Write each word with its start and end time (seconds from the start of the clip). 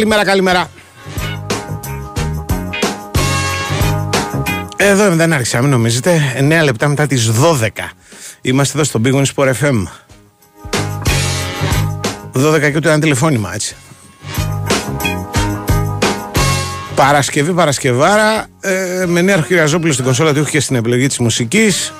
Καλημέρα, 0.00 0.24
καλημέρα. 0.24 0.70
Εδώ 4.76 5.10
δεν 5.14 5.32
άρχισα, 5.32 5.60
μην 5.60 5.70
νομίζετε. 5.70 6.20
9 6.36 6.64
λεπτά 6.64 6.88
μετά 6.88 7.06
τις 7.06 7.30
12. 7.30 7.68
Είμαστε 8.40 8.78
εδώ 8.78 8.86
στο 8.86 9.00
Big 9.04 9.14
Win 9.14 9.24
Sport 9.34 9.52
FM. 9.60 9.82
12 12.32 12.60
και 12.60 12.76
ούτε 12.76 12.88
ένα 12.88 12.98
τηλεφώνημα, 12.98 13.54
έτσι. 13.54 13.76
Παρασκευή, 16.94 17.52
Παρασκευάρα, 17.52 18.46
ε, 18.60 19.04
με 19.06 19.20
νέο 19.20 19.40
Κυριαζόπουλο 19.40 19.92
στην 19.92 20.04
κονσόλα 20.04 20.34
του 20.34 20.44
και 20.44 20.60
στην 20.60 20.76
επιλογή 20.76 21.06
της 21.06 21.18
μουσικής. 21.18 21.92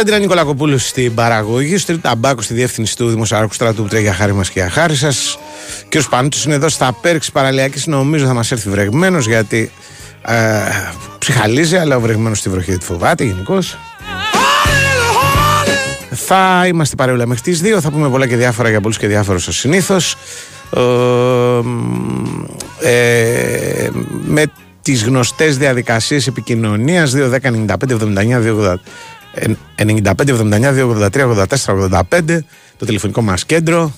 Honey. 0.00 0.10
Βάλεντινα 0.10 0.18
Νικολακοπούλου 0.18 0.78
στην 0.78 1.14
παραγωγή, 1.14 1.78
στο 1.78 1.98
ταμπάκου 1.98 2.42
στη 2.42 2.54
διεύθυνση 2.54 2.96
του 2.96 3.08
Δημοσιάρχου 3.08 3.54
Στρατού 3.54 3.82
που 3.82 3.88
τρέχει 3.88 4.02
για 4.02 4.14
χάρη 4.14 4.32
μας 4.32 4.50
και 4.50 4.60
για 4.60 4.70
χάρη 4.70 4.94
σας. 4.94 5.38
Και 5.88 5.98
ο 5.98 6.00
Σπανούτο 6.00 6.36
είναι 6.44 6.54
εδώ 6.54 6.68
στα 6.68 6.92
πέρξη 7.00 7.32
παραλιακής. 7.32 7.86
Νομίζω 7.86 8.26
θα 8.26 8.34
μας 8.34 8.52
έρθει 8.52 8.70
βρεγμένος 8.70 9.26
γιατί 9.26 9.70
ε, 10.22 10.34
ψυχαλίζει, 11.18 11.76
αλλά 11.76 11.96
ο 11.96 12.00
βρεγμένος 12.00 12.38
στη 12.38 12.48
βροχή 12.48 12.76
τη 12.78 12.84
φοβάται 12.84 13.24
γενικώς. 13.24 13.78
Θα 16.10 16.64
είμαστε 16.66 16.96
παρεούλα 16.96 17.26
μέχρι 17.26 17.42
τις 17.42 17.62
2. 17.64 17.80
Θα 17.80 17.90
πούμε 17.90 18.08
πολλά 18.08 18.26
και 18.26 18.36
διάφορα 18.36 18.68
για 18.68 18.80
πολλούς 18.80 18.98
και 18.98 19.06
διάφορους 19.06 19.48
ω 19.48 19.52
συνήθως. 19.52 20.16
Ε, 22.80 23.88
με 24.24 24.44
τις 24.82 25.04
γνωστές 25.04 25.56
διαδικασίες 25.56 26.26
επικοινωνίας 26.26 27.12
2, 27.14 27.28
10, 27.28 27.50
95, 27.50 27.94
79, 27.94 28.40
2, 28.40 28.80
95, 29.34 30.28
79, 30.28 30.74
2, 30.74 30.88
83, 30.88 31.46
84, 31.46 32.04
85 32.18 32.38
το 32.76 32.86
τηλεφωνικό 32.86 33.22
μας 33.22 33.44
κέντρο. 33.44 33.92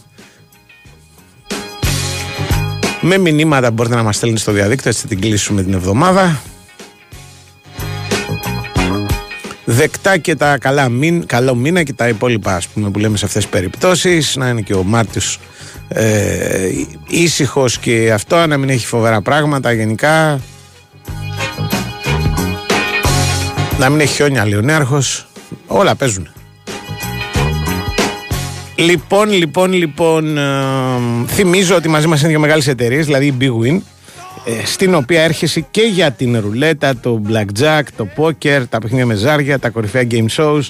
Με 3.01 3.19
μηνύματα 3.19 3.69
που 3.69 3.75
μπορείτε 3.75 3.95
να 3.95 4.03
μας 4.03 4.17
στέλνετε 4.17 4.41
στο 4.41 4.53
διαδίκτυο 4.53 4.91
έτσι 4.91 5.03
θα 5.03 5.09
την 5.09 5.21
κλείσουμε 5.21 5.63
την 5.63 5.75
εβδομάδα. 5.75 6.41
Δεκτά 9.65 10.17
και 10.19 10.35
τα 10.35 10.59
καλά 10.59 10.89
μήν, 10.89 11.27
καλό 11.27 11.55
μήνα 11.55 11.83
και 11.83 11.93
τα 11.93 12.09
υπόλοιπα 12.09 12.55
ας 12.55 12.69
πούμε, 12.69 12.91
που 12.91 12.99
λέμε 12.99 13.17
σε 13.17 13.25
αυτές 13.25 13.43
τις 13.43 13.53
περιπτώσεις 13.53 14.37
να 14.37 14.49
είναι 14.49 14.61
και 14.61 14.75
ο 14.75 14.83
Μάρτιος 14.83 15.39
ε, 15.89 16.71
ήσυχος 17.07 17.79
και 17.79 18.13
αυτό 18.13 18.47
να 18.47 18.57
μην 18.57 18.69
έχει 18.69 18.87
φοβερά 18.87 19.23
πράγματα 19.23 19.73
γενικά 19.73 20.41
να 23.83 23.91
μην 23.91 24.01
έχει 24.01 24.15
χιόνια 24.15 24.47
λέει 24.47 24.59
ο 24.59 24.63
νέαρχος 24.63 25.27
όλα 25.67 25.95
παίζουν 25.95 26.29
Λοιπόν, 28.75 29.33
λοιπόν, 29.33 29.73
λοιπόν, 29.73 30.39
ε, 30.39 30.43
θυμίζω 31.27 31.75
ότι 31.77 31.89
μαζί 31.89 32.07
μας 32.07 32.21
είναι 32.21 32.29
δύο 32.29 32.41
μεγάλες 32.41 32.69
εταιρείες, 32.69 33.07
δηλαδή 33.07 33.27
η 33.27 33.35
Big 33.41 33.45
Win, 33.45 33.81
ε, 34.45 34.67
στην 34.67 34.95
οποία 34.95 35.23
έρχεσαι 35.23 35.61
και 35.61 35.81
για 35.81 36.11
την 36.11 36.41
ρουλέτα, 36.41 36.97
το 36.97 37.23
blackjack, 37.29 37.83
το 37.97 38.09
poker, 38.17 38.63
τα 38.69 38.79
παιχνίδια 38.79 39.07
με 39.07 39.15
ζάρια, 39.15 39.59
τα 39.59 39.71
κορυφαία 39.71 40.07
game 40.11 40.27
shows, 40.37 40.63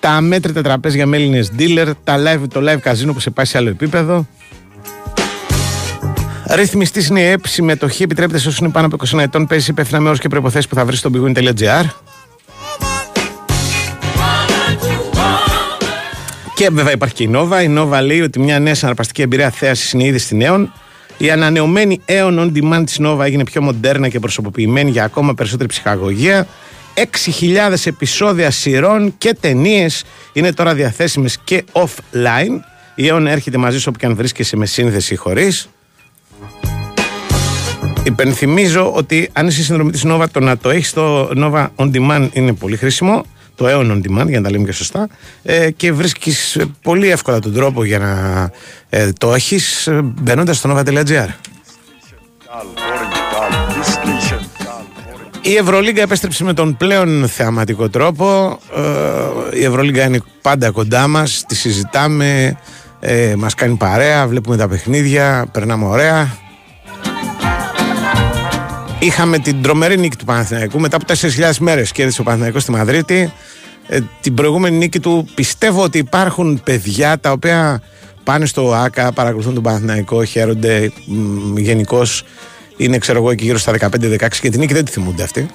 τα 0.00 0.20
μέτρητα 0.20 0.62
τραπέζια 0.62 1.06
με 1.06 1.16
Έλληνες 1.16 1.52
dealer, 1.58 1.90
τα 2.04 2.16
live, 2.16 2.48
το 2.48 2.60
live 2.64 2.90
casino 2.90 3.12
που 3.12 3.20
σε 3.20 3.30
πάει 3.30 3.44
σε 3.44 3.58
άλλο 3.58 3.68
επίπεδο. 3.68 4.26
Ρυθμιστής 6.50 7.08
είναι 7.08 7.20
η 7.20 7.26
ΕΠ, 7.26 7.46
συμμετοχή 7.46 8.02
επιτρέπεται 8.02 8.38
σε 8.38 8.48
όσους 8.48 8.60
είναι 8.60 8.70
πάνω 8.70 8.86
από 8.86 8.96
21 9.16 9.18
ετών, 9.18 9.46
παίζει 9.46 9.70
υπεύθυνα 9.70 10.00
με 10.00 10.06
όρους 10.06 10.20
και 10.20 10.28
προποθέσει 10.28 10.68
που 10.68 10.74
θα 10.74 10.84
βρεις 10.84 10.98
στο 10.98 11.10
bigwin.gr. 11.14 11.84
Και 16.58 16.68
βέβαια 16.72 16.92
υπάρχει 16.92 17.14
και 17.14 17.22
η 17.22 17.30
Nova. 17.32 17.62
Η 17.62 17.74
Nova 17.78 18.00
λέει 18.02 18.20
ότι 18.20 18.38
μια 18.38 18.58
νέα 18.58 18.74
συναρπαστική 18.74 19.22
εμπειρία 19.22 19.50
θέασης 19.50 19.92
είναι 19.92 20.04
ήδη 20.04 20.18
στην 20.18 20.40
Aeon. 20.42 20.66
Η 21.18 21.30
ανανεωμένη 21.30 22.00
Aeon 22.06 22.38
On 22.38 22.52
Demand 22.54 22.82
της 22.86 22.98
Nova 23.00 23.20
έγινε 23.20 23.44
πιο 23.44 23.62
μοντέρνα 23.62 24.08
και 24.08 24.20
προσωποποιημένη 24.20 24.90
για 24.90 25.04
ακόμα 25.04 25.34
περισσότερη 25.34 25.68
ψυχαγωγία. 25.68 26.46
6.000 26.94 27.04
επεισόδια 27.84 28.50
σειρών 28.50 29.14
και 29.18 29.36
ταινίες 29.40 30.04
είναι 30.32 30.52
τώρα 30.52 30.74
διαθέσιμες 30.74 31.38
και 31.44 31.64
offline. 31.72 32.60
Η 32.94 33.10
Aeon 33.10 33.24
έρχεται 33.26 33.58
μαζί 33.58 33.78
σου 33.78 33.86
όπου 33.88 33.98
και 33.98 34.06
αν 34.06 34.14
βρίσκεσαι 34.14 34.56
με 34.56 34.66
σύνθεση 34.66 35.14
ή 35.14 35.16
χωρίς. 35.16 35.68
Υπενθυμίζω 38.02 38.92
ότι 38.92 39.30
αν 39.32 39.46
είσαι 39.46 39.62
συνδρομή 39.62 39.90
της 39.90 40.02
Nova 40.06 40.24
το 40.32 40.40
να 40.40 40.58
το 40.58 40.70
έχεις 40.70 40.88
στο 40.88 41.30
Nova 41.36 41.66
On 41.76 41.90
Demand 41.94 42.28
είναι 42.32 42.52
πολύ 42.52 42.76
χρήσιμο 42.76 43.24
το 43.58 43.66
Aeon 43.68 43.90
On 43.90 43.96
Demand 43.96 44.26
για 44.28 44.38
να 44.38 44.42
τα 44.42 44.50
λέμε 44.50 44.64
και 44.64 44.72
σωστά 44.72 45.08
ε, 45.42 45.70
και 45.70 45.92
βρίσκεις 45.92 46.56
ε, 46.56 46.64
πολύ 46.82 47.10
εύκολα 47.10 47.38
τον 47.38 47.52
τρόπο 47.54 47.84
για 47.84 47.98
να 47.98 48.50
ε, 48.88 49.12
το 49.12 49.34
έχεις 49.34 49.86
ε, 49.86 50.00
μπαίνοντας 50.02 50.56
στο 50.56 50.76
nova.gr 50.76 51.28
Η 55.42 55.56
Ευρωλίγκα 55.56 56.02
επέστρεψε 56.02 56.44
με 56.44 56.52
τον 56.52 56.76
πλέον 56.76 57.28
θεαματικό 57.28 57.88
τρόπο. 57.88 58.58
Ε, 58.76 59.58
η 59.58 59.64
Ευρωλίγκα 59.64 60.04
είναι 60.04 60.20
πάντα 60.42 60.70
κοντά 60.70 61.08
μας, 61.08 61.44
τη 61.48 61.54
συζητάμε, 61.54 62.58
ε, 63.00 63.34
μας 63.36 63.54
κάνει 63.54 63.76
παρέα, 63.76 64.26
βλέπουμε 64.26 64.56
τα 64.56 64.68
παιχνίδια, 64.68 65.46
περνάμε 65.52 65.84
ωραία. 65.84 66.36
Είχαμε 68.98 69.38
την 69.38 69.62
τρομερή 69.62 69.98
νίκη 69.98 70.16
του 70.16 70.24
Παναθηναϊκού 70.24 70.80
μετά 70.80 70.96
από 70.96 71.04
4.000 71.06 71.50
μέρες 71.58 71.92
κέρδισε 71.92 72.20
ο 72.20 72.24
Παναθηναϊκός 72.24 72.62
στη 72.62 72.70
Μαδρίτη. 72.70 73.32
Ε, 73.88 74.00
την 74.20 74.34
προηγούμενη 74.34 74.76
νίκη 74.76 75.00
του 75.00 75.28
πιστεύω 75.34 75.82
ότι 75.82 75.98
υπάρχουν 75.98 76.60
παιδιά 76.64 77.18
τα 77.18 77.30
οποία 77.30 77.82
πάνε 78.24 78.46
στο 78.46 78.72
ΆΚΑ, 78.72 79.12
παρακολουθούν 79.12 79.54
τον 79.54 79.62
Παναθηναϊκό, 79.62 80.24
χαίρονται 80.24 80.92
γενικώς. 81.56 82.24
Είναι 82.76 82.98
ξέρω 82.98 83.18
εγώ 83.18 83.30
εκεί 83.30 83.44
γύρω 83.44 83.58
στα 83.58 83.72
15-16 83.72 84.28
και 84.40 84.50
την 84.50 84.60
νίκη 84.60 84.72
δεν 84.74 84.84
τη 84.84 84.90
θυμούνται 84.90 85.22
αυτοί. 85.22 85.46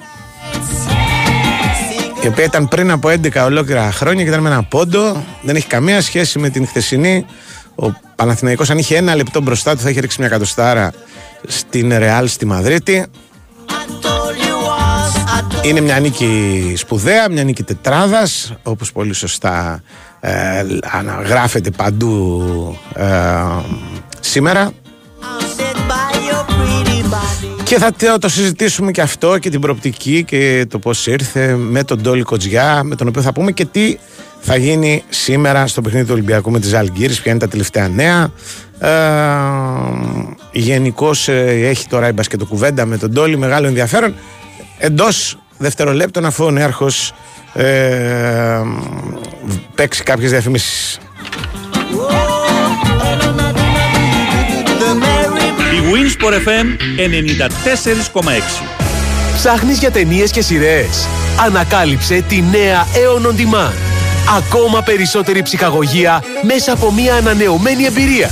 Η 2.24 2.28
οποία 2.28 2.44
ήταν 2.44 2.68
πριν 2.68 2.92
από 2.92 3.10
11 3.10 3.44
ολόκληρα 3.46 3.92
χρόνια 3.92 4.24
και 4.24 4.30
ήταν 4.30 4.42
με 4.42 4.50
ένα 4.50 4.64
πόντο. 4.64 5.24
Δεν 5.42 5.56
έχει 5.56 5.68
καμία 5.68 6.02
σχέση 6.02 6.40
με 6.40 6.50
την 6.50 6.68
χθεσινή. 6.68 7.26
Ο 7.76 7.92
Παναθηναϊκός 8.16 8.70
αν 8.70 8.78
είχε 8.78 8.98
ένα 8.98 9.16
λεπτό 9.16 9.42
μπροστά 9.42 9.76
του 9.76 9.82
θα 9.82 9.90
είχε 9.90 10.00
ρίξει 10.00 10.20
μια 10.20 10.30
κατοστάρα 10.30 10.94
στην 11.48 11.98
Ρεάλ 11.98 12.28
στη 12.28 12.46
Μαδρίτη. 12.46 13.06
Είναι 15.66 15.82
μια 15.82 16.00
νίκη 16.00 16.74
σπουδαία, 16.78 17.30
μια 17.32 17.44
νίκη 17.44 17.64
τετράδας, 17.64 18.54
όπως 18.64 18.92
πολύ 18.92 19.14
σωστά 19.14 19.82
ε, 20.20 20.32
αναγράφεται 20.92 21.70
παντού 21.72 22.44
ε, 22.96 23.06
σήμερα. 24.20 24.72
Και 27.64 27.78
θα 27.78 27.92
το- 27.94 28.18
το 28.20 28.30
συζητήσουμε 28.30 28.92
και 28.92 29.02
αυτό 29.02 29.38
και 29.38 29.50
την 29.50 29.62
προοπτική 29.62 30.24
και 30.24 30.66
το 30.70 30.80
πώς 30.80 31.08
ήρθε 31.08 31.56
με 31.56 31.84
τον 31.84 32.02
Ντόλι 32.02 32.22
Κοτζιά, 32.24 32.84
με 32.84 32.96
τον 32.96 33.08
οποίο 33.08 33.22
θα 33.22 33.34
πούμε 33.34 33.52
και 33.52 33.66
τι 33.66 33.98
θα 34.40 34.56
γίνει 34.56 35.04
σήμερα 35.10 35.68
στο 35.68 35.82
παιχνίδι 35.82 36.06
του 36.06 36.14
Ολυμπιακού 36.14 36.52
με 36.52 36.60
τις 36.60 36.74
Αλγύρες, 36.74 37.22
ποια 37.22 37.32
είναι 37.32 37.40
τα 37.40 37.48
τελευταία 37.48 37.88
νέα. 37.88 38.32
Ε, 38.80 38.90
Γενικώς 40.52 41.28
έχει 41.28 41.88
τώρα 41.88 42.08
η 42.08 42.12
μπασκετοκουβέντα 42.12 42.86
με 42.86 42.98
τον 42.98 43.10
Ντόλι 43.12 43.38
μεγάλο 43.38 43.68
ενδιαφέρον. 43.68 44.16
Εντός 44.78 45.38
δευτερολέπτων 45.64 46.26
αφού 46.26 46.46
ο 46.46 46.52
νέαρχος 46.52 47.14
ε, 47.54 48.62
παίξει 49.76 50.04
κάποιες 50.04 50.32
διαφημίσεις. 50.32 51.00
Η 55.74 55.80
Winsport 55.94 56.34
FM 56.34 56.66
94,6. 58.22 58.22
Ψάχνεις 59.36 59.80
για 59.80 59.92
ταινίες 59.92 60.32
και 60.32 60.42
σειρές. 60.42 61.08
Ανακάλυψε 61.46 62.24
τη 62.28 62.44
νέα 62.52 62.86
Aeon 62.94 63.26
On 63.26 63.36
Demand. 63.40 63.74
Ακόμα 64.38 64.82
περισσότερη 64.82 65.42
ψυχαγωγία 65.42 66.24
μέσα 66.42 66.72
από 66.72 66.92
μια 66.92 67.16
ανανεωμένη 67.16 67.84
εμπειρία. 67.86 68.30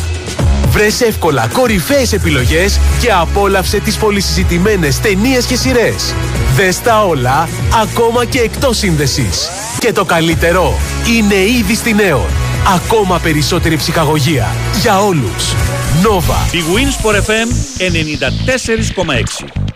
Βρες 0.71 1.01
εύκολα 1.01 1.47
κορυφαίες 1.53 2.13
επιλογές 2.13 2.79
και 3.01 3.11
απόλαυσε 3.11 3.79
τις 3.79 3.97
πολυσυζητημένες 3.97 4.99
ταινίες 4.99 5.45
και 5.45 5.55
σειρές. 5.55 6.13
Δες 6.55 6.81
τα 6.81 7.05
όλα, 7.05 7.49
ακόμα 7.81 8.25
και 8.25 8.39
εκτός 8.39 8.77
σύνδεσης. 8.77 9.49
Και 9.79 9.91
το 9.91 10.05
καλύτερο, 10.05 10.79
είναι 11.17 11.35
ήδη 11.35 11.75
στη 11.75 11.93
Νέον. 11.93 12.27
Ακόμα 12.75 13.19
περισσότερη 13.19 13.77
ψυχαγωγία 13.77 14.55
για 14.81 15.01
όλους. 15.01 15.55
Νόβα. 16.01 16.37
Η 16.51 16.59
Winsport 16.73 17.15
FM 17.15 17.49
94,6. 17.77 19.70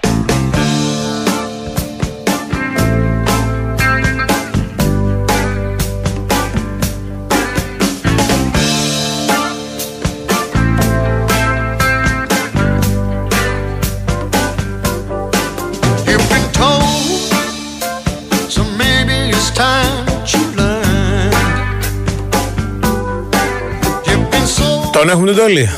Τον 25.06 25.14
έχουμε 25.14 25.32
τον 25.32 25.38
Τόλι. 25.46 25.70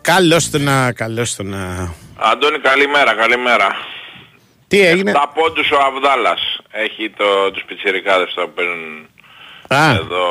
Καλώς 0.00 0.50
το 0.50 0.58
να, 0.58 0.92
καλώς 0.92 1.34
το 1.34 1.42
να. 1.42 1.92
Αντώνη, 2.16 2.58
καλημέρα, 2.58 3.14
καλημέρα. 3.14 3.68
Τι 4.68 4.80
έγινε; 4.86 5.12
Τα 5.12 5.32
πόντους 5.34 5.70
ο 5.70 5.76
Αβδάλας. 5.86 6.40
Έχει 6.70 7.10
το, 7.16 7.50
τους 7.52 7.62
πιτσιρικάδες 7.66 8.32
που 8.34 8.50
παίρνουν 8.54 9.08
Α, 9.68 9.90
εδώ. 9.90 10.26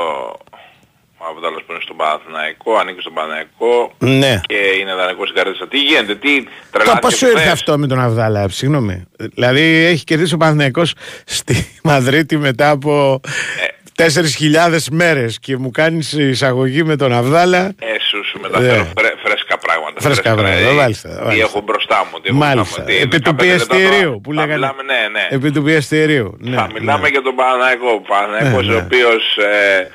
Ο 1.17 1.25
Αβδάλας 1.29 1.61
που 1.65 1.71
είναι 1.71 1.81
στον 1.83 1.97
Παναθηναϊκό, 1.97 2.77
ανήκει 2.77 3.01
στον 3.01 3.13
Παναθηναϊκό 3.13 3.94
ναι. 3.97 4.41
και 4.45 4.59
είναι 4.79 4.94
δανεικός 4.94 5.27
στην 5.29 5.41
Καρδίτσα. 5.41 5.67
Τι 5.67 5.77
γίνεται, 5.77 6.15
τι 6.15 6.44
Τώρα 6.44 6.49
τρελάθηκε 6.71 6.99
πώς 6.99 7.15
σου 7.17 7.25
ήρθε 7.25 7.39
χθες; 7.39 7.51
αυτό 7.51 7.77
με 7.77 7.88
τον 7.88 7.99
Αβδάλα, 7.99 8.49
συγγνώμη. 8.49 9.05
Δηλαδή 9.17 9.61
έχει 9.91 10.03
κερδίσει 10.03 10.33
ο 10.33 10.38
Παναθηναϊκός 10.38 10.94
στη 11.25 11.79
Μαδρίτη 11.83 12.38
μετά 12.38 12.69
από 12.69 13.19
Ε. 13.63 13.77
4.000 13.97 14.77
μέρες 14.91 15.39
και 15.39 15.57
μου 15.57 15.71
κάνεις 15.71 16.13
εισαγωγή 16.13 16.83
με 16.83 16.95
τον 16.95 17.13
Αβδάλα. 17.13 17.59
Ε, 17.59 17.71
σου, 18.09 18.17
σου 18.29 18.39
μεταφέρω 18.41 18.81
Ναι. 18.83 18.91
φρέ, 18.97 19.09
φρέσκα 19.24 19.57
πράγματα. 19.57 20.01
Φρέσκα 20.01 20.33
πράγματα, 20.33 20.56
δηλαδή, 20.57 20.75
μάλιστα, 20.75 21.09
Τι 21.09 21.15
μάλιστα. 21.24 21.45
έχω 21.47 21.62
μπροστά 21.62 22.07
μου. 22.12 22.19
Τι 22.21 22.27
έχω 22.29 22.38
Μάλιστα. 22.38 22.62
μπροστά 22.63 22.81
μου, 22.81 22.88
τι, 22.88 22.95
Επί 23.03 23.19
του 23.19 23.31
15 23.35 23.45
λεπτά 23.45 23.45
πιεστηρίου 23.45 24.09
τώρα. 24.09 24.19
που 24.24 24.33
Θα 24.33 24.39
λέγανε. 24.39 24.53
Μιλάμε, 24.56 24.83
ναι, 24.83 25.01
ναι. 25.12 25.27
Επί 25.29 25.51
του 25.51 25.62
πιεστηρίου. 25.63 26.38
Ναι, 26.39 26.56
Θα 26.56 26.68
μιλάμε 26.74 27.01
ναι. 27.01 27.07
για 27.15 27.21
τον 27.21 27.35
Παναθηναϊκό. 27.35 27.89
Ο 27.89 28.01
Παναθηναϊκός 28.01 28.65
Ναι, 28.68 28.74
ναι. 28.74 28.79
ο 28.79 28.83
οποίος 28.85 29.24
ε, 29.38 29.88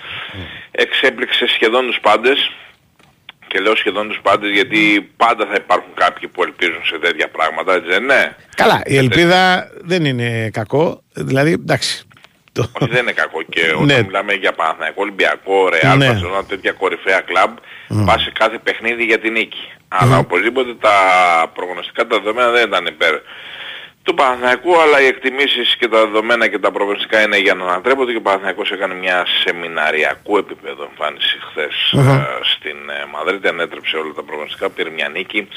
εξέπληξε 0.71 1.45
σχεδόν 1.55 1.87
τους 1.87 1.99
πάντες. 2.03 2.39
Και 3.49 3.59
λέω 3.61 3.77
σχεδόν 3.77 4.09
τους 4.09 4.19
πάντες 4.23 4.51
γιατί 4.51 5.11
πάντα 5.17 5.47
θα 5.47 5.55
υπάρχουν 5.57 5.91
κάποιοι 5.95 6.29
που 6.29 6.43
ελπίζουν 6.43 6.81
σε 6.85 6.99
τέτοια 6.99 7.29
πράγματα, 7.29 7.75
έτσι 7.75 7.89
δεν 7.89 8.03
είναι; 8.03 8.37
Καλά, 8.57 8.83
η 8.85 8.97
ελπίδα 8.97 9.69
δεν 9.83 10.05
είναι 10.05 10.51
κακό. 10.53 11.03
Δηλαδή, 11.15 11.53
εντάξει. 11.53 12.07
Το... 12.53 12.71
Όχι 12.81 12.91
δεν 12.95 13.03
είναι 13.03 13.13
κακό 13.13 13.43
και 13.43 13.61
όταν 13.73 13.85
Ναι. 13.85 14.03
μιλάμε 14.03 14.33
για 14.33 14.53
Παναθηναϊκό, 14.53 15.03
Ολυμπιακό, 15.03 15.69
Ρεάλ, 15.69 15.99
Ναι. 15.99 16.07
Μπαρσελόνα, 16.07 16.45
τέτοια 16.45 16.73
κορυφαία 16.73 17.21
κλαμπ, 17.21 17.57
πας 18.07 18.23
σε 18.23 18.31
κάθε 18.31 18.59
παιχνίδι 18.59 19.05
για 19.05 19.19
την 19.19 19.33
νίκη. 19.33 19.73
Αλλά 19.89 20.19
οπωσδήποτε 20.19 20.75
τα 20.75 20.97
προγνωστικά 21.55 22.07
τα 22.07 22.17
δεδομένα 22.19 22.51
δεν 22.51 22.69
ήταν 22.69 22.87
υπέρ 22.87 23.15
του 24.03 24.15
Παναθηναϊκού, 24.15 24.81
αλλά 24.81 25.01
οι 25.03 25.07
εκτιμήσεις 25.07 25.77
και 25.77 25.89
τα 25.89 25.99
δεδομένα 25.99 26.49
και 26.49 26.59
τα 26.59 26.71
προγνωστικά 26.71 27.23
είναι 27.23 27.39
για 27.39 27.55
να 27.55 27.65
ανατρέπονται 27.65 28.11
και 28.13 28.17
ο 28.17 28.21
Παναθηναϊκός 28.23 28.71
έκανε 28.71 28.95
μια 28.95 29.27
σεμιναριακού 29.45 30.37
επίπεδο 30.37 30.89
εμφάνιση 30.91 31.37
χθες 31.51 31.93
ε, 31.93 32.27
στην 32.55 32.77
ε, 32.91 33.05
Μαδρίτη, 33.13 33.49
ανέτρεψε 33.49 33.97
όλα 33.97 34.13
τα 34.13 34.23
προγνωστικά, 34.23 34.71
πήρε 34.71 34.91
μια 34.91 35.09
νίκη, 35.09 35.49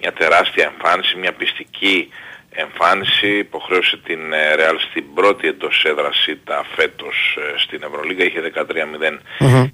μια 0.00 0.12
τεράστια 0.12 0.72
εμφάνιση, 0.72 1.16
μια 1.18 1.32
πιστική 1.32 2.08
εμφάνιση, 2.50 3.38
υποχρέωσε 3.38 3.96
την 3.96 4.32
ε, 4.32 4.54
Real 4.56 4.76
στην 4.90 5.14
πρώτη 5.14 5.48
εντός 5.48 5.84
έδρας 5.84 6.26
ήττα 6.26 6.64
φέτος 6.74 7.38
ε, 7.38 7.58
στην 7.58 7.82
Ευρωλίγα, 7.82 8.24
είχε 8.24 8.52
13-0 8.54 9.18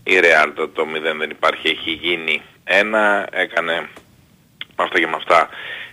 η 0.04 0.18
Real, 0.20 0.52
το, 0.54 0.68
το 0.68 0.86
0 0.96 1.16
δεν 1.18 1.30
υπάρχει, 1.30 1.68
έχει 1.68 1.90
γίνει 1.90 2.42
ένα, 2.64 3.28
έκανε 3.32 3.88
με 4.76 4.84
αυτά 4.84 4.98
και 4.98 5.06
με 5.06 5.16
αυτά 5.16 5.48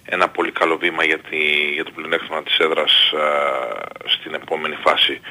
ένα 0.06 0.30
πολύ 0.30 0.52
καλό 0.52 0.78
βήμα 0.78 1.04
για, 1.04 1.20
τη, 1.20 1.38
για 1.74 1.84
το 1.84 1.92
πλεονέκτημα 1.96 2.44
της 2.44 2.58
έδρας 2.58 3.14
α, 3.14 3.26
στην 4.06 4.34
επόμενη 4.34 4.76
φάση. 4.76 5.22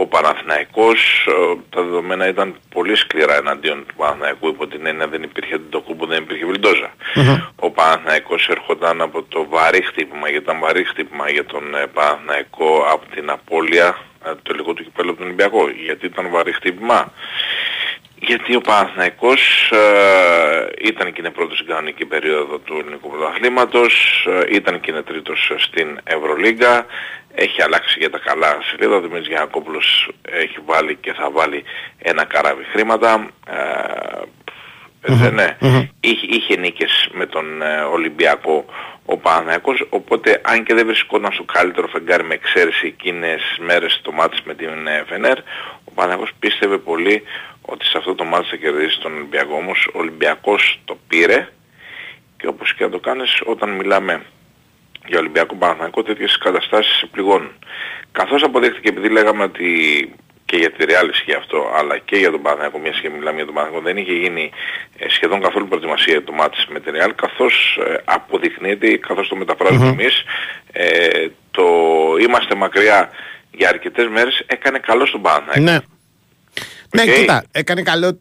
Ο 0.00 0.06
Παναθηναϊκός, 0.06 1.26
ε, 1.28 1.56
τα 1.70 1.82
δεδομένα 1.82 2.28
ήταν 2.28 2.56
πολύ 2.74 2.96
σκληρά 2.96 3.36
εναντίον 3.36 3.84
του 3.88 3.94
Παναθηναϊκού 3.94 4.48
υπό 4.48 4.66
την 4.66 4.86
έννοια 4.86 5.08
δεν 5.08 5.22
υπήρχε 5.22 5.54
Αντιτοκούμπο, 5.54 6.06
δεν 6.06 6.22
υπήρχε 6.22 6.44
Βιλντόζα. 6.44 6.90
Ο 7.56 7.70
Παναθηναϊκός 7.70 8.48
ερχόταν 8.48 9.00
από 9.00 9.22
το 9.22 9.46
βαρύ 9.48 9.82
χτύπημα, 9.82 10.28
γιατί 10.28 10.44
ήταν 10.44 10.58
βαρύ 10.58 10.84
χτύπημα 10.84 11.30
για 11.30 11.44
τον 11.44 11.74
ε, 11.74 11.86
Παναθηναϊκό 11.86 12.84
από 12.92 13.04
την 13.14 13.30
απώλεια 13.30 13.98
ε, 14.26 14.30
το 14.42 14.54
λίγο 14.54 14.72
του 14.72 14.82
κυπέλου 14.82 15.08
από 15.10 15.18
τον 15.18 15.26
Ολυμπιακό. 15.26 15.68
Γιατί 15.68 16.06
ήταν 16.06 16.28
βαρύ 16.30 16.52
χτύπημα; 16.52 17.12
Γιατί 18.28 18.54
ο 18.54 18.60
Παναθηναϊκός 18.60 19.70
ε, 19.70 20.88
ήταν 20.88 21.12
και 21.12 21.20
είναι 21.20 21.30
πρώτος 21.30 21.56
στην 21.56 21.68
κανονική 21.68 22.04
περίοδο 22.04 22.58
του 22.58 22.78
ελληνικού 22.80 23.10
πρωταθλήματος, 23.10 24.24
ε, 24.28 24.54
ήταν 24.54 24.80
και 24.80 24.90
είναι 24.90 25.02
τρίτος 25.02 25.52
στην 25.56 26.00
Ευρωλίγκα, 26.04 26.86
έχει 27.34 27.62
αλλάξει 27.62 27.98
για 27.98 28.10
τα 28.10 28.18
καλά 28.18 28.58
σελίδα, 28.62 28.96
ο 28.96 29.00
Δημήτρης 29.00 29.26
Γιανακόπουλος 29.26 30.10
έχει 30.22 30.58
βάλει 30.64 30.96
και 30.96 31.12
θα 31.12 31.30
βάλει 31.30 31.64
ένα 31.98 32.24
καράβι 32.24 32.64
χρήματα. 32.72 33.30
Ε, 33.46 35.12
έτσι, 35.12 35.30
ναι. 35.30 35.56
Είχε, 36.00 36.26
είχε 36.28 36.56
νίκες 36.56 37.08
με 37.12 37.26
τον 37.26 37.62
ε, 37.62 37.80
Ολυμπιακό 37.80 38.64
ο 39.04 39.16
Παναθηναϊκός, 39.16 39.86
οπότε 39.88 40.40
αν 40.44 40.64
και 40.64 40.74
δεν 40.74 40.86
βρισκόταν 40.86 41.32
στο 41.32 41.44
καλύτερο 41.52 41.86
φεγγάρι 41.86 42.24
με 42.24 42.34
εξαίρεση 42.34 42.86
εκείνες 42.86 43.40
μέρες 43.60 44.00
το 44.02 44.12
μάτς 44.12 44.42
με 44.44 44.54
την 44.54 44.86
ε, 44.86 45.04
Φενέρ, 45.06 45.38
ο 45.84 45.90
Παναθηναϊκός 45.94 46.32
πίστευε 46.38 46.78
πολύ 46.78 47.22
ότι 47.70 47.84
σε 47.84 47.98
αυτό 47.98 48.14
το 48.14 48.24
μάτς 48.24 48.48
θα 48.48 48.56
κερδίσει 48.56 49.00
τον 49.00 49.14
Ολυμπιακό. 49.14 49.54
Όμως 49.54 49.88
ο 49.94 49.98
Ολυμπιακός 49.98 50.80
το 50.84 50.98
πήρε 51.08 51.48
και 52.36 52.46
όπως 52.46 52.74
και 52.74 52.84
να 52.84 52.90
το 52.90 52.98
κάνεις 52.98 53.42
όταν 53.44 53.70
μιλάμε 53.70 54.22
για 55.06 55.18
Ολυμπιακό 55.18 55.54
Παναθηναϊκό 55.54 56.02
τέτοιες 56.02 56.38
καταστάσεις 56.38 56.96
σε 56.96 57.06
πληγώνουν. 57.06 57.52
Καθώς 58.12 58.42
αποδείχθηκε 58.42 58.88
επειδή 58.88 59.08
λέγαμε 59.08 59.42
ότι 59.42 59.68
και 60.44 60.56
για 60.56 60.70
τη 60.70 60.84
Real 60.88 61.08
ισχύει 61.10 61.34
αυτό, 61.34 61.70
αλλά 61.78 61.98
και 61.98 62.16
για 62.16 62.30
τον 62.30 62.42
Παναθηναϊκό, 62.42 62.78
μια 62.78 62.90
και 62.90 63.10
μιλάμε 63.10 63.36
για 63.36 63.44
τον 63.44 63.54
Παναθηναϊκό, 63.54 63.86
δεν 63.88 63.96
είχε 63.96 64.12
γίνει 64.12 64.50
ε, 64.98 65.08
σχεδόν 65.08 65.40
καθόλου 65.40 65.68
προετοιμασία 65.68 66.12
για 66.12 66.24
το 66.24 66.32
ματς 66.32 66.66
με 66.68 66.80
τη 66.80 66.90
Real, 66.94 67.10
καθώς 67.14 67.78
ε, 67.86 67.96
αποδεικνύεται, 68.04 68.96
καθώς 68.96 69.28
το 69.28 69.36
μεταφράζουμε 69.36 69.88
εμείς, 69.88 70.24
ε, 70.72 71.28
το 71.50 71.64
είμαστε 72.20 72.54
μακριά 72.54 73.10
για 73.50 73.68
αρκετές 73.68 74.08
μέρες 74.08 74.44
έκανε 74.46 74.78
καλό 74.78 75.06
στον 75.06 75.22
Παναθηναϊκό. 75.22 75.70
Ναι. 75.70 75.97
Ναι, 76.94 77.02
Οκ. 77.02 77.08
κοίτα, 77.14 77.44
έκανε 77.50 77.82
καλό. 77.82 78.18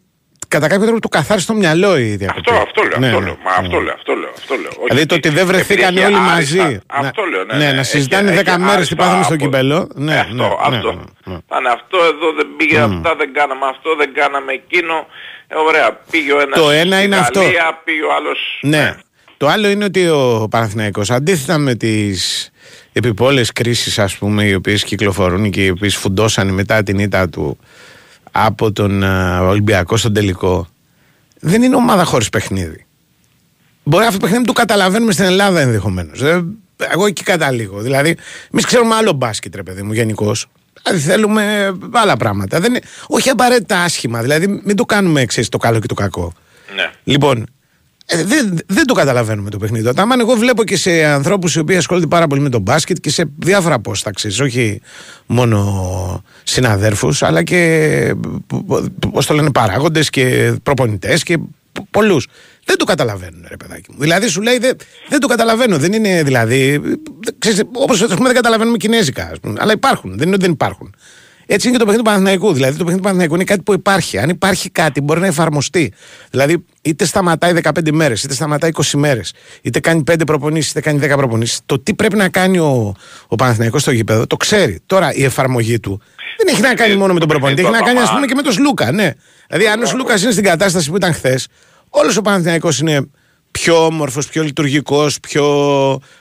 Κατά 0.49 0.67
κάποιο 0.67 0.85
τρόπο 0.85 0.99
του 1.01 1.09
καθάρισε 1.09 1.47
το 1.47 1.53
μυαλό 1.53 1.97
η 1.97 2.15
διακοπή. 2.15 2.49
Αυτό, 2.49 2.61
αυτό 2.63 2.81
λέω, 2.83 2.99
Ναι, 2.99 3.07
αυτό 3.07 3.19
ναι, 3.19 3.25
λέω. 3.25 3.37
Μα 3.45 3.51
ναι. 3.51 3.57
αυτό 3.67 3.79
λέω, 3.79 3.93
αυτό 3.93 4.13
λέω, 4.15 4.29
αυτό 4.37 4.55
λέω. 4.55 4.71
Όχι 4.77 4.87
Δηλαδή 4.89 5.05
το 5.05 5.15
ότι 5.15 5.29
δεν 5.29 5.45
βρεθήκαν 5.45 5.87
επειδή 5.97 6.05
όλοι 6.05 6.13
έχει 6.15 6.23
μαζί. 6.23 6.59
άριστα- 6.59 6.83
να- 7.01 7.07
Αυτό 7.07 7.23
λέω, 7.23 7.43
ναι. 7.43 7.53
ναι, 7.53 7.65
ναι. 7.65 7.71
να 7.71 7.79
Έχει- 7.79 7.89
συζητάνε 7.89 8.31
έχει 8.31 8.43
10 8.43 8.57
μέρες 8.57 8.65
τι 8.67 8.73
άριστα 8.75 8.95
πάθαμε 8.95 9.23
στο 9.23 9.33
από- 9.33 9.43
κύπελλο. 9.43 9.89
Ναι, 9.95 10.11
Ε, 10.11 10.15
ναι, 10.15 10.21
αυτό, 10.21 10.69
ναι, 10.69 10.75
αυτό. 10.77 10.91
ναι, 10.93 11.33
ναι. 11.33 11.37
Πάνε 11.47 11.69
αυτό 11.69 11.97
εδώ 12.11 12.27
δεν 12.37 12.47
πήγε 12.57 12.77
αυτά, 12.79 13.15
δεν 13.15 13.33
κάναμε 13.33 13.65
αυτό, 13.73 13.95
δεν 13.95 14.13
κάναμε 14.13 14.51
εκείνο. 14.53 14.93
Ε, 15.47 15.55
ωραία, 15.67 15.99
πήγε 16.11 16.31
ο 16.33 16.39
ένας 16.39 16.59
Το 16.59 16.69
ένα 16.69 16.95
στη 16.95 17.05
είναι 17.05 17.15
αυτό. 17.17 17.39
Γαλλία, 17.41 17.81
πήγε 17.85 18.01
ο 18.03 18.13
άλλος... 18.17 18.59
Ναι. 18.61 18.95
Το 19.37 19.47
άλλο 19.47 19.67
είναι 19.67 19.83
ότι 19.85 20.07
ο 20.09 20.47
Παναθηναϊκός 20.49 21.09
αντίθετα 21.11 21.57
με 21.57 21.75
τις 21.75 22.49
επιπόλες 22.93 23.51
κρίσεις 23.51 23.99
ας 23.99 24.15
πούμε 24.17 24.43
οι 24.43 24.53
οποίες 24.53 24.83
κυκλοφορούν 24.83 25.49
και 25.51 25.65
οι 25.65 25.69
οποίες 25.69 25.95
φουντώσαν 25.95 26.47
μετά 26.53 26.83
την 26.83 26.99
ήττα 26.99 27.29
του 27.29 27.57
από 28.45 28.71
τον 28.71 29.03
α, 29.03 29.41
Ολυμπιακό 29.41 29.97
στον 29.97 30.13
τελικό 30.13 30.67
δεν 31.39 31.61
είναι 31.61 31.75
ομάδα 31.75 32.03
χωρίς 32.03 32.29
παιχνίδι. 32.29 32.85
Μπορεί 33.83 34.03
αυτό 34.03 34.13
το 34.13 34.21
παιχνίδι 34.21 34.41
να 34.41 34.47
το 34.47 34.59
καταλαβαίνουμε 34.59 35.11
στην 35.11 35.25
Ελλάδα 35.25 35.59
ενδεχομένως. 35.59 36.21
Εγώ 36.93 37.05
εκεί 37.05 37.23
καταλήγω. 37.23 37.79
Δηλαδή, 37.79 38.17
εμείς 38.51 38.65
ξέρουμε 38.65 38.95
άλλο 38.95 39.11
μπάσκετ, 39.11 39.55
ρε 39.55 39.63
παιδί 39.63 39.81
μου, 39.81 39.93
γενικώς. 39.93 40.47
Δηλαδή, 40.83 41.01
θέλουμε 41.01 41.73
άλλα 41.91 42.17
πράγματα. 42.17 42.59
Δεν 42.59 42.69
είναι, 42.69 42.81
όχι 43.07 43.29
απαραίτητα 43.29 43.81
άσχημα. 43.81 44.21
Δηλαδή, 44.21 44.61
μην 44.63 44.75
το 44.75 44.85
κάνουμε 44.85 45.21
εξή 45.21 45.49
το 45.49 45.57
καλό 45.57 45.79
και 45.79 45.87
το 45.87 45.93
κακό. 45.93 46.33
Ναι. 46.75 46.91
Λοιπόν, 47.03 47.45
ε, 48.09 48.23
δεν, 48.23 48.57
δεν 48.67 48.85
το 48.85 48.93
καταλαβαίνουμε 48.93 49.49
το 49.49 49.57
παιχνίδι. 49.57 49.87
Όταν 49.87 50.19
εγώ 50.19 50.35
βλέπω 50.35 50.63
και 50.63 50.77
σε 50.77 51.03
ανθρώπους 51.03 51.55
οι 51.55 51.59
οποίοι 51.59 51.77
ασχολούνται 51.77 52.07
πάρα 52.07 52.27
πολύ 52.27 52.41
με 52.41 52.49
τον 52.49 52.61
μπάσκετ 52.61 52.97
και 52.97 53.09
σε 53.09 53.29
διάφορα 53.37 53.79
πόστα, 53.79 54.11
ξέρεις, 54.11 54.39
όχι 54.39 54.81
μόνο 55.25 56.23
συναδέρφους, 56.43 57.23
αλλά 57.23 57.43
και 57.43 58.13
πώς 59.11 59.25
το 59.25 59.33
λένε, 59.33 59.51
παράγοντες 59.51 60.09
και 60.09 60.53
προπονητές 60.63 61.23
και 61.23 61.37
πολλούς. 61.91 62.27
Δεν 62.65 62.77
το 62.77 62.85
καταλαβαίνουν, 62.85 63.45
ρε 63.49 63.57
παιδάκι 63.57 63.91
μου. 63.91 63.97
Δηλαδή 63.99 64.27
σου 64.27 64.41
λέει 64.41 64.57
δεν, 64.57 64.75
δεν 65.09 65.19
το 65.19 65.27
καταλαβαίνω. 65.27 65.77
Δεν 65.77 65.93
είναι 65.93 66.23
δηλαδή. 66.23 66.81
Όπως 67.73 68.07
δεν 68.07 68.33
καταλαβαίνουμε 68.33 68.77
κινέζικα, 68.77 69.29
ας 69.31 69.39
πούμε. 69.39 69.59
Αλλά 69.59 69.71
υπάρχουν. 69.71 70.17
Δεν 70.17 70.25
είναι 70.27 70.35
ότι 70.35 70.43
δεν 70.43 70.51
υπάρχουν. 70.51 70.95
Έτσι 71.49 71.67
είναι 71.67 71.77
και 71.77 71.83
το 71.83 71.89
παιχνίδι 71.89 71.97
του 71.97 72.03
Παναθηναϊκού. 72.03 72.53
Δηλαδή 72.53 72.71
το 72.71 72.77
παιχνίδι 72.77 72.97
του 72.97 73.03
Παναθηναϊκού 73.03 73.35
είναι 73.35 73.43
κάτι 73.43 73.61
που 73.61 73.73
υπάρχει. 73.73 74.17
Αν 74.17 74.29
υπάρχει 74.29 74.69
κάτι, 74.69 75.01
μπορεί 75.01 75.19
να 75.19 75.27
εφαρμοστεί. 75.27 75.93
Δηλαδή, 76.29 76.65
είτε 76.81 77.05
σταματάει 77.05 77.53
15 77.63 77.91
μέρες, 77.91 78.23
είτε 78.23 78.33
σταματάει 78.33 78.71
20 78.73 78.83
μέρες, 78.97 79.33
είτε 79.61 79.79
κάνει 79.79 80.03
5 80.11 80.25
προπονήσεις, 80.25 80.71
είτε 80.71 80.81
κάνει 80.81 80.99
10 80.99 81.17
προπονήσεις. 81.17 81.59
Το 81.65 81.79
τι 81.79 81.93
πρέπει 81.93 82.15
να 82.15 82.29
κάνει 82.29 82.57
ο, 82.57 82.95
ο 83.27 83.35
Παναθηναϊκός 83.35 83.81
στο 83.81 83.91
γήπεδο 83.91 84.27
το 84.27 84.37
ξέρει. 84.37 84.79
Τώρα 84.85 85.13
η 85.13 85.23
εφαρμογή 85.23 85.79
του 85.79 86.01
δεν 86.37 86.47
έχει 86.47 86.61
να 86.61 86.73
κάνει 86.73 86.95
μόνο 86.95 87.13
με 87.13 87.19
τον 87.19 87.27
προπονητή, 87.27 87.61
έχει 87.61 87.71
να 87.71 87.81
κάνει 87.81 87.99
ας 87.99 88.11
πούμε 88.11 88.25
και 88.25 88.35
με 88.35 88.41
τον 88.41 88.51
Σλούκα. 88.51 88.91
Ναι. 88.91 89.11
Δηλαδή, 89.47 89.67
αν 89.67 89.81
ο 89.81 89.85
Σλούκας 89.85 90.21
είναι 90.21 90.31
στην 90.31 90.43
κατάσταση 90.43 90.89
που 90.89 90.95
ήταν 90.95 91.13
χθες, 91.13 91.47
όλος 91.89 92.17
ο 92.17 92.21
Παναθηναϊκός 92.21 92.79
είναι 92.79 93.09
πιο 93.51 93.85
όμορφος, 93.85 94.27
πιο 94.27 94.43
λειτουργικός, 94.43 95.19
πιο 95.19 95.45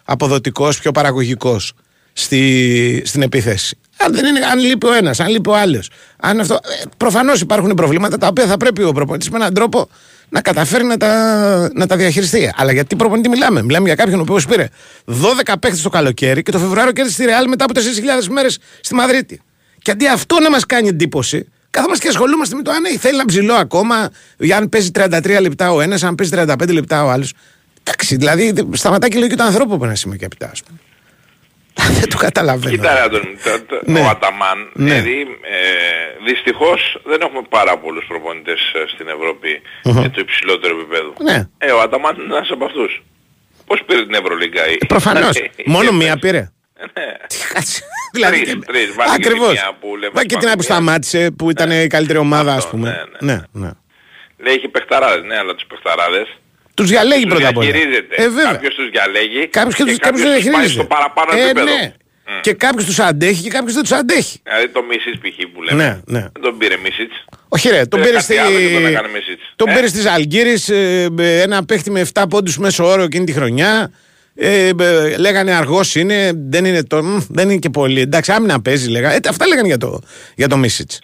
αποδοτικός, 0.05 0.79
πιο 0.79 0.93
παραγωγικός 0.93 1.73
στη, 2.19 3.03
στην 3.05 3.23
επίθεση. 3.23 3.79
Αν, 3.97 4.13
δεν 4.13 4.25
είναι, 4.25 4.41
αν 4.47 4.59
λείπει 4.59 4.87
ο 4.87 4.93
ένας, 4.93 5.21
αν 5.21 5.29
λείπει 5.29 5.49
ο 5.49 5.57
άλλος. 5.57 5.91
Αυτό, 6.17 6.55
ε, 6.55 6.85
προφανώς 6.97 7.41
υπάρχουν 7.41 7.75
προβλήματα 7.75 8.19
τα 8.19 8.27
οποία 8.27 8.47
θα 8.47 8.57
πρέπει 8.57 8.83
ο 8.83 8.93
προπονητής 8.93 9.31
με 9.31 9.37
έναν 9.37 9.55
τρόπο 9.55 9.89
να 10.29 10.41
καταφέρει 10.41 10.85
να 10.85 10.97
τα, 10.97 11.71
να 11.75 11.87
τα 11.87 11.97
διαχειριστεί. 11.97 12.53
Αλλά 12.57 12.73
γιατί 12.73 12.97
προπονητή 12.97 13.29
μιλάμε; 13.29 13.63
Μιλάμε 13.63 13.87
για 13.87 13.95
κάποιον 13.95 14.19
ο 14.19 14.23
οποίος 14.23 14.47
πήρε 14.47 14.69
12 15.05 15.55
παίχτε 15.61 15.81
το 15.83 15.89
καλοκαίρι 15.89 16.43
και 16.43 16.51
το 16.51 16.59
Φεβρουάριο 16.59 16.93
κέρδισε 16.93 17.19
τη 17.19 17.25
Ρεάλ 17.25 17.49
μετά 17.49 17.65
από 17.65 17.81
4.000 18.21 18.27
μέρες 18.31 18.59
στη 18.81 18.95
Μαδρίτη. 18.95 19.41
Και 19.83 19.91
αντί 19.91 20.07
αυτό 20.07 20.41
να 20.41 20.51
μας 20.51 20.67
κάνει 20.67 20.89
εντύπωση, 20.89 21.49
κάθομαστε 21.71 22.05
και 22.05 22.11
ασχολούμαστε 22.11 22.57
με 22.57 22.63
το 22.63 22.71
αν 22.71 22.99
θέλει 22.99 23.15
ένα 23.15 23.25
ψηλό 23.25 23.55
ακόμα, 23.55 24.11
για 24.39 24.57
αν 24.57 24.69
παίζει 24.69 24.91
33 24.95 25.39
λεπτά 25.41 25.73
ο 25.73 25.81
ένας, 25.81 26.03
αν 26.03 26.15
παίζει 26.15 26.33
35 26.37 26.73
λεπτά 26.73 27.05
ο 27.05 27.11
άλλος. 27.11 27.33
Εντάξει, 27.83 28.17
δηλαδή 28.17 28.53
σταματάει 28.73 29.11
και 29.11 29.17
η 29.17 29.21
λογική 29.21 29.39
του 29.39 29.45
ανθρώπου 29.45 29.75
από 29.75 29.85
ένα 29.85 29.95
σημείο 29.95 30.17
και 30.17 30.25
επιτά, 30.25 30.51
ας 30.53 30.63
πούμε. 30.63 30.79
Δεν 32.01 32.09
το 32.09 32.17
καταλαβαίνω. 32.17 32.71
Κοίτα, 32.77 32.95
ρε, 32.95 33.09
τον- 33.09 33.39
το- 33.45 33.63
το- 33.69 33.81
Ναι. 33.93 34.01
ο 34.01 34.09
Αταμάν, 34.09 34.59
Ναι. 34.73 34.85
δηλαδή 34.85 35.21
ε, 35.21 36.25
δυστυχώς 36.29 37.01
δεν 37.05 37.21
έχουμε 37.21 37.43
πάρα 37.49 37.79
πολλούς 37.79 38.05
προπονητές 38.09 38.61
ε, 38.75 38.85
στην 38.95 39.09
Ευρωπη 39.09 39.63
με 39.85 40.09
το 40.09 40.21
υψηλότερο 40.21 40.79
επίπεδο. 40.79 41.13
Ναι. 41.23 41.49
Ε, 41.59 41.71
ο 41.73 41.81
Αταμάν 41.81 42.15
είναι 42.21 42.35
ένας 42.37 42.51
από 42.51 42.65
αυτούς. 42.65 43.03
Πώς 43.67 43.83
πήρε 43.87 44.05
την 44.07 44.15
Ευρωλίγκα 44.15 44.69
η... 44.69 44.77
Προφανώς. 44.77 45.37
η- 45.39 45.51
Μόνο 45.67 45.89
η- 45.93 45.95
μία 45.95 46.17
πήρε. 46.19 46.39
Ε, 46.79 46.85
Ναι. 47.01 47.07
Κάτσε. 47.53 47.83
δηλαδή. 48.13 48.41
Τρεις, 48.43 48.59
τρεις. 48.67 48.95
Βάλε 48.95 49.11
και 49.17 49.23
τη 49.23 49.29
Ακριβώς. 49.29 49.53
μία 49.53 49.77
που 49.81 49.97
λέμε 49.97 50.13
Βάλε 50.15 50.27
και 50.27 50.37
την 50.37 50.47
άλλη 50.47 50.57
που 50.57 50.63
Ισπανία. 50.63 50.83
σταμάτησε 50.83 51.31
που 51.31 51.51
ήταν 51.51 51.71
η 51.71 51.87
καλύτερη 51.87 52.19
ομάδα, 52.19 52.51
ας 52.53 52.57
Αυτό, 52.65 52.71
πούμε. 52.71 53.07
ναι, 53.21 53.33
Ναι, 53.33 53.41
ναι. 53.53 53.71
Λέει 54.39 54.55
έχει 54.55 54.69
παιχταράδες, 54.69 55.23
ναι, 55.25 55.37
αλλά 55.39 55.55
τους 55.55 55.65
παιχταράδες 55.67 56.27
Τους 56.77 56.89
διαλέγει 56.89 57.23
τους 57.25 57.33
πρώτα 57.33 57.49
απ' 57.49 57.57
όλα. 57.57 57.71
διαχειρίζεται. 57.71 58.15
Ε, 58.19 58.23
βέβαια. 58.29 58.53
Κάποιος 58.53 58.75
τους 58.75 58.91
διαλέγει 58.91 59.47
Κάποιος 59.49 59.75
και 59.75 59.85
του 59.85 59.97
κάποιος 59.99 60.21
τους 60.21 60.31
πάει 60.31 60.41
διαχειρίζεται. 60.41 60.73
στο 60.73 60.85
παραπάνω 60.85 61.31
ε, 61.37 61.45
επίπεδο. 61.45 61.67
ναι. 61.75 61.93
Και 62.41 62.53
κάποιος 62.53 62.85
τους 62.85 62.99
αντέχει 62.99 63.43
και 63.43 63.49
κάποιος 63.51 63.73
δεν 63.75 63.83
τους 63.83 63.93
αντέχει. 63.93 64.39
Δηλαδή 64.43 64.69
το 64.69 64.83
Μίσιτς 64.83 65.19
π.χ. 65.19 65.47
που 65.55 65.63
λέμε. 65.63 65.85
Ναι, 65.85 66.01
ναι. 66.19 66.21
Δεν 66.21 66.43
τον 66.43 66.59
πήρε 66.59 66.77
Μίσιτς. 66.77 67.25
Όχι, 67.49 67.69
ρε, 67.69 67.87
τον 67.87 68.01
Πήρε 68.01 68.03
πήρε 68.03 68.13
κάτι 68.13 68.25
στη. 68.25 68.37
άλλο 68.37 68.59
και 68.59 68.73
τον 68.75 68.87
έκανε 68.87 69.09
Μίσιτς. 69.09 69.43
Τον 69.57 69.69
Ε; 69.69 69.75
πήρε 69.75 69.87
στη 69.87 70.09
Αλγύρη 70.09 70.55
ένα 71.43 71.65
παίχτη 71.65 71.91
με 71.91 72.07
7 72.13 72.25
πόντους 72.31 72.59
μέσω 72.59 72.85
όρο 72.87 73.03
εκείνη 73.03 73.25
τη 73.25 73.33
χρονιά. 73.33 73.91
Ε, 74.35 74.69
ε, 74.81 75.17
λέγανε 75.19 75.53
αργός 75.55 75.95
είναι, 75.95 76.33
δεν 76.35 76.65
είναι, 76.65 76.83
το, 76.85 77.03
μ, 77.05 77.19
δεν 77.29 77.49
είναι 77.49 77.59
και 77.59 77.71
πολύ. 77.71 78.01
Εντάξει, 78.01 78.33
άμυνα 78.33 78.61
παίζει, 78.63 78.89
λέγανε. 78.89 79.15
Ε, 79.15 79.19
αυτά 79.29 79.47
λέγανε 79.47 79.67
για 79.67 79.79
το, 79.79 80.01
για 80.37 80.49
το 80.49 80.57
Μίσιτς. 80.57 80.99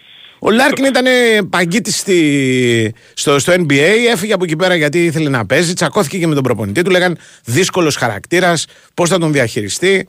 Ο 0.45 0.51
Λάρκιν 0.51 0.85
ήταν 0.85 1.05
παγκίτης 1.49 2.03
στο, 3.13 3.39
στο 3.39 3.53
NBA, 3.53 3.79
έφυγε 4.11 4.33
από 4.33 4.43
εκεί 4.43 4.55
πέρα 4.55 4.75
γιατί 4.75 5.05
ήθελε 5.05 5.29
να 5.29 5.45
παίζει, 5.45 5.73
τσακώθηκε 5.73 6.17
και 6.17 6.27
με 6.27 6.33
τον 6.33 6.43
προπονητή 6.43 6.81
του. 6.81 6.89
Λέγανε 6.89 7.15
δύσκολος 7.45 7.95
χαρακτήρας, 7.95 8.65
πώς 8.93 9.09
θα 9.09 9.17
τον 9.19 9.31
διαχειριστεί. 9.31 10.07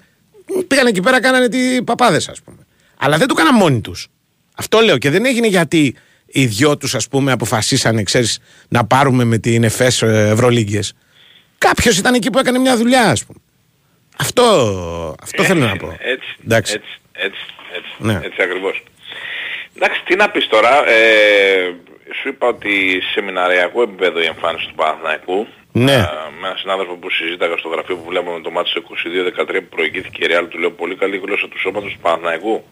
Πήγαν 0.67 0.87
εκεί 0.87 1.00
πέρα, 1.00 1.21
κάνανε 1.21 1.49
τι 1.49 1.83
παπάδες, 1.83 2.29
ας 2.29 2.41
πούμε. 2.43 2.57
Αλλά 2.97 3.17
δεν 3.19 3.26
το 3.29 3.35
έκαναν 3.38 3.55
μόνοι 3.55 3.81
τους. 3.81 4.09
Αυτό 4.55 4.81
λέω 4.81 4.99
και 4.99 5.11
δεν 5.11 5.25
έγινε 5.25 5.47
γιατί 5.47 5.95
οι 6.26 6.47
δυο 6.47 6.76
τους, 6.76 6.95
ας 6.95 7.09
πούμε, 7.09 7.33
αποφασίσανε, 7.33 8.03
ξέρεις, 8.03 8.38
να 8.69 8.85
πάρουμε 8.85 9.25
με 9.25 9.38
την 9.38 9.64
ΕΦΕΣ 9.64 10.03
Ευρωλίγκες. 10.03 10.93
Κάποιος 11.59 11.99
ήταν 11.99 12.14
εκεί 12.14 12.31
που 12.31 12.38
έκανε 12.38 12.59
μια 12.59 12.76
δουλειά, 12.76 13.03
ας 13.11 13.25
πούμε. 13.25 13.38
Αυτό, 14.17 14.45
αυτό 15.23 15.43
θέλω 15.43 15.67
να 15.67 15.76
πω. 15.76 15.87
Ε, 15.87 16.11
Έτσι, 16.12 16.37
Εντάξει. 16.45 16.73
έτσι, 16.75 17.00
έτσι, 17.12 17.41
έτσι, 17.76 17.91
Ναι. 17.99 18.21
έτσι 18.23 18.43
ακριβώς. 18.43 18.83
Εντάξει, 19.76 20.02
τι 20.04 20.16
να 20.16 20.31
πεις 20.31 20.47
τώρα, 20.49 20.88
ε, 20.88 21.75
σου 22.21 22.28
είπα 22.28 22.47
ότι 22.47 23.00
σε 23.02 23.11
σεμιναριακό 23.14 23.83
επίπεδο 23.83 24.21
η 24.21 24.25
εμφάνιση 24.26 24.66
του 24.69 24.75
Παναθηναϊκού 24.75 25.47
Ναι. 25.73 25.93
ε, 25.93 25.97
με 26.40 26.47
έναν 26.47 26.57
συνάδελφο 26.57 26.95
που 26.95 27.11
συζήταγα 27.11 27.57
στο 27.57 27.69
γραφείο 27.69 27.97
που 27.97 28.04
βλέπαμε 28.09 28.40
το 28.40 28.50
μάτι 28.50 28.69
στο 28.69 28.81
22-13 28.81 29.61
που 29.61 29.76
προηγήθηκε 29.76 30.25
η 30.25 30.28
Real 30.31 30.47
του 30.49 30.59
λέω 30.59 30.71
πολύ 30.71 30.95
καλή 30.97 31.16
γλώσσα 31.25 31.49
του 31.49 31.59
σώματος 31.61 31.93
του 31.93 31.99
Παναθηναϊκού. 32.02 32.64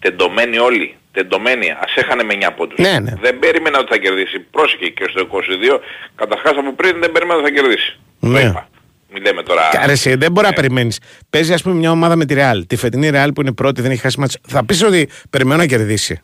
Τεντωμένοι 0.00 0.58
όλοι. 0.58 0.96
Τεντωμένοι. 1.12 1.70
Ας 1.70 1.94
έχανε 1.96 2.22
με 2.22 2.34
9 2.34 2.52
πόντους. 2.56 2.78
Ναι, 2.78 2.98
ναι. 2.98 3.12
Δεν 3.20 3.38
περίμενα 3.38 3.78
ότι 3.78 3.88
θα 3.92 3.98
κερδίσει. 3.98 4.38
Πρόσεχε 4.40 4.88
και 4.88 5.04
στο 5.08 5.20
22. 5.20 5.80
Καταρχάς 6.14 6.52
από 6.56 6.72
πριν 6.72 7.00
δεν 7.00 7.12
περίμενα 7.12 7.38
ότι 7.40 7.48
θα 7.48 7.54
κερδίσει. 7.60 7.98
Ναι. 8.20 8.40
Το 8.40 8.46
είπα. 8.46 8.68
Μην 9.12 9.22
λέμε 9.22 9.42
τώρα... 9.42 9.68
Άρα 9.72 9.92
εσύ 9.92 10.14
δεν 10.14 10.32
μπορεί 10.32 10.46
να 10.46 10.52
Ναι. 10.52 10.56
περιμένεις. 10.60 11.00
Παίζει, 11.30 11.52
ας 11.52 11.62
πούμε, 11.62 11.74
μια 11.74 11.90
ομάδα 11.90 12.16
με 12.16 12.24
τη 12.24 12.34
Real. 12.38 12.62
Τη 12.66 12.76
φετινή 12.76 13.10
Real 13.12 13.28
που 13.34 13.40
είναι 13.40 13.52
πρώτη, 13.52 13.80
δεν 13.82 13.90
έχει 13.90 14.00
χάσει 14.00 14.20
ματς. 14.20 14.38
Θα 14.48 14.64
πεις 14.64 14.82
ότι 14.82 15.08
περιμένω 15.30 15.56
να 15.60 15.66
κερδίσει. 15.66 16.20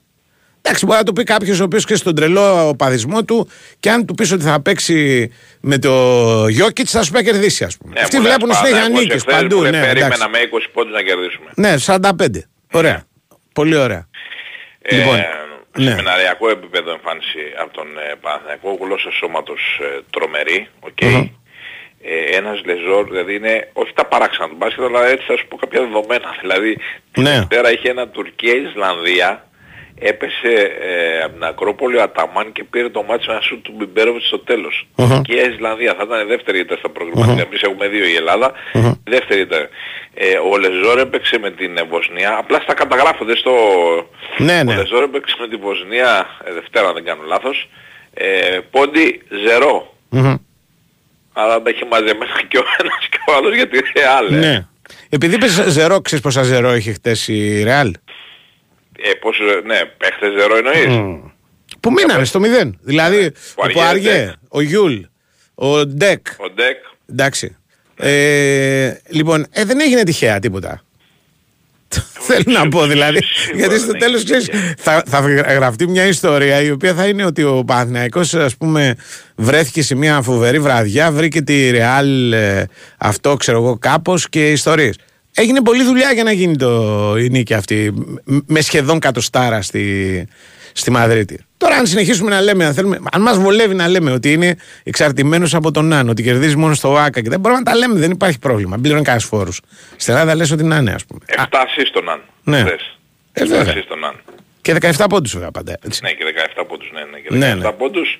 Εντάξει, 0.62 0.86
μπορεί 0.86 0.98
να 0.98 1.04
το 1.04 1.12
πει 1.12 1.22
κάποιος 1.24 1.60
ο 1.60 1.64
οποίος 1.64 1.84
και 1.84 1.94
στον 1.94 2.14
τρελό 2.14 2.68
οπαδισμό 2.68 3.24
του 3.24 3.48
και 3.80 3.90
αν 3.90 4.06
του 4.06 4.14
πεις 4.14 4.32
ότι 4.32 4.44
θα 4.44 4.60
παίξει 4.62 5.30
με 5.60 5.78
το 5.78 5.92
Γιόκιτς, 6.48 6.90
θα 6.90 7.02
σου 7.02 7.10
πει 7.10 7.16
να 7.16 7.22
κερδίσει, 7.22 7.64
ας 7.64 7.76
πούμε. 7.76 7.92
Ναι, 7.94 8.00
Αυτοί 8.00 8.16
μου 8.16 8.22
λες, 8.22 8.30
βλέπουν 8.34 8.54
συνέχεια 8.54 8.76
Παναθηναϊκός 8.76 9.02
νίκες 9.04 9.22
εχθές 9.24 9.34
παντού. 9.40 9.56
μου 9.56 9.62
Ναι, 9.62 9.70
λέει, 9.70 9.80
εντάξει. 9.80 9.98
περίμενα 10.08 10.28
με 10.28 10.38
20 10.38 10.70
πόντους 10.72 10.92
να 10.92 11.02
κερδίσουμε. 11.02 11.50
ναι, 11.54 11.74
45. 11.78 12.42
Ωραία. 12.72 13.04
Πολύ 13.52 13.76
ωραία. 13.76 14.08
Ε, 14.82 14.96
Λοιπόν, 14.96 15.16
ναι. 15.78 15.90
Σε 15.90 15.94
μεναριακό 15.94 16.50
επίπεδο 16.50 16.90
εμφάνιση 16.90 17.38
από 17.62 17.72
τον 17.78 17.86
ε, 18.10 18.14
Παναθηναϊκό, 18.20 18.78
γλώσσα 18.82 19.10
σώματος 19.20 19.60
ε, 19.82 20.00
τρομερή, 20.10 20.68
οκ. 20.80 21.00
Μμμ. 21.02 21.26
Ε, 22.06 22.36
ένας 22.36 22.62
Λεζόρ, 22.64 23.08
δηλαδή 23.08 23.34
είναι 23.34 23.68
όχι 23.72 23.92
τα 23.94 24.04
παράξενα 24.04 24.48
του 24.48 24.54
μπάσκετ, 24.58 24.84
αλλά 24.84 25.06
έτσι 25.06 25.24
θα 25.26 25.36
σου 25.36 25.46
πω 25.48 25.56
κάποια 25.56 25.80
δεδομένα. 25.80 26.36
Δηλαδή 26.40 26.68
ναι. 26.68 26.80
την 27.12 27.24
Δευτέρα 27.24 27.72
είχε 27.72 27.90
ένα 27.90 28.08
Τουρκία-Ισλανδία, 28.08 29.48
έπεσε 29.98 30.52
ε, 30.80 31.22
από 31.24 31.32
την 31.32 31.44
Ακρόπολη 31.44 31.96
ο 31.96 32.02
Αταμάν 32.02 32.52
και 32.52 32.64
πήρε 32.64 32.88
το 32.88 33.02
μάτσο 33.02 33.32
ένα 33.32 33.40
σου 33.40 33.60
του 33.60 33.72
Μπιμπέροβιτς 33.76 34.26
στο 34.26 34.38
τέλος. 34.38 34.86
Uh-huh. 34.96 35.20
Και 35.24 35.34
η 35.34 35.52
Ισλανδία 35.52 35.94
θα 35.94 36.02
ήταν 36.06 36.20
η 36.20 36.24
δεύτερη 36.24 36.58
ήταν 36.58 36.78
στα 36.78 36.88
προγραμματικά. 36.88 37.42
Uh-huh. 37.42 37.46
Εμείς 37.46 37.62
έχουμε 37.62 37.88
δύο 37.88 38.04
η 38.04 38.14
Ελλάδα. 38.14 38.52
Uh-huh. 38.74 38.92
Δεύτερη 39.04 39.40
ήταν. 39.40 39.68
Ε, 40.14 40.36
ο 40.52 40.58
Λεζόρ 40.58 40.98
έπαιξε 40.98 41.38
με 41.38 41.50
την 41.50 41.78
ε, 41.78 41.82
Βοσνία. 41.82 42.36
Απλά 42.38 42.60
στα 42.60 42.74
καταγράφονται 42.74 43.36
στο... 43.36 43.52
Ναι, 44.36 44.62
ναι. 44.62 44.72
Ο 44.72 44.76
Λεζόρ 44.76 45.02
έπαιξε 45.02 45.36
με 45.40 45.48
την 45.48 45.60
Βοσνία 45.60 46.26
ε, 46.44 46.52
Δευτέρα, 46.52 46.88
αν 46.88 46.94
δεν 46.94 47.04
κάνω 47.04 47.22
λάθος 47.26 47.68
Ε, 48.14 48.58
πόντι 48.70 49.22
0. 50.10 50.32
Αλλά 51.36 51.62
τα 51.62 51.70
είχε 51.70 51.84
μαζεμένα 51.84 52.42
και 52.48 52.58
ο 52.58 52.64
ένας 52.78 53.08
και 53.10 53.18
ο 53.30 53.34
άλλος 53.36 53.54
για 53.54 53.68
τη 53.68 53.78
Ρεάλ. 53.96 54.32
ε. 54.32 54.36
Ναι. 54.38 54.66
Επειδή 55.08 55.34
είπε 55.34 55.46
ζερό, 55.68 56.00
ξέρεις 56.00 56.24
πόσα 56.24 56.42
ζερό 56.42 56.74
είχε 56.74 56.92
χτες 56.92 57.28
η 57.28 57.64
Real; 57.66 57.90
Ε, 58.98 59.10
πώς, 59.20 59.38
ε, 59.40 59.66
ναι, 59.66 59.84
παίχτες 59.84 60.32
ζερό 60.40 60.56
εννοείς; 60.56 61.20
Που 61.80 61.92
μείνανε 61.92 62.24
στο 62.24 62.40
μηδέν; 62.40 62.78
Δηλαδή, 62.82 63.24
Ο 63.24 63.30
ο 63.56 63.62
Αργέ, 63.62 63.78
Πουαριέ, 63.80 64.24
Ντεκ. 64.24 64.32
ο 64.48 64.60
Γιούλ, 64.60 64.96
ο 65.54 65.86
Ντεκ. 65.86 66.26
Ο 66.38 66.50
Ντεκ, 66.50 66.76
Εντάξει. 67.10 67.56
Ε, 67.96 68.92
λοιπόν, 69.08 69.46
ε, 69.50 69.64
δεν 69.64 69.80
έγινε 69.80 70.02
τυχαία 70.02 70.38
τίποτα. 70.38 70.82
Θέλω 72.26 72.44
να 72.46 72.68
πω 72.68 72.86
δηλαδή. 72.86 73.18
Σίγουρα 73.24 73.58
γιατί 73.58 73.74
δεν 73.74 73.78
στο 73.78 73.90
έγινε 73.94 74.04
τέλος 74.04 74.24
ξέρεις, 74.24 74.44
τυχαία. 74.48 74.74
θα, 74.78 75.02
θα 75.06 75.20
γραφτεί 75.54 75.88
μια 75.88 76.06
ιστορία 76.06 76.60
η 76.62 76.70
οποία 76.70 76.94
θα 76.94 77.06
είναι 77.06 77.24
ότι 77.24 77.42
ο 77.42 77.64
Παναθηναϊκός 77.66 78.34
ας 78.34 78.56
πούμε 78.56 78.96
βρέθηκε 79.36 79.82
σε 79.82 79.94
μια 79.94 80.22
φοβερή 80.22 80.58
βραδιά, 80.58 81.12
βρήκε 81.12 81.42
τη 81.42 81.70
Ρεάλ 81.70 82.32
ε, 82.32 82.66
αυτό 82.98 83.36
ξέρω 83.36 83.58
εγώ 83.58 83.78
κάπως 83.78 84.28
και 84.28 84.50
ιστορίες. 84.50 84.96
Έγινε 85.36 85.62
πολλή 85.62 85.84
δουλειά 85.84 86.12
για 86.12 86.24
να 86.24 86.32
γίνει 86.32 86.56
το, 86.56 87.14
η 87.18 87.28
νίκη 87.28 87.54
αυτή 87.54 87.92
μ- 88.26 88.38
με 88.46 88.60
σχεδόν 88.60 88.98
κατοστάρα 88.98 89.62
στη, 89.62 90.26
στη 90.72 90.90
Μαδρίτη. 90.90 91.38
Τώρα, 91.56 91.76
αν 91.76 91.86
συνεχίσουμε 91.86 92.30
να 92.30 92.40
λέμε, 92.40 92.64
αν, 92.64 92.74
θέλουμε, 92.74 92.98
αν 93.12 93.22
μας 93.22 93.38
βολεύει 93.38 93.74
να 93.74 93.88
λέμε 93.88 94.10
ότι 94.10 94.32
είναι 94.32 94.56
εξαρτημένος 94.82 95.54
από 95.54 95.70
τον 95.70 95.84
Ναν, 95.86 96.08
ότι 96.08 96.22
κερδίζει 96.22 96.56
μόνο 96.56 96.74
στο 96.74 96.96
ΆΚΑ 96.96 97.20
και 97.20 97.28
δεν 97.28 97.40
μπορούμε 97.40 97.60
να 97.64 97.70
τα 97.70 97.76
λέμε, 97.78 97.98
δεν 97.98 98.10
υπάρχει 98.10 98.38
πρόβλημα. 98.38 98.78
Πληρώνει 98.78 99.02
κανένας 99.02 99.24
φόρους. 99.28 99.60
Στην 99.96 100.14
Ελλάδα 100.14 100.34
λες 100.34 100.50
ότι 100.50 100.64
να 100.64 100.76
είναι, 100.76 100.90
ας 100.92 101.04
πούμε. 101.04 101.20
Α, 101.36 101.42
7 101.50 101.64
ασίστοναν. 101.68 102.20
Ναι. 102.44 102.58
χθες. 102.60 102.98
Ε, 103.32 103.42
7 103.42 103.46
βέβαια. 103.48 103.72
ασίστοναν. 103.72 104.14
Και 104.64 104.74
17 104.98 105.06
πόντους 105.08 105.32
βέβαια 105.32 105.50
πάντα. 105.50 105.78
Έτσι. 105.86 106.00
Ναι, 106.04 106.12
και 106.12 106.24
17 106.56 106.64
πόντους, 106.68 106.90
ναι, 106.92 107.04
ναι, 107.10 107.18
και 107.18 107.28
17 107.30 107.36
Ναι, 107.36 107.54
ναι. 107.54 107.72
πόντους. 107.72 108.18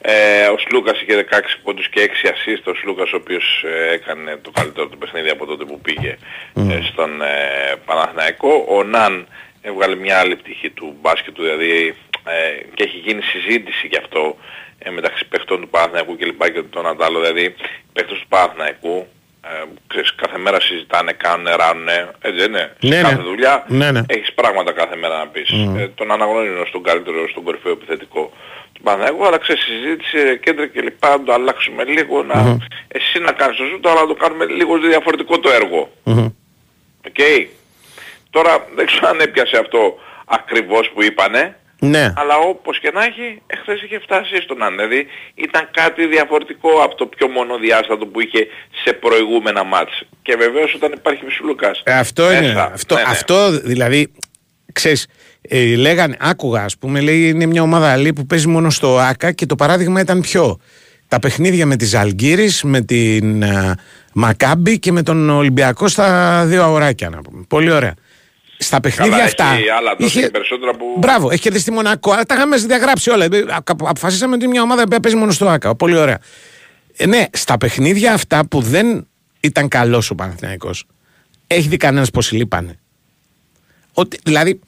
Ε, 0.00 0.46
ο 0.46 0.58
Σλούκας 0.58 1.00
είχε 1.00 1.14
16 1.14 1.60
πόντους 1.62 1.88
και 1.88 2.00
6 2.00 2.28
assist. 2.32 2.64
Ο 2.72 2.74
Σλούκας 2.74 3.12
ο 3.12 3.16
οποίος 3.16 3.64
ε, 3.66 3.92
έκανε 3.92 4.38
το 4.42 4.50
καλύτερο 4.50 4.86
του 4.88 4.98
παιχνίδι 4.98 5.30
από 5.30 5.46
τότε 5.46 5.64
που 5.64 5.80
πήγε 5.80 6.16
ε, 6.54 6.80
στον 6.92 7.22
ε, 7.22 7.26
Παναθηναϊκό. 7.84 8.64
Ο 8.68 8.82
Ναν 8.82 9.26
έβγαλε 9.62 9.96
μια 9.96 10.18
άλλη 10.18 10.36
πτυχή 10.36 10.70
του 10.70 10.96
μπάσκετ 11.00 11.34
του, 11.34 11.42
δηλαδή 11.42 11.94
ε, 12.24 12.64
και 12.74 12.84
έχει 12.84 12.98
γίνει 12.98 13.22
συζήτηση 13.22 13.86
γι' 13.86 13.96
αυτό 13.96 14.36
ε, 14.78 14.90
μεταξύ 14.90 15.24
παιχτών 15.28 15.60
του 15.60 15.68
Παναθηναϊκού 15.68 16.16
και 16.16 16.24
λοιπά 16.24 16.50
και 16.50 16.62
των 16.62 16.86
αντάλλων. 16.86 17.20
Δηλαδή, 17.20 17.44
οι 17.44 17.54
παίχτες 17.92 18.18
του 18.18 18.28
Παναθηναϊκού 18.28 19.06
ε, 19.52 19.64
ξέρεις, 19.86 20.14
κάθε 20.14 20.38
μέρα 20.38 20.60
συζητάνε, 20.60 21.12
κάνουν, 21.12 21.46
ράνουνε, 21.56 22.08
έτσι 22.20 22.38
δεν 22.40 22.50
είναι; 22.50 22.72
Σε 22.80 22.88
Ναι, 22.88 23.00
κάθε 23.00 23.14
ναι. 23.16 23.22
δουλειά 23.22 23.64
Ναι, 23.66 23.90
ναι. 23.90 24.00
έχεις 24.06 24.32
πράγματα 24.32 24.72
κάθε 24.72 24.96
μέρα 24.96 25.18
να 25.18 25.26
πεις. 25.26 25.50
Ε, 25.76 25.90
τον 25.94 26.10
αναγνωρίζω 26.12 26.66
στον 26.66 26.82
καλύτερο, 26.82 27.28
στον 27.28 27.42
κορυφαίο 27.42 27.72
επιθετικό 27.72 28.32
του 28.72 28.80
Παναθηναϊκού, 28.82 29.26
αλλά 29.26 29.38
ξέρεις, 29.38 29.62
συζήτηση, 29.62 30.38
κέντρα 30.38 30.66
και 30.66 30.80
λοιπά, 30.80 31.08
να 31.08 31.22
το 31.22 31.32
αλλάξουμε 31.32 31.84
λίγο, 31.84 32.22
να, 32.22 32.58
εσύ 32.88 33.18
να 33.18 33.32
κάνεις 33.32 33.56
το 33.56 33.64
ζούτο, 33.64 33.88
αλλά 33.90 34.00
να 34.00 34.06
το 34.06 34.14
κάνουμε 34.14 34.44
λίγο 34.44 34.78
διαφορετικό 34.78 35.38
το 35.40 35.50
έργο. 35.50 35.90
Μμμ. 36.04 36.28
Οκ. 37.06 37.18
Τώρα 38.30 38.66
δεν 38.74 38.86
ξέρω 38.86 39.08
αν 39.08 39.20
έπιασε 39.20 39.56
αυτό 39.56 39.98
ακριβώς 40.24 40.90
που 40.94 41.02
είπανε, 41.02 41.56
Ναι. 41.88 42.12
αλλά 42.16 42.36
όπως 42.36 42.78
και 42.78 42.90
να 42.94 43.04
έχει, 43.04 43.42
εχθές 43.46 43.82
είχε 43.82 43.98
φτάσει 43.98 44.36
στον 44.42 44.62
αν. 44.62 44.74
Δηλαδή 44.76 45.06
ήταν 45.34 45.68
κάτι 45.70 46.06
διαφορετικό 46.06 46.70
από 46.82 46.94
το 46.94 47.06
πιο 47.06 47.28
μονοδιάστατο 47.28 48.06
που 48.06 48.20
είχε 48.20 48.46
σε 48.84 48.92
προηγούμενα 48.92 49.64
μάτς. 49.64 50.02
Και 50.22 50.36
βεβαίως 50.38 50.74
όταν 50.74 50.92
υπάρχει 50.92 51.24
Μισουλούκας. 51.24 51.82
Ε, 51.84 51.92
αυτό 51.98 52.32
είναι. 52.32 52.40
μέσα. 52.40 52.70
Αυτό, 52.74 52.94
Ναι, 52.94 53.02
ναι. 53.02 53.10
αυτό 53.10 53.50
δηλαδή, 53.50 54.12
ξέρεις, 54.72 55.06
ε, 55.48 55.76
λέγανε, 55.76 56.16
άκουγα 56.20 56.62
ας 56.62 56.78
πούμε, 56.78 57.00
λέει 57.00 57.28
είναι 57.28 57.46
μια 57.46 57.62
ομάδα 57.62 57.92
άλλη 57.92 58.12
που 58.12 58.26
παίζει 58.26 58.48
μόνο 58.48 58.70
στο 58.70 58.98
ΆΚΑ 58.98 59.32
και 59.32 59.46
το 59.46 59.56
παράδειγμα 59.56 60.00
ήταν 60.00 60.20
ποιο. 60.20 60.60
Τα 61.08 61.18
παιχνίδια 61.18 61.66
με 61.66 61.76
τη 61.76 61.84
Ζαλγκύρης, 61.84 62.62
με 62.62 62.80
την 62.80 63.42
ε, 63.42 63.74
Μακάμπη 64.12 64.78
και 64.78 64.92
με 64.92 65.02
τον 65.02 65.30
Ολυμπιακό 65.30 65.88
στα 65.88 66.42
δύο 66.46 66.62
αγοράκια 66.62 67.08
να 67.08 67.22
πούμε. 67.22 67.44
Πολύ 67.48 67.70
ωραία. 67.70 67.94
Στα 68.58 68.80
παιχνίδια 68.80 69.10
Καλά, 69.12 69.24
αυτά. 69.24 69.44
έχει 69.44 69.68
άλλα 69.68 69.96
τότε, 69.96 70.30
περισσότερα 70.30 70.72
που- 70.74 70.94
Μπράβο, 70.98 71.30
έχει 71.30 71.40
κερδίσει 71.40 71.64
τη 71.64 71.70
Μονακό, 71.70 72.12
αλλά 72.12 72.22
τα 72.24 72.34
είχαμε 72.34 72.56
διαγράψει 72.56 73.10
όλα. 73.10 73.24
Ε, 73.24 73.38
α- 73.48 73.62
Αποφασίσαμε 73.66 74.34
ότι 74.34 74.44
είναι 74.44 74.52
μια 74.52 74.62
ομάδα 74.62 74.88
που 74.88 75.00
παίζει 75.00 75.16
μόνο 75.18 75.32
στο 75.32 75.48
ΆΚΑ. 75.48 75.74
Πολύ 75.74 75.96
ωραία. 75.96 76.18
Ε, 76.96 77.06
ναι, 77.06 77.24
στα 77.32 77.58
παιχνίδια 77.58 78.12
αυτά 78.12 78.46
που 78.46 78.60
δεν 78.60 79.06
ήταν 79.40 79.68
καλός 79.68 80.10
ο 80.10 80.14
Παναθηναϊκός 80.14 80.86
έχει 81.46 81.68
δει 81.68 81.76
κανένας 81.76 82.10
πώς 82.10 82.32
λείπανε. 82.32 82.78
Ότι, 83.92 84.18
δηλαδή, 84.24 84.60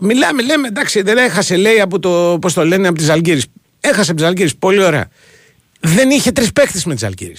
μιλάμε, 0.00 0.42
λέμε, 0.42 0.68
εντάξει, 0.68 1.02
δεν 1.02 1.16
έχασε, 1.16 1.56
λέει, 1.56 1.80
από 1.80 1.98
το, 1.98 2.38
πώς 2.40 2.52
το 2.52 2.64
λένε, 2.64 2.88
από 2.88 2.98
τη 2.98 3.04
Ζαλγκύρη. 3.04 3.42
Έχασε 3.80 4.10
από 4.10 4.20
τη 4.20 4.26
Ζαλγκύρη, 4.26 4.54
πολύ 4.58 4.82
ωραία. 4.82 5.08
Δεν 5.80 6.10
είχε 6.10 6.32
τρεις 6.32 6.52
παίχτε 6.52 6.80
με 6.84 6.94
τη 6.94 7.00
Ζαλγκύρη. 7.00 7.36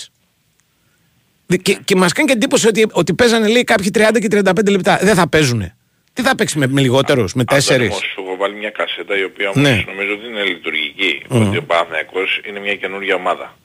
Και, 1.62 1.78
και 1.86 1.96
μας 1.96 2.14
κάνει 2.14 2.28
και 2.28 2.34
εντύπωση 2.34 2.68
ότι, 2.68 2.88
ότι 2.92 3.14
παίζανε, 3.14 3.48
λέει, 3.48 3.64
κάποιοι 3.64 3.92
30 3.94 4.00
και 4.20 4.28
35 4.32 4.70
λεπτά. 4.70 5.00
Δεν 5.02 5.16
θα 5.16 5.30
παίζουνε. 5.30 5.76
Τι 6.14 6.22
θα 6.24 6.36
παίξει 6.36 6.58
με, 6.58 6.68
με 6.68 6.82
λιγότερους, 6.82 7.34
με 7.34 7.44
τέσσερις; 7.44 7.88
Αντώνη, 7.88 8.02
μου, 8.02 8.10
σου 8.14 8.22
έχω 8.28 8.36
βάλει 8.38 8.56
μια 8.56 8.70
κασέτα 8.70 9.18
η 9.18 9.24
οποία 9.24 9.50
όμως 9.50 9.70
Ναι. 9.70 9.84
νομίζω 9.88 10.14
ότι 10.14 10.28
είναι 10.28 10.44
λειτουργική. 10.44 11.22
Ότι 11.28 11.58
ο 11.58 11.64
Παναθηναϊκός 11.64 12.42
είναι 12.50 12.60
μια 12.60 12.76
καινούργια 12.76 13.16
ομάδα. 13.16 13.56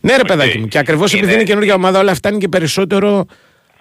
Ναι, 0.00 0.12
ρε 0.14 0.20
Οκ. 0.20 0.26
παιδάκι 0.26 0.58
μου. 0.58 0.66
Και 0.68 0.78
ακριβώς 0.78 1.12
επειδή 1.12 1.26
Είναι- 1.26 1.34
είναι 1.36 1.44
καινούργια 1.50 1.74
ομάδα, 1.74 1.98
όλα 1.98 2.10
αυτά 2.10 2.28
είναι 2.28 2.38
και 2.38 2.48
περισσότερο 2.48 3.26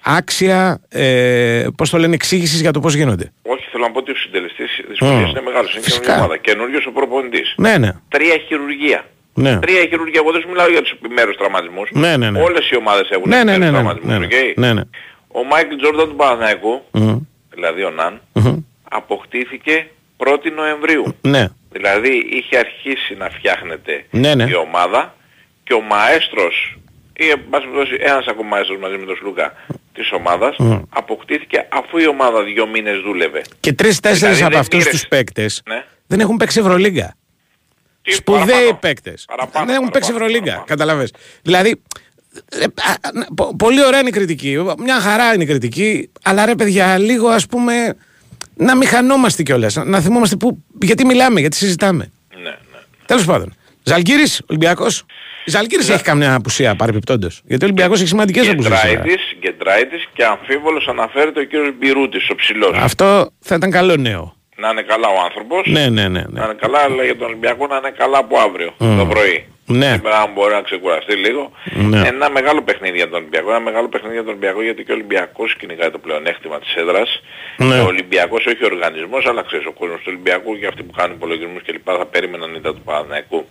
άξια, 0.01 0.81
ε, 0.89 1.65
πώς 1.77 1.89
το 1.89 1.97
λένε, 1.97 2.13
εξήγησης 2.15 2.61
για 2.61 2.71
το 2.71 2.79
πώς 2.79 2.93
γίνονται. 2.95 3.31
Όχι, 3.41 3.63
θέλω 3.71 3.83
να 3.83 3.91
πω 3.91 3.99
ότι 3.99 4.11
ο 4.11 4.15
συντελεστής 4.15 4.69
δυσκολίας 4.89 5.23
Μμ. 5.25 5.29
είναι 5.29 5.41
μεγάλος. 5.41 5.71
Είναι 5.73 5.81
Φυσικά. 5.83 6.01
καινούργια 6.05 6.23
ομάδα. 6.25 6.37
Καινούριος 6.37 6.85
ο 6.85 6.91
προπονητής. 6.91 7.53
Ναι, 7.57 7.77
ναι. 7.77 7.91
Τρία 8.09 8.37
χειρουργία. 8.47 9.05
Ναι. 9.37 9.59
Τρία 9.59 9.85
χειρουργία. 9.89 10.19
Εγώ 10.23 10.31
δεν 10.31 10.41
σου 10.41 10.47
μιλάω 10.47 10.69
για 10.69 10.81
τους 10.81 10.91
επιμέρους 10.91 11.35
τραυματισμούς. 11.37 11.89
Ναι, 11.91 12.17
ναι, 12.17 12.29
ναι. 12.29 12.41
Όλες 12.41 12.69
οι 12.69 12.75
ομάδες 12.75 13.09
έχουν 13.09 13.29
Ναι, 13.29 13.43
ναι, 13.43 13.51
επιμέρους 13.51 13.59
ναι, 13.59 13.65
ναι, 13.65 13.71
τραυματισμούς. 13.71 14.17
ναι, 14.17 14.25
οκ; 14.51 14.57
ναι, 14.57 14.73
ναι. 14.73 14.81
Ο 15.27 15.43
Μάικλ 15.43 15.75
Τζόρνταν 15.75 16.07
του 16.09 16.15
Παναθηναϊκού, 16.15 16.83
Μμμ. 16.91 17.17
δηλαδή 17.53 17.83
ο 17.83 17.89
Ναν, 17.89 18.21
Μμμ. 18.33 18.57
αποκτήθηκε 18.89 19.87
1η 20.17 20.51
Νοεμβρίου. 20.55 21.15
Ναι. 21.21 21.47
Δηλαδή 21.71 22.27
είχε 22.31 22.57
αρχίσει 22.57 23.15
να 23.17 23.29
φτιάχνεται 23.29 24.05
Ναι, 24.09 24.35
ναι. 24.35 24.43
η 24.43 24.55
ομάδα 24.55 25.15
και 25.63 25.73
ο 25.73 25.81
μαέστρος 25.81 26.77
ή 27.13 27.29
εν 27.29 27.41
πάση 27.49 27.65
περιπτώσει 27.67 27.97
ένας 27.99 28.25
ακόμα 28.27 28.47
μαέστρος 28.49 28.77
μαζί 28.79 28.97
με 28.97 29.05
τον 29.05 29.15
Σλούκα 29.15 29.53
της 29.93 30.11
ομάδας 30.11 30.55
αποκτήθηκε 30.89 31.65
αφού 31.69 31.97
η 31.97 32.07
ομάδα 32.07 32.43
δύο 32.43 32.67
μήνες 32.67 32.99
δούλευε. 32.99 33.41
Και 33.59 33.73
τρει-τέσσερι 33.73 34.17
Δηλαδή, 34.33 34.41
από 34.41 34.49
δεν 34.51 34.59
αυτούς 34.59 34.77
πήρες- 34.83 34.99
τους 34.99 35.07
παίκτες 35.07 35.61
Ναι. 35.67 35.83
δεν 36.07 36.19
έχουν 36.19 36.37
παίξει 36.37 36.59
Ευρωλίγκα. 36.59 37.15
Τι 38.09 38.13
Σπουδαίοι 38.13 38.45
παραπάνω. 38.47 38.77
παίκτες. 38.81 39.25
Παραπάνω, 39.27 39.65
Δεν 39.65 39.75
έχουν 39.75 39.89
παίξει 39.89 40.11
παραπάνω, 40.11 40.25
Ευρωλίγκα. 40.35 40.45
παραπάνω. 40.45 40.65
Καταλαβες. 40.67 41.11
Δηλαδή. 41.41 41.81
ε, 42.49 42.63
α, 42.63 42.91
α, 42.91 43.33
πο- 43.35 43.55
πολύ 43.55 43.85
ωραία 43.85 43.99
είναι 43.99 44.09
η 44.09 44.11
κριτική. 44.11 44.57
Μια 44.79 44.99
χαρά 44.99 45.33
είναι 45.33 45.43
η 45.43 45.45
κριτική. 45.45 46.09
Αλλά 46.23 46.45
ρε 46.45 46.55
παιδιά, 46.55 46.97
λίγο 46.97 47.27
ας 47.27 47.45
πούμε. 47.45 47.95
Να 48.59 48.75
μην 48.75 48.87
χανόμαστε 48.87 49.43
κιόλας. 49.43 49.75
Να 49.75 49.99
θυμόμαστε 50.01 50.35
που, 50.35 50.63
γιατί 50.81 51.05
μιλάμε, 51.05 51.39
γιατί 51.39 51.55
συζητάμε. 51.55 52.11
Ναι, 52.35 52.41
ναι. 52.49 52.55
Τέλος 53.05 53.25
πάντων. 53.25 53.53
Ζαλγκύρη, 53.83 54.23
Ολυμπιακός. 54.47 55.05
Η 55.45 55.49
Ζαλγκύρη 55.51 55.81
έχει 55.91 56.03
καμιά 56.03 56.33
απουσία 56.33 56.75
παρεμπιπτόντω. 56.75 57.27
Γιατί 57.43 57.63
ο 57.63 57.67
Ολυμπιακός 57.67 57.99
έχει 57.99 58.07
σημαντικές 58.07 58.49
απουσίες. 58.49 58.81
Γκεντράιτης, 58.83 59.23
Γκεντράιτης 59.39 60.07
και 60.13 60.25
αμφίβολος 60.25 60.87
αναφέρεται 60.87 61.39
ο 61.39 61.43
κύριος 61.43 61.73
Μπιρούτης, 61.77 62.29
ο 62.29 62.35
ψηλός. 62.35 62.77
Αυτό 62.77 63.29
θα 63.39 63.55
ήταν 63.55 63.71
καλό 63.71 63.95
νέο. 63.95 64.36
Να 64.59 64.69
είναι 64.69 64.81
καλά 64.81 65.07
ο 65.07 65.19
άνθρωπος. 65.23 65.61
Ναι, 65.65 65.89
ναι, 65.89 66.07
ναι. 66.07 66.21
Να 66.21 66.27
ναι. 66.29 66.43
είναι 66.43 66.57
καλά, 66.59 66.79
αλλά 66.79 67.03
για 67.03 67.17
τον 67.17 67.27
Ολυμπιακό 67.27 67.67
να 67.67 67.77
είναι 67.77 67.93
καλά 67.97 68.17
από 68.17 68.39
αύριο 68.39 68.73
το 68.77 69.05
πρωί. 69.05 69.45
Ναι. 69.69 69.91
Σήμερα 69.91 70.17
αν 70.21 70.31
μπορεί 70.33 70.53
να 70.53 70.61
ξεκουραστεί 70.61 71.15
λίγο. 71.15 71.51
Ναι. 71.63 72.07
Ένα 72.07 72.29
μεγάλο 72.29 72.61
παιχνίδι 72.61 72.97
για 72.97 73.09
τον 73.09 73.19
Ολυμπιακό. 73.19 73.49
Ένα 73.49 73.59
μεγάλο 73.59 73.87
παιχνίδι 73.87 74.13
για 74.13 74.23
τον 74.23 74.31
Ολυμπιακό 74.31 74.63
γιατί 74.63 74.83
και 74.83 74.91
ο 74.91 74.93
Ολυμπιακός 74.93 75.55
κυνηγάει 75.55 75.91
το 75.91 75.97
πλεονέκτημα 75.97 76.59
της 76.59 76.75
έδρας. 76.75 77.21
Ναι. 77.57 77.79
Ο 77.79 77.85
Ολυμπιακός 77.85 78.45
όχι 78.45 78.63
ο 78.63 78.69
οργανισμός, 78.73 79.25
αλλά 79.25 79.41
ξέρεις 79.43 79.65
ο 79.65 79.71
κόσμος 79.71 79.97
του 79.97 80.05
Ολυμπιακού 80.07 80.59
και 80.59 80.67
αυτοί 80.67 80.83
που 80.83 80.91
κάνουν 80.91 81.15
υπολογισμούς 81.15 81.61
και 81.61 81.71
λοιπά 81.71 81.97
θα 81.97 82.05
περίμεναν 82.05 82.55
ήττα 82.55 82.73
του 82.73 82.81
Παναθηναϊκού 82.81 83.45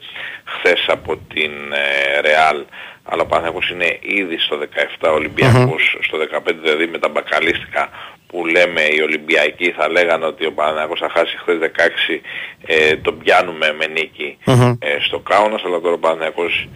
χθες 0.45 0.85
από 0.89 1.17
την 1.35 1.53
ε, 1.73 2.21
Ρεάλ. 2.21 2.65
Αλλά 3.09 3.23
ο 3.23 3.27
Παναθηναϊκός 3.27 3.71
είναι 3.71 3.99
ήδη 4.01 4.39
στο 4.39 4.59
17, 4.59 5.09
ο 5.11 5.15
ολυμπιακος 5.15 5.97
στο 6.01 6.19
15 6.19 6.41
δηλαδή 6.63 6.87
με 6.87 6.99
τα 6.99 7.09
μπακαλίστικα 7.09 7.89
που 8.27 8.47
λέμε 8.47 8.81
οι 8.83 9.01
Ολυμπιακοί 9.03 9.71
θα 9.71 9.89
λέγανε 9.89 10.25
ότι 10.27 10.47
ο 10.47 10.53
Παναθηναϊκός 10.53 10.99
θα 10.99 11.09
χάσει 11.15 11.37
χθες 11.39 11.59
16 11.59 12.21
ε, 12.67 12.97
τον 12.97 13.19
πιάνουμε 13.19 13.73
με 13.79 13.87
νίκη 13.87 14.39
Μμμ. 14.45 14.77
ε, 14.79 14.97
στο 15.01 15.19
Κάουνας 15.19 15.63
αλλά 15.65 15.81
τώρα 15.81 15.95
ο 15.95 15.99
Παναθηναϊκός 15.99 16.69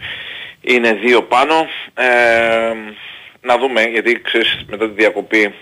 είναι 0.61 0.93
δύο 0.93 1.21
πάνω 1.23 1.55
ε, 1.93 2.73
να 3.41 3.57
δούμε 3.57 3.81
γιατί 3.83 4.21
ξέρεις 4.21 4.65
μετά 4.69 4.85
τη 4.87 4.93
διακοπή 4.93 5.53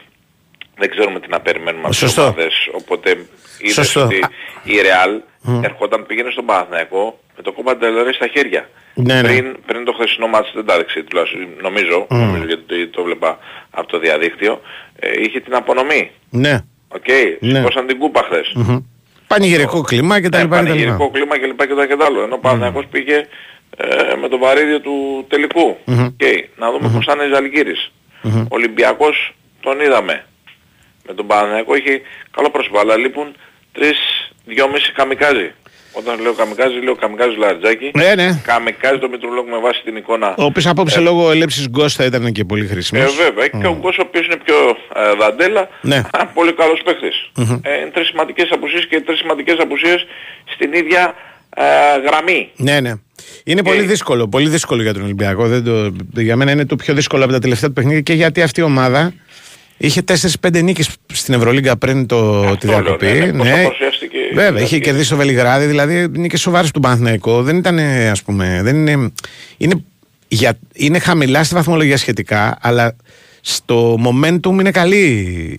δεν 0.78 0.90
ξέρουμε 0.90 1.20
τι 1.20 1.28
να 1.30 1.40
περιμένουμε 1.40 1.82
από 1.82 1.90
τις 1.90 2.00
Σωστό. 2.00 2.22
ομάδες 2.22 2.70
οπότε 2.72 3.10
είδες 3.60 3.74
Σωστό. 3.74 4.04
ότι 4.04 4.20
η 4.64 4.78
Ρεάλ 5.48 5.64
ερχόταν 5.64 6.06
πήγαινε 6.06 6.30
στον 6.32 6.46
Παναθηναϊκό 6.46 7.20
με 7.38 7.42
το 7.44 7.52
Copa 7.52 7.76
del 7.76 7.95
Rey 7.95 8.14
στα 8.14 8.28
χέρια 8.28 8.70
Ναι, 8.94 9.22
ναι. 9.22 9.28
πριν, 9.28 9.56
πριν 9.66 9.84
το 9.86 9.92
χθεσινό 9.94 10.28
ματς 10.28 10.52
δεν 10.56 10.66
τα 10.66 10.74
έδειξε 10.74 11.04
τουλάχιστον 11.04 11.48
νομίζω, 11.62 12.08
νομίζω 12.10 12.44
γιατί 12.46 12.88
το 12.88 13.04
βλέπα 13.04 13.38
από 13.72 13.88
το 13.88 14.00
διαδίκτυο 14.00 14.62
ε, 15.00 15.10
είχε 15.22 15.40
την 15.40 15.56
απονομή 15.56 16.12
Ναι. 16.30 16.60
Οκ, 16.88 17.06
Ναι. 17.40 17.58
σηκώσαν 17.60 17.88
την 17.88 17.98
κούπα 17.98 18.22
χθες. 18.24 18.54
Πανηγυρικό 19.28 19.82
κλίμα 19.82 20.22
και 20.22 20.30
τα 20.30 20.38
Ε, 20.40 20.42
λοιπά. 20.42 20.58
και 20.60 20.64
τα 20.66 20.70
λοιπά. 20.70 20.74
πανηγυρικό 20.74 21.10
κλίμα 21.12 21.38
και 21.40 21.46
λοιπά 21.46 21.68
και 21.68 21.74
τα 21.74 21.88
και 21.88 21.96
τα 21.96 22.06
άλλο. 22.06 22.22
Ενώ 22.22 22.36
ο 22.36 22.40
Παναθηναϊκός 22.40 22.86
πήγε 22.92 23.26
ε, 23.78 24.16
με 24.22 24.28
το 24.28 24.38
βαρύδιο 24.38 24.80
του 24.82 25.26
τελικού. 25.30 25.78
Οκ, 25.88 26.22
Να 26.58 26.72
δούμε 26.72 26.90
πώς 26.94 27.06
θα 27.06 27.14
είναι 27.16 27.24
η 27.24 27.30
Ζαλγκίρις. 27.34 27.92
Ο 28.24 28.30
Ολυμπιακός 28.50 29.34
τον 29.62 29.80
είδαμε. 29.80 30.26
Με 31.08 31.14
τον 31.14 31.28
Παναθηναϊκό 31.28 31.76
είχε 31.76 32.02
καλό 32.32 32.50
πρόσωπο, 32.50 32.80
αλλά 32.80 32.98
λείπουν 32.98 33.36
τρεις, 33.72 33.98
δυόμιση 34.46 34.92
καμικάζι. 34.92 35.54
Όταν 35.92 36.22
λέω 36.22 36.34
καμικάζι, 36.34 36.80
λέω 36.80 36.96
καμικάζι 36.96 37.36
Λαριτζάκη. 37.38 37.92
Ναι, 37.94 38.16
ναι. 38.16 38.42
Καμικάζι 38.44 39.00
το 39.00 39.10
Μητρολόγο 39.10 39.48
με 39.50 39.58
βάση 39.60 39.82
την 39.84 39.96
εικόνα. 39.96 40.34
Ο 40.38 40.44
οποίος 40.44 40.68
απόψε 40.68 41.00
λόγω 41.00 41.32
έλευση 41.32 41.70
γκος 41.70 41.94
θα 41.94 42.04
ήταν 42.06 42.32
και 42.32 42.44
πολύ 42.44 42.68
χρήσιμος. 42.68 43.04
Ε, 43.20 43.24
βέβαια. 43.24 43.48
Και 43.48 43.68
ο 43.68 43.78
Γκος 43.80 43.98
ο 43.98 44.02
οποίος 44.06 44.26
είναι 44.26 44.38
πιο 44.46 44.56
ε, 44.96 45.16
δαντέλα, 45.20 45.70
Ναι. 45.82 45.96
α, 46.12 46.26
πολύ 46.26 46.54
καλός 46.54 46.82
παίχτης. 46.86 47.30
Ε, 47.62 47.80
είναι 47.80 47.90
τρεις 47.94 48.08
σημαντικές 48.08 48.50
απουσίες 48.52 48.86
και 48.88 49.02
τρεις 49.02 49.20
σημαντικές 49.20 49.58
απουσίες 49.60 50.06
στην 50.54 50.74
ίδια 50.74 51.14
ε, 51.56 51.64
γραμμή. 52.08 52.50
Ναι, 52.56 52.80
ναι. 52.80 52.94
Είναι 53.44 53.64
πολύ 53.64 53.82
δύσκολο, 53.82 54.28
πολύ 54.28 54.50
δύσκολο 54.50 54.82
για 54.82 54.94
τον 54.94 55.04
Ολυμπιακό. 55.04 55.48
Δεν 55.48 55.64
το, 55.64 55.94
για 56.22 56.36
μένα 56.36 56.52
είναι 56.52 56.66
το 56.66 56.76
πιο 56.76 56.94
δύσκολο 56.94 57.24
από 57.24 57.34
τα 57.34 57.40
τελευταία 57.40 57.70
του 57.70 57.76
παιχνίδια 57.76 58.02
και 58.02 58.14
γιατί 58.14 58.42
αυτή 58.42 58.60
η 58.60 58.64
ομάδα 58.64 59.14
είχε 59.82 60.02
4-5 60.42 60.64
νίκες 60.64 60.90
στην 61.14 61.34
Ευρωλίγκα 61.34 61.78
πριν 61.78 62.06
το, 62.06 62.42
τη 62.58 62.68
λέω, 62.68 62.82
διακοπή. 62.82 63.06
ναι, 63.06 63.14
ναι, 63.26 63.32
πώς 63.32 63.50
παρουσιάστηκε 63.64 64.18
η 64.18 64.34
Βέβαια, 64.34 64.44
είχε 64.50 64.54
Ευρωλίγκα. 64.64 64.86
κερδίσει 64.90 65.10
το 65.10 65.16
Βελιγράδι, 65.16 65.66
δηλαδή 65.66 66.08
νίκες 66.10 66.42
σοβαρές 66.42 66.72
του 66.72 66.80
Παναθηναϊκό. 66.80 67.42
Δεν 67.44 67.58
ήταν, 67.58 67.80
ας 68.12 68.24
πούμε. 68.24 68.60
Δεν 68.64 68.76
είναι, 68.88 69.12
είναι, 69.58 69.84
για, 70.28 70.58
είναι 70.74 71.00
χαμηλά 71.00 71.44
στη 71.44 71.56
βαθμολογία 71.56 71.98
σχετικά, 71.98 72.58
αλλά 72.62 72.96
στο 73.42 73.98
momentum 74.06 74.52
είναι 74.60 74.72
καλή 74.72 75.06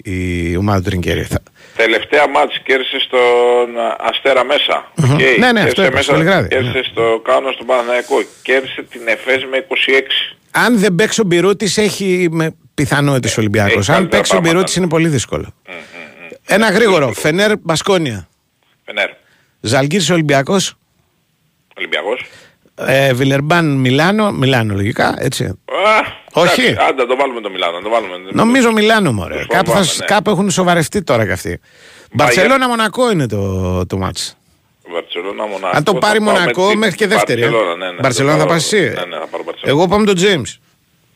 η 0.05 0.57
ομάδα 0.57 0.79
του 0.79 0.85
Τρινκιέρι. 0.89 1.23
Θα- 1.23 1.43
Τελευταία 1.77 2.29
μάτς 2.29 2.61
κέρδισε 2.65 2.99
στον 3.07 3.79
α, 3.79 3.97
Αστέρα 4.11 4.45
μέσα. 4.45 4.93
Οκ. 5.15 5.21
Ναι, 5.39 5.53
ναι, 5.53 5.61
Κέρδισε 5.61 5.67
αυτό 5.67 5.85
είπα, 5.85 6.03
στο 6.03 6.13
Βελιγράδι, 6.13 6.49
Κέρδισε 6.49 6.79
ναι. 6.79 6.83
στο 6.93 7.21
Κάουνας 7.25 7.55
στον 7.55 7.67
Παναθηναϊκό. 7.67 8.17
Κέρδισε 8.43 8.83
την 8.91 9.01
Εφές 9.15 9.41
με 9.51 9.67
26. 9.69 10.37
Αν 10.51 10.79
δεν 10.79 10.95
παίξει 10.95 11.21
ο 11.21 11.25
Μπυρούτη, 11.25 11.71
έχει 11.83 12.29
με 12.31 12.55
πιθανότητες 12.75 13.37
ο 13.37 13.41
Ολυμπιακός. 13.41 13.73
έχει 13.79 13.91
Αν 13.91 13.97
καλύτερα 13.97 14.17
παίξει 14.17 14.37
ο 14.37 14.41
πράγματα. 14.41 14.59
Μπυρούτη, 14.59 14.79
είναι 14.79 14.89
πολύ 14.89 15.09
δύσκολο. 15.09 15.55
Ένα 16.47 16.71
γρήγορο. 16.71 17.13
Φενέρ 17.13 17.53
Μπασκόνια. 17.59 18.29
Φενέρ. 18.85 19.09
Ζαλγκύρη 19.61 20.13
Ολυμπιακός. 20.13 20.75
Ολυμπιακός. 21.77 22.25
Ε, 22.75 23.13
Βιλερμπάν 23.13 23.77
Μιλάνο, 23.77 24.31
Μιλάνο 24.33 24.75
λογικά, 24.75 25.15
έτσι. 25.19 25.45
Α, 25.45 25.51
Όχι. 26.33 26.61
εντάξει, 26.63 26.85
Άντε, 26.89 27.07
το 27.07 27.17
βάλουμε 27.17 27.41
το 27.41 27.51
Μιλάνο. 27.51 27.81
Το 27.81 27.89
βάλουμε. 27.89 28.15
Νομίζω 28.33 28.73
Μιλάνο, 28.73 29.13
μωρέ. 29.13 29.39
Το 29.39 29.47
Κάπου, 29.47 29.71
θα, 29.71 29.77
φοβάμαι, 29.77 29.97
ναι. 29.99 30.05
κάπου 30.07 30.31
έχουν 30.31 30.51
σοβαρευτεί 30.51 31.03
τώρα 31.03 31.25
κι 31.27 31.33
αυτοί. 31.33 31.61
Μπαρσελόνα 32.13 32.69
Μονακό 32.69 33.11
είναι 33.11 33.27
το, 33.27 33.87
το 33.87 33.97
μάτς. 33.99 34.37
Βαρκελόνα, 34.93 35.47
Μονακό. 35.47 35.77
Αν 35.77 35.85
το 35.85 35.95
πάρει 35.95 36.19
θα 36.19 36.25
πάμε 36.25 36.39
Μονακό 36.39 36.69
την 36.69 36.79
μέχρι 36.79 36.97
και 36.97 37.07
δεύτερη. 37.07 37.43
ε. 37.43 37.49
Μπαρσελόνα, 37.49 37.77
ναι, 37.77 37.91
ναι. 37.91 38.01
Μπαρσελόνα 38.01 38.33
θα 38.37 38.39
πάρω- 38.39 38.53
πας 38.55 38.73
εσύ. 38.73 38.81
Ναι, 38.85 38.89
ναι, 38.89 39.17
θα 39.19 39.27
πάρω 39.31 39.43
Μπαρσελόνα. 39.45 39.81
Εγώ 39.81 39.89
πάμε 39.89 40.05
τον 40.07 40.17
James. 40.19 40.59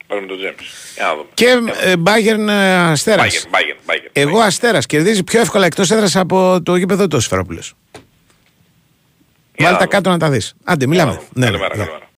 Πάρουμε 0.07 0.27
τον 0.27 0.37
James. 0.37 0.63
Για 0.95 1.05
να 1.07 1.11
δούμε. 1.15 1.25
Και 1.35 1.47
ε, 1.83 1.93
Bayern 2.05 2.49
ε, 2.49 2.75
Αστέρας. 2.77 3.47
Bayern, 3.47 3.55
Bayern, 3.57 3.91
Bayern. 3.91 4.11
Εγώ 4.13 4.39
Αστέρας 4.41 4.87
κερδίζει 4.87 5.25
πιο 5.25 5.41
εύκολα 5.41 5.67
εκτός 5.67 5.91
έδρας 5.91 6.17
από 6.17 6.61
το 6.63 6.77
γήπεδο 6.77 7.07
του 7.09 7.21
Σφερόπουλος. 7.21 7.75
Για 9.57 9.67
Βάλτε 9.69 9.73
να 9.73 9.73
τα 9.73 9.77
δούμε. 9.79 9.87
κάτω 9.87 10.11
να 10.11 10.19
τα 10.19 10.31
δεις. 10.31 10.55
Άντε, 10.65 10.87
μιλάμε. 10.87 11.11
Για 11.11 11.21
να 11.21 11.27
δούμε. 11.35 11.47
Ναι, 11.47 11.47
Καλημέρα, 11.47 11.77
ναι. 11.77 11.83
καλημέρα. 11.85 12.09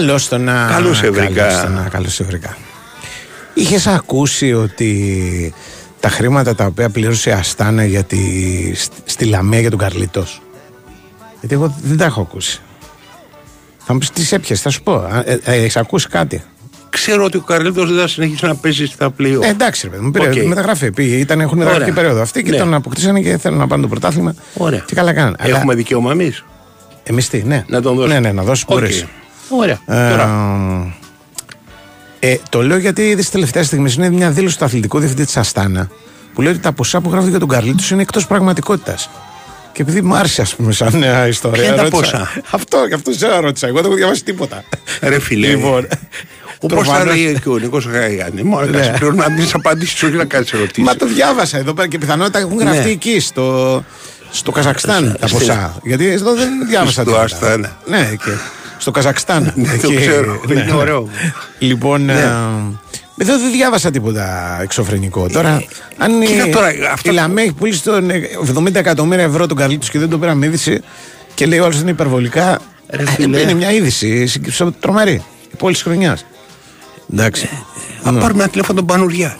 Καλώς 0.00 0.28
τονα. 0.28 0.66
Καλώς 0.70 0.96
σε 0.96 1.10
βρήκα. 1.10 1.42
καλώς 1.42 1.60
τονα- 1.60 1.88
Καλώς 1.88 2.14
σε 2.14 2.24
βρήκα. 2.24 2.56
Είχες 3.54 3.86
ακούσει 3.86 4.52
ότι 4.52 5.54
τα 6.00 6.08
χρήματα 6.08 6.54
τα 6.54 6.64
οποία 6.64 6.90
πλήρωσε 6.90 7.30
η 7.30 7.32
Αστάνα 7.32 7.84
για 7.84 8.02
τη, 8.04 8.18
στη- 8.74 8.96
στη 9.04 9.24
Λαμία 9.24 9.60
για 9.60 9.70
τον 9.70 9.78
Καρλίτος; 9.78 10.42
Γιατί 11.40 11.54
εγώ 11.54 11.76
δεν 11.82 11.96
τα 11.96 12.04
έχω 12.04 12.20
ακούσει. 12.20 12.60
Θα 13.78 13.92
μου 13.92 13.98
πεις 13.98 14.10
τι 14.10 14.28
έπιασε, 14.36 14.62
θα 14.62 14.70
σου 14.70 14.82
πω. 14.82 15.02
Έχεις 15.44 15.76
ακούσει 15.76 16.08
κάτι; 16.08 16.42
Ξέρω 16.90 17.24
ότι 17.24 17.36
ο 17.36 17.40
Καρλίτος 17.40 17.90
δεν 17.90 18.00
θα 18.00 18.08
συνεχίσει 18.08 18.44
να 18.46 18.54
παίζει 18.54 18.86
στα 18.86 19.10
πλοία. 19.10 19.38
Ε, 19.42 19.48
εντάξει, 19.48 19.80
ρε 19.86 19.90
παιδί 19.90 20.04
μου, 20.04 20.10
πήρε 20.10 20.28
Οκ. 20.28 20.46
μεταγραφή. 20.48 20.90
Πήγε, 20.92 21.14
ήταν, 21.16 21.40
έχουν 21.40 21.58
μεταγραφική 21.58 21.90
Ωραία. 21.90 22.02
περίοδο 22.02 22.22
αυτή 22.22 22.42
και 22.42 22.50
Ναι. 22.50 22.56
τον 22.56 22.74
αποκτήσανε 22.74 23.20
και 23.20 23.38
θέλουν 23.38 23.58
να 23.58 23.66
πάνε 23.66 23.82
το 23.82 23.88
πρωτάθλημα. 23.88 24.34
Ωραία. 24.54 24.80
Τι 24.80 24.94
καλά 24.94 25.12
κάνανε. 25.12 25.36
Αλλά 25.38 25.56
Έχουμε 25.56 25.74
δικαίωμα 25.74 26.12
εμείς. 26.12 26.44
εμείς 27.02 27.28
τι, 27.28 27.42
ναι. 27.42 27.64
Να 27.66 27.82
τον 27.82 27.94
δώσουμε. 27.96 28.14
Ναι, 28.14 28.20
ναι, 28.20 28.32
να 28.32 28.42
δώσει 28.42 28.64
Οκ. 28.68 28.84
Μπορείς. 29.50 29.76
Ωραία. 29.86 30.06
Ε, 30.06 30.10
Τώρα. 30.10 30.94
ε, 32.18 32.36
το 32.48 32.62
λέω 32.62 32.78
γιατί 32.78 33.02
είδες 33.08 33.30
τελευταία 33.30 33.62
στιγμή 33.62 33.92
είναι 33.96 34.10
μια 34.10 34.30
δήλωση 34.30 34.58
του 34.58 34.64
αθλητικού 34.64 34.98
διευθυντή 34.98 35.24
της 35.24 35.36
Αστάνα 35.36 35.88
που 36.34 36.42
λέει 36.42 36.52
ότι 36.52 36.60
τα 36.62 36.72
ποσά 36.72 37.00
που 37.00 37.08
γράφονται 37.10 37.30
για 37.30 37.38
τον 37.38 37.48
Καρλίτου 37.48 37.84
είναι 37.92 38.02
εκτός 38.02 38.26
πραγματικότητας. 38.26 39.10
Και 39.72 39.82
επειδή 39.82 40.02
μου 40.02 40.14
άρεσε, 40.14 40.42
ας 40.42 40.54
πούμε, 40.54 40.72
σαν 40.72 41.02
ε, 41.02 41.28
ιστορία. 41.28 41.60
Ποια 41.62 41.72
είναι 41.72 41.76
τα 41.76 41.82
ρώτησα- 41.82 42.18
ποσά; 42.18 42.30
Αυτό, 42.56 42.84
γι' 42.88 42.94
αυτό 42.94 43.12
σε 43.12 43.26
ρώτησα. 43.40 43.66
Εγώ 43.66 43.76
δεν 43.76 43.84
έχω 43.84 43.94
διαβάσει 43.94 44.24
τίποτα. 44.24 44.64
Ρε 45.02 45.18
φίλε. 45.20 45.46
Λοιπόν, 45.48 45.86
Όπως 46.60 46.68
θα 46.76 46.82
προφανώς- 46.82 47.14
λέει 47.16 47.38
και 47.42 47.48
ο 47.48 47.56
Νίκος 47.58 47.86
Γαϊάννη. 47.86 48.42
Μόνο 48.42 48.64
Ναι. 48.66 48.78
να 48.78 48.98
πρέπει 48.98 49.16
να 49.16 49.24
δίνει 49.26 49.50
απαντήσεις, 49.52 50.02
όχι 50.02 50.14
να 50.16 50.24
κάνεις 50.24 50.52
ερωτήσεις. 50.52 50.82
Μα 50.84 50.94
το 50.96 51.06
διάβασα 51.06 51.58
εδώ 51.58 51.74
πέρα 51.74 51.88
και 51.88 51.98
πιθανότητα 51.98 52.38
έχουν 52.38 52.58
γραφτεί 52.58 52.84
Ναι. 52.84 52.90
εκεί 52.90 53.20
στο, 53.20 53.84
στο 54.30 54.50
Καζακστάν 54.52 55.16
τα 55.20 55.26
Στη- 55.26 55.38
ποσά. 55.38 55.74
Γιατί 55.82 56.06
εδώ 56.06 56.34
δεν 56.34 56.48
διάβασα 56.68 56.92
Στο 56.92 57.02
τίποτα. 57.02 57.22
Αστάνα. 57.24 57.76
Ναι, 57.86 58.10
και 58.24 58.30
στο 58.80 58.90
Καζακστάν. 58.90 59.52
Ναι, 59.54 59.64
το 59.82 59.88
Εκεί- 59.92 59.96
ξέρω. 60.00 60.40
ναι. 60.46 60.60
Είναι 60.60 60.72
ωραίο. 60.72 61.08
Λοιπόν, 61.58 62.04
Ναι. 62.04 62.12
ε, 62.12 62.16
εδώ 63.22 63.38
δεν 63.38 63.50
διάβασα 63.52 63.90
τίποτα 63.90 64.58
εξωφρενικό. 64.62 65.28
Τώρα, 65.28 65.62
αν 65.98 66.22
η, 66.22 66.26
κοίτα 66.26 66.48
τώρα, 66.48 66.66
αυτό 66.66 67.10
η 67.10 67.14
που- 67.14 67.20
Λαμέ 67.20 67.42
έχει 67.42 67.52
πουλήσει 67.52 67.82
τον 67.82 68.10
ε, 68.10 68.20
70 68.58 68.74
εκατομμύρια 68.74 69.24
ευρώ 69.24 69.46
τον 69.46 69.56
Καρλίτου 69.56 69.86
και 69.90 69.98
δεν 69.98 70.08
το 70.08 70.18
πήραμε 70.18 70.46
είδηση 70.46 70.80
και 71.34 71.46
λέει 71.46 71.58
όλο 71.58 71.76
είναι 71.80 71.90
υπερβολικά. 71.90 72.58
Ρε 72.88 73.02
ε, 73.02 73.06
φίλε. 73.06 73.40
είναι 73.40 73.54
μια 73.54 73.72
είδηση 73.72 74.26
συγκ- 74.26 74.72
τρομερή. 74.80 75.22
Η 75.52 75.56
πόλη 75.56 75.72
της 75.72 75.82
χρονιάς. 75.82 76.24
Εντάξει. 77.12 77.48
Να 78.04 78.12
πάρουμε 78.12 78.42
ένα 78.42 78.50
τηλέφωνο 78.50 78.78
τον 78.78 78.86
Πανουριά. 78.86 79.36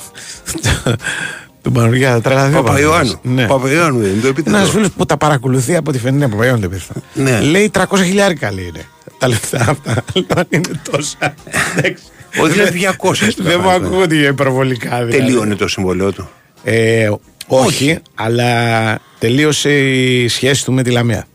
Τον 1.62 1.72
Πανουργιά, 1.72 2.20
τρελαδί. 2.20 2.54
Παπαϊωάννου. 2.54 3.18
Ναι. 3.22 3.46
Παπαϊωάννου 3.46 4.00
δεν 4.00 4.10
είναι 4.10 4.20
το 4.20 4.26
επίθετο. 4.28 4.56
Ένα 4.56 4.66
φίλος 4.66 4.88
που 4.96 5.06
τα 5.06 5.16
παρακολουθεί 5.16 5.76
από 5.76 5.92
τη 5.92 5.98
φαινή 5.98 6.22
από 6.24 6.32
Παπαϊωάννου 6.32 6.68
το 6.68 6.74
επίθετο. 6.74 7.00
Ναι. 7.14 7.40
Λέει 7.40 7.70
300 7.74 7.84
χιλιάρικα 8.04 8.52
λέει 8.52 8.64
είναι. 8.74 8.84
Τα 9.20 9.28
λεφτά 9.28 9.58
αυτά. 9.68 10.04
Λοιπόν 10.12 10.44
είναι 10.48 10.80
τόσα. 10.90 11.34
Εντάξει. 11.76 12.02
Όχι, 12.40 12.52
Δεν- 12.52 12.66
είναι 12.66 12.70
200 12.70 13.34
Δεν 13.36 13.54
μου 13.56 13.62
πράγματα. 13.62 13.86
ακούγονται 13.86 14.14
για 14.14 14.28
υπερβολικά. 14.28 15.04
δηλαδή. 15.04 15.10
Τελείωνε 15.24 15.54
το 15.54 15.68
συμβολέο 15.68 16.12
του. 16.12 16.28
Ε, 16.64 17.10
όχι, 17.46 17.98
αλλά 18.14 18.98
τελείωσε 19.18 19.70
η 19.88 20.28
σχέση 20.28 20.64
του 20.64 20.72
με 20.72 20.82
τη 20.82 20.90
Λαμία. 20.90 21.26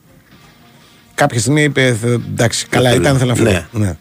Κάποια 1.15 1.39
στιγμή 1.39 1.63
είπε, 1.63 1.97
«Θε- 2.01 2.09
εντάξει, 2.13 2.65
καλά 2.69 2.89
θέλω. 2.89 3.01
ήταν, 3.01 3.17
θέλω 3.17 3.29
να 3.29 3.35
φύγω. 3.35 3.49
Ναι. 3.49 3.65
Ναι. 3.71 3.85
Θέλω 3.85 3.97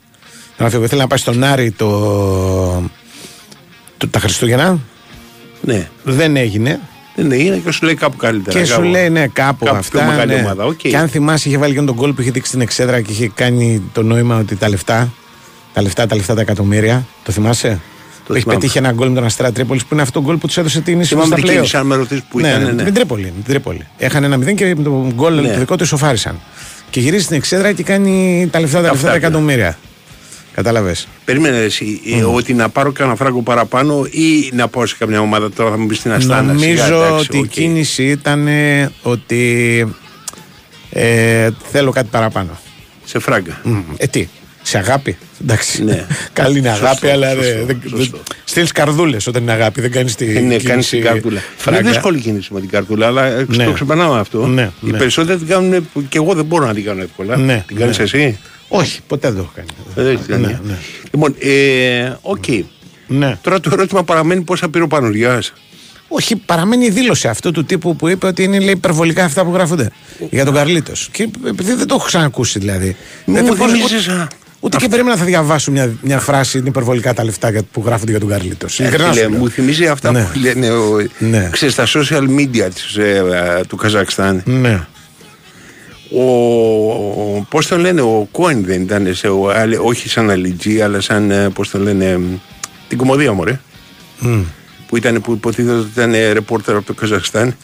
να 0.59 0.69
φύγω. 0.71 0.85
Ήθελε 0.85 1.01
να 1.03 1.07
πάει 1.09 1.19
στον 1.19 1.45
Άρη 1.45 1.71
το, 1.71 1.89
το, 3.97 4.09
τα 4.09 4.19
Χριστούγεννα. 4.19 4.79
Ναι. 5.61 5.89
Δεν 6.03 6.37
έγινε. 6.37 6.81
Δεν 7.17 7.31
είναι 7.31 7.57
και 7.57 7.71
σου 7.71 7.85
λέει 7.85 7.95
κάπου 7.95 8.17
καλύτερα. 8.17 8.59
Και 8.59 8.65
σου 8.65 8.73
κάπου- 8.75 8.89
λέει 8.91 9.09
ναι, 9.09 9.27
κάπου, 9.27 9.65
κάπου 9.65 9.77
αυτά. 9.77 9.99
πιο 9.99 10.07
μεγάλη 10.09 10.35
ναι. 10.35 10.41
ομάδα. 10.41 10.65
οκ. 10.65 10.77
Και 10.77 10.97
αν 10.97 11.09
θυμάσαι, 11.09 11.49
είχε 11.49 11.59
βάλει 11.59 11.75
και 11.75 11.81
το 11.81 11.95
γκολ 11.95 12.13
που 12.13 12.21
είχε 12.21 12.31
δείξει 12.31 12.49
στην 12.49 12.61
εξέδρα 12.61 13.01
και 13.01 13.13
είχε 13.13 13.31
κάνει 13.35 13.83
το 13.93 14.03
νόημα 14.03 14.39
ότι 14.39 14.57
τα 14.57 14.69
λεφτά, 14.69 15.13
τα 15.73 15.83
λεφτά, 15.83 16.07
τα 16.07 16.17
λεφτά, 16.17 16.35
τα 16.35 16.41
εκατομμύρια. 16.41 17.07
Το 17.25 17.33
θυμάσαι; 17.33 17.81
Το 18.27 18.33
έχει 18.35 18.43
θυμάμαι. 18.43 18.61
πετύχει 18.61 18.79
ένα 18.79 18.93
γκολ 18.93 19.09
με 19.09 19.15
τον 19.15 19.25
Αστέρα 19.25 19.53
Τρίπολης 19.53 19.83
που 19.83 19.89
είναι 19.93 20.03
αυτό 20.03 20.21
το 20.21 20.27
γκολ 20.27 20.37
που 20.37 20.47
τους 20.47 20.57
έδωσε 20.57 20.81
την 20.81 21.01
ίσο 21.01 21.09
Θυμάμαι 21.09 21.27
στα 21.27 21.35
την 21.35 21.45
πλέον. 21.45 21.57
κίνηση, 21.59 21.77
αν 21.77 21.87
με 21.87 21.95
ρωτήσεις 21.95 22.25
που 22.31 22.41
ναι, 22.41 22.49
ήταν, 22.49 22.63
ναι, 22.63 22.67
ναι. 22.67 22.75
Με 22.75 22.83
την 22.83 22.95
Τρίπολη. 22.95 23.23
Με 23.25 23.31
την 23.31 23.45
Τρίπολη. 23.45 23.87
Έχανε 23.97 24.27
ένα 24.27 24.37
μηδέν 24.37 24.57
και 24.57 24.75
με 24.77 24.83
τον 24.83 25.13
γκολ 25.15 25.35
Ναι. 25.35 25.53
το 25.53 25.59
δικό 25.59 25.77
του 25.77 25.85
ισοφάρισαν. 25.85 26.41
Και 26.91 27.01
γυρίζει 27.01 27.25
στην 27.25 27.37
εξέδρα 27.37 27.73
και 27.73 27.83
κάνει 27.83 28.49
τα 28.53 28.61
λεφτά, 28.61 28.77
τα 28.77 28.83
λεφτά, 28.83 28.97
τα 29.01 29.07
Αυτά, 29.09 29.15
εκατομμύρια. 29.15 29.79
Κατάλαβες. 30.55 31.09
Περίμενε 31.25 31.57
εσύ 31.59 32.01
ε, 32.19 32.23
ότι 32.23 32.55
να 32.55 32.69
πάρω 32.69 32.93
κανένα 32.93 33.17
φράγκο 33.17 33.43
παραπάνω 33.43 34.05
ή 34.11 34.51
να 34.53 34.69
πάω 34.69 34.87
σε 34.87 34.95
καμιά 34.99 35.21
ομάδα 35.21 35.51
τώρα 35.51 35.71
θα 35.71 35.79
μου 35.79 35.87
πεις 35.87 35.99
στην 35.99 36.13
Αστάνα. 36.13 36.43
Νομίζω 36.53 36.69
σιγά, 36.85 36.87
εντάξει, 36.87 37.27
ότι 37.29 37.37
η 37.37 37.41
οκ. 37.41 37.47
κίνηση 37.49 38.05
ήταν 38.05 38.47
ε, 38.47 38.91
ότι 39.03 39.95
Ε, 40.91 41.49
θέλω 41.71 41.91
κάτι 41.91 42.09
παραπάνω. 42.11 42.59
Σε 43.05 43.19
φράγκα. 43.19 43.61
Μμ, 43.63 43.79
Ε, 43.97 44.07
τι, 44.07 44.29
σε 44.63 44.79
αγάπη; 44.79 45.17
Εντάξει. 45.43 45.85
Ναι. 45.85 46.07
Καλή 46.33 46.59
είναι 46.59 46.69
Σωστό, 46.69 46.85
αγάπη, 46.87 47.09
αλλά 47.09 47.31
σωστό, 47.31 47.65
δεν. 47.67 47.81
σωστό. 47.89 48.19
Στείλεις 48.45 48.73
καρδούλες 48.73 49.27
όταν 49.27 49.43
είναι 49.43 49.53
αγάπη, 49.53 49.81
δεν 49.81 49.91
κάνεις 49.91 50.15
τη. 50.15 50.25
Ε, 50.37 50.41
ναι, 50.41 50.41
κάνεις 50.41 50.63
κίνηση 50.65 50.97
την 50.97 51.05
καρδούλα. 51.05 51.41
φράγκα. 51.57 51.81
Είναι 51.81 51.91
δύσκολη 51.91 52.21
κίνηση 52.21 52.53
με 52.53 52.61
την 52.61 52.69
καρδούλα, 52.69 53.07
αλλά 53.07 53.25
ε, 53.27 53.47
Ναι. 53.49 53.65
το 53.65 53.73
ξεπερνάμε 53.73 54.19
αυτό. 54.19 54.47
Ναι, 54.47 54.71
Οι 54.81 54.91
ναι. 54.91 54.99
περισσότεροι 54.99 55.39
την 55.39 55.47
κάνουν 55.47 55.89
και 56.09 56.19
εγώ 56.19 56.35
δεν 56.35 56.45
μπορώ 56.45 56.67
να 56.67 56.75
την 56.75 56.85
κάνω 56.85 57.03
εύκολα. 57.03 57.37
Ναι, 57.37 57.65
την 57.67 57.77
κάνεις 57.77 57.99
ναι. 57.99 58.05
εσύ; 58.05 58.39
Όχι, 58.69 59.01
ποτέ 59.07 59.29
δεν 59.29 59.37
το 59.37 59.43
έχω 59.43 59.53
κάνει. 59.55 59.69
Ε, 59.97 60.03
Δεν 60.03 60.13
έχεις 60.15 60.27
κάνει. 60.27 60.47
Ναι, 60.47 60.59
ναι. 60.65 60.79
Λοιπόν, 61.13 61.35
ε, 61.41 62.13
οκ. 62.21 62.45
Ναι. 63.07 63.39
Τώρα 63.43 63.61
το 63.61 63.71
ερώτημα 63.73 64.05
παραμένει 64.05 64.41
πόσα 64.43 64.69
πήρε 64.69 64.85
ο 64.85 64.87
Πανουργιάς. 64.87 65.53
Όχι, 66.09 66.37
παραμένει 66.37 66.85
η 66.85 66.91
δήλωση 66.91 67.29
αυτού 67.29 67.51
του 67.51 67.65
τύπου 67.65 67.97
που 67.97 68.09
είπε 68.09 68.27
ότι 68.27 68.43
είναι 68.43 68.59
λέει, 68.59 68.71
υπερβολικά 68.73 69.25
αυτά 69.25 69.45
που 69.45 69.53
γράφονται 69.53 69.91
για 70.31 70.45
τον 70.45 70.55
Καρλίτος. 70.55 71.09
Και 71.13 71.29
επειδή 71.47 71.75
δεν 71.75 71.87
το 71.87 71.95
έχω 71.95 72.07
ξανακούσει 72.07 72.59
δηλαδή. 72.59 72.97
Μου 73.25 73.35
δεν 73.35 73.45
μπορώ- 73.45 73.71
θυμίζεις, 73.71 74.09
α, 74.09 74.29
Ούτε 74.61 74.77
και 74.77 74.89
περίμενα 74.89 75.17
θα 75.17 75.25
διαβάσω 75.25 75.71
μια, 75.71 75.93
μια 76.03 76.19
φράση 76.19 76.59
είναι 76.59 76.69
υπερβολικά 76.69 77.15
τα 77.15 77.25
λεφτά 77.25 77.51
για- 77.51 77.63
που 77.63 77.83
γράφονται 77.87 78.11
για 78.11 78.21
τον 78.21 78.29
Καρλίτος. 78.29 78.81
Ε, 78.81 78.91
φίλε, 78.91 79.29
μου 79.29 79.49
θυμίζει 79.51 79.87
αυτά 79.87 80.13
Ναι. 80.13 80.29
που 80.33 80.39
λένε 80.39 80.71
ο, 80.71 80.97
Ναι. 81.19 81.49
ξέρεις, 81.53 81.75
στα 81.75 81.87
social 81.87 82.23
media 82.39 82.69
της, 82.75 82.97
ε, 82.97 83.25
ε, 83.59 83.65
του 83.69 83.77
Καζακστάν. 83.77 84.43
Ναι. 84.45 84.87
Ο, 86.17 86.23
ο, 86.93 87.47
πώς 87.49 87.67
τον 87.67 87.81
λένε, 87.81 88.01
ο 88.01 88.29
Κόιν 88.31 88.65
δεν 88.65 88.83
ήταν, 88.83 89.15
σε, 89.15 89.29
ο, 89.29 89.51
άλλη- 89.51 89.79
όχι 89.83 90.09
σαν 90.09 90.31
αλητζή, 90.31 90.81
αλλά 90.81 91.01
σαν, 91.01 91.31
ε, 91.31 91.49
πώς 91.51 91.71
τον 91.71 91.83
λένε, 91.83 92.17
μ, 92.19 92.35
την 92.89 92.99
κομμωδία 92.99 93.33
μου, 93.33 93.45
ρε. 93.45 93.61
Που, 94.89 94.97
ήταν, 94.97 95.21
που 95.21 95.33
υποτίθεται 95.33 95.75
ότι 95.77 95.89
ήταν 95.93 96.15
ε, 96.15 96.33
ρεπόρτερ 96.33 96.77
από 96.77 96.87
το 96.87 96.95
Καζακστάν. 96.95 97.57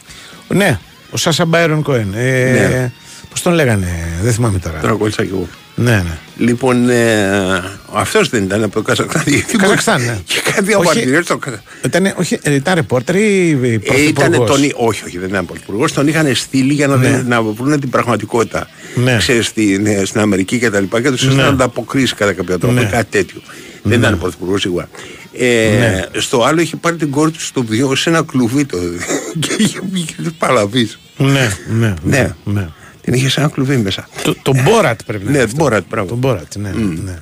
ναι, 0.47 0.79
ο 1.11 1.17
Σάσα 1.17 1.45
Μπάιρον 1.45 1.81
Κοέν. 1.81 2.13
Ε, 2.15 2.51
Ναι. 2.51 2.91
Πώς 3.29 3.41
τον 3.41 3.53
λέγανε, 3.53 3.87
δεν 4.21 4.33
θυμάμαι 4.33 4.59
τώρα. 4.59 4.79
Τώρα 4.79 4.93
κόλλησα 4.93 5.23
κι 5.23 5.29
εγώ. 5.33 5.47
Ναι, 5.75 5.91
ναι. 5.91 6.17
Λοιπόν, 6.37 6.89
ε, 6.89 7.63
αυτός 7.93 8.29
δεν 8.29 8.43
ήταν 8.43 8.63
από 8.63 8.73
το 8.73 8.81
Καζακστάν. 8.81 9.23
γιατί 9.25 9.57
Καζακστάν, 9.57 10.01
ναι. 10.01 10.17
Και 10.25 10.41
κάτι 10.53 10.73
Όχι. 10.73 10.89
απαντηρές 10.89 11.25
στο 11.25 11.37
Καζακστάν. 11.37 11.73
Ήταν, 11.85 12.13
όχι, 12.17 12.39
ε, 12.41 12.53
ήταν 12.53 12.75
ρεπόρτερ 12.75 13.15
ή 13.15 13.19
Ε, 13.21 14.01
ήταν 14.01 14.31
πρωθυπουργός; 14.31 14.47
τον, 14.49 14.71
όχι, 14.87 15.03
όχι, 15.05 15.17
δεν 15.17 15.29
ήταν 15.29 15.45
πρωθυπουργός. 15.45 15.93
Τον 15.93 16.07
είχαν 16.07 16.35
στείλει 16.35 16.73
για 16.73 16.87
να, 16.87 16.95
Ναι. 16.95 17.23
να 17.27 17.41
βρουν 17.41 17.79
την 17.79 17.89
πραγματικότητα. 17.89 18.67
Ναι. 18.95 19.17
Ξέρεις, 19.17 19.45
στην, 19.45 19.85
ε, 19.85 20.05
στην 20.05 20.19
Αμερική 20.21 20.59
και 20.59 20.69
τα 20.69 20.79
λοιπά. 20.79 21.01
Και 21.01 21.11
τους 21.11 21.27
Ναι. 21.27 21.33
να 21.33 21.47
ανταποκρίσεις 21.47 22.13
κατά 22.13 22.33
κάποιο 22.33 22.57
τρόπο. 22.59 22.73
Ναι. 22.73 22.83
Κάτι 22.83 23.07
τέτοιο. 23.11 23.41
Δεν 23.83 23.99
ήταν 23.99 24.17
πρωθυπουργός 24.19 24.61
σίγουρα. 24.61 24.89
Ε, 25.37 25.69
Ναι. 25.79 26.21
Στο 26.21 26.43
άλλο 26.43 26.61
είχε 26.61 26.75
πάρει 26.75 26.95
την 26.95 27.09
κόρη 27.09 27.31
του 27.31 27.41
στο 27.41 27.63
βιό 27.63 27.95
σε 27.95 28.09
ένα 28.09 28.21
κλουβί 28.23 28.65
το. 28.65 28.77
και 29.39 29.49
είχε 29.57 29.79
βγει 29.91 30.03
και 30.03 30.13
τους 30.17 30.31
παλαβεί. 30.37 30.89
Ναι, 31.17 31.51
ναι. 31.79 31.93
Ναι. 32.03 32.35
ναι. 32.43 32.67
Την 33.01 33.13
είχες 33.13 33.31
σε 33.31 33.39
ένα 33.39 33.49
κλουβί 33.49 33.77
μέσα. 33.77 34.07
Το, 34.23 34.35
το 34.41 34.53
Μπόρατ 34.63 34.99
πρέπει 35.05 35.23
να 35.25 35.31
Ναι, 35.31 35.37
είναι. 35.37 35.45
αυτό. 35.45 35.65
Borat, 35.65 35.79
μπράβο. 35.89 36.07
Το 36.07 36.15
Μπόρατ, 36.15 36.55
ναι. 36.55 36.69
ναι. 37.03 37.17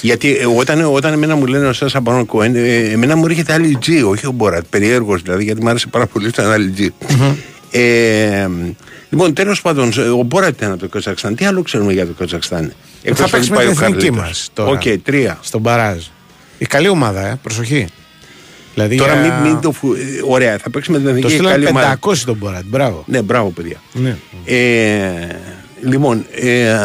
Γιατί 0.00 0.36
ε, 0.36 0.46
όταν, 0.46 0.84
όταν 0.94 1.12
εμένα 1.12 1.34
μου 1.36 1.46
λένε 1.46 1.66
ο 1.66 1.72
Σάσα 1.72 2.00
Μπαρόν 2.00 2.26
Κοέν, 2.26 2.54
ε, 2.56 2.78
εμένα 2.78 3.16
μου 3.16 3.24
έρχεται 3.26 3.52
Ali 3.52 3.78
G, 3.86 4.04
όχι 4.10 4.26
ο 4.26 4.30
Μπόρατ. 4.30 4.64
Περιέργω 4.70 5.16
δηλαδή, 5.16 5.44
γιατί 5.44 5.62
μου 5.62 5.68
άρεσε 5.68 5.86
πάρα 5.86 6.06
πολύ 6.06 6.30
σαν 6.34 6.50
Ali 6.50 6.74
G. 6.78 6.88
Ε, 7.70 8.48
λοιπόν, 9.10 9.34
τέλος 9.34 9.62
πάντων, 9.62 9.92
ο 10.18 10.22
Μπόρατ 10.22 10.56
ήταν 10.56 10.70
από 10.70 10.80
το 10.80 10.88
Καζακστάν. 10.88 11.34
Τι 11.34 11.44
άλλο 11.44 11.62
ξέρουμε 11.62 11.92
για 11.92 12.06
το 12.06 12.12
Καζακστάν; 12.18 12.72
Εκτός 13.02 13.18
Θα 13.18 13.24
ότι 13.24 13.32
παίξει 13.32 13.50
με 13.50 13.56
πάει 13.56 13.66
την 13.66 13.76
ο 13.76 13.84
εθνική 13.84 14.02
Καρλίτος. 14.04 14.26
μας 14.26 14.50
τώρα. 14.54 14.70
Οκ, 14.70 14.82
τρία. 15.02 15.38
Στον 15.42 15.60
Μπαράζ. 15.60 16.04
Η 16.58 16.66
καλή 16.66 16.88
ομάδα, 16.88 17.26
ε, 17.26 17.38
προσοχή. 17.42 17.86
Δηλαδή 18.76 18.96
Τώρα 18.96 19.12
για- 19.22 19.34
μην, 19.40 19.50
μην 19.52 19.60
το 19.60 19.72
φου... 19.72 19.92
ε, 19.92 19.98
Ωραία, 20.28 20.58
θα 20.58 20.70
παίξει 20.70 20.90
με 20.90 20.96
την 20.96 21.04
Το 21.06 21.10
εθνική 21.12 21.28
στείλανε 21.32 21.54
καλή 21.54 21.66
ομάδα. 21.66 21.98
500 22.06 22.16
τον 22.26 22.36
Μπόρατ, 22.36 22.64
μπράβο. 22.66 23.04
Ναι, 23.06 23.22
μπράβο, 23.22 23.48
παιδιά. 23.50 23.76
Ναι. 23.92 24.16
Ε, 24.44 25.10
λοιπόν, 25.82 26.26
ε, 26.34 26.76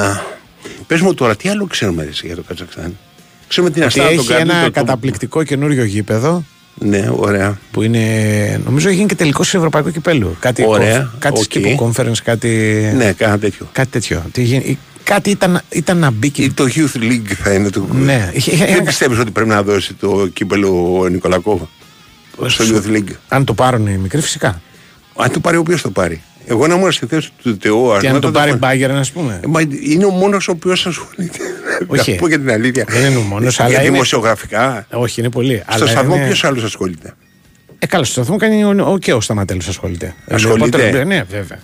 πες 0.87 1.01
μου 1.01 1.13
τώρα, 1.13 1.35
τι 1.35 1.49
άλλο 1.49 1.65
ξέρουμε 1.65 2.03
εσύ 2.09 2.25
για 2.27 2.35
το 2.35 2.43
Καζακστάν; 2.47 2.97
Ξέρουμε 3.47 3.73
την 3.73 3.83
Ότι 3.83 3.99
αστάνα 3.99 4.15
των 4.15 4.19
έχει 4.19 4.31
ένα 4.31 4.45
Καρλίτων, 4.53 4.71
το- 4.73 4.79
καταπληκτικό 4.79 5.43
καινούριο 5.43 5.83
γήπεδο 5.83 6.43
Ναι, 6.77 7.09
ωραία. 7.15 7.59
που 7.71 7.81
είναι. 7.81 8.61
Νομίζω 8.65 8.87
έχει 8.87 8.95
γίνει 8.95 9.07
και 9.07 9.15
τελικός 9.15 9.47
σε 9.47 9.57
ευρωπαϊκό 9.57 9.89
κυπέλο. 9.89 10.35
Κάτι, 10.39 10.63
Ωραία, 10.67 10.97
κομφ- 10.97 11.17
κάτι 11.19 11.37
οκ. 11.37 11.43
σκύπο 11.43 11.91
conference, 11.95 12.17
κάτι. 12.23 12.49
Ναι, 12.95 13.11
κάνα 13.11 13.39
τέτοιο. 13.39 13.69
Κάτι 13.71 13.89
τέτοιο. 13.89 14.23
Τι 14.31 14.41
γίνει- 14.43 14.77
Κάτι 15.03 15.29
ήταν, 15.29 15.61
ήταν 15.69 15.97
να 15.97 16.11
μπει 16.11 16.29
και. 16.29 16.43
Ή 16.43 16.51
το 16.51 16.65
Youth 16.75 16.97
League 16.97 17.33
θα 17.43 17.53
είναι 17.53 17.69
το. 17.69 17.87
Ναι, 17.93 18.29
είχε- 18.33 18.51
είχε- 18.51 18.65
Δεν 18.65 18.83
πιστεύεις 18.83 19.19
ότι 19.19 19.31
πρέπει 19.31 19.49
να 19.49 19.63
δώσει 19.63 19.93
το 19.93 20.27
κύπελο 20.33 20.97
ο 20.99 21.07
Νικολακόβα; 21.07 21.69
Στο 22.49 22.63
Youth 22.67 22.89
League. 22.95 23.15
Αν 23.27 23.45
το 23.45 23.53
πάρουν 23.53 23.87
οι 23.87 23.97
μικροί, 23.97 24.21
φυσικά. 24.21 24.61
Αν 25.15 25.31
το 25.31 25.39
πάρει, 25.39 25.57
ο 25.57 25.59
οποίος 25.59 25.81
το 25.81 25.89
πάρει. 25.91 26.21
Εγώ 26.45 26.67
να 26.67 26.75
ήμουν 26.75 26.91
στη 26.91 27.05
θέση 27.05 27.29
του 27.43 27.57
Θεού, 27.61 27.91
ας 27.93 27.99
Και 27.99 28.05
πούμε, 28.05 28.15
αν 28.15 28.21
το 28.21 28.27
θα 28.27 28.33
πάρει 28.33 28.49
φω- 28.49 28.59
Μπάγκερ, 28.59 28.91
ας 28.91 29.11
πούμε. 29.11 29.39
Ε, 29.43 29.47
μα 29.47 29.61
είναι 29.83 30.05
ο 30.05 30.09
μόνος 30.09 30.47
ο 30.47 30.51
οποίος 30.51 30.85
ασχολείται. 30.87 31.39
Όχι. 31.87 32.11
Να 32.11 32.17
πω 32.17 32.29
και 32.29 32.37
την 32.37 32.51
αλήθεια. 32.51 32.85
Δεν 32.89 33.05
είναι 33.09 33.17
ο 33.17 33.21
μόνος, 33.21 33.55
Για 33.55 33.65
αλλά 33.65 33.81
είναι- 33.81 33.91
δημοσιογραφικά. 33.91 34.87
Όχι, 34.91 35.19
είναι 35.19 35.29
πολύ. 35.29 35.55
Στο 35.69 35.73
αλλά 35.83 35.85
σταθμό 35.91 36.15
είναι- 36.15 36.25
ποιος 36.25 36.43
άλλος 36.43 36.63
ασχολείται; 36.63 37.13
Ε, 37.79 37.85
καλά, 37.85 38.03
στο 38.03 38.13
σταθμό 38.13 38.37
κάνει 38.37 38.63
ο, 38.63 38.91
ο, 38.91 38.97
και 38.97 39.13
ο 39.13 39.21
Σταματέλος 39.21 39.67
ασχολείται. 39.67 40.15
Ασχολείται; 40.29 40.77
Οπότε, 40.77 41.03
Ναι, 41.03 41.23
βέβαια. 41.29 41.59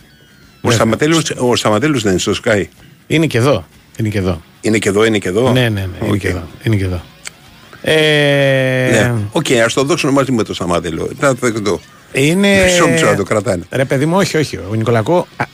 Ο 0.61 0.71
Σταματέλος, 0.71 1.31
ο 1.37 1.55
Σταματέλος 1.55 2.01
δεν 2.01 2.11
είναι 2.11 2.19
στο 2.21 2.33
Sky; 2.43 2.63
Είναι 3.07 3.25
και 3.25 3.37
εδώ. 3.37 3.67
Είναι 3.99 4.09
και 4.09 4.17
εδώ. 4.17 4.41
Είναι 4.61 4.77
και 4.77 4.89
εδώ, 4.89 5.05
είναι 5.05 5.17
και 5.17 5.27
εδώ; 5.27 5.51
Ναι, 5.51 5.61
ναι, 5.61 5.69
ναι. 5.69 5.79
Είναι 6.01 6.11
Οκ. 6.11 6.17
και 6.17 6.27
εδώ. 6.27 6.43
Είναι 6.63 6.75
και 6.75 6.83
εδώ. 6.83 7.01
Ε, 7.91 8.89
Ναι. 8.91 9.11
Οκ, 9.31 9.45
ας 9.65 9.73
το 9.73 9.83
δώσουν 9.83 10.09
μαζί 10.09 10.31
με 10.31 10.43
το 10.43 10.53
Σταματέλο. 10.53 11.09
Θα 11.19 11.35
το 11.35 11.51
δω. 11.63 11.79
Είναι. 12.11 12.63
Μισό 12.63 12.87
μισό 12.87 13.05
να 13.05 13.15
το 13.15 13.23
κρατάνε. 13.23 13.63
Ρε 13.71 13.85
παιδί 13.85 14.05
μου, 14.05 14.17
όχι, 14.17 14.37
όχι. 14.37 14.57
Ο 14.57 14.73
Νικολακό, 14.75 15.27
α, 15.37 15.45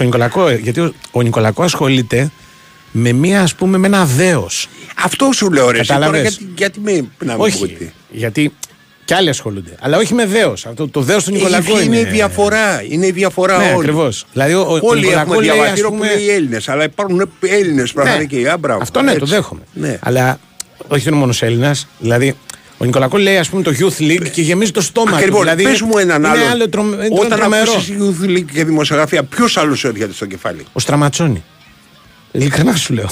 ο 0.00 0.04
Νικολακό 0.04 0.50
γιατί 0.50 0.80
ο, 0.80 0.92
ο 1.10 1.22
Νικολακό 1.22 1.62
ασχολείται 1.62 2.30
με 2.92 3.12
μία, 3.12 3.40
ας 3.42 3.54
πούμε, 3.54 3.78
με 3.78 3.86
ένα 3.86 4.04
δέος. 4.04 4.68
Αυτό 5.04 5.28
σου 5.32 5.50
λέω 5.50 5.70
ρε. 5.70 5.78
εσύ, 5.78 5.88
Κατάλαβες; 5.88 6.20
Τώρα 6.20 6.28
γιατί, 6.28 6.52
γιατί 6.56 6.80
με 6.80 6.92
να 6.92 7.32
μην 7.32 7.36
πω 7.36 7.42
όχι. 7.42 7.68
τι. 7.68 7.90
Γιατί 8.10 8.52
κι 9.04 9.14
άλλοι 9.14 9.28
ασχολούνται. 9.28 9.74
Αλλά 9.80 9.98
όχι 9.98 10.14
με 10.14 10.26
δέος. 10.26 10.66
Αυτό, 10.66 10.88
το 10.88 11.00
δέος 11.00 11.24
του 11.24 11.30
Ε, 11.30 11.36
Νικολακό 11.36 11.80
είναι, 11.80 11.96
είναι. 11.96 12.08
η 12.08 12.12
διαφορά. 12.12 12.82
Είναι 12.88 13.06
η 13.06 13.10
διαφορά 13.10 13.56
Ναι, 13.58 13.64
όλη. 13.64 13.74
ακριβώς. 13.74 14.24
Δηλαδή, 14.32 14.54
ο, 14.54 14.60
ο 14.60 14.78
Όλοι 14.82 15.00
Νικολακό 15.00 15.32
έχουμε 15.32 15.40
λέει, 15.46 15.48
ας 15.50 15.54
διαβατήριο 15.56 15.88
πούμε, 15.90 16.06
που 16.08 16.14
λέει 16.16 16.28
Έλληνες, 16.30 16.68
αλλά 16.68 16.84
υπάρχουν 16.84 17.30
Έλληνες 17.40 17.92
πραγματικοί. 17.92 18.36
Ναι. 18.36 18.50
Α, 18.50 18.56
μπράβο. 18.56 18.82
Αυτό 18.82 19.02
ναι, 19.02 19.10
το 19.12 19.18
Έτσι. 19.22 19.34
δέχομαι. 19.34 19.60
Ναι. 19.72 19.98
Αλλά 20.02 20.38
όχι 20.88 21.02
δεν 21.02 21.12
είναι 21.12 21.20
μόνος 21.20 21.42
Έλληνας. 21.42 21.86
Δηλαδή, 21.98 22.34
ο 22.78 22.84
Νικολακός 22.84 23.20
λέει 23.20 23.36
ας 23.36 23.48
πούμε 23.48 23.62
το 23.62 23.72
Youth 23.78 24.02
League 24.02 24.30
και 24.32 24.42
γεμίζει 24.42 24.70
το 24.70 24.80
στόμα 24.80 25.16
Ακριβώς. 25.16 25.34
του. 25.38 25.44
Δηλαδή, 25.44 25.62
Πες 25.62 25.78
είναι- 25.78 25.88
μου 25.90 25.98
έναν 25.98 26.18
είναι 26.18 26.28
άλλο. 26.28 26.44
άλλο 26.50 26.68
τρομε- 26.68 27.04
είναι 27.04 27.18
Όταν 27.20 27.38
τρομερό. 27.38 27.72
ακούσεις 27.72 27.94
Youth 27.98 28.24
League 28.28 28.44
και 28.52 28.64
δημοσιογραφία, 28.64 29.22
ποιος 29.24 29.56
άλλος 29.56 29.78
σου 29.78 29.86
έρχεται 29.88 30.12
στο 30.12 30.26
κεφάλι; 30.26 30.64
Ο 30.72 30.80
Στραματσόνη. 30.80 31.42
Ειλικρινά 32.32 32.76
σου 32.76 32.94
λέω. 32.94 33.08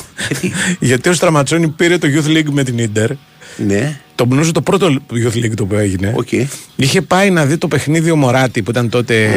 Γιατί 0.81 1.09
ο 1.09 1.13
Στραματσόνη 1.13 1.69
πήρε 1.69 1.99
το 1.99 2.09
Youth 2.15 2.29
League 2.37 2.51
με 2.51 2.65
την 2.65 2.79
Ιντερ. 2.79 3.11
Ναι. 3.57 4.01
Το 4.21 4.27
νομίζω 4.27 4.53
το 4.53 4.61
πρώτο 4.61 4.97
Youth 5.13 5.37
League 5.37 5.55
το 5.57 5.65
που 5.67 5.75
έγινε. 5.75 6.13
Οκ. 6.17 6.29
Είχε 6.77 7.01
πάει 7.03 7.31
να 7.31 7.45
δει 7.47 7.57
το 7.59 7.69
παιχνίδι 7.69 8.11
ο 8.11 8.17
Μοράτι 8.17 8.63
που 8.63 8.71
ήταν 8.71 8.89
τότε 8.89 9.29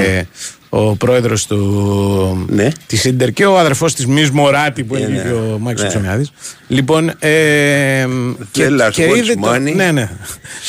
ο 0.69 0.96
πρόεδρος 0.96 1.48
Ναι. 2.48 2.67
της 2.88 3.04
Ιντερ 3.06 3.32
και 3.32 3.46
ο 3.46 3.60
αδερφός 3.60 3.93
της 3.93 4.06
Μη 4.08 4.30
Μωράτη 4.34 4.84
που 4.84 4.96
Ε, 4.96 4.98
έλεγε 4.98 5.13
ναι. 5.13 5.22
και 5.22 5.30
ο 5.34 5.58
Μάκης 5.60 5.82
Ναι. 5.84 5.88
Ψωμιάδη. 5.89 6.26
Λοιπόν. 6.67 7.10
Ε, 7.19 8.06
και, 8.52 8.67
last 8.69 8.91
και 8.91 9.08
watch 9.12 9.17
είδε 9.17 9.34
το. 9.34 9.52
money. 9.54 9.76
Ναι, 9.76 9.91
ναι. 9.91 10.10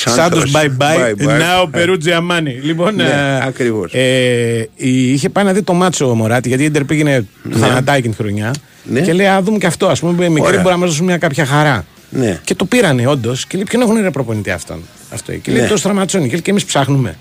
Santos, 0.04 0.18
Santos 0.18 0.42
bye 0.52 0.68
bye. 0.78 1.14
bye 1.14 1.26
bye. 1.26 1.40
Now 1.40 1.76
Perugia 1.78 2.18
money. 2.30 2.62
Λοιπόν. 2.62 2.94
Ναι, 2.94 3.02
ε, 3.04 3.46
ακριβώς. 3.46 3.92
Ε, 3.94 4.68
είχε 4.76 5.28
πάει 5.28 5.44
να 5.44 5.52
δει 5.52 5.62
το 5.62 5.72
μάτσο 5.72 6.10
ο 6.10 6.14
Μωράτη 6.14 6.48
γιατί 6.48 6.62
η 6.62 6.66
Ιντερ 6.66 6.84
πήγαινε 6.84 7.24
του 7.50 7.58
θανατάει 7.58 7.98
εκείνη 7.98 8.14
τη 8.14 8.22
χρονιά. 8.22 8.54
Ναι. 8.84 9.00
Και 9.00 9.12
λέει: 9.12 9.26
Α 9.26 9.42
δούμε 9.42 9.58
και 9.58 9.66
αυτό. 9.66 9.86
Α 9.86 9.94
πούμε, 10.00 10.28
μικρή 10.28 10.46
Ωραία. 10.46 10.60
μπορεί 10.60 10.74
να 10.74 10.80
μας 10.80 10.88
δώσουν 10.88 11.04
μια 11.06 11.18
κάποια 11.18 11.44
χαρά. 11.46 11.84
Ναι. 12.14 12.40
Και 12.44 12.54
το 12.54 12.64
πήρανε 12.64 13.06
όντως 13.06 13.46
και 13.46 13.56
λέει: 13.56 13.64
Ποιον 13.68 13.82
έχουν 13.82 14.00
ρε 14.02 14.10
προπονητή 14.10 14.50
αυτόν; 14.50 14.82
Αυτό. 15.10 15.32
Και 15.32 15.52
λέει: 15.52 15.60
Ναι. 15.62 15.68
Το 15.68 15.76
στραματσόνι. 15.76 16.24
Και 16.24 16.30
λέει: 16.32 16.40
Και 16.42 16.50
εμείς 16.50 16.64
ψάχνουμε. 16.64 17.16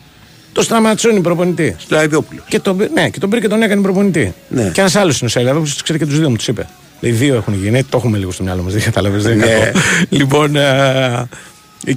Το 0.51 0.61
στραματσόνι 0.61 1.21
προπονητή. 1.21 1.75
Λαϊδόπουλο. 1.89 2.41
Και 2.47 2.59
τον, 2.59 2.77
ναι, 2.93 3.09
και 3.09 3.19
τον 3.19 3.29
πήρε 3.29 3.41
και 3.41 3.47
τον 3.47 3.61
έκανε 3.61 3.81
προπονητή. 3.81 4.33
Ναι. 4.49 4.69
Και 4.73 4.79
ένας 4.79 4.95
άλλος 4.95 5.19
είναι 5.19 5.25
ο 5.25 5.29
Σέλιδα 5.29 5.53
που 5.53 5.69
ξέρει 5.83 5.99
και 5.99 6.05
τους 6.05 6.19
δύο 6.19 6.29
μου 6.29 6.35
τους 6.35 6.47
είπε. 6.47 6.67
Λέει: 6.99 7.11
Δύο 7.11 7.35
έχουν 7.35 7.53
γίνει. 7.53 7.83
Το 7.83 7.97
έχουμε 7.97 8.17
λίγο 8.17 8.31
στο 8.31 8.43
μυαλό 8.43 8.61
μας. 8.63 8.73
Δεν 8.73 8.81
κατάλαβε. 8.83 9.17
Δεν 9.17 9.33
είναι 9.33 9.45
Ναι. 9.45 9.51
κακό. 9.59 9.79
Λοιπόν. 10.09 10.55
ε, 10.55 11.27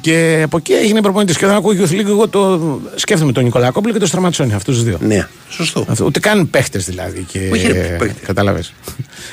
και 0.01 0.41
από 0.45 0.57
εκεί 0.57 0.73
έγινε 0.73 1.01
προπονητής. 1.01 1.37
Και 1.37 1.45
όταν 1.45 1.57
ακούω 1.57 1.73
Youth 1.81 1.93
League, 1.93 2.07
εγώ 2.07 2.29
το 2.29 2.61
σκέφτομαι 2.95 3.33
τον 3.33 3.45
Νικολακόπουλο 3.45 3.93
και 3.93 3.99
τον 3.99 4.09
Στραματσόνι. 4.09 4.55
Αυτούς 4.55 4.75
τους 4.75 4.85
δύο. 4.85 4.99
Ναι, 5.01 5.29
σωστό. 5.49 5.85
Αυτό, 5.89 6.05
ούτε 6.05 6.21
καν 6.21 6.51
παίχτες 6.51 6.85
δηλαδή. 6.85 7.27
Και... 7.33 7.39
Όχι, 7.53 7.67
ρε, 7.67 7.97
παίχτες. 7.99 8.27
Κατάλαβες. 8.27 8.73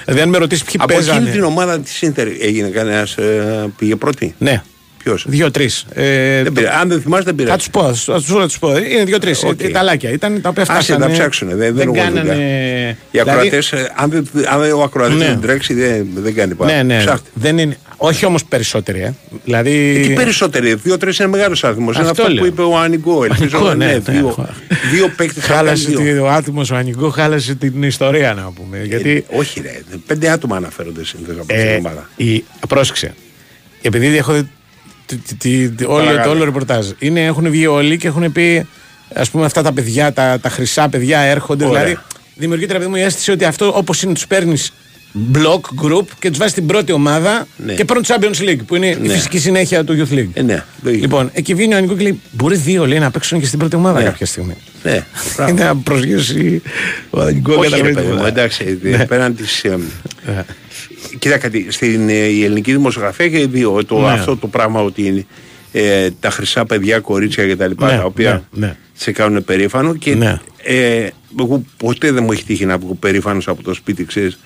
δηλαδή, 0.06 0.22
αν 0.24 0.30
με 0.30 0.38
ρωτήσεις 0.38 0.64
ποιοι 0.64 0.76
Από 0.80 0.94
εκείνη 0.94 1.08
παίζανε. 1.10 1.32
την 1.32 1.44
ομάδα 1.44 1.80
της 1.80 2.02
Ίντερ 2.02 2.28
έγινε 2.28 2.68
κανένας. 2.68 3.16
πήγε 3.78 3.96
πρώτη; 3.96 4.36
Ναι, 4.38 4.62
Ποιος; 5.04 5.26
δύο-τρεις. 5.28 5.86
Ε, 5.94 6.44
Δεν 6.44 6.54
πειράζει. 6.54 6.76
Αν 6.82 6.88
δεν 6.90 7.02
θυμάσαι, 7.02 7.24
δεν 7.24 7.34
Θα 7.36 7.42
πειράζει. 7.44 7.58
τους 7.58 7.70
πω, 7.70 7.82
θα 7.94 8.14
τους 8.16 8.26
θα 8.26 8.46
τους 8.46 8.60
πω. 8.60 8.78
Είναι 8.78 9.04
δύο-τρεις. 9.04 9.44
Οκ. 9.44 9.60
Okay. 9.62 9.70
Ταλάκια 9.72 10.10
ήταν 10.10 10.42
τα 10.42 10.50
οποία 10.50 10.62
Άσε, 10.64 10.72
φτάσανε. 10.72 11.06
τα 11.06 11.12
ψάξουνε, 11.12 11.56
δεν- 11.56 11.76
δεν 11.76 11.88
έχω 11.88 11.96
κάνανε. 11.96 12.34
Οι 12.34 12.96
δηλαδή- 13.12 13.32
ακροατές, 13.32 13.74
αν, 13.96 14.10
δεν- 14.10 14.28
αν 14.48 14.72
ο 14.72 14.82
ακροατής 14.82 15.18
Ναι. 15.18 15.26
δεν 15.26 15.40
τρέξει, 15.42 15.74
δεν, 15.74 16.08
δεν 16.16 16.34
κάνει 16.36 16.56
πάρα. 16.56 16.74
Ναι, 16.76 16.84
ναι. 16.84 16.98
Ψάχτε. 16.98 17.30
Δεν 17.34 17.58
είναι... 17.58 17.78
Όχι 18.06 18.26
όμως 18.26 18.46
περισσότεροι, 18.46 19.02
ε. 19.02 19.14
Δηλαδή. 19.44 20.00
Τι 20.08 20.14
περισσότεροι, 20.14 20.74
δύο-τρεις 20.74 21.20
είναι 21.20 21.28
μεγάλος 21.28 21.64
αριθμό. 21.64 21.84
Είναι 21.92 21.98
Αυτό 22.00 22.10
αυτό 22.22 22.28
λέω. 22.34 22.42
που 22.44 22.46
είπε 22.50 22.62
ο 22.62 22.78
Ανικό. 22.78 23.24
Ελπίζω 23.24 23.58
Ανικό, 23.58 23.74
ναι, 23.74 23.86
ναι, 23.86 23.92
ναι. 23.92 24.00
δύο, 24.00 24.48
δύο 24.92 25.08
παίκτες 25.18 25.44
Χάλασε 25.44 25.92
τη- 25.92 26.12
ο 26.18 26.30
άτιμο 26.30 26.62
ο 26.72 26.76
Ανικό, 26.76 27.10
χάλασε 27.10 27.56
την 27.56 27.84
ιστορία 27.84 28.34
να 28.34 28.42
πούμε. 28.52 28.84
Γιατί 28.84 29.26
όχι, 29.30 29.62
ρε. 29.62 29.82
Πέντε 30.08 30.30
άτομα 30.30 30.56
αναφέρονται 30.56 31.06
συνήθω 31.06 31.32
από 31.38 31.46
την 31.48 31.56
ε, 31.60 31.76
ομάδα. 31.76 32.10
η, 32.16 32.44
πρόσεξε. 32.68 33.14
Επειδή 33.82 34.18
έχω 34.18 34.34
δει 34.34 34.50
τη- 35.06 35.16
τη- 35.18 35.36
τη- 35.36 35.70
τη- 35.70 35.84
όλο, 35.86 36.04
Παρακάτω. 36.04 36.30
το 36.30 36.36
όλο 36.36 36.44
ρεπορτάζ. 36.44 36.88
Είναι, 37.00 37.26
έχουν 37.26 37.50
βγει 37.50 37.68
όλοι 37.68 37.98
και 37.98 38.08
έχουν 38.08 38.32
πει, 38.32 38.68
ας 39.14 39.30
πούμε, 39.30 39.46
αυτά 39.46 39.62
τα 39.62 39.72
παιδιά, 39.74 40.14
τα, 40.14 40.40
τα 40.42 40.50
χρυσά 40.50 40.90
παιδιά 40.90 41.20
έρχονται. 41.20 41.66
Ωραία. 41.66 41.84
Δηλαδή, 41.84 42.00
δημιουργείται 42.36 42.74
ρε 42.74 42.80
παιδί 42.80 42.90
μου 42.90 42.96
η 42.96 43.02
αίσθηση 43.02 43.32
ότι 43.32 43.46
αυτό 43.46 43.72
όπως 43.78 44.02
είναι, 44.04 44.14
τους 44.14 44.28
παίρνεις 44.28 44.74
μπλοκ, 45.16 45.66
group 45.84 46.06
και 46.20 46.30
τους 46.30 46.38
βάζει 46.38 46.52
στην 46.52 46.66
πρώτη 46.66 46.92
ομάδα 46.92 47.48
Ναι. 47.66 47.74
και 47.74 47.86
παίρνουν 47.86 48.06
Champions 48.08 48.50
League 48.50 48.60
που 48.68 48.76
είναι 48.76 48.88
η 48.88 48.98
Ναι. 49.02 49.14
φυσική 49.14 49.40
συνέχεια 49.40 49.84
του 49.84 49.94
Youth 50.10 50.14
League. 50.14 50.28
Ε, 50.34 50.42
ναι, 50.42 50.64
λογικό. 50.82 51.02
Λοιπόν, 51.02 51.30
εκεί 51.34 51.54
βγαίνει 51.54 51.74
ο 51.74 51.78
Ανικό 51.78 51.96
και 51.96 52.04
λέει: 52.04 52.20
Μπορεί 52.32 52.56
δύο 52.56 52.88
λέει, 52.88 53.00
να 53.00 53.12
παίξουν 53.12 53.40
και 53.40 53.46
στην 53.46 53.60
πρώτη 53.60 53.76
ομάδα 53.76 54.00
Ναι. 54.00 54.06
κάποια 54.06 54.26
στιγμή. 54.26 54.56
Ναι, 54.84 55.06
μπράβο. 55.36 55.52
Είναι 55.52 55.64
να 55.64 55.76
προσγειώσει 55.76 56.62
ο 57.10 57.22
Ανικό 57.22 57.54
Όχι, 57.54 57.82
ρε 57.82 57.92
παιδί 57.92 58.12
μου, 58.12 58.26
εντάξει, 58.26 58.80
Ναι. 58.82 59.06
πέραν 59.06 59.36
της. 59.36 59.66
Κοίτα 61.20 61.38
κάτι, 61.38 61.68
στην 61.70 62.10
ε, 62.10 62.14
η 62.14 62.44
ελληνική 62.44 62.72
δημοσιογραφία 62.72 63.26
έχει 63.26 63.46
δύο. 63.46 63.86
Το, 63.86 64.00
Ναι. 64.00 64.08
Αυτό 64.12 64.38
το 64.38 64.48
πράγμα 64.48 64.82
ότι 64.82 65.06
είναι, 65.08 65.26
ε, 65.72 66.10
τα 66.20 66.30
χρυσά 66.30 66.66
παιδιά, 66.66 67.00
κορίτσια 67.00 67.48
κτλ. 67.48 67.64
Ναι, 67.64 67.74
τα 67.76 68.04
οποία 68.06 68.44
ναι, 68.52 68.68
ναι. 68.68 68.76
σε 68.94 69.12
κάνουν 69.12 69.44
περήφανο 69.44 69.96
και 69.96 70.16
Ναι. 70.16 70.40
ε, 70.64 71.08
εγώ 71.40 71.64
ποτέ 71.78 72.12
δεν 72.12 72.24
μου 72.24 72.32
έχει 72.32 72.44
τύχει 72.44 72.66
να 72.66 72.78
βγω 72.78 72.94
περήφανος 72.94 73.48
από 73.48 73.64
το 73.64 73.74
σπίτι, 73.74 74.06
ξέρεις, 74.06 74.40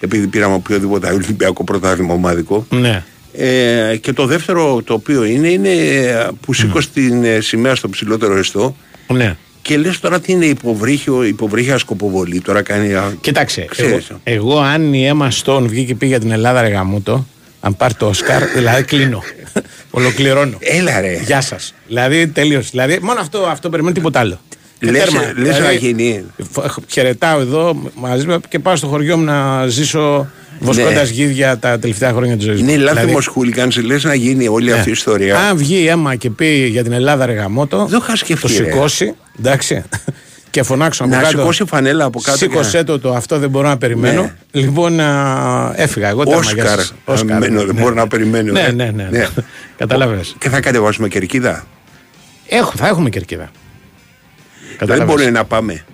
επειδή 0.00 0.26
πήραμε 0.26 0.54
οποιοδήποτε 0.54 1.12
Ολυμπιακό 1.12 1.64
πρωτάθλημα 1.64 2.14
ομαδικό. 2.14 2.66
Ναι. 2.70 3.04
Ε, 3.38 3.96
και 3.96 4.12
το 4.12 4.26
δεύτερο 4.26 4.82
το 4.82 4.94
οποίο 4.94 5.24
είναι, 5.24 5.48
είναι 5.48 5.68
ε, 5.70 6.28
που 6.40 6.52
σήκωσε 6.52 6.88
την 6.94 7.24
ε, 7.24 7.40
σημαία 7.40 7.74
στο 7.74 7.88
ψηλότερο 7.88 8.36
εστό 8.36 8.76
ναι. 9.12 9.36
και 9.62 9.76
λες 9.76 10.00
τώρα 10.00 10.20
τι 10.20 10.32
είναι 10.32 10.44
υποβρύχιο, 10.46 11.22
υποβρύχια 11.24 11.78
σκοποβολή. 11.78 12.40
Τώρα 12.40 12.62
κάνει. 12.62 12.94
α, 12.94 13.12
Κοίταξε, 13.20 13.60
εγώ, 13.60 13.68
Ξέρεις. 13.70 14.10
εγώ 14.24 14.58
αν 14.60 14.94
η 14.94 15.06
Έμα 15.06 15.30
Στόν 15.30 15.68
βγήκε 15.68 15.86
και 15.86 15.94
πήγε 15.94 16.10
για 16.10 16.20
την 16.20 16.30
Ελλάδα 16.30 16.62
ρε 16.62 16.68
γαμούτο, 16.68 17.26
αν 17.60 17.76
πάρει 17.76 17.94
το 17.94 18.06
Όσκαρ, 18.06 18.44
δηλαδή 18.56 18.82
κλείνω. 18.82 19.22
Ολοκληρώνω. 19.90 20.56
Έλα 20.60 21.00
ρε. 21.00 21.20
Γεια 21.24 21.40
σας. 21.40 21.74
Δηλαδή 21.86 22.26
τελείως. 22.28 22.70
Δηλαδή 22.70 22.98
μόνο 23.02 23.20
αυτό, 23.20 23.38
αυτό 23.38 23.70
περιμένω 23.70 23.94
τίποτα 23.94 24.20
άλλο. 24.20 24.38
Και 24.78 24.90
Λες- 24.90 25.02
τέρμα. 25.04 25.20
λες 25.20 25.34
Δηλαδή, 25.34 25.62
να 25.62 25.72
γίνει. 25.72 26.24
φ- 26.52 26.78
Χαιρετάω 26.90 27.40
εδώ 27.40 27.90
μαζί 27.94 28.26
μου 28.26 28.40
και 28.48 28.58
πάω 28.58 28.76
στο 28.76 28.86
χωριό 28.86 29.16
μου 29.16 29.24
να 29.24 29.66
ζήσω 29.66 30.28
βοσκώντας 30.60 31.08
Ναι. 31.08 31.14
γίδια 31.14 31.58
τα 31.58 31.78
τελευταία 31.78 32.12
χρόνια 32.12 32.36
της 32.36 32.44
ζωής 32.44 32.60
μου. 32.62 32.68
Είναι 32.68 32.76
Δηλαδή, 32.76 33.06
λάθος 33.06 33.26
χούλικαν, 33.26 33.72
λες 33.84 34.04
να 34.04 34.14
γίνει 34.14 34.48
όλη 34.48 34.70
αυτή 34.72 34.82
η 34.82 34.86
ναι. 34.86 34.92
ιστορία. 34.92 35.38
Αν 35.38 35.56
βγει 35.56 35.76
η 35.76 35.86
Έμα 35.88 36.14
και 36.14 36.30
πει 36.30 36.66
για 36.70 36.82
την 36.82 36.92
Ελλάδα 36.92 37.26
ρε 37.26 37.32
γαμότο, 37.32 37.86
Δεν 37.86 37.98
είχα 37.98 38.16
σκεφτεί, 38.16 38.42
το 38.56 38.62
ρε. 38.64 38.70
σηκώσει, 38.70 39.14
εντάξει, 39.38 39.82
και 40.50 40.62
φωνάξω 40.62 41.04
από 41.04 41.12
Να 41.14 41.18
κάτω. 41.22 41.38
σηκώσει 41.38 41.64
φανέλα 41.66 42.04
από 42.04 42.20
κάτω 42.20 42.36
Σήκωσέ 42.38 42.76
και 42.78 42.84
το, 42.84 42.98
το 42.98 43.12
αυτό 43.14 43.38
δεν 43.38 43.50
μπορώ 43.50 43.68
να 43.68 43.78
περιμένω. 43.78 44.22
Ναι. 44.22 44.34
Λοιπόν, 44.60 45.00
α, 45.00 45.72
έφυγα 45.76 46.08
εγώ. 46.08 46.24
τέρμα, 46.24 46.42
γεια 46.42 46.62
Όσκαρ. 46.64 46.78
σας. 46.78 46.94
Όσκαρ, 47.04 47.36
Αμένο, 47.36 47.64
δεν 47.64 47.74
μπορώ 47.74 47.94
να 47.94 48.06
περιμένω, 48.06 48.52
Ναι, 48.52 48.60
ε. 48.60 48.72
ναι, 48.72 48.90
ναι. 48.94 49.08
Ναι. 49.10 49.26
Κατάλαβες. 49.78 50.34
Και 50.38 50.48
θα 50.48 50.60
κατεβάσουμε 50.60 51.08
κερκίδα. 51.08 51.66
Έχω, 52.48 52.72
θα 52.76 52.88
έχουμε 52.88 53.08
κερκίδα. 53.10 53.50
Δεν 54.78 54.88
Κατάλαβες. 54.88 55.14
μπορεί 55.14 55.30
να 55.30 55.44
πάμε. 55.44 55.84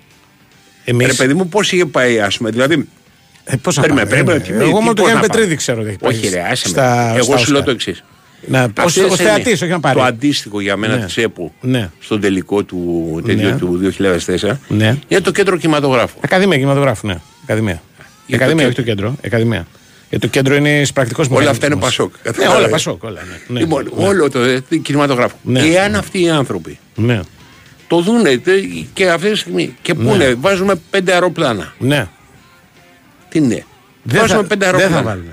Εμείς, 0.84 1.06
Ρε 1.06 1.12
παιδί 1.12 1.34
μου, 1.34 1.48
πώς 1.48 1.72
είχε 1.72 1.86
πάει, 1.86 2.20
ας 2.20 2.36
πούμε. 2.36 2.50
Δηλαδή, 2.50 2.88
ε, 3.44 3.56
πώς 3.56 3.76
να 3.76 3.82
Περίμενε, 3.82 4.08
πάμε, 4.10 4.22
περίμενε, 4.22 4.44
ε, 4.44 4.52
τι- 4.58 4.64
Εγώ 4.64 4.64
τι- 4.78 4.82
μόνο 4.84 4.86
το 4.86 4.94
πώς 4.94 5.04
Γιάννη 5.04 5.12
να 5.14 5.20
πάμε. 5.20 5.26
Πετρίδη 5.32 5.54
ξέρω 5.56 5.80
ότι 5.80 5.88
έχει 5.88 5.98
πάει 5.98 6.12
όχι, 6.14 6.28
ρε, 6.28 6.40
άσε 6.50 6.62
με. 6.68 6.72
στα- 6.72 7.12
Εγώ 7.14 7.22
στα 7.24 7.36
σου 7.36 7.50
λέω 7.50 7.60
Όσκαρ. 7.60 7.64
το 7.64 7.70
εξής. 7.70 8.04
Να, 8.46 8.68
ως, 8.84 8.96
ως 8.96 9.16
θεατής, 9.16 9.62
όχι 9.62 9.70
να 9.70 9.80
πάρει. 9.80 9.96
Το 9.98 10.02
αντίστοιχο 10.04 10.60
για 10.60 10.76
μένα 10.76 10.96
Ναι. 10.96 11.04
της 11.04 11.16
ΕΠΟ 11.16 11.52
Ναι. 11.60 11.90
στον 12.00 12.20
τελικό 12.20 12.62
του, 12.64 13.20
τέτοιο 13.26 13.48
Ναι. 13.48 13.56
του 13.56 13.76
2004 13.76 14.60
Ναι. 14.68 14.96
είναι 15.08 15.20
το 15.20 15.30
κέντρο 15.30 15.56
κινηματογράφου. 15.56 16.18
Ακαδημία 16.24 16.56
κινηματογράφου, 16.56 17.06
ναι. 17.06 17.16
Ακαδημία. 17.42 17.82
Για 18.26 18.38
το 18.38 18.44
Ακαδημία, 18.44 18.66
όχι 18.66 18.74
κέντρο. 18.74 18.94
το 18.94 19.02
κέντρο. 19.02 19.16
Ακαδημία. 19.26 19.66
Γιατί 20.10 20.26
το 20.26 20.32
κέντρο 20.32 20.54
είναι 20.54 20.82
πρακτικός 20.94 21.26
Όλα 21.30 21.50
αυτά 21.50 21.66
είναι 21.66 21.76
Πασόκ. 21.76 22.12
Ναι, 22.12 22.32
Κατάλαβε. 22.32 22.58
όλα 22.58 22.68
Πασόκ. 22.68 23.02
Όλα, 23.04 23.20
ναι. 23.30 23.36
Ναι. 23.54 23.60
Λοιπόν, 23.60 23.90
ναι. 23.96 24.06
όλο 24.06 24.30
το 24.30 24.40
ε, 24.40 24.62
κινηματογράφο. 24.82 25.36
Ναι. 25.42 25.60
Εάν 25.60 25.94
αυτοί 25.94 26.22
οι 26.22 26.28
άνθρωποι 26.30 26.78
Ναι. 26.94 27.20
Το 27.92 28.00
δούνε 28.00 28.36
τε- 28.36 28.64
και 28.92 29.10
αυτή 29.10 29.30
τη 29.30 29.36
στιγμή 29.36 29.76
και 29.82 29.94
πούνε, 29.94 30.34
βάζουμε 30.40 30.74
πέντε 30.90 31.12
αεροπλάνα. 31.12 31.72
ναι. 31.78 32.06
Τι 33.28 33.38
είναι; 33.38 33.64
Δεν 34.02 34.20
βάζουμε 34.20 34.40
θα, 34.42 34.46
πέντε 34.46 34.64
δεν 34.64 34.74
αεροπλάνα. 34.74 35.02
θα 35.02 35.08
βάλουν. 35.08 35.26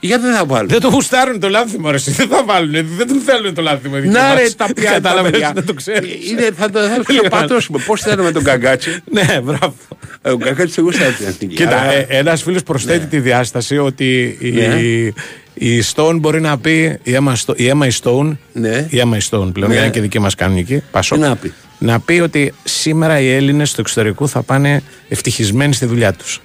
Γιατί 0.00 0.22
δεν 0.24 0.34
θα 0.34 0.44
βάλουν. 0.44 0.68
Δεν 0.68 0.80
το 0.80 0.88
γουστάρουν 0.88 1.40
το 1.40 1.48
λάθιμο, 1.48 1.88
ρε. 1.90 1.96
εσύ. 1.96 2.10
Δεν 2.10 2.28
θα 2.28 2.44
βάλουν. 2.44 2.70
Δεν 2.72 3.06
τον 3.08 3.20
θέλουν 3.26 3.54
το 3.54 3.62
λάθιμο. 3.62 3.94
οι 3.96 4.00
δικοί 4.00 4.12
Να 4.12 4.34
ρε 4.34 4.40
μας. 4.42 4.56
τα 4.56 4.66
πιάτα 4.74 4.92
Κατάλαβες, 4.92 5.30
παιδιά. 5.30 5.52
Δεν 5.54 5.64
το 5.66 5.74
ξέρεις. 5.74 6.30
Είναι, 6.30 6.50
θα 6.56 6.70
το 6.70 6.80
θα 6.80 6.96
το 7.22 7.28
πατώσουμε. 7.30 7.78
Πώς 7.86 8.00
θέλουμε 8.00 8.32
τον 8.32 8.42
Καγκάτσι; 8.44 8.90
Ναι, 9.16 9.40
μπράβο. 9.42 9.74
Ε, 10.22 10.30
Ο 10.30 10.36
Καγκάτσι 10.36 10.74
δεν 10.74 10.84
γουστάρει 10.84 11.12
την 11.12 11.26
εθνική. 11.26 11.54
Κοίτα, 11.54 11.80
Αλλά- 11.80 11.92
ε, 11.92 12.06
ένας 12.08 12.42
φίλος 12.42 12.62
προσθέτει 12.62 13.06
τη 13.06 13.20
διάσταση 13.20 13.78
ότι 13.78 14.36
η, 14.40 14.50
Ναι. 14.50 14.80
η 15.54 15.82
Stone 15.94 16.16
μπορεί 16.20 16.40
να 16.40 16.58
πει, 16.58 16.98
η 17.02 17.16
Emma, 17.18 17.32
Sto- 17.46 17.58
η 17.58 17.72
Emma 17.74 17.88
Stone, 18.02 18.36
Ναι. 18.52 18.86
η 18.90 19.02
Emma 19.04 19.18
Stone 19.30 19.52
πλέον, 19.52 19.70
Ναι. 19.70 19.76
είναι 19.76 19.90
και 19.90 20.00
δική 20.00 20.18
μας 20.18 20.34
κανονική, 20.34 20.82
Πασόκ, 20.90 21.18
Τι 21.18 21.24
να 21.24 21.36
πει; 21.36 21.52
Να 21.82 22.00
πει 22.00 22.20
ότι 22.20 22.54
σήμερα 22.64 23.20
οι 23.20 23.30
Έλληνες 23.32 23.72
του 23.72 23.80
εξωτερικού 23.80 24.28
θα 24.28 24.42
πάνε 24.42 24.82
ευτυχισμένοι 25.08 25.74
στη 25.74 25.86
δουλειά 25.86 26.12
τους. 26.12 26.40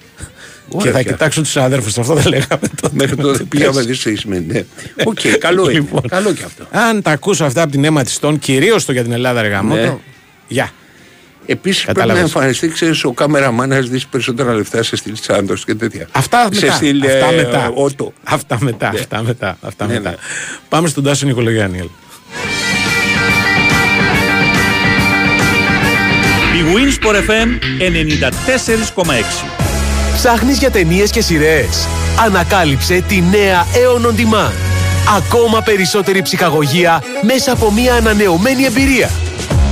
Και 0.78 0.90
θα 0.90 0.98
πια. 1.00 1.02
κοιτάξουν 1.12 1.42
τους 1.42 1.56
αδέρφους. 1.56 1.98
Αυτό 1.98 2.14
δεν 2.14 2.26
λέγαμε 2.28 2.68
τότε. 2.80 2.94
Μέχρι 2.94 3.16
τότε 3.16 3.44
πήγαμε 3.44 3.80
δυσφυγισμένοι. 3.82 4.46
Ναι. 4.46 4.62
Οκ, 5.04 5.20
καλό 5.38 5.62
είναι. 5.70 5.72
Λοιπόν. 5.72 6.00
Καλό 6.08 6.32
και 6.32 6.42
αυτό. 6.44 6.66
Αν 6.70 7.02
τα 7.02 7.10
ακούσω 7.10 7.44
αυτά 7.44 7.62
από 7.62 7.72
την 7.72 7.84
αίμα 7.84 8.02
της 8.02 8.18
Stone, 8.20 8.38
κυρίως 8.40 8.84
το 8.84 8.92
για 8.92 9.02
την 9.02 9.12
Ελλάδα, 9.12 9.42
ρε 9.42 9.48
γαμότο, 9.48 9.80
Ναι. 9.82 9.96
Γεια. 10.48 10.70
Επίσης 11.46 11.82
πρέπει 11.82 11.98
Κατάλαβες. 11.98 12.32
να 12.32 12.38
εμφανιστεί, 12.38 12.68
ξέρεις, 12.68 13.04
ο 13.04 13.12
κάμεραμάν 13.12 13.68
να 13.68 13.80
ζητήσει 13.80 14.08
περισσότερα 14.10 14.54
λεφτά 14.54 14.82
σε 14.82 14.96
στυλ 14.96 15.16
Σάντος 15.20 15.64
και 15.64 15.74
τέτοια. 15.74 16.08
Αυτά 16.12 16.48
σε 16.52 16.60
μετά. 16.64 16.76
στυλ 16.76 17.02
αυτά 17.02 17.32
ε, 17.32 17.36
μετά. 17.36 17.70
Ότο. 17.74 18.12
Αυτά 18.24 18.58
μετά. 18.60 18.92
Ναι. 18.92 18.98
Αυτά 18.98 19.22
μετά. 19.22 19.58
Αυτά 19.60 19.86
Ναι, 19.86 19.92
μετά. 19.92 20.10
ναι. 20.10 20.16
Πάμε 20.68 20.88
στον 20.88 21.04
Τάσο 21.04 21.26
Νικολογιάννη. 21.26 21.90
Winsport 26.74 27.14
FM 27.14 27.48
94,6. 27.78 29.44
Ψάχνεις 30.14 30.58
για 30.58 30.70
ταινίες 30.70 31.10
και 31.10 31.20
σειρές. 31.20 31.88
Ανακάλυψε 32.24 33.04
τη 33.08 33.22
νέα 33.30 33.66
Aeon 33.72 34.06
On 34.06 34.14
Demand. 34.20 34.52
Ακόμα 35.16 35.62
περισσότερη 35.62 36.22
ψυχαγωγία 36.22 37.02
μέσα 37.22 37.52
από 37.52 37.72
μια 37.72 37.94
ανανεωμένη 37.94 38.64
εμπειρία. 38.64 39.10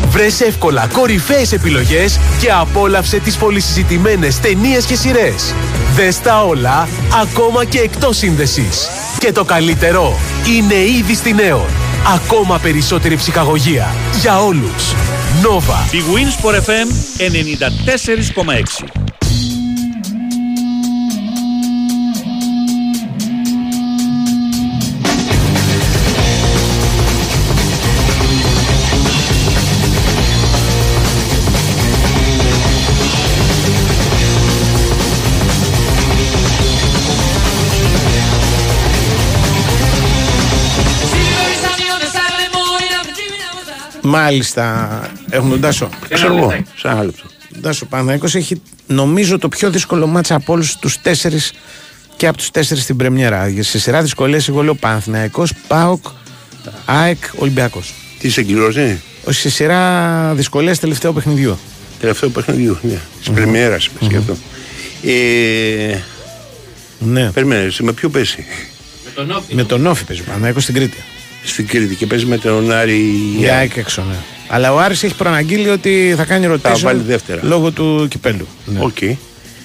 Βρες 0.08 0.40
εύκολα 0.40 0.88
κορυφαίες 0.92 1.52
επιλογές 1.52 2.18
και 2.40 2.52
απόλαυσε 2.52 3.18
τις 3.18 3.36
πολυσυζητημένες 3.36 4.40
ταινίες 4.40 4.84
και 4.84 4.94
σειρές. 4.96 5.54
Δες 5.94 6.20
τα 6.20 6.44
όλα, 6.44 6.88
ακόμα 7.22 7.64
και 7.64 7.78
εκτός 7.78 8.16
σύνδεσης. 8.16 8.88
Και 9.18 9.32
το 9.32 9.44
καλύτερο, 9.44 10.18
είναι 10.56 10.74
ήδη 10.74 11.14
στην 11.14 11.36
Aeon. 11.38 11.70
Ακόμα 12.14 12.58
περισσότερη 12.58 13.16
ψυχαγωγία. 13.16 13.94
Για 14.20 14.42
όλους. 14.42 14.94
Nova. 15.46 15.78
Η 15.92 16.02
Winsport 16.14 16.54
FM 16.54 16.88
94,6. 17.18 19.06
Μάλιστα. 44.02 45.00
Έχουμε 45.30 45.50
τον 45.50 45.60
Τάσο. 45.60 45.88
Ξέρω 46.08 46.36
εγώ. 46.36 46.50
Σε 46.76 46.88
ένα 46.88 47.04
λεπτό. 47.04 47.22
Τάσο 47.62 47.86
Παναθηναϊκός 47.86 48.34
έχει 48.34 48.60
νομίζω 48.86 49.38
το 49.38 49.48
πιο 49.48 49.70
δύσκολο 49.70 50.06
μάτσα 50.06 50.34
από 50.34 50.52
όλους 50.52 50.76
τους 50.76 51.00
τέσσερις 51.00 51.52
και 52.16 52.26
από 52.26 52.36
τους 52.36 52.50
τέσσερις 52.50 52.82
στην 52.82 52.96
Πρεμιέρα. 52.96 53.52
Σε 53.60 53.78
σειρά 53.78 54.02
δυσκολίες, 54.02 54.48
εγώ 54.48 54.62
λέω 54.62 54.74
Παναθηναϊκός, 54.74 55.52
Πάοκ, 55.68 56.04
ΑΕΚ, 56.84 57.18
Ολυμπιακός. 57.36 57.94
Τι 58.18 58.30
σε 58.30 58.42
κληρώσει. 58.42 59.00
Όχι 59.24 59.40
σε 59.40 59.50
σειρά 59.50 60.32
δυσκολίες 60.34 60.78
τελευταίου 60.78 61.12
παιχνιδιού. 61.12 61.58
Τελευταίο 62.00 62.28
παιχνιδιού. 62.28 62.78
Ναι. 62.82 62.98
Τη 63.24 63.30
πρεμιέρα 63.30 63.74
είπες 63.74 64.08
γι' 64.08 64.16
αυτό. 64.16 64.36
Ε, 65.02 65.98
Ναι. 66.98 67.30
Περιμένε, 67.30 67.68
με 67.80 67.92
ποιο 67.92 68.08
πέσει; 68.08 68.44
Με 69.50 69.64
τον 69.64 69.86
ΟΦΗ 69.86 70.04
παίζει 70.04 70.22
ο 70.22 70.24
Παναθηναϊκός 70.24 70.62
στην 70.62 70.74
Κρήτη. 70.74 70.96
Στην 71.46 71.66
Κρήτη 71.66 71.94
και 71.94 72.06
παίζει 72.06 72.24
με 72.26 72.38
τον 72.38 72.72
Άρη. 72.72 72.98
Η 73.40 73.48
ΑΕΚ 73.48 73.76
έξω, 73.76 74.02
ναι. 74.08 74.14
Αλλά 74.48 74.72
ο 74.74 74.78
Άρης 74.78 75.02
έχει 75.02 75.14
προαναγγείλει 75.14 75.68
ότι 75.68 76.14
θα 76.16 76.24
κάνει 76.24 76.46
rotation 76.54 76.78
βάλει 76.82 77.02
δεύτερα. 77.06 77.40
λόγω 77.44 77.70
του 77.70 78.06
κυπέλου. 78.10 78.46
Ναι. 78.66 78.78
Οκ. 78.82 79.02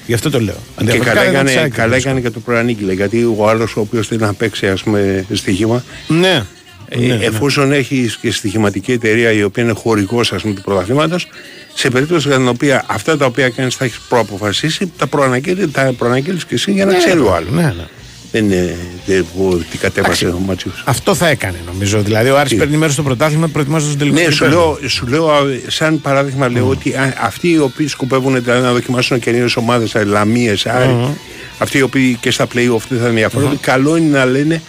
Γι' 0.06 0.14
αυτό 0.14 0.30
το 0.30 0.40
λέω. 0.42 0.56
Και 0.78 0.84
Διαφορετικά 0.86 1.14
καλά 1.14 1.22
δεν 1.24 1.32
θα 1.34 1.38
έκανε, 1.40 1.50
ψάξει 1.52 1.72
καλά 1.72 1.90
κανείς. 1.90 2.06
έκανε 2.06 2.22
και 2.22 2.30
το 2.30 2.40
προανήγγειλε. 2.40 2.94
Γιατί 2.94 3.24
ο 3.38 3.50
άλλο 3.50 3.68
ο 3.76 3.80
οποίος 3.80 4.08
θέλει 4.08 4.20
να 4.20 4.34
παίξει 4.34 4.68
ας 4.68 4.84
πούμε, 4.84 5.26
στοίχημα, 5.34 5.84
Ναι. 6.08 6.44
ε, 6.90 6.98
Ναι, 6.98 7.16
ναι. 7.16 7.26
εφόσον 7.26 7.72
έχει 7.72 8.10
και 8.22 8.32
στοιχηματική 8.32 8.92
εταιρεία 8.92 9.32
η 9.32 9.44
οποία 9.44 9.64
είναι 9.64 9.72
χορηγός 9.74 10.28
του 10.42 10.54
πρωταθλήματος, 10.64 11.28
σε 11.74 11.90
περίπτωση 11.90 12.28
για 12.28 12.38
την 12.38 12.48
οποία 12.48 12.84
αυτά 12.88 13.18
τα 13.18 13.26
οποία 13.26 13.50
κάνεις 13.50 13.76
θα 13.76 13.86
έχεις 13.86 14.00
προαποφασίσει, 14.10 14.92
τα 14.98 15.08
προαναγγείλει 15.08 15.68
τα 15.68 15.94
προαναγγείλεις 15.98 16.46
και 16.46 16.54
εσύ 16.56 16.72
για 16.72 16.86
να 16.86 16.92
Ναι, 16.92 16.98
ξέρει 16.98 17.20
ναι, 17.20 17.26
ο 17.28 17.34
άλλος. 17.36 17.52
Ναι, 17.52 17.62
ναι. 17.62 17.84
Δεν 18.32 18.44
είναι 18.46 18.78
δεν, 19.06 19.26
που 19.36 19.64
τι 19.72 19.78
κατέβασε 19.78 20.26
ο 20.28 20.40
Μάτσιος. 20.46 20.84
Αυτό 20.86 21.16
θα 21.16 21.28
έκανε 21.28 21.58
νομίζω. 21.74 22.00
Δηλαδή 22.02 22.30
ο 22.30 22.38
Άρης 22.38 22.52
Τι; 22.52 22.58
παίρνει 22.58 22.78
μέρος 22.78 22.94
στο 22.94 23.04
πρωτάθλημα 23.04 23.48
προετοιμάζοντας 23.48 23.98
τον 23.98 24.08
τελικό. 24.08 24.28
Ναι, 24.28 24.32
σου 24.34 24.44
γήπεδο. 24.44 24.78
λέω, 24.80 24.90
σου 24.90 25.08
λέω, 25.08 25.30
α, 25.32 25.40
σαν 25.68 26.02
παράδειγμα, 26.02 26.50
λέω 26.50 26.68
ότι 26.68 26.94
α, 26.94 27.14
αυτοί 27.22 27.50
οι 27.52 27.60
οποίοι 27.60 27.88
σκοπεύουν 27.88 28.44
δηλαδή, 28.44 28.62
να 28.62 28.72
δοκιμάσουν 28.72 29.20
καινούριες 29.20 29.56
ομάδες, 29.56 29.94
Λαμίες, 30.06 30.66
Άρη, 30.66 31.16
αυτοί 31.58 31.78
οι 31.78 31.82
οποίοι 31.82 32.18
και 32.22 32.32
στα 32.32 32.46
playoff 32.46 32.82
δεν 32.90 33.00
θα 33.00 33.08
ενδιαφέρονται, 33.08 33.56
καλό 33.62 33.96
είναι 33.98 34.18
να 34.18 34.26
λένε 34.26 34.62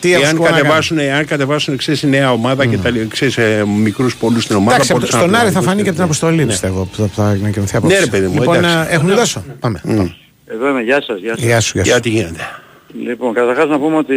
Τι 0.00 0.12
έχουν 0.12 0.24
εάν 0.24 0.34
σκοπό 0.34 0.50
να 0.50 0.56
κατεβάσουν, 0.56 0.98
εάν 0.98 1.24
κατεβάσουν 1.24 1.76
ξέρεις, 1.76 2.02
η 2.02 2.06
νέα 2.06 2.32
ομάδα 2.32 2.66
και 2.66 2.76
τα 2.78 2.90
ξέρεις, 3.08 3.36
ε, 3.38 3.64
μικρούς 3.82 4.16
πολλούς 4.16 4.42
στην 4.42 4.56
ομάδα. 4.56 4.74
Εντάξει, 4.74 4.92
πολλούς 4.92 5.08
στον 5.08 5.20
Άρη 5.20 5.28
θα 5.28 5.36
αναπληρωματικούς 5.36 5.66
φανεί 5.68 5.82
και 5.82 5.88
από 5.88 5.98
την 5.98 6.06
και- 6.06 6.10
αποστολή, 6.10 6.46
πιστεύω, 6.46 6.84
που 6.84 6.96
θα, 6.96 7.08
θα 7.14 7.24
ανακοινωθεί 7.24 7.76
απόψε. 7.76 7.96
Ναι, 7.96 8.04
ρε 8.04 8.10
παιδί 8.10 8.26
μου, 8.26 8.34
Λοιπόν, 8.34 8.56
εντάξει. 8.56 8.76
ε, 8.90 8.94
έχουν 8.94 9.14
δώσω. 9.14 9.44
Πάμε. 9.60 9.80
Εδώ 10.46 10.68
είμαι, 10.68 10.80
γεια 10.80 11.02
σας, 11.02 11.18
γεια 11.20 11.34
σας. 11.36 11.44
Γεια 11.44 11.60
σου, 11.60 11.72
γεια 11.74 11.84
σου. 11.84 11.90
Για 11.90 12.00
τι 12.00 12.08
γίνεται. 12.08 12.40
Λοιπόν, 13.02 13.32
καταρχάς 13.34 13.68
να 13.68 13.78
πούμε 13.78 13.96
ότι 13.96 14.16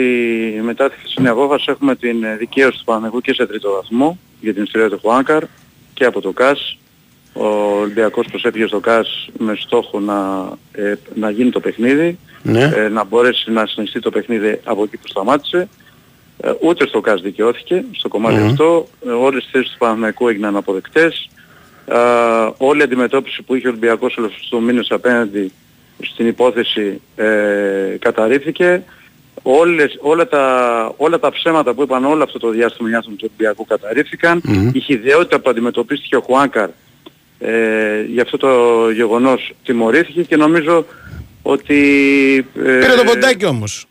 μετά 0.63 0.89
τη 0.89 0.95
χθεσινή 0.97 1.27
απόφαση 1.27 1.65
έχουμε 1.69 1.95
την 1.95 2.23
ε, 2.23 2.35
δικαίωση 2.35 2.77
του 2.77 2.83
Παναγικού 2.83 3.21
και 3.21 3.33
σε 3.33 3.45
τρίτο 3.45 3.71
βαθμό 3.71 4.17
για 4.41 4.53
την 4.53 4.63
ιστορία 4.63 4.89
του 4.89 4.99
Χουάνκαρ 5.01 5.43
και 5.93 6.05
από 6.05 6.21
το 6.21 6.31
ΚΑΣ. 6.31 6.77
Ο 7.33 7.45
Ολυμπιακός 7.81 8.25
προσέφυγε 8.27 8.67
στο 8.67 8.79
ΚΑΣ 8.79 9.29
με 9.37 9.55
στόχο 9.55 9.99
να, 9.99 10.49
ε, 10.71 10.93
να 11.13 11.29
γίνει 11.29 11.49
το 11.49 11.59
παιχνίδι, 11.59 12.17
Ναι. 12.43 12.71
ε, 12.75 12.87
να 12.89 13.03
μπορέσει 13.03 13.51
να 13.51 13.65
συνεχιστεί 13.65 13.99
το 13.99 14.09
παιχνίδι 14.09 14.59
από 14.63 14.83
εκεί 14.83 14.97
που 14.97 15.07
σταμάτησε. 15.07 15.67
Ε, 16.41 16.51
ούτε 16.61 16.87
στο 16.87 17.01
ΚΑΣ 17.01 17.21
δικαιώθηκε, 17.21 17.85
στο 17.91 18.07
κομματι 18.07 18.41
αυτό. 18.41 18.87
Ε, 19.07 19.09
όλες 19.09 19.43
οι 19.43 19.47
θέσεις 19.51 19.71
του 19.71 19.77
Παναγικού 19.77 20.27
έγιναν 20.27 20.55
αποδεκτές. 20.55 21.29
Ε, 21.85 21.95
όλη 22.57 22.79
η 22.79 22.83
αντιμετώπιση 22.83 23.41
που 23.41 23.55
είχε 23.55 23.67
ο 23.67 23.69
Ολυμπιακός 23.69 24.17
όλος 24.17 24.39
στο 24.45 24.59
μήνες 24.59 24.91
απέναντι 24.91 25.51
στην 26.03 26.27
υπόθεση 26.27 27.01
ε, 27.15 27.25
καταρρίφθηκε. 27.99 28.83
Όλες, 29.41 29.97
όλα, 30.01 30.27
τα, 30.27 30.93
όλα 30.97 31.19
τα 31.19 31.31
ψέματα 31.31 31.73
που 31.73 31.81
είπαν 31.81 32.05
όλο 32.05 32.23
αυτό 32.23 32.39
το 32.39 32.49
διάστημα 32.49 32.89
οι 32.89 32.93
άνθρωποι 32.93 33.17
του 33.17 33.27
Ολυμπιακού 33.29 33.65
καταρρίφθηκαν. 33.65 34.41
Η 34.73 34.79
χιδεότητα 34.79 35.39
που 35.39 35.49
αντιμετωπίστηκε 35.49 36.15
ο 36.15 36.21
Χουάνκαρ 36.21 36.69
ε, 37.39 38.01
για 38.01 38.21
αυτό 38.21 38.37
το 38.37 38.49
γεγονός 38.89 39.53
τιμωρήθηκε 39.63 40.23
και 40.23 40.35
νομίζω 40.35 40.85
ότι... 41.41 41.77
ε, 42.55 42.79
Πήρε 42.79 42.95
το 42.95 43.03
ποντάκι 43.03 43.45
όμως. 43.45 43.85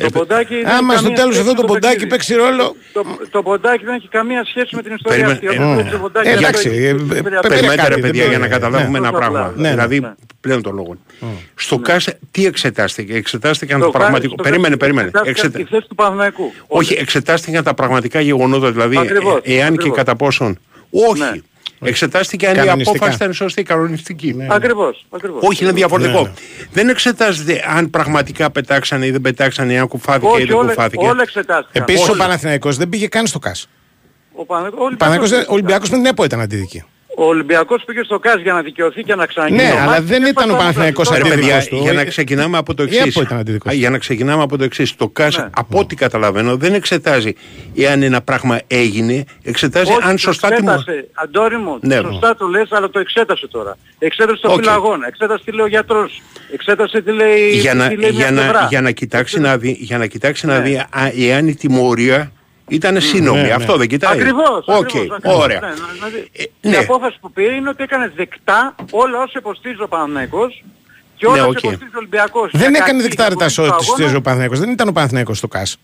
Το 0.00 0.10
ποντάκι 0.10 0.54
δεν 0.54 0.66
Άμα 0.66 0.92
έχει 0.94 1.02
στο 1.02 1.08
καμία 1.08 1.14
τέλος 1.16 1.34
σχέση 1.34 1.48
αυτό 1.50 1.52
με 1.52 1.60
το 1.60 1.66
ποντάκι 1.66 1.86
παιχνίδι. 1.94 2.06
παίξει 2.10 2.34
ρόλο. 2.34 2.76
Το, 2.92 3.04
το 3.30 3.42
ποντάκι 3.42 3.84
δεν 3.84 3.94
έχει 3.94 4.08
καμία 4.08 4.44
σχέση 4.44 4.76
με 4.76 4.82
την 4.82 4.94
ιστορία 4.94 5.26
Περίμενε, 5.26 5.60
αυτή. 5.62 5.62
ε, 5.62 5.72
Αυτό 5.72 5.88
ε, 5.88 5.90
το 5.92 5.98
ποντάκι 5.98 6.28
ε, 6.28 6.32
αυτό 6.32 6.46
εντάξει, 6.46 6.68
έχει- 6.68 6.78
ε, 6.78 6.86
ε, 6.86 6.88
έχει- 6.90 7.04
πε- 7.04 7.12
έχει- 7.12 7.22
πε- 7.22 7.40
Περιμένετε 7.48 7.76
κάτι, 7.76 7.88
ρε 7.88 7.94
δεν 7.94 8.00
παιδιά 8.02 8.22
μπορεί. 8.24 8.28
για 8.36 8.38
να 8.38 8.48
καταλάβουμε 8.48 8.98
Ναι. 8.98 9.06
ένα 9.06 9.06
Τόσο 9.06 9.18
πράγμα. 9.20 9.40
απλά. 9.46 9.62
Ναι, 9.62 9.70
δηλαδή 9.70 10.00
ναι. 10.00 10.12
πλέον 10.40 10.62
το 10.62 10.70
λόγο. 10.70 10.96
Στο 11.54 11.78
ΚΑΣ 11.78 12.08
τι 12.30 12.46
εξετάστηκε; 12.46 13.14
Εξετάστηκαν 13.14 13.78
Το 13.80 13.84
το 13.86 13.90
πραγματικό. 13.90 14.32
στο- 14.32 14.42
Περίμενε, 14.42 14.76
περίμενε. 14.76 15.08
εξετάστηκαν 15.08 15.46
Εξετα- 15.50 15.60
Η 15.60 15.76
θέση 15.76 15.88
του 15.88 15.94
Παναθηναϊκού. 15.94 16.52
Όχι, 16.66 16.94
εξετάστηκαν 17.00 17.64
τα 17.64 17.74
πραγματικά 17.74 18.20
γεγονότα, 18.20 18.70
δηλαδή 18.72 18.96
Ακριβώς, 18.98 19.40
ε, 19.42 19.54
εάν 19.54 19.68
και 19.68 19.74
ακριβώς. 19.74 19.96
κατά 19.96 20.16
πόσον. 20.16 20.58
Όχι. 20.90 21.42
Ναι. 21.78 21.88
Εξετάστηκε 21.88 22.46
αν 22.48 22.54
η 22.54 22.56
Κανονιστικά. 22.56 22.90
απόφαση 22.96 23.16
ήταν 23.16 23.32
σωστή, 23.32 23.62
κανονιστική. 23.62 24.36
Ακριβώς, 24.48 25.06
ακριβώς. 25.10 25.42
Όχι, 25.42 25.64
είναι 25.64 25.72
διαφορετικό. 25.72 26.20
Ναι, 26.22 26.28
ναι. 26.28 26.34
Δεν 26.72 26.88
εξετάζεται 26.88 27.64
αν 27.76 27.90
πραγματικά 27.90 28.50
πετάξανε 28.50 29.06
ή 29.06 29.10
δεν 29.10 29.20
πετάξανε, 29.20 29.78
αν 29.78 29.88
κουφάθηκε 29.88 30.26
ή 30.26 30.30
Όχι, 30.30 30.44
δεν 30.44 30.56
όλα, 30.56 30.66
κουφάθηκε. 30.74 31.06
όλα 31.06 31.22
εξετάστηκαν. 31.22 31.82
Επίσης 31.82 32.08
ο 32.08 32.12
Όλα. 32.12 32.22
Παναθηναϊκός 32.24 32.76
δεν 32.76 32.88
πήγε 32.88 33.06
καν 33.08 33.26
στο 33.26 33.38
ΚΑΣ. 33.38 33.68
Ο 34.32 34.44
Παναθηναϊκός- 34.44 34.80
ο 34.82 34.84
Ο 34.92 34.96
Παναθηναϊκός 34.96 35.30
δεν- 35.30 35.38
ο 35.48 35.52
Ολυμπιακός 35.52 35.54
Ολυμπιακός 35.54 35.90
με 35.90 35.96
την 35.96 36.06
ΕΠΟ 36.06 36.24
ήταν 36.24 36.40
αντίδικη. 36.40 36.84
Ο 37.16 37.24
Ολυμπιακός 37.24 37.84
πήγε 37.84 38.02
στο 38.02 38.18
ΚΑΣ 38.18 38.40
για 38.42 38.52
να 38.52 38.62
δικαιωθεί 38.62 39.02
και 39.02 39.14
να 39.14 39.26
ξαναγίνει. 39.26 39.62
Ναι, 39.62 39.70
το 39.70 39.76
αλλά 39.76 39.86
μάτς 39.86 40.04
δεν 40.04 40.22
και 40.22 40.28
ήταν 40.28 40.42
ο 40.44 40.52
έπαθαν 40.52 40.58
Παναθηναϊκός 40.58 41.08
όλα. 41.08 41.18
Ρε 41.18 41.22
αντίδικος 41.28 41.48
παιδιά, 41.50 41.68
του. 41.68 41.82
για 41.82 41.92
να 41.92 42.00
Ε, 42.00 42.04
ξεκινάμε 42.04 42.56
από 42.58 42.74
το 42.74 42.82
η 42.82 42.86
εξής. 42.86 43.06
ΕΠΟ 43.16 43.22
ήταν 43.22 43.38
αντίδικος. 43.38 43.72
Για 43.72 43.90
να 43.90 43.98
ξεκινάμε 43.98 44.42
από 44.42 44.58
το 44.58 44.64
εξής. 44.64 44.96
Το 44.96 45.08
ΚΑΣ, 45.08 45.36
Ναι. 45.38 45.48
από 45.56 45.78
ό,τι 45.78 45.94
καταλαβαίνω, 45.94 46.56
δεν 46.56 46.74
εξετάζει 46.74 47.32
εάν 47.76 48.02
ένα 48.02 48.20
πράγμα 48.22 48.58
έγινε, 48.66 49.24
εξετάζει 49.42 49.90
Όχι, 49.90 50.00
αν 50.02 50.10
το 50.12 50.18
σωστά 50.18 50.50
τιμω... 50.50 50.70
εξέτασε. 50.72 51.08
Αντώνη 51.14 51.56
μου, 51.56 51.78
Ναι. 51.80 51.96
σωστά 51.96 52.36
το 52.36 52.46
λες, 52.46 52.68
αλλά 52.72 52.90
το 52.90 52.98
εξέτασε 52.98 53.46
τώρα. 53.48 53.76
Εξέτασε 53.98 54.40
το 54.42 54.52
Οκ. 54.52 54.58
φύλλο 54.58 54.70
αγώνα, 54.70 55.06
εξέτασε 55.06 55.42
τι 55.44 55.52
λέει 55.52 55.64
ο 55.64 55.68
γιατρός, 55.68 56.22
εξέτασε 56.52 57.02
τι 57.02 57.12
λέει, 57.12 57.50
για, 57.50 57.74
να, 57.74 57.88
τι 57.88 57.96
λέει 57.96 58.10
μια 58.10 58.20
για, 58.20 58.30
να, 58.30 58.40
πλευρά. 58.40 58.66
για 58.70 58.80
να 58.80 58.90
κοιτάξει, 58.90 59.40
να 59.40 59.56
δει, 59.58 59.76
για 59.80 59.98
να, 59.98 60.06
κοιτάξει 60.06 60.46
να 60.46 60.58
Ναι. 60.58 60.64
δει 60.64 60.76
α, 60.76 60.88
εάν 61.18 61.48
η 61.48 61.54
τιμωρία 61.54 62.32
ήταν 62.68 63.00
σύνομη. 63.00 63.40
ναι, 63.40 63.46
ναι. 63.46 63.52
Αυτό 63.52 63.76
δεν 63.76 63.88
κοιτάει. 63.88 64.12
Ακριβώς, 64.20 64.64
Οκ, 64.66 64.84
ακριβώς, 64.84 65.16
ακριβώς. 65.16 65.42
ωραία. 65.42 65.60
Ναι, 65.60 65.68
δηλαδή, 65.92 66.30
Ε, 66.32 66.42
Η 66.60 66.68
ναι. 66.68 66.76
απόφαση 66.76 67.16
που 67.20 67.32
πήρε 67.32 67.52
είναι 67.54 67.68
ότι 67.68 67.82
έκανε 67.82 68.12
δεκτά 68.16 68.74
όλα 68.90 69.18
όσα 69.18 69.32
υποστήριζε 69.38 69.82
ο 69.82 69.88
Παναθηναϊκός 69.88 70.64
και 71.16 71.26
όλα 71.26 71.34
Ναι, 71.34 71.40
όσα 71.40 71.48
οκ. 71.50 71.58
υποστήριζε 71.62 71.96
ο 71.96 71.98
Ολυμπιακός. 71.98 72.50
Δεν 72.52 72.60
Για 72.60 72.68
έκανε 72.82 73.02
κακή 73.02 73.02
δεκτά 73.02 73.28
ρε 73.28 73.34
τα 73.34 73.46
διαχωριστική 73.46 73.84
σώτη 73.84 73.92
αγώνα. 74.02 74.08
της 74.08 74.16
ο 74.18 74.20
Παναθηναϊκός. 74.20 74.58
Δεν 74.58 74.70
ήταν 74.70 74.88
ο 74.88 74.92
Παναθηναϊκός 74.92 75.38
στο 75.38 75.48
ΚΑΣ. 75.48 75.76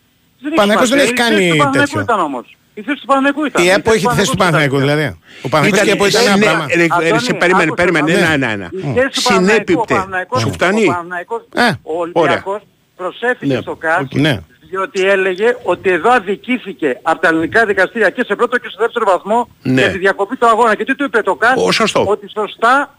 Δεν 0.42 0.52
Ο 0.52 0.54
Παναθηναϊκός 0.54 0.88
δεν 0.90 0.98
έχει 0.98 1.08
σημασία. 1.16 1.36
Η 1.36 1.38
θέση 1.38 1.46
κάνει 1.46 1.50
του 1.50 1.56
Παναθηναϊκού 1.58 1.92
τέτοιο. 1.92 2.00
ήταν 2.00 2.20
όμως. 2.20 2.56
Η 2.74 2.82
θέση 2.82 3.00
του 3.00 3.06
Παναθηναϊκού 3.06 3.44
ήταν. 3.44 3.64
Η 3.64 3.68
ΕΠΟ 3.68 3.92
έχει 3.92 4.06
τη 4.06 4.14
θέση 4.14 4.30
του 4.30 4.36
Παναθηναϊκού 4.36 4.78
δηλαδή. 4.78 5.18
Ο 5.42 5.48
Παναθηναϊκός 5.48 5.80
και 5.80 5.88
η 5.88 5.92
ΕΠΟ 5.92 6.06
ήταν 6.06 6.22
ένα 6.26 6.36
ναι, 6.36 6.44
πράγμα. 6.44 6.66
ρε, 6.68 6.74
ρε, 6.74 6.86
Αντώνη, 6.90 7.20
σε 7.20 7.32
περίμενε, 7.34 7.70
άκουσε 7.70 7.82
περίμενε. 7.82 8.12
να 8.12 8.36
Ναι, 8.36 8.36
δεις. 8.36 8.46
ναι, 8.46 8.54
ναι. 8.56 8.68
Η 8.90 8.92
θέση 8.94 9.08
του 9.16 9.22
Παναθηναϊκού, 9.22 9.22
ο 9.22 9.32
Συνέπιπτε. 9.32 9.94
Παναθηναϊκός- 9.94 10.40
Σου 10.40 10.52
φτάνει; 10.52 10.84
Ο 10.84 10.86
Παναθηναϊκός, 10.92 11.42
Ε, 11.54 11.70
ο 11.82 11.92
Ολυμπιακός 12.04 12.60
προσέφυγε 12.96 13.54
Ναι, 13.54 13.60
στο 13.60 13.74
ΚΑΣ 13.76 14.06
Ναι. 14.12 14.40
Διότι 14.70 15.08
έλεγε 15.08 15.56
ότι 15.62 15.90
εδώ 15.90 16.10
αδικήθηκε 16.10 16.98
από 17.02 17.20
τα 17.20 17.28
ελληνικά 17.28 17.66
δικαστήρια 17.66 18.10
και 18.10 18.24
σε 18.26 18.34
πρώτο 18.36 18.58
και 18.58 18.68
σε 18.68 18.76
δεύτερο 18.78 19.04
βαθμό 19.08 19.48
Ναι. 19.62 19.80
για 19.80 19.90
τη 19.90 19.98
διακοπή 19.98 20.36
του 20.36 20.46
αγώνα. 20.46 20.74
Και 20.74 20.84
τι 20.84 20.94
του 20.94 21.04
είπε 21.04 21.22
το 21.22 21.34
ΚΑΣ, 21.34 21.54
Ω, 21.56 21.72
σωστό. 21.72 22.04
ότι 22.06 22.28
σωστά... 22.30 22.94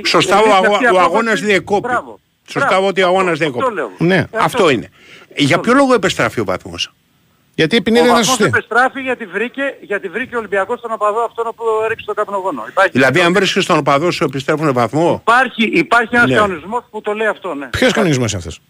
η- 0.00 0.06
Σωστά 0.06 0.36
ο, 0.36 0.38
ελήφθη 0.38 0.56
αγώ- 0.64 0.72
αυτή 0.72 0.84
η 0.84 0.86
ο 0.86 0.90
απόφαση. 0.90 1.08
αγώνας 1.10 1.40
διεκόπη. 1.40 1.88
Μπράβο. 1.88 2.18
Σωστά 2.48 2.68
Μπράβο. 2.68 2.86
ότι 2.86 3.02
ο 3.02 3.06
αγώνας 3.06 3.32
Αυτό- 3.32 3.44
διεκόπη. 3.44 3.64
αυτό 3.64 3.74
λέω. 3.74 3.90
Ναι. 3.98 4.24
Αυτό 4.32 4.70
είναι. 4.70 4.88
Για 5.36 5.58
ποιο 5.60 5.72
λόγο 5.74 5.94
επεστράφει 5.94 6.40
ο 6.40 6.44
βαθμός; 6.44 6.92
Γιατί 7.54 7.74
η 7.74 7.78
Ο 7.78 7.82
ποινή 7.82 7.96
δεν 7.96 8.04
ήταν 8.06 8.16
βαθμός 8.18 8.36
σωστή. 8.36 8.50
επεστράφει 8.56 9.00
γιατί 9.00 9.26
βρήκε, 9.26 9.62
γιατί 9.80 10.08
βρήκε 10.08 10.34
ο 10.34 10.38
Ολυμπιακός 10.38 10.80
τον 10.80 10.92
οπαδό 10.92 11.20
αυτόν 11.20 11.44
που 11.56 11.64
έριξε 11.84 12.04
τον 12.06 12.14
καπνογόνο. 12.14 12.64
Υπάρχει, 12.68 12.90
Δηλαδή, 12.92 13.20
αν 13.20 13.32
βρίσκεις 13.32 13.64
στον 13.64 13.78
οπαδό 13.78 14.10
σου 14.10 14.24
επιστρέφουν 14.24 14.72
βαθμό, 14.72 15.18
υπάρχει, 15.22 15.62
υπάρχει 15.64 16.14
ένας 16.16 16.28
Ναι. 16.28 16.34
κανονισμός 16.34 16.84
που 16.90 17.00
το 17.00 17.12
λέει 17.12 17.26
αυτό, 17.26 17.54
ναι. 17.54 17.66
Ποιος 17.66 17.92
κανονισμός 17.92 18.30
είναι 18.32 18.38
αυτός; 18.38 18.60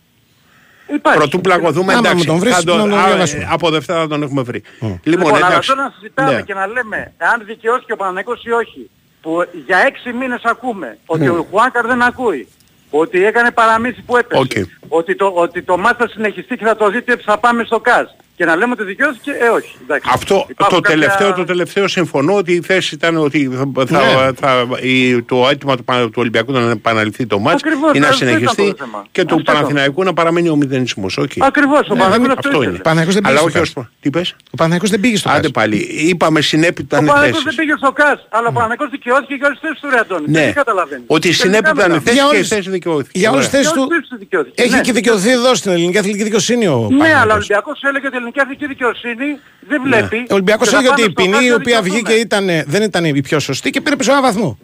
Υπάρχει. 0.95 1.19
προτού 1.19 1.41
πλακωθούμε, 1.41 1.93
Άμα 1.93 1.99
εντάξει. 2.09 2.17
μου 2.17 2.25
τον 2.25 2.39
βρεις, 2.39 2.55
θα 2.55 2.63
τον- 2.65 2.77
να 2.77 2.83
τον 2.89 2.99
α, 2.99 3.07
διαβάσουμε. 3.07 3.49
από 3.51 3.71
Δευτέρα 3.71 4.01
θα 4.01 4.09
τον 4.09 4.23
έχουμε 4.23 4.43
βρει. 4.43 4.63
Λοιπόν, 4.81 5.01
Λοιπόν, 5.05 5.35
αλλά 5.35 5.47
εντάξει. 5.47 5.69
τώρα 5.69 5.83
να 5.83 5.93
συζητάμε 5.99 6.33
Ναι. 6.33 6.43
και 6.43 6.55
να 6.55 6.67
λέμε 6.67 7.13
αν 7.19 7.43
δικαιώθηκε 7.45 7.93
ο 7.93 7.97
Παναθηναϊκός 7.97 8.45
ή 8.45 8.51
όχι, 8.51 8.91
που 9.23 9.45
για 9.67 9.79
έξι 9.79 10.13
μήνες 10.13 10.41
ακούμε 10.45 10.99
ότι 11.07 11.21
Ναι. 11.23 11.29
ο 11.31 11.47
Χουάνκαρ 11.51 11.87
δεν 11.87 12.03
ακούει, 12.03 12.49
ότι 12.91 13.25
έκανε 13.25 13.51
παραμύθι 13.51 14.03
που 14.03 14.17
έπεσε, 14.17 14.41
Οκ. 14.43 14.51
ότι, 14.89 15.17
το, 15.17 15.27
ότι 15.35 15.63
το 15.63 15.77
μάτς 15.79 15.99
θα 15.99 16.09
συνεχιστεί 16.09 16.57
και 16.57 16.65
θα 16.65 16.77
το 16.77 16.91
δείτε 16.91 17.17
θα 17.25 17.39
πάμε 17.39 17.65
στο 17.65 17.81
ΚΑΣ. 17.81 18.17
Και 18.37 18.45
να 18.45 18.57
λέμε 18.57 18.73
ότι 18.73 18.85
δικαιώθηκε, 18.85 19.31
ε 19.31 19.49
όχι. 19.49 19.77
Εντάξει. 19.83 20.11
Αυτό 20.15 20.47
Υπάρχουν 20.49 20.77
το 20.77 20.81
κάποια- 20.83 20.91
τελευταίο, 21.01 21.33
το 21.33 21.45
τελευταίο 21.45 21.89
συμφωνώ 21.89 22.35
ότι 22.35 22.53
η 22.53 22.61
θέση 22.61 22.95
ήταν 22.95 23.17
ότι 23.17 23.51
θα, 23.53 23.85
θα, 23.87 24.25
Ναι. 24.25 24.33
θα- 24.41 24.67
η- 24.83 25.23
το 25.23 25.49
αίτημα 25.51 25.77
του, 25.77 25.85
Πα- 25.85 26.05
του 26.05 26.13
Ολυμπιακού 26.17 26.53
να 26.53 26.71
επαναληφθεί 26.71 27.27
το 27.27 27.39
μάτς 27.39 27.63
Ακριβώς, 27.65 27.95
ή 27.95 27.99
να 27.99 28.09
αυτό 28.09 28.25
ήταν 28.25 28.37
συνεχιστεί 28.39 28.69
το 28.71 28.85
θέμα. 28.85 29.05
και 29.13 29.25
του 29.25 29.35
Αυτό 29.35 29.41
ήταν. 29.41 29.55
Παναθηναϊκού 29.55 30.03
να 30.05 30.13
παραμένει 30.13 30.49
ο 30.49 30.57
μηδενισμός. 30.57 31.19
Όχι. 31.19 31.39
Ακριβώς, 31.43 31.81
ο 31.89 31.95
Παναγικός 31.95 32.29
αυτό, 32.29 32.33
Αυτό 32.39 32.49
ήθελε. 32.51 32.65
είναι. 32.65 32.77
Ο 32.79 32.81
Παναθηναϊκός 32.83 33.15
δεν 33.15 33.23
πήγε 33.23 33.33
Αλλά 33.39 33.39
στο 33.39 33.49
όχι 33.49 33.59
ΚΑΣ. 33.59 33.69
ως 33.69 33.73
προ- 33.75 33.89
Τι 34.01 34.11
πες; 34.11 34.29
Ο 34.31 34.57
Παναθηναϊκός 34.57 34.91
δεν 34.91 35.01
πήγε 35.01 35.17
στο 35.17 35.29
Άντε 35.31 35.41
ΚΑΣ. 35.41 35.51
πάλι. 35.51 35.77
Είπαμε 36.11 36.41
συνέπειτα 36.41 36.97
Ο 36.99 37.01
Παναγικός 37.05 37.43
θέσεις. 37.43 37.45
δεν 37.45 37.55
πήγε 37.55 37.75
στο 37.83 37.93
ΚΑΣ, 38.01 38.19
αλλά 38.37 38.49
ο 38.49 38.53
Παναγικός 38.53 38.89
δικαιώθηκε 38.91 39.35
για 39.35 39.47
όλες 39.47 39.59
τις 39.59 39.69
θέσεις 39.69 39.81
του 39.83 39.89
ρε 39.95 39.99
Αντώνη. 40.05 40.25
Ναι. 40.37 40.41
Δεν 40.41 40.55
καταλαβαίνεις. 40.63 41.05
Ότι 41.07 41.21
Τελικά 41.21 41.43
συνέπειταν 41.43 41.91
μετά. 41.91 42.01
θέσεις 42.05 42.13
Για 42.19 42.25
και 42.31 42.35
η 42.37 42.39
όλες- 42.39 42.49
θέση 42.55 42.69
δικαιώθηκε. 42.77 43.19
Για 43.23 43.31
όλες 43.35 43.47
Ωραία. 43.47 43.51
τις 43.51 43.59
θέσεις 43.59 43.73
Για 43.73 43.77
του 43.83 43.87
όλες 43.91 44.01
τις 44.01 44.09
θέσεις 44.09 44.23
δικαιώθηκε. 44.25 44.57
έχει 44.63 44.75
Ναι. 44.77 44.81
και 44.87 44.93
δικαιωθεί 44.99 45.31
εδώ 45.39 45.51
στην 45.61 45.71
ελληνική 45.75 45.99
αθλητική 46.03 46.25
δικαιοσύνη 46.29 46.67
ο 46.67 46.71
Ναι, 46.71 46.77
αλλά 46.77 46.85
ο 46.87 46.97
Παναθηναϊκός. 46.99 47.35
Ολυμπιακός 47.37 47.79
έλεγε 47.89 48.07
ότι 48.11 48.17
η 48.17 48.23
ελληνική 48.27 48.41
εθνική 48.41 48.67
δικαιοσύνη 48.67 49.39
δεν 49.61 49.83
βλέπει. 49.83 50.17
Ο 50.17 50.35
Ολυμπιακός 50.35 50.69
και 50.69 50.75
θα 50.75 50.81
έλεγε 50.81 50.93
ότι 50.93 51.03
πάμε 51.03 51.09
η 51.09 51.11
στο 51.13 51.23
ποινή 51.23 51.33
ΚΑΣ 51.37 51.45
η 51.45 51.49
να 51.49 51.55
οποία 51.55 51.81
δικαιωθούμε. 51.83 52.11
βγήκε 52.11 52.13
ήταν, 52.27 52.47
δεν 52.67 52.83
ήταν 52.83 53.05
η 53.05 53.21
πιο 53.23 53.39
σωστή 53.39 53.71
και 53.71 53.81
πήρε 53.81 53.97
πίσω 53.97 54.13
ένα 54.13 54.21
βαθμό. 54.23 54.59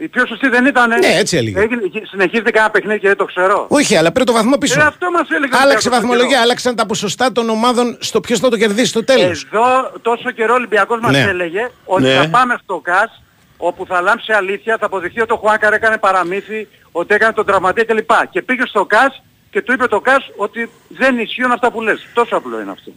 Η 0.00 0.08
πιο 0.08 0.26
σωστή 0.26 0.48
δεν 0.48 0.66
ήταν. 0.66 0.88
Ναι, 0.88 1.06
έτσι 1.18 1.36
έλεγε. 1.36 1.60
Έγινε, 1.60 1.80
συνεχίζεται 2.10 2.50
κανένα 2.50 2.72
παιχνίδι 2.72 2.98
και 3.00 3.06
δεν 3.06 3.16
το 3.16 3.24
ξέρω. 3.24 3.66
Όχι, 3.68 3.96
αλλά 3.96 4.12
πήρε 4.12 4.24
το 4.24 4.32
βαθμό 4.32 4.56
πίσω. 4.58 4.80
Ε, 4.80 4.82
αυτό 4.84 5.10
μας 5.10 5.28
έλεγε 5.30 5.54
ο 5.54 5.58
Άλλαξε 5.60 5.66
Ολυμπιακός 5.88 5.98
βαθμολογία, 5.98 6.28
καιρό. 6.28 6.42
άλλαξαν 6.42 6.76
τα 6.76 6.86
ποσοστά 6.86 7.32
των 7.32 7.48
ομάδων 7.50 7.96
στο 8.00 8.20
ποιος 8.20 8.38
θα 8.38 8.48
το 8.48 8.56
κερδίσει 8.56 8.86
στο 8.86 9.04
τέλος. 9.04 9.46
Εδώ 9.52 9.92
τόσο 10.02 10.30
καιρό 10.30 10.52
ο 10.52 10.56
Ολυμπιακός 10.56 11.00
μας 11.00 11.10
Ναι. 11.12 11.20
έλεγε 11.20 11.68
ότι 11.84 12.02
Ναι. 12.02 12.12
θα 12.14 12.28
πάμε 12.28 12.56
στο 12.62 12.80
ΚΑΣ 12.84 13.22
όπου 13.56 13.86
θα 13.86 14.00
λάμψει 14.00 14.32
αλήθεια, 14.32 14.76
θα 14.80 14.86
αποδειχθεί 14.86 15.20
ότι 15.20 15.32
ο 15.32 15.36
Χουάκαρ 15.36 15.72
έκανε 15.72 15.98
παραμύθι, 15.98 16.68
ότι 16.92 17.14
έκανε 17.14 17.32
τον 17.32 17.46
τραυματία 17.46 17.84
κλπ. 17.84 18.10
Και 18.30 18.42
πήγε 18.42 18.62
στο 18.66 18.84
ΚΑΣ 18.84 19.22
και 19.50 19.62
του 19.62 19.72
είπε 19.72 19.86
το 19.86 20.00
ΚΑΣ 20.00 20.30
ότι 20.36 20.70
δεν 20.88 21.18
ισχύουν 21.18 21.50
αυτά 21.52 21.70
που 21.72 21.80
λες. 21.80 22.06
Τόσο 22.14 22.36
απλό 22.36 22.60
είναι 22.60 22.70
αυτό. 22.70 22.92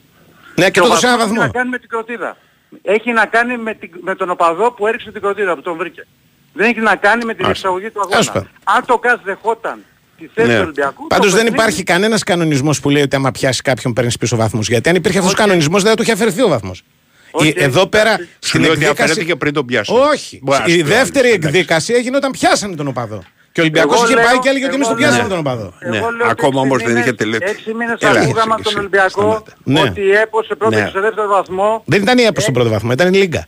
Ναι, 0.55 0.69
και 0.69 0.79
ο 0.79 0.83
το 0.83 0.89
δώσε 0.89 1.07
ένα 1.07 1.17
βαθμός 1.17 1.37
βαθμό. 1.37 1.43
Έχει 1.43 1.51
να 1.53 1.59
κάνει 1.59 1.69
με 1.69 1.77
την 1.79 1.89
κροτίδα. 1.89 2.37
Έχει 2.81 3.11
να 3.11 3.25
κάνει 3.25 3.57
με, 3.57 3.73
την, 3.73 3.89
με 4.01 4.15
τον 4.15 4.29
οπαδό 4.29 4.71
που 4.71 4.87
έριξε 4.87 5.11
την 5.11 5.21
κροτίδα, 5.21 5.55
που 5.55 5.61
τον 5.61 5.77
βρήκε. 5.77 6.07
Δεν 6.53 6.69
έχει 6.69 6.79
να 6.79 6.95
κάνει 6.95 7.25
με 7.25 7.33
την 7.33 7.39
Άστα. 7.45 7.51
εξαγωγή 7.51 7.89
του 7.91 8.01
Άστα. 8.13 8.31
αγώνα. 8.31 8.49
Αν 8.63 8.85
το 8.85 8.97
ΚΑΣ 8.97 9.19
δεχόταν 9.23 9.79
τη 10.17 10.27
θέση 10.33 10.47
Ναι. 10.47 10.55
του 10.55 10.61
Ολυμπιακού... 10.63 11.07
Πάντως 11.07 11.25
το 11.25 11.31
δεν 11.31 11.41
παιχνίδι- 11.43 11.59
υπάρχει 11.61 11.83
κανένας 11.83 12.23
κανονισμός 12.23 12.79
που 12.79 12.89
λέει 12.89 13.01
ότι 13.01 13.15
άμα 13.15 13.31
πιάσει 13.31 13.61
κάποιον 13.61 13.93
παίρνεις 13.93 14.17
πίσω 14.17 14.35
βαθμούς. 14.35 14.67
Γιατί 14.67 14.89
αν 14.89 14.95
υπήρχε 14.95 15.17
αυτός 15.17 15.33
ο 15.33 15.35
κανονισμός 15.35 15.81
δεν 15.81 15.89
θα 15.91 15.97
του 15.97 16.03
είχε 16.03 16.11
αφαιρεθεί 16.11 16.41
ο 16.43 16.47
βαθμός. 16.47 16.83
Όχι, 17.31 17.53
Εδώ 17.57 17.87
πέρα 17.87 18.09
εντάξει. 18.13 18.25
Σου 18.41 18.47
στην 18.47 18.61
λέει 18.61 18.69
ότι 18.69 18.85
αφαιρέθηκε 18.85 19.11
εκδίκαση. 19.19 19.37
πριν 19.37 19.53
τον 19.53 19.65
πιάσουν. 19.65 19.97
Όχι. 19.99 20.39
Μπορεί 20.43 20.59
να 20.59 20.65
Η 20.65 20.69
σου 20.71 20.75
πει 20.77 20.81
ο 20.83 20.85
δεύτερη 20.85 21.25
άλλος, 21.27 21.35
εντάξει. 21.37 21.57
εκδίκαση 21.57 21.93
έγινε 21.93 22.17
όταν 22.17 22.31
πιάσανε 22.31 22.75
τον 22.75 22.87
οπαδό. 22.87 23.23
Και 23.53 23.59
ο 23.59 23.63
Ολυμπιακός 23.63 23.95
Εγώ 23.95 24.05
είχε 24.05 24.15
λέω- 24.15 24.25
πάει 24.25 24.39
και 24.39 24.49
έλεγε 24.49 24.65
ότι 24.65 24.73
εμεί 24.75 24.83
εγώ 24.83 24.93
τον 24.93 24.99
πιάσαμε 25.01 25.19
λέω- 25.27 25.29
τον 25.29 25.39
οπαδό. 25.39 25.73
Ναι, 25.89 25.97
Εγώ 25.97 26.09
λέω 26.09 26.21
ότι 26.23 26.29
ακόμα 26.37 26.59
έξι 26.59 26.65
όμως 26.67 26.77
δεν 26.77 26.87
μήνες- 26.87 27.03
είχε 27.05 27.13
τελειώσει. 27.13 27.43
Έξι 27.47 27.73
μήνες 27.73 27.97
Έλα, 27.99 28.11
ακούγαμε 28.19 28.29
εσύ, 28.39 28.39
από 28.41 28.63
τον 28.63 28.65
εσύ, 28.71 28.77
Ολυμπιακό 28.77 29.09
σταμάτα. 29.09 29.51
Ναι. 29.63 29.79
ότι 29.81 30.11
έπωσε 30.11 30.55
πρώτο 30.55 30.75
Ναι. 30.77 30.83
και 30.83 30.89
σε 30.89 30.99
δεύτερο 30.99 31.27
βαθμό 31.27 31.83
Δεν 31.85 32.01
ήταν 32.01 32.17
η 32.17 32.23
έπο 32.23 32.41
στον 32.41 32.53
πρώτο 32.53 32.69
βαθμό, 32.69 32.91
ήταν 32.91 33.13
η 33.13 33.17
Λίγκα. 33.17 33.45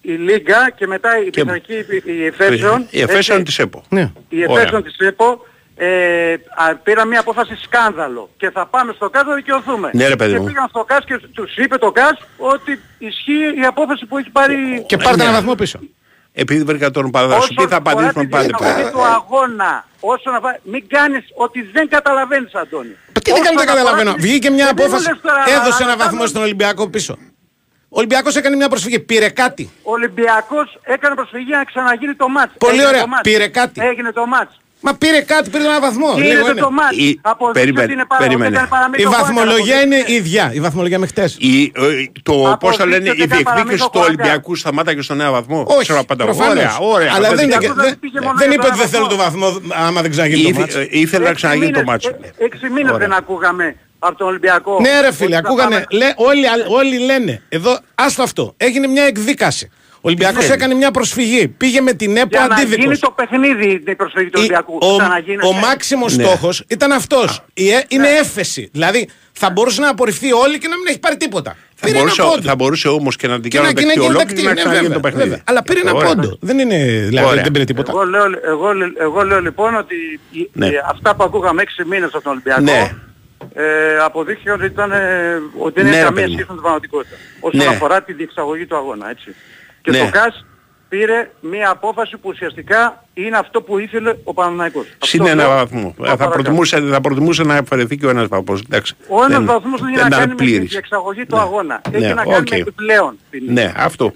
η 0.00 0.12
Λίγκα 0.12 0.70
και 0.76 0.86
μετά 0.86 1.10
η 1.26 1.30
πειθαρχική 1.30 1.74
η 2.04 2.24
Εφέσεων. 2.26 2.86
Η 2.90 3.00
Εφέσεων 3.00 3.38
έτσι, 3.40 3.42
της 3.54 3.58
ΕΠΟ. 3.64 3.82
Ναι. 3.88 4.12
Η 4.28 4.44
Ωραία. 4.48 4.60
Εφέσεων 4.60 4.82
της 4.82 4.96
ΕΠΟ 4.98 5.46
ε, 5.76 6.32
α, 6.32 6.74
πήρα 6.82 7.04
μια 7.04 7.20
απόφαση 7.20 7.56
σκάνδαλο 7.62 8.30
και 8.36 8.50
θα 8.50 8.66
πάμε 8.66 8.92
στο 8.92 9.10
ΚΑΣ 9.10 9.24
να 9.26 9.34
δικαιωθούμε. 9.34 9.90
Ναι, 9.92 10.08
ρε, 10.08 10.16
παιδί 10.16 10.32
και 10.32 10.38
μου. 10.38 10.44
πήγαν 10.46 10.68
στο 10.68 10.84
ΚΑΣ 10.84 11.04
και 11.04 11.20
τους 11.34 11.56
είπε 11.56 11.76
το 11.78 11.90
ΚΑΣ 11.92 12.18
ότι 12.36 12.80
ισχύει 12.98 13.60
η 13.60 13.64
απόφαση 13.66 14.06
που 14.06 14.18
έχει 14.18 14.30
πάρει 14.30 14.84
Και 14.86 14.96
πάρτε 14.96 15.22
ένα 15.22 15.32
βαθμό 15.32 15.54
πίσω. 15.54 15.78
Επειδή 16.32 16.64
βρήκα 16.64 16.90
τον 16.90 17.10
παδά 17.10 17.40
σου, 17.40 17.54
τι 17.54 17.66
θα 17.66 17.76
απαντήσουμε 17.76 18.24
πάντα. 18.26 18.56
πάντα. 18.58 18.90
του 18.90 19.02
αγώνα, 19.04 19.84
όσον 20.00 20.34
αφορά, 20.34 20.58
μην 20.62 20.88
κάνεις 20.88 21.24
ότι 21.34 21.62
δεν 21.62 21.88
καταλαβαίνεις 21.88 22.54
Αντώνη. 22.54 22.88
Τι 23.12 23.20
δεν 23.30 23.32
Όσον 23.32 23.44
κάνω, 23.44 23.58
δεν 23.58 23.68
αφορά 23.68 23.80
καταλαβαίνω; 23.80 24.14
τη- 24.14 24.20
Βγήκε 24.20 24.50
μια 24.50 24.64
Ε, 24.68 24.72
μην 24.72 24.74
μου 24.78 24.84
απόφαση, 24.84 25.08
λες 25.10 25.20
τώρα, 25.22 25.42
έδωσε 25.48 25.82
αλλά 25.82 25.92
ένα 25.92 25.96
βαθμό 26.02 26.12
κάνω- 26.16 26.26
στον 26.26 26.42
Ολυμπιακό 26.42 26.88
πίσω. 26.90 27.16
Ο 27.94 27.98
Ολυμπιακός 27.98 28.36
έκανε 28.36 28.56
μια 28.56 28.68
προσφυγή, 28.68 28.98
πήρε 29.00 29.28
κάτι. 29.30 29.70
Ο 29.82 29.92
Ολυμπιακός 29.92 30.78
έκανε 30.82 31.14
προσφυγή 31.14 31.50
να 31.50 31.64
ξαναγίνει 31.64 32.14
το 32.14 32.28
μάτς. 32.28 32.52
Πολύ 32.58 32.72
Έγινε 32.72 32.88
ωραία. 32.88 33.00
το 33.00 33.06
μάτς. 33.06 33.30
Πήρε 33.30 33.48
κάτι. 33.48 33.80
Έγινε 33.84 34.12
το 34.12 34.26
μάτς. 34.26 34.60
Μα 34.84 34.94
πήρε 34.94 35.20
κάτι, 35.20 35.50
πήρε 35.50 35.64
ένα 35.64 35.80
βαθμό. 35.80 36.08
Λίγο 36.16 36.28
Γίνεται 36.28 36.50
είναι. 36.50 36.60
το 36.60 36.70
μάτς. 36.70 36.96
Η- 36.96 37.18
Αποδείξτε 37.22 37.60
περίμενε, 37.60 37.84
ότι 37.84 37.92
είναι 37.92 38.04
πάρα- 38.08 38.22
περίμενε. 38.22 38.46
ότι 38.46 38.54
έκανε 38.56 38.68
παραμύθι 38.76 39.02
Η 39.02 39.04
ο 39.06 39.08
Χουάνκαρ, 39.08 39.34
βαθμολογία 39.34 39.80
είναι 39.80 39.94
αποδείξτε. 39.96 40.12
ίδια. 40.14 40.50
Η 40.54 40.60
βαθμολογία 40.60 40.98
με 40.98 41.06
χτες. 41.06 41.36
Η, 41.38 41.62
ε, 41.62 41.70
το 42.22 42.32
πώς 42.32 42.42
θα 42.42 42.50
Αποδείξτε 42.52 42.84
λένε, 42.92 43.10
ότι 43.10 43.18
η 43.20 43.22
έκανε 43.22 43.42
παραμύθι 43.42 43.66
διεκδίκηση 43.66 43.82
ο 43.84 43.90
του 43.90 43.98
Χουάνκαρ. 43.98 44.10
Ολυμπιακού 44.14 44.54
σταμάταγε 44.56 45.02
στον 45.02 45.20
ένα 45.20 45.30
βαθμό. 45.30 45.64
Όχι, 45.68 45.80
Ξέρω 45.82 45.98
απαντάω. 45.98 46.26
προφανώς. 46.26 46.52
Ωραία, 46.54 46.76
ωραία. 46.94 47.12
Αλλά 47.16 47.28
δεν, 47.34 47.38
απαντάω. 47.38 47.62
είναι- 47.62 47.74
δεν 47.74 47.84
δεν, 47.84 47.98
πήγε 47.98 48.20
μόνο 48.20 48.34
δεν 48.38 48.46
για 48.50 48.54
είπε 48.56 48.62
τον 48.62 48.70
ότι 48.72 48.80
δεν 48.80 48.88
θέλω 48.94 49.06
το 49.06 49.16
βαθμό. 49.16 49.46
βαθμό 49.50 49.74
άμα 49.86 50.00
δεν 50.02 50.10
ξαναγίνει 50.10 50.42
το 50.42 50.48
Ήθε- 50.48 50.60
μάτσο. 50.60 50.78
ε, 50.80 50.86
Ήθελε 50.90 51.22
να 51.24 51.30
Έξι 51.30 51.40
ξαναγίνει 51.40 51.70
το 51.72 51.78
μήνες- 51.80 51.90
μάτσο. 51.92 52.08
ε, 52.38 52.44
Έξι 52.44 52.66
μήνες 52.74 52.92
Ωραία. 52.92 53.08
δεν 53.08 53.12
ακούγαμε 53.18 53.76
από 53.98 54.16
τον 54.16 54.26
Ολυμπιακό. 54.26 54.80
Ναι, 54.80 55.00
ρε 55.00 55.06
ότι 55.06 55.16
φίλε, 55.16 55.34
θα 55.34 55.38
ακούγανε. 55.44 55.70
πάμε- 55.70 55.86
Λέ, 55.90 56.12
όλοι, 56.16 56.44
όλοι 56.68 56.98
λένε. 56.98 57.42
Εδώ, 57.48 57.78
άστο 57.94 58.22
αυτό. 58.22 58.54
Έγινε 58.56 58.86
μια 58.86 59.04
εκδίκαση. 59.04 59.70
Ο 60.04 60.08
Ολυμπιακός 60.08 60.42
Θέλει. 60.44 60.52
έκανε 60.54 60.74
μια 60.74 60.90
προσφυγή. 60.90 61.48
Πήγε 61.48 61.80
με 61.80 61.92
την 61.92 62.16
ΕΠΟ 62.16 62.28
Για 62.30 62.46
να 62.48 62.60
γίνει 62.60 62.74
αντίδικο. 62.74 62.98
το 63.06 63.10
παιχνίδι 63.16 63.82
η 63.86 63.94
προσφυγή 63.94 64.24
του 64.26 64.32
Ολυμπιακού. 64.36 64.78
Ο, 64.80 64.96
Ξαναγίνεται. 64.96 65.46
ο 65.46 65.52
μάξιμος 65.52 66.16
Ναι. 66.16 66.24
στόχος 66.24 66.64
ήταν 66.68 66.92
αυτός. 66.92 67.44
Είναι 67.88 68.08
έφεση. 68.08 68.68
Δηλαδή 68.72 69.08
θα 69.32 69.50
μπορούσε 69.50 69.80
να 69.80 69.88
απορριφθεί 69.88 70.32
όλοι 70.32 70.58
και 70.58 70.68
να 70.68 70.76
μην 70.76 70.86
έχει 70.88 70.98
πάρει 70.98 71.16
τίποτα. 71.16 71.56
Θα 71.74 71.86
Πήρε 71.86 71.98
μπορούσε, 71.98 72.20
ένα 72.22 72.30
πόντο. 72.30 72.42
θα 72.42 72.54
μπορούσε 72.54 72.88
όμως 72.88 73.16
και 73.16 73.26
να 73.28 73.40
την 73.40 73.50
Και 73.50 73.58
να 73.58 73.62
κάνω 73.62 73.74
και 73.74 73.80
να 73.80 73.86
δεκτή 73.88 74.00
γίνει 74.04 74.14
ολόκληρη 74.14 74.42
δεκτή. 74.42 74.46
να 74.46 74.52
Ναι, 74.52 74.60
ξαναγίνει 74.60 74.82
βέβαια, 74.86 75.00
το 75.00 75.06
παιχνίδι. 75.08 75.28
βέβαια. 75.28 75.44
Αλλά 75.46 75.62
πήρε 75.62 75.80
ένα 75.80 75.92
Ωραία. 75.92 76.08
πόντο. 76.08 76.36
Δεν 76.40 76.58
είναι. 76.58 76.76
Δηλαδή 77.08 77.28
Ωραία. 77.28 77.42
δεν 77.42 77.52
πήρε 77.52 77.64
τίποτα. 77.64 77.90
Εγώ 77.94 78.04
λέω, 78.04 78.24
εγώ, 78.44 78.72
λέ- 78.72 79.00
εγώ 79.00 79.22
λέω 79.24 79.40
λοιπόν 79.40 79.74
ότι 79.76 79.94
η- 80.30 80.50
Ναι. 80.52 80.66
η- 80.66 80.70
αυτά 80.90 81.14
που 81.16 81.24
ακούγαμε 81.24 81.62
6 81.62 81.84
μήνες 81.84 82.10
από 82.14 82.22
τον 82.22 82.32
Ολυμπιακό 82.32 82.60
Ναι. 82.60 82.90
ε, 83.54 83.96
αποδείχθηκαν 84.04 84.54
ότι, 84.54 84.64
ήταν, 84.66 84.92
ε, 84.92 84.98
ότι 85.58 85.74
δεν 85.80 85.84
Ναι, 85.84 85.90
έχει 85.90 85.98
ρε 85.98 86.04
καμία 86.04 86.20
παιδί 86.20 86.26
μου. 86.26 86.32
σχέση 86.32 86.48
με 86.48 86.54
την 86.54 86.62
πραγματικότητα. 86.62 87.16
Όσον 87.40 87.58
Ναι. 87.60 87.66
αφορά 87.74 88.02
τη 88.02 88.12
διεξαγωγή 88.12 88.66
του 88.66 88.76
αγώνα. 88.76 89.10
Έτσι. 89.10 89.34
Και 89.82 89.90
Ναι. 89.90 89.98
το 89.98 90.08
ΚΑΣ 90.10 90.44
πήρε 90.88 91.30
μια 91.40 91.70
απόφαση 91.70 92.16
που 92.16 92.28
ουσιαστικά 92.28 93.04
είναι 93.14 93.36
αυτό 93.36 93.62
που 93.62 93.78
ήθελε 93.78 94.14
ο 94.24 94.34
Παναναϊκός. 94.34 94.86
Συν 95.02 95.26
ένα 95.26 95.48
βαθμό. 95.48 95.94
Θα 96.16 96.28
προτιμούσε, 96.28 96.80
θα 96.80 97.00
προτιμούσε 97.00 97.42
να 97.42 97.54
αφαιρεθεί 97.56 97.96
και 97.96 98.06
ο 98.06 98.10
ένας 98.10 98.26
βαθμός. 98.28 98.60
Εντάξει. 98.68 98.94
Ο 99.08 99.16
ένας 99.24 99.28
Δεν- 99.36 99.44
βαθμός 99.46 99.80
δεν 99.80 99.88
έχει 99.88 99.98
δεν 99.98 100.02
να 100.02 100.06
ήταν 100.06 100.18
κάνει 100.18 100.30
με 100.30 100.36
την 100.36 100.46
πλήρης. 100.46 100.70
διεξαγωγή 100.70 101.26
του 101.26 101.36
Ναι. 101.36 101.42
αγώνα. 101.42 101.80
Ναι, 101.90 101.96
Έχει 101.98 102.14
να 102.14 102.22
κάνει 102.22 102.34
οκ. 102.36 102.48
με 102.50 102.56
επιπλέον. 102.56 103.18
ποινή. 103.30 103.52
Ναι, 103.52 103.72
αυτό. 103.76 104.12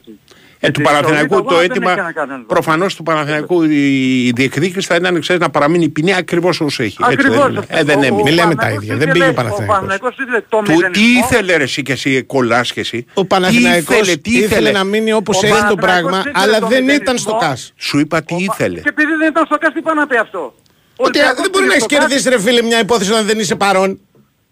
Ε, 0.60 0.70
του 0.70 0.80
Η 0.80 0.84
Παναθηναϊκού 0.84 1.34
διεξαγωγή 1.34 1.42
του 1.42 1.44
το 1.48 1.54
αγώνα 1.54 1.60
δεν 1.60 1.70
αίτημα, 1.70 1.90
έχει 1.92 2.00
να 2.00 2.12
κάνει 2.12 2.32
με 2.32 2.38
το. 2.38 2.44
προφανώς 2.44 2.94
του 2.94 3.02
Παναθηναϊκού 3.02 3.62
η 3.62 4.26
η 4.26 4.30
διεκδίκηση 4.34 4.86
θα 4.86 4.94
ήταν 4.94 5.20
ξέρεις, 5.20 5.42
να 5.42 5.50
παραμείνει 5.50 5.84
η 5.84 5.88
ποινή 5.88 6.14
ακριβώς 6.14 6.60
όσο 6.60 6.82
έχει. 6.82 6.96
Έτσι 7.10 7.16
δεν 7.16 7.26
Ακριβώς. 7.32 7.48
είναι. 7.50 7.64
Ε, 7.80 7.82
δεν 7.84 7.98
Ο- 7.98 8.02
έμεινε. 8.02 8.20
ο 8.20 8.24
Μην 8.24 8.34
λέμε 8.34 8.54
τα 8.54 8.60
Παναθηναϊκός 8.60 8.82
ίδια. 8.82 8.96
Δεν 8.96 9.08
ήθελε- 9.08 9.12
πήγε 9.12 9.24
ο 9.24 9.30
Ο 9.30 9.34
Παναθηναϊκός. 9.34 9.74
Παναθηναϊκός 9.76 10.16
ήθελε 10.18 10.40
το 10.48 10.56
Του, 10.58 10.62
τι 10.64 10.72
μηδενισμό. 10.72 11.18
ήθελε 11.30 11.56
ρε 11.56 11.62
εσύ 11.62 11.82
και 11.82 11.92
εσύ 11.92 12.22
κολλάς 12.22 12.72
και 12.72 12.80
εσύ. 12.80 13.04
Ο 13.14 13.24
Παναθηναϊκός 13.26 13.94
Τι 13.94 14.00
ήθελε, 14.00 14.16
τι 14.16 14.30
ήθελε 14.30 14.44
ήθελε; 14.44 14.70
να 14.70 14.84
μείνει 14.84 15.12
όπως 15.12 15.42
Ο 15.42 15.46
έχει 15.46 15.54
το 15.54 15.58
Παναθηναϊκός 15.60 15.84
πράγμα, 16.10 16.18
ήθελε 16.18 16.38
αλλά 16.42 16.58
το 16.58 16.66
δεν 16.66 16.80
μηδενισμό. 16.82 17.02
ήταν 17.02 17.18
στο 17.18 17.36
ΚΑΣ. 17.40 17.72
Σου 17.76 17.98
είπα 17.98 18.22
τι 18.22 18.34
ήθελε. 18.34 18.80
Και 18.80 18.88
επειδή 18.88 19.12
δεν 19.20 19.28
ήταν 19.28 19.46
στο 19.46 19.56
ΚΑΣ 19.58 19.72
τι 19.72 19.80
πάει 19.82 19.94
να 19.94 20.06
πει 20.06 20.16
αυτό. 20.16 20.38
Ο 20.38 21.04
Ότι 21.04 21.18
Ολυμπιακός 21.18 21.40
δεν 21.42 21.50
μπορεί 21.50 21.64
πήγε 21.64 21.66
να 21.66 21.72
έχει 21.74 21.82
στο 21.84 21.94
ΚΑΣ 21.96 22.06
κερδίσει, 22.06 22.28
ρε 22.28 22.40
φίλε, 22.40 22.62
μια 22.62 22.80
υπόθεση 22.80 23.10
όταν 23.12 23.26
δεν 23.26 23.38
είσαι 23.38 23.54
παρόν. 23.56 24.00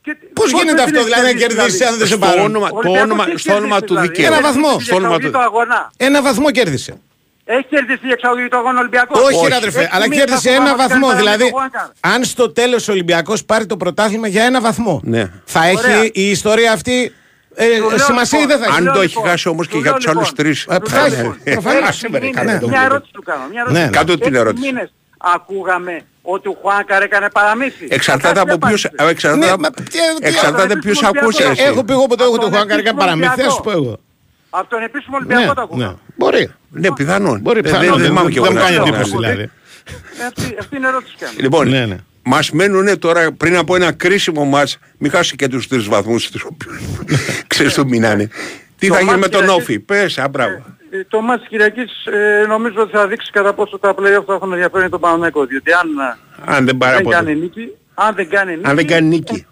Και- 0.05 0.17
Πώς 0.39 0.51
πώς 0.51 0.51
γίνεται 0.51 0.77
δεν 0.77 0.85
αυτό, 0.85 0.97
την 0.97 1.05
δηλαδή, 1.09 1.23
να 1.23 1.29
έχει 1.29 1.39
κερδίσεις 1.45 1.81
αν 1.89 1.93
δεν 1.99 2.07
είσαι 2.07 2.17
Στο 2.17 2.19
παρόν. 2.27 2.45
όνομα, 2.51 2.67
Ο 2.67 2.71
το 2.71 2.77
Ολυμπιακός 2.77 3.03
όνομα, 3.07 3.25
τι 3.25 3.31
έχει 3.31 3.41
στο 3.41 3.53
όνομα 3.61 3.69
κερδίσει, 3.79 3.87
του 3.87 3.95
δηλαδή; 3.95 4.09
δικαίου. 4.09 4.25
Ένα 4.27 4.35
Έχει 4.35 4.45
βαθμό. 4.49 4.69
κερδίσει 4.71 4.87
Στο 4.87 4.97
όνομα 4.97 5.17
διεξαγωγή 5.17 5.27
του- 5.27 5.39
του 5.39 5.57
αγώνα. 5.59 5.79
Ένα 6.09 6.19
βαθμό 6.29 6.49
κέρδισε. 6.59 6.93
Έχεις 7.55 7.67
κερδίσει 7.71 8.07
η 8.11 8.13
εξαγωγή 8.17 8.49
του 8.49 8.57
αγώνα 8.63 8.79
Ολυμπιακός. 8.85 9.15
Όχι, 9.27 9.35
Όχι. 9.37 9.49
ρε 9.49 9.55
αδερφέ, 9.63 9.81
Έξι 9.85 9.91
αλλά 9.95 10.05
μήνες 10.09 10.19
κέρδισε 10.19 10.49
θα 10.49 10.55
ένα 10.55 10.65
φοβάμαι 10.71 10.83
βαθμό. 10.89 11.07
ότι 11.07 11.17
Δηλαδή, 11.17 11.39
κάνει 11.39 11.51
παραμύθι 11.51 11.79
ο 11.79 12.09
αν 12.13 12.25
στο 12.25 12.45
τέλος 12.53 12.89
ο 12.89 12.93
Ολυμπιακός 12.93 13.45
πάρει 13.45 13.67
το 13.67 13.77
πρωτάθλημα 13.77 14.29
για 14.35 14.43
ένα 14.45 14.61
βαθμό, 14.61 15.01
Ναι. 15.05 15.31
θα 15.45 15.65
έχει 15.67 15.77
Ωραία. 15.79 16.05
η 16.13 16.31
ιστορία 16.31 16.73
αυτή 16.73 17.13
ε, 17.57 17.67
Του 17.79 17.89
λέω 17.89 17.99
σημασία 17.99 18.39
ή 18.39 18.43
λοιπόν, 18.43 18.57
δεν 18.59 18.67
θα 18.67 18.71
έχει; 18.71 18.79
Αν 18.79 18.85
του 18.85 18.87
το 18.87 18.93
λέω 18.93 19.03
έχει 19.03 19.15
λοιπόν, 19.15 19.31
χάσει 19.31 19.49
όμως 19.49 19.67
και 19.67 19.73
του 19.75 19.79
για 19.81 19.91
λέω 19.91 19.99
τους 19.99 20.09
άλλους 20.09 20.29
λοιπόν, 20.29 20.45
τρεις. 20.45 20.67
Ε, 20.69 20.79
του 20.79 20.89
θα 20.91 20.97
λέω 20.97 21.07
έχει. 21.07 21.17
λοιπόν, 21.17 21.39
Προφανώς. 21.45 21.79
έξι 21.79 21.89
Άσε 21.89 22.09
με, 22.11 22.19
ρε, 22.19 22.25
μήνες, 22.27 22.45
κάνε 22.45 22.59
το 22.59 22.69
Μια 22.69 22.79
μου. 22.81 22.85
ερώτηση 22.85 23.13
του 23.13 23.23
κάνω. 23.23 23.43
Μια 23.51 23.53
Ναι, 23.53 23.61
ερώτηση. 23.61 23.85
ναι. 23.85 23.91
Κάτω 23.91 24.15
την 24.19 24.27
Έξι 24.27 24.39
ερώτηση. 24.41 24.73
Μήνες 25.25 25.35
ακούγαμε 25.35 26.01
ότι 26.23 26.49
ο 26.49 26.57
Χουάνκαρ 26.61 27.03
έκανε 27.03 27.29
παραμύθι. 27.31 27.87
Εξαρτάται 27.91 28.39
Κάτι 28.41 28.51
από 28.51 28.67
ποιους, 28.67 28.85
απάντησε. 28.85 29.09
ε, 29.09 29.13
εξαρτάται, 29.13 29.45
Ναι, 29.47 29.51
από- 29.53 29.61
μα 29.61 29.71
τι- 29.71 29.83
τι- 29.83 29.99
εξαρτάται 30.21 30.77
ποιους 30.77 31.03
ακούς 31.03 31.39
εσύ. 31.39 31.63
Έχω 31.63 31.85
πει 31.85 31.93
εγώ 31.93 32.07
ποτέ 32.07 32.25
Από 32.25 32.33
ότι 32.33 32.45
ο 32.45 32.49
τον 32.49 32.53
Χουάνκαρ 32.57 32.79
έκανε 32.79 33.03
επίσημο 33.03 33.19
παραμύθι, 33.19 33.43
θα 33.43 33.51
σου 33.51 33.61
πω 33.63 33.71
Ολυμπιακό. 33.71 33.89
εγώ. 33.89 34.01
Από 34.51 34.69
τον 34.69 34.83
επίσημο 34.83 35.17
Ολυμπιακό 35.17 35.43
Ναι, 35.49 35.55
το 35.55 35.63
ακούγαμε. 35.63 35.91
ναι. 35.93 35.97
Μπορεί. 36.17 36.51
Ναι, 36.71 36.93
πιθανόν. 36.93 37.41
Μπορεί, 37.41 37.61
Δεν- 37.61 37.63
πιθανόν, 37.73 37.89
δεν 37.91 37.99
δεν 37.99 38.07
θυμάμαι 38.09 38.31
κι 38.31 38.37
εγώ 38.37 38.47
δεν 38.47 38.55
μου 38.57 38.61
να 38.61 38.65
κάνει 38.65 38.77
σου 38.77 38.83
πω 38.83 38.89
εντύπωση 38.89 39.11
κάτι. 39.13 39.23
δηλαδή. 39.23 39.51
Ε, 40.21 40.25
Αυτή, 40.27 40.57
αυτή 40.61 40.77
είναι 40.77 40.87
η 40.87 40.89
ερώτηση 40.89 41.13
που 41.13 41.19
κάνω. 41.25 41.33
Λοιπόν, 41.41 41.69
Ναι, 41.69 41.87
ναι. 41.87 41.97
μας 42.23 42.51
μένουν 42.51 42.99
τώρα 42.99 43.33
πριν 43.33 43.57
από 43.57 43.75
ένα 43.77 43.93
κρίσιμο 43.93 44.45
μάτς, 44.45 44.79
μην 44.99 45.11
χάσει 45.11 45.37
και 45.37 45.49
τους 45.49 45.69
τρεις 45.69 45.85
βαθμούς 45.89 46.31
τους 46.31 46.45
οποίους 46.45 46.77
ξέρεις 47.47 47.75
του 47.75 47.87
μείνανε. 47.89 48.29
Τι 48.79 48.89
Το 48.89 48.95
θα 48.95 49.01
γίνει 49.01 49.11
μάτς 49.11 49.23
με 49.23 49.29
τον 49.29 49.41
Κυριακής- 49.41 49.63
Όφη, 49.63 49.81
πες, 49.81 50.19
α, 50.19 50.29
μπράβο. 50.29 50.65
Ε, 50.91 51.05
Το 51.09 51.21
μάτς 51.21 51.41
της 51.41 51.49
Κυριακής 51.49 52.07
ε, 52.07 52.45
νομίζω 52.49 52.81
ότι 52.83 52.93
θα 52.97 53.07
δείξει 53.09 53.31
κατά 53.33 53.53
πόσο 53.53 53.79
τα 53.79 53.95
play-off 53.99 54.25
θα 54.27 54.35
έχουν 54.35 54.53
ενδιαφέρον 54.53 54.91
τον 54.91 55.01
Παναγενικό. 55.01 55.45
Διότι 55.47 55.73
αν 55.73 55.89
ε, 55.99 56.55
Αν 56.57 56.65
δεν 56.65 56.77
πάρει 56.77 56.93
δεν 56.93 57.01
από 57.01 57.11
κάνει 57.11 57.35
νίκη, 57.35 57.69
αν 57.95 58.15
δεν 58.15 58.29
κάνει 58.29 58.51
νίκη... 58.57 58.69
Αν 58.69 58.77
δεν 58.77 58.87
κάνει 58.87 59.07
νίκη. 59.09 59.47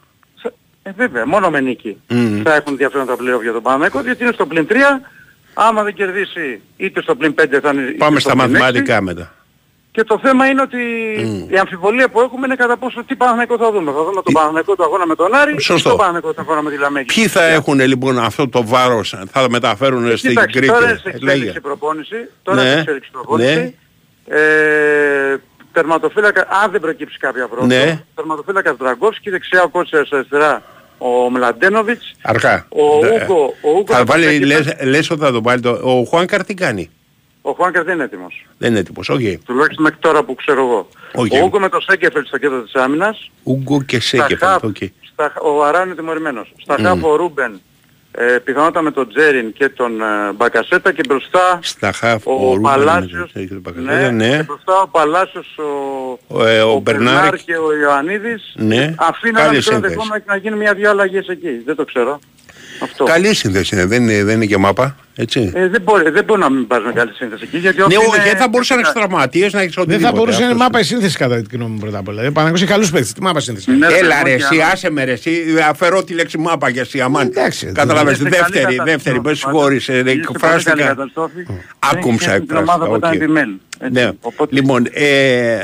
Ε, 0.83 0.89
ε, 0.89 0.93
βέβαια, 0.97 1.27
μόνο 1.27 1.51
με 1.51 1.61
νίκη 1.61 2.01
Μμμ. 2.09 2.43
θα 2.43 2.55
έχουν 2.55 2.73
ενδιαφέρον 2.73 3.07
τα 3.07 3.15
play-off 3.15 3.43
για 3.43 3.53
τον 3.53 3.63
Παναγενικό, 3.63 4.01
διότι 4.01 4.23
είναι 4.23 4.33
στο 4.33 4.47
πλην 4.47 4.67
3. 4.71 4.75
Άμα 5.55 5.83
δεν 5.83 5.95
κερδίσει 5.95 6.61
είτε 6.77 7.03
στο 7.03 7.15
πλην 7.17 7.35
5 7.41 7.45
θα 7.63 7.71
είναι 7.73 7.83
είτε 7.83 7.93
Πάμε 7.99 8.21
στο 8.21 8.29
στα 8.31 8.39
πλην 8.39 8.55
έξι. 8.55 8.63
μαθηματικά 8.65 9.01
μετά. 9.01 9.35
Και 9.95 10.05
το 10.05 10.19
θέμα 10.23 10.47
είναι 10.47 10.63
ότι 10.63 10.79
η 11.51 11.59
αμφιβολία 11.59 12.09
που 12.09 12.21
έχουμε 12.21 12.47
είναι 12.47 12.55
κατά 12.57 12.77
πόσο 12.77 13.05
τι 13.05 13.17
Παναγενικό 13.17 13.57
θα 13.59 13.73
δούμε. 13.73 13.91
Θα 13.93 14.05
δούμε 14.05 14.23
τον 14.23 14.33
Παναγενικό 14.33 14.75
του 14.77 14.83
αγώνα 14.85 15.07
με 15.07 15.15
τον 15.15 15.35
Άρη 15.35 15.61
Σωστό. 15.61 15.89
ή 15.89 15.93
τον 15.93 15.97
Παναγενικό 16.01 16.33
του 16.33 16.41
αγώνα 16.41 16.63
με 16.63 16.71
τη 16.71 16.77
Λαμέγη. 16.79 17.05
Ποιοι 17.07 17.27
θα 17.27 17.43
έχουν 17.45 17.81
λοιπόν 17.81 18.19
αυτό 18.19 18.49
το 18.49 18.67
βάρος, 18.67 19.15
θα 19.33 19.47
μεταφέρουν 19.51 20.17
στην 20.17 20.31
Κοίταξε, 20.31 20.59
Κρήτη; 20.59 20.73
τώρα 20.73 20.89
είναι 20.89 20.99
σε 21.03 21.09
Λέγε. 21.21 21.33
εξέλιξη 21.33 21.61
προπόνηση. 21.61 22.17
Τώρα 22.43 22.57
Ναι, 22.63 22.65
είναι 22.65 22.73
σε 22.75 22.81
εξέλιξη 22.81 23.11
προπόνηση. 23.11 23.77
Ε, 24.29 25.37
τερματοφύλακα, 25.73 26.47
αν 26.65 26.71
δεν 26.71 26.81
προκύψει 26.81 27.19
κάποια 27.19 27.49
πρόβλημα. 27.49 27.85
Ναι. 27.85 28.03
Τερματοφύλακας 28.15 28.77
Ντραγκόφσκι, 28.77 29.31
δεξιά 29.31 29.63
ο 29.63 29.69
Κότσιρας 29.69 30.13
αριστερά 30.13 30.63
ο 30.99 31.31
Μλαντένοβιτς. 31.31 32.13
Αργά. 32.23 32.67
Ο 32.69 33.05
Ναι. 33.05 33.09
Ούγκο, 33.23 33.55
ο 33.61 33.71
Ούγκο 33.71 33.85
Θα 33.93 33.97
θα 33.97 34.05
βάλει, 34.05 34.25
παίξει- 34.25 34.45
λες, 34.45 34.75
λες 34.85 35.11
ότι 35.11 35.21
θα 35.21 35.33
τον 35.33 35.43
βάλει 35.43 35.61
το... 35.61 35.71
Ο 35.71 36.05
Χουάνκαρ 36.05 36.45
τι 36.45 36.55
κάνει; 36.55 36.91
Ο 37.43 37.51
Χουάνκαρ 37.53 37.85
δεν 37.85 37.95
είναι 37.95 38.05
έτοιμος. 38.05 38.47
Δεν 38.59 38.71
είναι 38.71 38.79
έτοιμος, 38.79 39.09
όχι. 39.09 39.39
Τουλάχιστον 39.47 39.83
μέχρι 39.85 39.99
τώρα 40.01 40.23
που 40.25 40.35
ξέρω 40.35 40.61
εγώ. 40.61 40.89
Οκ. 41.15 41.33
Ο 41.33 41.45
Ούγκο 41.45 41.59
με 41.61 41.69
το 41.69 41.81
Σένκεφελντ 41.81 42.25
στο 42.25 42.39
κέντρο 42.39 42.63
της 42.63 42.75
άμυνας. 42.75 43.31
Ούγκο 43.43 43.83
και 43.83 44.01
Στα 44.01 44.17
Σένκεφελντ. 44.17 44.49
χαφ, 44.49 44.63
οκ. 44.65 44.77
στα, 45.13 45.33
ο 45.43 45.65
Αρά 45.65 45.83
είναι 45.85 45.95
τιμωρημένος. 45.95 46.53
Στα 46.63 46.77
χαφ 46.83 47.05
ο 47.05 47.17
Ρούμπεν, 47.17 47.61
ε, 48.13 48.25
πιθανότατα 48.25 48.83
με 48.83 48.91
τον 48.91 49.09
Τσέριν 49.09 49.53
και 49.53 49.69
τον 49.69 50.01
ε, 50.01 50.33
Μπακασέτα 50.37 50.93
και 50.93 51.03
μπροστά 51.09 51.59
Στα 51.63 51.93
χαφ 51.93 52.27
ο, 52.27 52.33
Ρούμπεν, 52.55 52.61
Παλάσιος, 52.63 53.31
έχει 53.35 53.47
το 53.49 53.55
ναι, 53.55 53.61
Μπακασέτα, 53.61 54.11
ναι. 54.11 54.37
και 54.37 54.43
μπροστά 54.43 54.81
ο 54.83 54.89
Παλάσιος, 54.89 55.59
ο, 55.59 56.19
Ο, 56.27 56.47
ε, 56.47 56.61
ο 56.63 56.79
Μπερνάρ 56.79 57.13
Μπερνάρ 57.15 57.37
και 57.37 57.57
ο 57.57 57.77
Ιωαννίδης. 57.77 58.53
Ναι. 58.57 58.95
Αφήνω 58.99 59.39
Καλές 59.39 59.43
ένα 59.43 59.49
μικρό 59.49 59.55
έμφασεις. 59.55 59.69
ενδεχόμενο 59.71 60.25
να 60.27 60.37
γίνει 60.37 60.57
μια-δυο 60.57 60.91
αλλαγές 60.91 61.27
εκεί. 61.29 61.63
Δεν 61.65 61.77
το 61.77 61.85
ξέρω. 61.85 62.19
Αυτό. 62.81 63.05
Καλή 63.05 63.35
σύνθεση 63.35 63.75
είναι, 63.75 63.87
δεν 63.87 64.03
είναι, 64.03 64.25
δεν 64.25 64.35
είναι 64.37 64.47
και 64.47 64.57
μάπα. 64.59 64.97
Έτσι. 65.17 65.51
Ε, 65.55 65.69
δεν, 65.69 65.83
μπορεί, 65.83 66.11
δεν 66.11 66.25
μπορεί 66.25 66.41
να 66.41 66.51
μην 66.51 66.67
πας 66.67 66.83
με 66.85 66.93
καλή 66.93 67.13
σύνθεση 67.15 67.43
εκεί 67.47 67.59
γιατί 67.59 67.77
ναι, 67.79 67.85
όποιοι 67.85 67.97
όχι, 68.01 68.07
είναι- 68.17 68.25
γιατί 68.25 68.39
θα 68.39 68.49
μπορούσε 68.49 68.75
να 68.75 68.81
έχει 68.81 68.93
τραυματίε, 68.93 69.49
να 69.53 69.61
έχεις 69.61 69.75
Δεν 69.75 69.85
οτιδήποτε. 69.85 70.11
θα 70.11 70.13
μπορούσε 70.19 70.39
να 70.39 70.45
είναι 70.45 70.53
αυτός. 70.55 70.67
μάπα 70.67 70.81
η 70.81 70.83
σύνθεση 70.85 71.17
κατά 71.17 71.43
τη 71.43 71.57
γνώμη 71.57 71.73
μου 71.73 71.79
πρώτα 71.79 71.99
απ' 71.99 72.09
όλα. 72.09 72.17
Δηλαδή, 72.17 72.35
Παναγιώ 72.35 72.57
έχει 72.57 72.67
καλούς 72.73 72.91
παίκτες. 72.91 73.13
Τι 73.13 73.23
μάπα 73.23 73.41
σύνθεση. 73.41 73.71
Ναι, 73.71 73.89
ρε, 73.89 73.97
Έλα 73.99 74.17
παιδί 74.23 74.31
ρε 74.31 74.33
μου, 74.33 74.39
και 74.39 74.45
εσύ, 74.45 74.61
άμα- 74.63 74.73
άσε 74.73 74.91
με 74.91 75.05
ρε 75.05 75.13
εσύ, 75.13 75.43
αφαιρώ 75.69 76.05
τη 76.05 76.15
λέξη 76.15 76.39
μάπα 76.39 76.69
για 76.69 76.81
εσύ 76.83 77.01
αμάν. 77.01 77.27
Εντάξει, 77.27 77.67
Καταλαβες, 77.73 78.19
Είναι 78.19 78.29
σε 78.31 78.37
καλή 78.37 78.53
δεύτερη, 78.53 78.63
καταστροφή. 78.77 78.91
δεύτερη, 78.91 79.17
με 79.17 79.23
Πάντως, 79.23 79.39
συγχωρείς, 79.39 79.89
ε, 79.89 79.93
είναι 79.99 80.11
σε 80.11 80.17
πολύ 80.17 80.21
καλή 80.23 80.45
εκφράστηκα. 80.45 80.87
καταστροφή. 80.87 81.47
Άκουμψα 81.79 82.27
Δεν 82.31 82.37
έχει 82.37 82.47
την 82.47 82.57
ομάδα 82.57 82.87
που 82.87 82.95
εκφράστηκα, 82.95 83.25
ήταν 83.25 83.37
οκ. 83.37 83.37
επιμέλη. 83.39 83.61
Έτσι. 83.79 84.05
Ναι, 84.05 84.11
Οπότε 84.21 84.55
λοιπόν, 84.55 84.87
ε, 84.93 85.63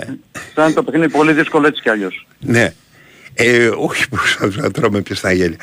ήταν 0.53 0.75
το 0.75 0.83
παιχνίδι 0.83 1.09
πολύ 1.13 1.33
δύσκολο 1.33 1.67
έτσι 1.67 1.83
κι 1.83 1.89
αλλιώς. 1.89 2.27
ναι, 2.39 2.73
ε, 3.35 3.71
όχι 3.77 4.09
προσπαθώ 4.09 4.61
να 4.61 4.71
τρώμε 4.71 5.01
πια 5.01 5.15
στα 5.15 5.33
γέλια 5.33 5.57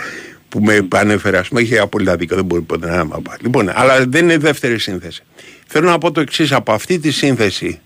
που 0.55 0.63
με 0.63 0.87
ανέφερε, 0.95 1.37
ας 1.37 1.47
πούμε, 1.47 1.61
είχε 1.61 1.79
απόλυτα 1.79 2.15
δίκιο, 2.15 2.35
δεν 2.35 2.45
μπορεί 2.45 2.61
ποτέ 2.61 2.87
να 2.87 2.93
είναι 2.93 3.03
μάπα. 3.03 3.37
Λοιπόν, 3.41 3.71
αλλά 3.73 4.05
δεν 4.07 4.23
είναι 4.23 4.37
δεύτερη 4.37 4.79
σύνθεση. 4.79 5.23
Θέλω 5.67 5.89
να 5.89 5.97
πω 5.97 6.11
το 6.11 6.21
εξής 6.21 6.51
από 6.51 6.71
αυτή 6.71 6.99
τη 6.99 7.11
σύνθεση, 7.11 7.79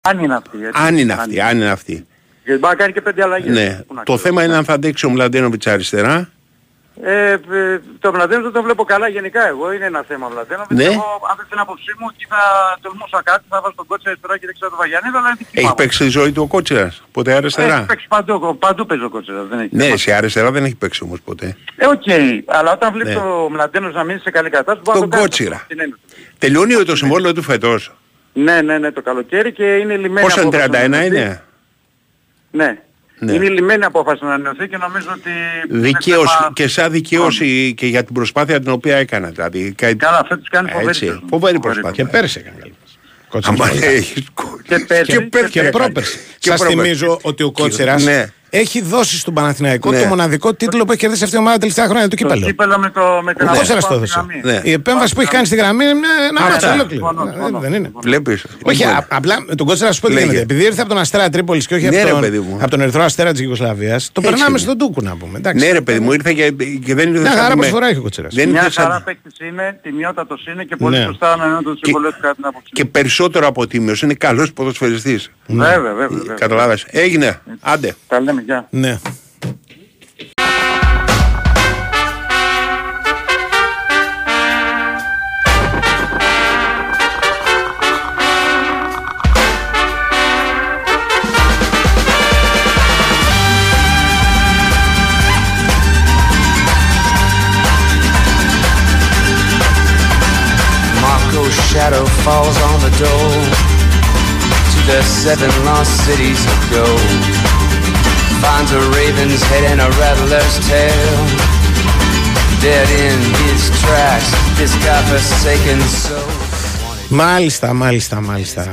Αν 0.00 0.18
είναι 0.18 0.34
αυτή. 0.34 0.56
Έτσι. 0.64 0.82
αν 0.84 0.96
είναι 0.98 1.12
αυτή, 1.12 1.40
αν 1.40 1.56
είναι 1.56 1.70
αυτή, 1.70 2.06
Γιατί 2.44 2.60
μπορεί 2.60 2.72
να 2.72 2.74
κάνει 2.80 2.92
και 2.92 3.00
πέντε 3.00 3.22
αλλαγές. 3.22 3.54
ναι, 3.54 3.82
Πού 3.86 3.94
να 3.94 4.02
το 4.02 4.12
ξέρω. 4.14 4.18
θέμα 4.28 4.44
είναι 4.44 4.56
αν 4.56 4.64
θα 4.64 4.72
αντέξει 4.72 5.06
ο 5.06 5.10
Μλαντένοβιτς 5.10 5.66
αριστερά, 5.66 6.30
Ε, 7.02 7.30
ε, 7.32 7.80
το 7.98 8.12
Μλαντένο 8.12 8.42
δεν 8.42 8.52
το 8.52 8.62
βλέπω 8.62 8.84
καλά 8.84 9.08
γενικά 9.08 9.46
εγώ. 9.48 9.72
Είναι 9.72 9.84
ένα 9.84 10.04
θέμα 10.08 10.28
Μλαντένο. 10.28 10.66
Ναι. 10.68 10.84
Εγώ 10.84 11.04
αν 11.30 11.34
δεν 11.36 11.46
την 11.50 11.58
άποψή 11.58 11.92
μου 11.98 12.06
εκεί 12.12 12.26
θα 12.28 12.38
τολμούσα 12.80 13.20
κάτι, 13.24 13.44
θα 13.48 13.60
βάζω 13.60 13.74
τον 13.76 13.86
κότσο 13.86 14.08
αριστερά 14.08 14.38
και 14.38 14.46
δεξιά 14.46 14.68
του 14.68 14.76
Βαγιανίδη, 14.78 15.16
αλλά 15.16 15.26
είναι 15.28 15.36
δική 15.38 15.50
μου 15.54 15.60
έχει 15.60 15.66
άποψη. 15.66 15.84
παίξει 15.84 15.98
τη 16.04 16.08
ζωή 16.08 16.32
του 16.32 16.42
ο 16.42 16.46
Κότσιρας, 16.46 17.02
ποτέ 17.12 17.32
αριστερά; 17.34 17.76
Έχει 17.76 17.86
παίξει 17.86 18.06
παντού, 18.08 18.58
παντού 18.58 18.86
παίζει 18.86 19.04
ο 19.04 19.08
κότσος, 19.10 19.48
δεν 19.48 19.58
έχει 19.60 19.68
Ναι, 19.76 19.84
θέμα. 19.84 19.96
σε 19.96 20.12
αριστερά 20.12 20.50
δεν 20.50 20.64
έχει 20.64 20.74
παίξει 20.76 21.02
όμως 21.04 21.20
ποτέ. 21.20 21.56
Ε, 21.76 21.86
οκ. 21.86 22.02
Αλλά 22.46 22.72
όταν 22.72 22.92
βλέπεις 22.92 23.14
Ναι. 23.14 23.20
ο 23.20 23.48
Μλαντένος 23.50 23.94
να 23.94 24.04
μείνει 24.04 24.18
σε 24.18 24.30
καλή 24.30 24.50
κατάσταση, 24.50 24.80
μπορεί 24.84 24.96
να 24.98 25.02
Τον 25.02 25.10
το 25.10 25.16
κάνει. 25.16 25.28
Κότσιρα. 25.28 25.64
Την 25.68 25.80
έννοια. 25.80 25.96
Τελειώνει 26.38 26.74
το 26.84 26.96
συμβόλαιο 26.96 27.32
του 27.32 27.42
φετός. 27.42 27.92
Ναι, 28.32 28.60
ναι, 28.62 28.78
ναι, 28.78 28.92
το 28.92 29.02
καλοκαίρι 29.02 29.52
και 29.52 29.64
είναι 29.76 29.96
λιμένη 29.96 30.26
Πόσο 30.26 30.40
είναι, 30.40 30.56
απόφαση 30.62 30.70
να 30.70 30.78
31 30.78 30.84
ανανεωθεί. 30.84 31.16
είναι; 31.16 31.42
Ναι. 32.50 32.78
Ναι. 33.18 33.32
Είναι 33.32 33.48
λιμένη 33.48 33.84
απόφαση 33.84 34.24
να 34.24 34.28
ανανεωθεί 34.34 34.68
και 34.68 34.76
νομίζω 34.76 35.06
ότι... 35.10 35.30
είναι 35.70 35.80
Δικαίωση 35.86 36.36
θέμα- 36.38 36.50
και 36.54 36.68
σαν 36.68 36.90
δικαίωση 36.92 37.74
και 37.76 37.86
για 37.86 38.04
την 38.04 38.14
προσπάθεια 38.14 38.60
την 38.60 38.70
οποία 38.70 38.96
έκανα. 38.96 39.28
Δηλαδή, 39.28 39.72
κα- 39.76 39.94
Καλά, 39.94 40.24
φέτος 40.28 40.48
κάνει 40.48 40.68
φοβερή 40.70 40.88
Έτσι, 40.88 41.04
σεζόν. 41.04 41.22
φοβερή 41.28 41.58
προσπάθεια. 41.60 42.04
Και 42.04 42.10
πέρσι 42.10 42.38
έκανε 42.38 42.56
καλή. 42.60 42.74
Κότσιρα. 43.28 43.54
Άμα 43.54 43.66
πολύ. 43.68 43.84
έχεις 43.84 44.24
Και 44.68 44.78
πέρσι. 44.78 45.12
Και 45.12 45.20
πέρσι 45.20 45.50
Και 45.50 45.58
έκανε. 45.60 45.76
πρόπερση. 45.76 46.18
Και 46.38 46.48
Σας 46.50 46.58
πρόπερση. 46.60 46.82
θυμίζω 46.82 47.18
ότι 47.22 47.42
ο 47.42 47.50
Κότσερας 47.52 48.04
Ναι. 48.04 48.26
Έχει 48.50 48.82
δώσει 48.82 49.18
στον 49.18 49.34
Παναθηναϊκό 49.34 49.90
Ναι. 49.90 50.00
το 50.00 50.06
μοναδικό 50.06 50.54
τίτλο 50.54 50.84
που 50.84 50.90
έχει 50.92 51.00
κερδίσει 51.00 51.24
αυτή 51.24 51.36
η 51.36 51.38
ομάδα 51.38 51.54
τα 51.54 51.60
τελευταία 51.60 51.84
χρόνια 51.86 52.08
του 52.08 52.16
Το 52.16 52.22
κύπελο. 52.24 52.46
κύπελο 52.46 52.78
με, 52.78 52.90
το, 52.90 53.20
με 53.22 53.34
την 53.34 53.48
Ο 53.48 53.52
Κότσερα 53.54 53.78
απόφαση 53.78 53.88
το 53.88 53.94
έδωσε. 53.94 54.24
γραμμή. 54.26 54.40
Ναι. 54.44 54.60
Η 54.70 54.72
επέμβαση 54.72 55.14
που 55.14 55.20
έχει 55.20 55.30
κάνει 55.30 55.46
στη 55.46 55.56
γραμμή 55.56 55.84
είναι 55.84 55.94
μια- 55.94 56.08
ένα 56.30 56.40
Αυτά. 56.40 56.52
μάτσο 56.52 56.68
ολόκληρο. 56.72 57.06
Συμφωνώ, 57.06 57.28
Ε, 57.28 57.32
συμφωνώ. 57.32 57.58
Δεν 57.58 57.72
είναι. 57.74 57.90
Βλέπεις. 58.02 58.44
Όχι, 58.62 58.76
Λοιπόν, 58.82 58.94
α- 58.96 59.06
απλά 59.08 59.36
με 59.48 59.54
τον 59.54 59.66
Κότσερα 59.66 59.92
σου 59.92 60.00
πω 60.00 60.06
τι 60.06 60.12
Λέγε. 60.12 60.24
γίνεται. 60.26 60.42
Επειδή 60.42 60.64
ήρθε 60.64 60.80
από 60.80 60.88
τον 60.90 60.98
Αστέρα 60.98 61.28
Τρίπολης 61.28 61.66
και 61.66 61.74
όχι 61.74 61.88
Ναι, 61.88 62.02
ρε, 62.02 62.10
από, 62.10 62.20
παιδί 62.20 62.36
τον, 62.36 62.46
μου. 62.48 62.58
από 62.60 62.70
τον 62.70 62.80
Ερυθρό 62.80 63.02
Αστέρα 63.02 63.30
της 63.32 63.40
Ιουγκοσλαβίας, 63.40 64.04
το 64.12 64.20
Έτσι 64.20 64.30
περνάμε 64.30 64.50
είναι. 64.50 64.58
στον 64.58 64.78
Τούκου 64.78 65.02
να 65.02 65.16
πούμε. 65.16 65.38
Εντάξει. 65.38 65.66
Ναι 65.66 65.72
ρε 65.72 65.80
παιδί 65.80 65.98
μου 66.00 66.12
ήρθε 66.12 66.32
και, 66.32 66.50
και 66.84 66.94
δεν 66.94 67.08
ήρθε 67.08 67.20
Μια 67.20 67.30
σαν 67.30 67.38
χαρά 67.40 67.48
με- 67.48 67.54
προσφορά 67.60 67.86
έχει 67.88 67.98
ο 67.98 68.02
Κότσερας. 68.02 68.34
Δεν 68.34 68.48
Μια 68.48 68.58
ήρθε 68.60 68.72
σαν- 68.72 68.84
χαρά 68.84 69.02
παίκτης 69.02 69.34
είναι, 69.48 69.78
τιμιότατος 69.82 70.46
είναι 70.46 70.64
και 70.64 70.76
πολύ 70.76 70.98
Ναι. 70.98 71.04
σωστά 71.04 71.32
ανανεώνει 71.32 71.62
το 71.62 71.74
συμβολέο 71.82 72.10
του 72.10 72.18
κατά 72.20 72.34
την 72.34 72.44
άποψή 72.46 72.70
Και 72.72 72.84
μου. 72.84 72.90
περισσότερο 72.90 73.46
από 73.46 73.66
τίμιος 73.66 74.02
είναι 74.02 74.14
καλός 74.14 74.52
ποδοσφαιριστής. 74.52 75.30
Βέβαια, 75.46 75.78
βέβαια. 75.80 76.08
βέβαια. 76.08 76.34
Καταλάβες. 76.34 76.86
Έγινε. 76.90 77.40
Άντε. 77.60 77.94
Τα 78.08 78.20
λέμε, 78.20 78.37
γεια. 78.37 78.67
Ναι. 78.69 78.99
Marco's 101.01 101.55
shadow 101.69 102.05
falls 102.23 102.57
on 102.69 102.79
the 102.81 102.93
door 103.03 103.31
to 104.71 104.79
the 104.89 105.01
seven 105.01 105.51
lost 105.65 106.05
cities 106.05 106.45
of 106.45 106.59
gold. 106.71 107.36
Finds 108.42 108.70
a 108.80 108.82
raven's 108.98 109.42
head 109.50 109.64
and 109.70 109.80
a 109.86 109.90
rattler's 110.00 110.56
tail. 110.70 111.18
Dead 112.66 112.88
in 113.06 113.18
his 113.42 113.62
tracks, 113.82 114.30
this 114.58 114.72
godforsaken 114.84 115.80
soul. 116.04 116.30
Μάλιστα, 117.08 117.72
μάλιστα, 117.72 118.20
μάλιστα. 118.20 118.66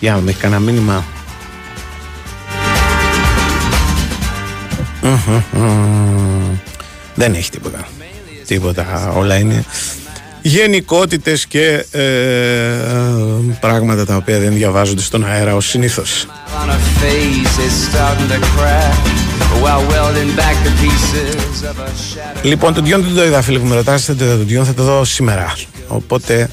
Για 0.00 0.12
να 0.12 0.20
με 0.20 0.30
έχει 0.30 0.40
κανένα 0.40 0.60
μήνυμα. 0.60 1.04
Μμμ, 5.02 5.42
μμμ. 5.52 6.58
Δεν 7.14 7.34
έχει 7.34 7.50
τίποτα. 7.50 7.88
Τίποτα. 8.46 9.12
Όλα 9.16 9.36
είναι 9.36 9.64
γενικότητες 10.42 11.46
και 11.46 11.84
ε, 11.90 12.02
πράγματα 13.60 14.04
τα 14.06 14.16
οποία 14.16 14.38
δεν 14.38 14.54
διαβάζονται 14.54 15.02
στον 15.02 15.26
αέρα 15.26 15.54
ως 15.54 15.68
συνήθως. 15.68 16.26
On 16.62 16.68
her 16.68 17.02
face 17.02 17.56
is 17.66 17.74
starting 17.88 18.28
to 18.34 18.40
crack 18.56 18.94
while 19.62 19.82
welding 19.92 20.30
back 20.40 20.56
the 20.66 20.72
pieces 20.82 21.62
of 21.70 21.78
a 21.78 21.88
shadow. 21.88 22.42
Λοιπόν, 22.42 22.74
τον 22.74 22.84
Διόν 22.84 23.02
δεν 23.02 23.14
το 23.14 23.24
είδα, 23.24 23.42
φίλε 23.42 23.58
που 23.58 23.66
με 23.66 23.74
ρωτάσετε. 23.74 24.24
Το 24.24 24.36
τον 24.36 24.46
Διόν 24.46 24.64
θα 24.64 24.74
το 24.74 24.82
δω 24.82 25.04
σήμερα. 25.04 25.54
Οπότε 25.86 26.50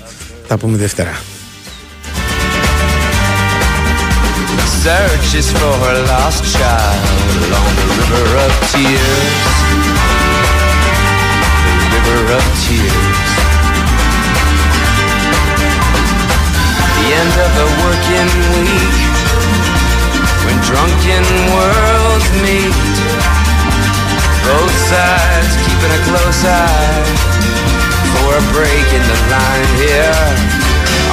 τα 0.47 0.57
πούμε 0.57 0.77
Δευτέρα. 0.77 1.19
Searches 4.83 5.47
for 5.59 5.73
her 5.83 5.97
lost 6.11 6.43
child 6.55 7.03
along 7.45 7.71
the 7.79 7.88
river 7.99 8.25
of 8.45 8.51
tears. 8.71 9.35
The 11.91 11.99
river 12.07 12.33
of 12.38 12.45
tears. 12.63 13.06
End 17.18 17.34
of 17.41 17.51
the 17.57 17.68
working 17.82 18.30
week 18.53 18.97
when 20.45 20.57
drunken 20.61 21.26
worlds 21.53 22.28
meet. 22.45 22.78
Both 24.45 24.76
sides 24.91 25.53
keeping 25.65 25.93
a 25.97 26.01
close 26.09 26.41
eye 26.45 27.05
for 28.13 28.30
a 28.38 28.43
break 28.53 28.88
in 28.93 29.03
the 29.11 29.20
line 29.34 29.72
here 29.82 30.26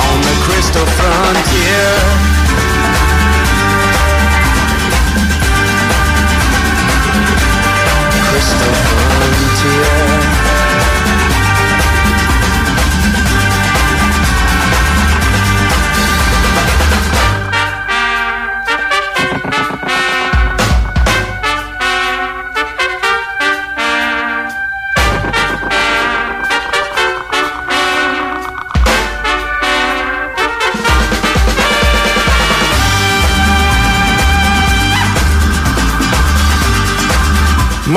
on 0.06 0.16
the 0.28 0.36
crystal 0.44 0.86
frontier. 0.98 2.34
crystal 8.28 9.03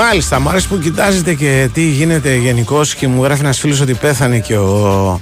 Μάλιστα, 0.01 0.39
μου 0.39 0.49
αρέσει 0.49 0.67
που 0.67 0.79
κοιτάζετε 0.79 1.33
και 1.33 1.69
τι 1.73 1.81
γίνεται 1.81 2.35
γενικώς 2.35 2.95
και 2.95 3.07
μου 3.07 3.23
γράφει 3.23 3.41
ένας 3.41 3.59
φίλος 3.59 3.79
ότι 3.79 3.93
πέθανε 3.93 4.39
και 4.39 4.57
ο 4.57 5.21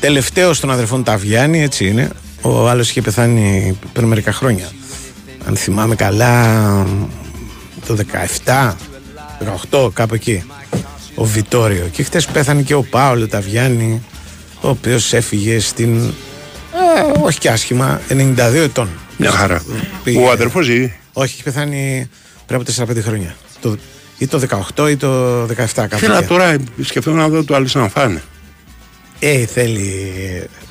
τελευταίος 0.00 0.60
των 0.60 0.70
αδερφών 0.70 1.02
Ταβιάννη, 1.04 1.62
έτσι 1.62 1.86
είναι. 1.86 2.10
Ο 2.42 2.68
άλλος 2.68 2.90
είχε 2.90 3.00
πεθάνει 3.02 3.78
πριν 3.92 4.06
μερικά 4.06 4.32
χρόνια. 4.32 4.70
Αν 5.46 5.56
θυμάμαι 5.56 5.94
καλά, 5.94 6.86
το 7.86 7.96
17, 8.44 8.76
18, 9.70 9.90
κάπου 9.92 10.14
εκεί. 10.14 10.42
Ο 11.14 11.24
Βιτόριο. 11.24 11.88
Και 11.92 12.02
χτες 12.02 12.26
πέθανε 12.26 12.62
και 12.62 12.74
ο 12.74 12.82
Πάολο 12.82 13.28
Ταβιάννη, 13.28 14.02
ο 14.60 14.68
οποίος 14.68 15.12
έφυγε 15.12 15.60
στην. 15.60 15.96
Ε, 15.98 17.20
όχι 17.22 17.38
και 17.38 17.48
άσχημα, 17.50 18.00
92 18.08 18.62
ετών. 18.62 18.88
Μια 19.16 19.30
χαρά. 19.30 19.62
Πήγε- 20.04 20.26
Ο 20.26 20.30
αδερφός 20.30 20.64
ζει. 20.64 20.92
όχι, 21.12 21.32
έχει 21.34 21.42
πεθάνει 21.42 22.08
πριν 22.46 22.60
από 22.60 22.64
4-5 22.64 23.00
χρόνια. 23.02 23.36
Το, 23.60 23.76
ή 24.18 24.26
το 24.26 24.40
18 24.76 24.90
ή 24.90 24.96
το 24.96 25.42
17 25.42 25.46
κάπου. 25.74 25.96
Θέλω 25.98 26.16
εκεί. 26.16 26.26
τώρα 26.26 26.56
σκεφτόμουν 26.82 27.18
να 27.18 27.28
δω 27.28 27.44
το 27.44 27.54
άλλο 27.54 27.68
να 27.74 27.88
φάνε. 27.88 28.22
Ε, 29.18 29.46
θέλει 29.46 30.02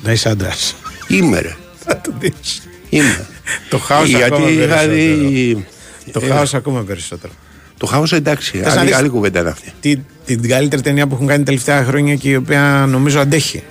να 0.02 0.12
είσαι 0.12 0.28
άντρας. 0.28 0.74
Είμαι 1.08 1.40
ρε. 1.40 1.56
Θα 1.84 2.00
το 2.00 2.12
δεις. 2.18 2.62
Είμαι. 2.88 3.26
το 3.68 3.78
χάος 3.78 4.14
ακόμα 4.14 4.48
Γιατί 4.48 4.56
περισσότερο. 4.58 4.92
δηλαδή. 4.92 5.66
Το 6.12 6.20
ε, 6.24 6.28
χάος 6.28 6.54
ακόμα 6.54 6.80
περισσότερο. 6.82 7.32
Το 7.78 7.86
χάος 7.86 8.12
εντάξει. 8.12 8.58
Θες 8.58 8.74
να 8.74 8.80
Άλλη, 8.80 8.88
δεις- 8.88 8.98
άλλη 8.98 9.08
κουβέντα 9.08 9.40
είναι 9.40 9.50
αυτή. 9.50 9.72
Τη, 9.80 9.96
την 10.24 10.48
καλύτερη 10.48 10.82
ταινία 10.82 11.06
που 11.06 11.14
έχουν 11.14 11.26
κάνει 11.26 11.38
τα 11.38 11.44
τελευταία 11.44 11.84
χρόνια 11.84 12.14
και 12.14 12.28
η 12.28 12.34
οποία 12.36 12.86
νομίζω 12.88 13.20
αντέχει. 13.20 13.62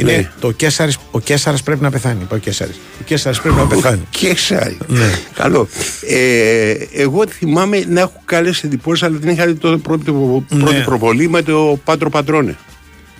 Είναι 0.00 0.12
Ναι. 0.16 0.30
το 0.40 0.50
Κέσσαρης, 0.52 0.98
ο 1.10 1.20
Κέσσαρας 1.20 1.62
πρέπει 1.62 1.82
να 1.82 1.90
πεθάνει. 1.90 2.18
Είπε 2.22 2.34
Ο 2.34 2.38
Κέσσαρης. 2.38 2.74
Ο 3.00 3.02
Κέσσαρας 3.04 3.40
πρέπει 3.40 3.56
να 3.56 3.66
πεθάνει. 3.66 4.00
Και 4.10 4.34
ξάει. 4.34 4.76
Ναι. 4.86 5.10
Καλό. 5.34 5.68
Ε, 6.08 6.72
εγώ 6.92 7.24
θυμάμαι 7.28 7.84
να 7.88 8.00
έχω 8.00 8.22
καλέ 8.24 8.50
εντυπώσεις, 8.62 9.02
αλλά 9.02 9.18
δεν 9.20 9.30
είχα 9.32 9.46
δει 9.46 9.54
τότε 9.54 9.76
πρώτη, 9.76 10.04
πρώτη 10.48 10.74
Ναι. 10.74 10.80
προβολή 10.84 11.28
με 11.28 11.42
το 11.42 11.80
Πάτρο 11.84 12.10
Πατρώνε. 12.10 12.56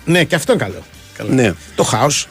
ναι, 0.05 0.23
και 0.23 0.35
αυτό 0.35 0.53
είναι 0.53 0.61
καλό. 0.63 0.83
καλό. 1.17 1.29
Ναι. 1.33 1.53
Το 1.75 1.89
House 1.93 2.25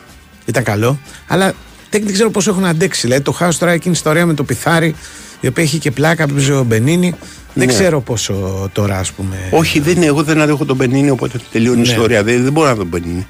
ήταν 0.46 0.62
καλό, 0.62 0.98
αλλά 1.26 1.54
δεν, 1.90 2.02
δεν 2.04 2.12
ξέρω 2.12 2.30
πόσο 2.30 2.50
έχουν 2.50 2.64
αντέξει. 2.64 3.00
Δηλαδή, 3.00 3.22
το 3.22 3.36
House 3.40 3.54
τώρα 3.58 3.72
εκείνη 3.72 3.94
η 3.94 3.96
ιστορία 3.96 4.26
με 4.26 4.34
το 4.34 4.44
πιθάρι, 4.44 4.94
η 5.40 5.46
οποία 5.46 5.62
έχει 5.64 5.78
και 5.78 5.90
πλάκα 5.90 6.26
που 6.26 6.34
παίζει 6.34 6.52
ο 6.52 6.62
Μπενίνη. 6.64 7.14
Δεν 7.54 7.66
Ναι. 7.66 7.72
ξέρω 7.72 8.00
πόσο 8.00 8.68
τώρα, 8.72 8.98
ας 8.98 9.12
πούμε. 9.12 9.36
Όχι, 9.50 9.80
δεν 9.80 9.96
είναι. 9.96 10.06
Εγώ 10.06 10.22
δεν 10.22 10.40
αδέχω 10.40 10.64
τον 10.64 10.76
Πενίνη, 10.76 11.10
οπότε 11.10 11.40
τελειώνει 11.52 11.78
η 11.78 11.82
Ναι. 11.82 11.88
ιστορία. 11.88 12.22
Δεν, 12.22 12.42
δεν 12.42 12.52
μπορώ 12.52 12.68
να 12.68 12.76
τον 12.76 12.88
Μπενίνι. 12.88 13.26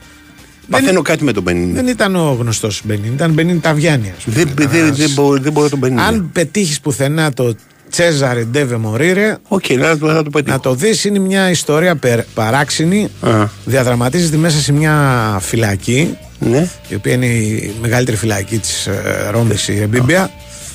Παθαίνω 0.71 1.03
κάτι 1.03 1.25
με 1.25 1.33
τον 1.33 1.45
Μπενίνι. 1.45 1.73
Δεν 1.73 1.87
ήταν 1.87 2.17
ο 2.17 2.37
γνωστός 2.41 2.83
Μπενίνι, 2.85 3.15
ήταν 3.15 3.33
Μπενίνι 3.33 3.59
Ταβιάνι. 3.59 4.13
ας 4.17 4.25
πούμε. 4.25 4.37
Δεν, 4.37 4.69
δεν, 4.71 4.95
δεν, 4.95 5.11
μπορώ, 5.15 5.41
δεν 5.41 5.53
μπορώ 5.53 5.69
τον 5.69 5.81
Μπενίνι. 5.81 6.01
Αν 6.01 6.31
πετύχεις 6.33 6.81
πουθενά 6.81 7.33
το 7.33 7.55
Cesare 7.91 8.45
deve 8.45 8.77
morire, 8.77 9.37
Οκ, 9.49 9.69
να, 9.71 9.99
το- 9.99 10.07
να 10.07 10.23
το 10.23 10.31
πετύχω. 10.31 10.57
να 10.57 10.61
το 10.63 10.75
δεις, 10.75 11.05
είναι 11.05 11.19
μια 11.19 11.51
ιστορία 11.51 11.97
περ- 11.97 12.25
παράξενη. 12.35 13.09
Α. 13.21 13.31
Διαδραματίζεται 13.65 14.37
μέσα 14.37 14.59
σε 14.59 14.73
μια 14.73 14.95
φυλακή, 15.41 16.17
Ναι, 16.39 16.69
η 16.89 16.95
οποία 16.95 17.13
είναι 17.13 17.27
η 17.27 17.73
μεγαλύτερη 17.81 18.17
φυλακή 18.17 18.59
της 18.59 18.87
ε, 18.87 19.29
Ρώμης, 19.31 19.69
η 19.69 19.81
Ρεμπίμπια, 19.81 20.31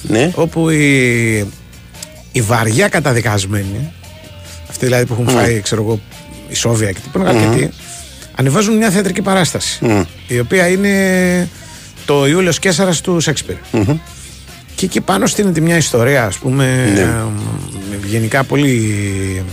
ναι. 0.07 0.31
όπου 0.35 0.69
η, 0.69 1.37
η 2.31 2.41
βαριά 2.41 2.87
καταδικασμένη, 2.87 3.91
αυτοί 4.69 4.85
δηλαδή 4.85 5.05
που 5.05 5.13
έχουν 5.13 5.27
φάει, 5.29 5.59
ξέρω 5.61 5.81
εγώ, 5.81 5.99
η 6.47 6.55
Σόβια 6.55 6.91
και 6.91 6.99
τι 7.13 7.19
αρκετοί, 7.25 7.69
ανεβάζουν 8.35 8.77
μια 8.77 8.89
θεατρική 8.89 9.21
παράσταση, 9.21 9.85
Μμ. 9.85 10.01
η 10.27 10.39
οποία 10.39 10.67
είναι 10.67 11.47
το 12.05 12.27
Ιούλιος 12.27 12.59
Κέσσαρας 12.59 13.01
του 13.01 13.19
Σέξπιρ. 13.19 13.55
Και 14.75 14.85
εκεί 14.85 15.01
πάνω 15.01 15.25
στείνεται 15.25 15.59
μια 15.59 15.77
ιστορία, 15.77 16.25
ας 16.25 16.37
πούμε, 16.37 16.91
Ναι. 16.93 16.99
ε, 17.01 17.07
γενικά 18.07 18.43
πολύ, 18.43 19.43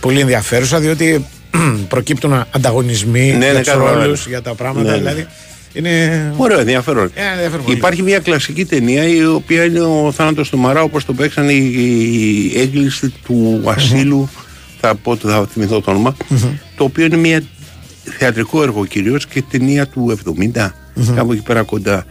πολύ 0.00 0.20
ενδιαφέρουσα, 0.20 0.78
διότι 0.78 1.26
προκύπτουν 1.88 2.44
ανταγωνισμοί 2.50 3.20
Ναι, 3.20 3.44
για 3.44 3.52
ναι, 3.52 3.58
τους 3.58 3.66
καταλαβαίνω. 3.68 4.02
ρόλους, 4.02 4.26
για 4.26 4.42
τα 4.42 4.54
πράγματα, 4.54 4.86
Ναι, 4.90 4.96
ναι. 4.96 4.98
δηλαδή. 4.98 5.26
Είναι... 5.72 6.32
Ωραίο, 6.36 6.58
ενδιαφέρον. 6.58 7.10
Ε, 7.14 7.32
ενδιαφέρον 7.32 7.64
πολύ. 7.64 7.76
Υπάρχει 7.76 8.02
μια 8.02 8.18
κλασική 8.18 8.64
ταινία 8.64 9.08
η 9.08 9.26
οποία 9.26 9.64
είναι 9.64 9.80
ο 9.80 10.12
Θάνατος 10.16 10.48
του 10.50 10.58
Μαρά 10.58 10.82
όπως 10.82 11.04
το 11.04 11.12
παίξαν 11.12 11.48
οι, 11.48 11.70
οι 12.54 12.60
έγκληση 12.60 13.12
του 13.24 13.62
ασύλου 13.64 14.28
θα 14.80 14.94
πω 14.94 15.16
θα 15.16 15.46
θυμηθώ 15.52 15.80
το 15.80 15.90
όνομα 15.90 16.16
το 16.76 16.84
οποίο 16.84 17.04
είναι 17.04 17.16
μια 17.16 17.42
θεατρικό 18.18 18.62
έργο 18.62 18.84
κυρίως 18.86 19.26
και 19.26 19.42
ταινία 19.50 19.86
του 19.86 20.18
70 20.54 20.70
κάπου 21.14 21.32
εκεί 21.32 21.42
πέρα 21.42 21.62
κοντά 21.62 22.04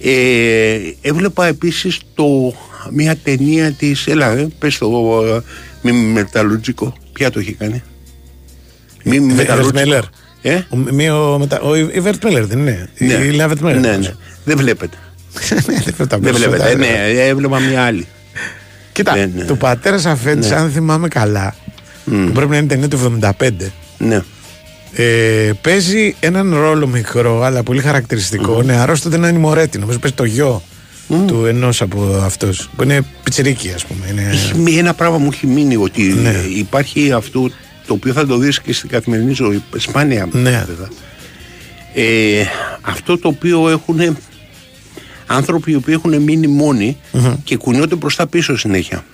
ε, 0.00 0.76
έβλεπα 1.00 1.46
επίσης 1.46 1.98
το, 2.14 2.54
μια 2.90 3.16
ταινία 3.16 3.72
της 3.72 4.06
έλα 4.06 4.30
ε, 4.30 4.48
πες 4.58 4.78
το 4.78 5.22
ε, 5.36 5.40
μη 5.82 5.92
μεταλλουτζικό 5.92 6.94
ποια 7.12 7.30
το 7.30 7.38
έχει 7.38 7.52
κάνει; 7.52 7.82
Μη 9.04 9.20
Βερτ 9.20 9.36
μεταλλουτζικό 9.36 9.78
Μέλλερ. 9.78 10.04
ε; 10.42 10.60
Ο, 10.68 10.76
μη- 10.76 11.10
ο, 11.10 11.38
μετα- 11.38 11.60
ο 11.60 11.74
Ιβερτ 11.76 12.24
Μέλλερ 12.24 12.46
δεν 12.46 12.58
είναι. 12.58 12.88
Ναι. 12.98 13.12
Η 13.12 13.30
Λάβετ 13.30 13.58
Μέλλερ. 13.60 13.80
ναι, 13.80 13.86
ναι. 13.86 13.92
νομίζω. 13.92 14.12
δεν 14.44 14.56
βλέπετε 14.56 14.96
Ναι, 15.66 15.76
δεν 15.84 15.94
πρέπει 15.94 15.98
να 15.98 16.18
δεν 16.18 16.20
πέσω, 16.20 16.38
βλέπετε 16.50 16.62
τα- 16.70 16.74
ναι, 16.76 16.86
έβλεπα 17.20 17.58
μια 17.60 17.82
άλλη 17.82 18.06
Κοίτα, 18.92 19.16
Ναι, 19.16 19.30
ναι. 19.36 19.44
του 19.44 19.56
πατέρα 19.56 20.10
Αφέντη, 20.10 20.48
Ναι. 20.48 20.54
αν 20.54 20.70
θυμάμαι 20.70 21.08
καλά, 21.08 21.54
που 22.04 22.30
πρέπει 22.34 22.50
να 22.50 22.56
είναι 22.56 22.66
ταινία 22.66 22.88
του 22.88 23.18
75, 23.20 23.30
ναι 23.98 24.22
ε, 24.96 25.50
παίζει 25.60 26.14
έναν 26.20 26.54
ρόλο 26.54 26.86
μικρό 26.86 27.42
αλλά 27.42 27.62
πολύ 27.62 27.80
χαρακτηριστικό. 27.80 28.58
Mm. 28.58 28.64
Νεαρός 28.64 29.00
τότε 29.00 29.16
να 29.16 29.28
είναι 29.28 29.38
Μωρέτη. 29.38 29.78
Νομίζω 29.78 29.98
παίζει 29.98 30.16
το 30.16 30.24
γιο 30.24 30.62
του 31.26 31.44
ενός 31.46 31.80
από 31.82 32.20
αυτούς. 32.24 32.68
Που 32.76 32.82
είναι 32.82 33.00
πιτσιρίκι, 33.22 33.70
ας 33.74 33.84
πούμε. 33.84 34.06
Είναι... 34.10 34.28
Έχει 34.32 34.58
μει- 34.58 34.78
ένα 34.78 34.94
πράγμα 34.94 35.18
μου 35.18 35.28
έχει 35.32 35.46
μείνει 35.46 35.76
ότι 35.76 36.02
Ναι. 36.02 36.28
ε, 36.28 36.58
υπάρχει 36.58 37.12
αυτό 37.12 37.50
το 37.86 37.92
οποίο 37.92 38.12
θα 38.12 38.26
το 38.26 38.36
δεις 38.38 38.60
και 38.60 38.72
στην 38.72 38.88
καθημερινή 38.88 39.32
ζωή 39.32 39.62
σπάνια 39.76 40.28
Ναι. 40.32 40.64
βέβαια. 40.66 40.88
Ε, 41.94 42.44
αυτό 42.80 43.18
το 43.18 43.28
οποίο 43.28 43.68
έχουν 43.70 44.16
άνθρωποι 45.26 45.70
οι 45.70 45.74
οποίοι 45.74 45.94
έχουν 45.98 46.22
μείνει 46.22 46.46
μόνοι 46.46 46.96
και 47.44 47.56
κουνιόνται 47.56 47.94
μπροστά 47.94 48.26
πίσω 48.26 48.56
συνέχεια 48.56 49.04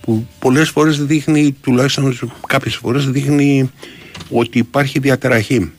που 0.00 0.26
πολλές 0.38 0.68
φορές 0.68 1.04
δείχνει 1.04 1.56
τουλάχιστον 1.60 2.18
κάποιες 2.46 2.74
φορές 2.74 3.08
δείχνει 3.10 3.70
ότι 4.30 4.58
υπάρχει 4.58 4.98
διαταραχή 4.98 5.72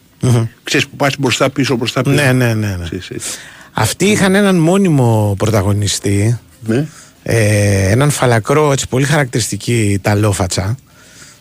ξέρεις 0.64 0.88
που 0.88 0.95
πας 0.95 1.14
μπροστά 1.20 1.50
πίσω 1.50 1.76
μπροστά 1.76 2.02
πίσω 2.02 2.16
Ναι, 2.16 2.32
ναι, 2.32 2.54
ναι, 2.54 2.76
ναι. 2.76 2.84
Ξέρεις, 2.84 3.10
έτσι. 3.10 3.30
Αυτοί 3.74 4.06
είχαν 4.06 4.36
έναν 4.36 4.56
μόνιμο 4.58 5.36
πρωταγωνιστή. 5.38 6.39
ναι. 6.66 6.86
ε, 7.24 7.89
έναν 7.91 8.10
φαλακρό 8.10 8.72
έτσι 8.72 8.88
πολύ 8.88 9.06
χαρακτηριστική 9.06 10.00
ταλόφατσα 10.02 10.78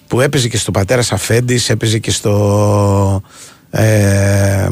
που 0.07 0.21
έπαιζε 0.21 0.49
και 0.49 0.57
στο 0.57 0.71
πατέρα 0.71 1.03
Αφέντη, 1.11 1.61
έπαιζε 1.67 1.99
και 1.99 2.11
στο. 2.11 3.23
Ε, 3.71 4.67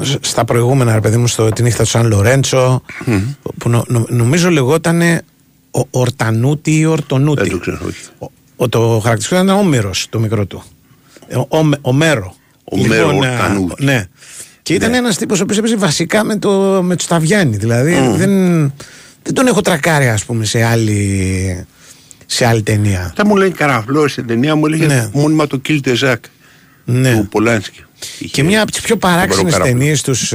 σ- 0.00 0.18
στα 0.24 0.44
προηγούμενα, 0.44 0.94
ρε 0.94 1.00
παιδί 1.00 1.16
μου, 1.16 1.26
στο 1.26 1.48
τη 1.48 1.62
νύχτα 1.62 1.82
του 1.82 1.88
Σαν 1.88 2.06
Λορέντσο, 2.06 2.82
που 3.58 3.68
νο- 3.68 3.84
νο- 3.88 4.06
νομίζω 4.08 4.50
λεγόταν 4.50 5.00
ο 5.70 5.80
Ορτανούτη 5.90 6.78
ή 6.78 6.84
Ορτονούτη. 6.84 7.40
δεν 7.42 7.50
το 7.50 7.58
ξέρω 7.58 7.78
όχι. 7.86 8.00
Ο, 8.18 8.26
ο- 8.56 8.68
το 8.68 8.80
χαρακτηριστικό 9.02 9.42
ήταν 9.42 9.56
Όμηρο 9.58 9.90
το 10.10 10.18
μικρό 10.18 10.46
του. 10.46 10.62
Ε, 11.28 11.36
Ο, 11.36 11.46
ο, 11.48 11.58
ο 11.80 11.92
Μέρο. 11.92 12.34
Ο 12.64 12.76
Μέρο 12.86 13.10
ε, 13.10 13.14
Ορτανούτη. 13.14 13.84
Ναι. 13.84 14.04
Και 14.62 14.74
ήταν 14.74 14.94
ένας 14.94 15.16
τύπος 15.16 15.40
ο 15.40 15.42
οποίος 15.42 15.58
έπαιζε 15.58 15.76
βασικά 15.76 16.24
με, 16.24 16.36
το, 16.36 16.80
με 16.82 16.96
τους 16.96 17.04
Σταβιάννη. 17.04 17.56
Δηλαδή 17.56 17.92
δεν, 18.16 18.30
δεν 19.22 19.34
τον 19.34 19.46
έχω 19.46 19.60
τρακάρει, 19.60 20.08
ας 20.08 20.24
πούμε, 20.24 20.44
σε 20.44 20.62
άλλη, 20.62 21.66
σε 22.26 22.46
άλλη 22.46 22.62
ταινία. 22.62 23.00
Αυτά 23.04 23.26
μου 23.26 23.36
λέει 23.36 23.50
καραφλό 23.50 24.08
στην 24.08 24.26
ταινία 24.26 24.54
μου 24.54 24.66
έλεγε 24.66 24.86
Ναι. 24.86 25.08
μόνιμα 25.12 25.46
το 25.46 25.60
Kill 25.68 25.78
the 25.84 25.96
Zack 26.00 26.16
Ναι. 26.84 27.12
του 27.16 27.28
Πολάνσκι. 27.28 27.80
Και 28.30 28.42
μια 28.42 28.62
από 28.62 28.70
τις 28.70 28.80
πιο 28.80 28.96
παράξενες 28.96 29.52
Καραφλό. 29.52 29.72
ταινίες 29.78 30.02
τους. 30.02 30.34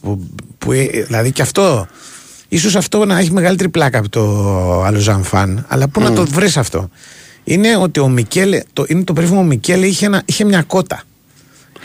που, 0.00 0.28
που, 0.58 0.72
ε, 0.72 0.86
δηλαδή 1.06 1.30
και 1.32 1.42
αυτό. 1.42 1.86
ίσως 2.48 2.76
αυτό 2.76 3.04
να 3.04 3.18
έχει 3.18 3.32
μεγαλύτερη 3.32 3.68
πλάκα 3.68 3.98
από 3.98 4.08
το 4.08 4.82
άλλο 4.82 4.98
Ζαμφάν. 4.98 5.64
Αλλά 5.68 5.88
πού 5.88 6.00
να 6.00 6.12
το 6.12 6.26
βρεις 6.26 6.56
αυτό. 6.56 6.88
Είναι 7.44 7.76
ότι 7.76 8.00
ο 8.00 8.08
Μικέλε, 8.08 8.62
το, 8.72 8.84
είναι 8.88 9.04
το 9.04 9.12
περίφημο 9.12 9.44
Μικέλε 9.44 9.86
είχε, 9.86 10.06
ένα, 10.06 10.22
είχε 10.24 10.44
μια 10.44 10.62
κότα. 10.62 11.02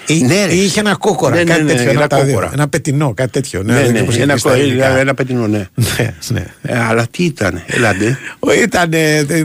Ή, 0.07 0.21
Ναι, 0.23 0.45
ρε. 0.45 0.53
ή 0.53 0.63
είχε 0.63 0.79
ένα 0.79 0.95
κόκορα, 0.95 1.35
Ναι, 1.35 1.43
ναι, 1.43 1.49
κάτι 1.51 1.63
ναι, 1.63 1.67
τέτοιο. 1.67 1.81
ένα 1.83 1.91
ένα, 1.91 2.03
από 2.03 2.09
τα 2.15 2.23
δύο. 2.23 2.33
κόκορα. 2.33 2.49
ένα 2.53 2.67
πετινό, 2.67 3.13
κάτι 3.13 3.31
τέτοιο. 3.31 3.63
Ναι, 3.63 3.73
ναι, 3.81 4.01
όπως 4.01 4.17
ένα, 4.17 4.31
έχει 4.31 4.39
στα 4.41 4.49
κο- 4.49 4.55
ελληνικά. 4.55 4.85
ένα, 4.89 4.97
ένα 4.99 5.13
πετεινό, 5.13 5.47
ναι. 5.47 5.67
Ναι, 5.97 6.13
ναι. 6.27 6.45
Ε, 6.61 6.79
αλλά 6.79 7.07
τι 7.11 7.23
ήταν, 7.23 7.61
έλατε. 7.67 8.17
Ήταν 8.63 8.93
ε, 8.93 9.17
ε, 9.17 9.43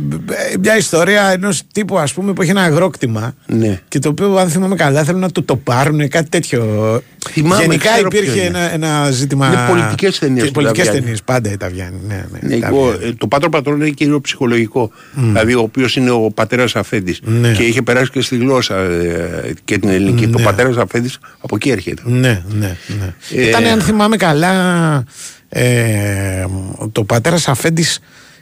μια 0.61 0.77
ιστορία 0.77 1.23
ενός 1.31 1.63
τύπου 1.73 1.99
ας 1.99 2.13
πούμε 2.13 2.33
που 2.33 2.43
είχε 2.43 2.51
ένα 2.51 2.63
αγρόκτημα 2.63 3.35
Ναι. 3.47 3.81
και 3.89 3.99
το 3.99 4.09
οποίο 4.09 4.37
αν 4.37 4.49
θυμάμαι 4.49 4.75
καλά 4.75 5.05
θέλουν 5.05 5.21
να 5.21 5.31
του 5.31 5.45
το 5.45 5.57
πάρουν 5.57 6.09
κάτι 6.09 6.29
τέτοιο. 6.29 6.63
Θυμάμαι, 7.31 7.63
Γενικά 7.63 7.91
ξέρω 7.93 8.09
ποιο 8.09 8.21
υπήρχε 8.23 8.39
είναι. 8.41 8.59
ένα, 8.73 8.73
ένα 8.73 9.11
ζήτημα. 9.11 9.47
Είναι 9.47 9.65
πολιτικές 9.69 10.19
ταινίες 10.19 10.45
που 10.47 10.51
Πολιτικές 10.53 10.85
τα 10.85 10.91
βγαίνει. 10.91 11.05
ταινίες 11.05 11.23
πάντα 11.23 11.53
η 11.53 11.57
Ταβιάννη. 11.57 11.99
Ναι, 12.09 12.15
ναι, 12.33 12.39
Ναι, 12.49 12.55
η 12.55 12.63
εγώ, 12.65 12.81
Ταβιάννη. 12.91 13.09
ε, 13.09 13.13
το 13.19 13.27
Πάτρο 13.27 13.49
Πατρόν 13.49 13.81
είναι 13.81 13.91
κυρίως 13.91 14.19
ψυχολογικό. 14.23 14.91
Δηλαδή, 15.15 15.55
ο 15.55 15.61
οποίος 15.61 15.97
είναι 15.97 16.11
ο 16.11 16.31
πατέρας 16.35 16.77
Αφέντης. 16.77 17.21
Ναι. 17.25 17.53
Και 17.53 17.63
είχε 17.63 17.83
περάσει 17.83 18.11
και 18.11 18.21
στη 18.21 18.37
γλώσσα 18.37 18.77
ε, 18.79 19.53
και 19.65 19.79
την 19.79 19.89
ελληνική. 19.89 20.29
Το 20.29 20.39
Ναι. 20.39 20.45
Πατέρας 20.57 20.77
Αφέντης 20.77 21.19
από 21.41 21.57
εκεί 21.57 21.71
έρχεται. 21.71 22.03
Ναι, 22.05 22.43
ναι, 22.49 22.77
ναι. 22.99 23.15
Ε, 23.35 23.49
Ήταν, 23.49 23.65
αν 23.65 23.81
θυμάμαι 23.81 24.17
καλά, 24.17 25.05
ε, 25.49 26.45
το 26.93 27.05
πατέρας 27.05 27.49
Αφέντης 27.49 27.99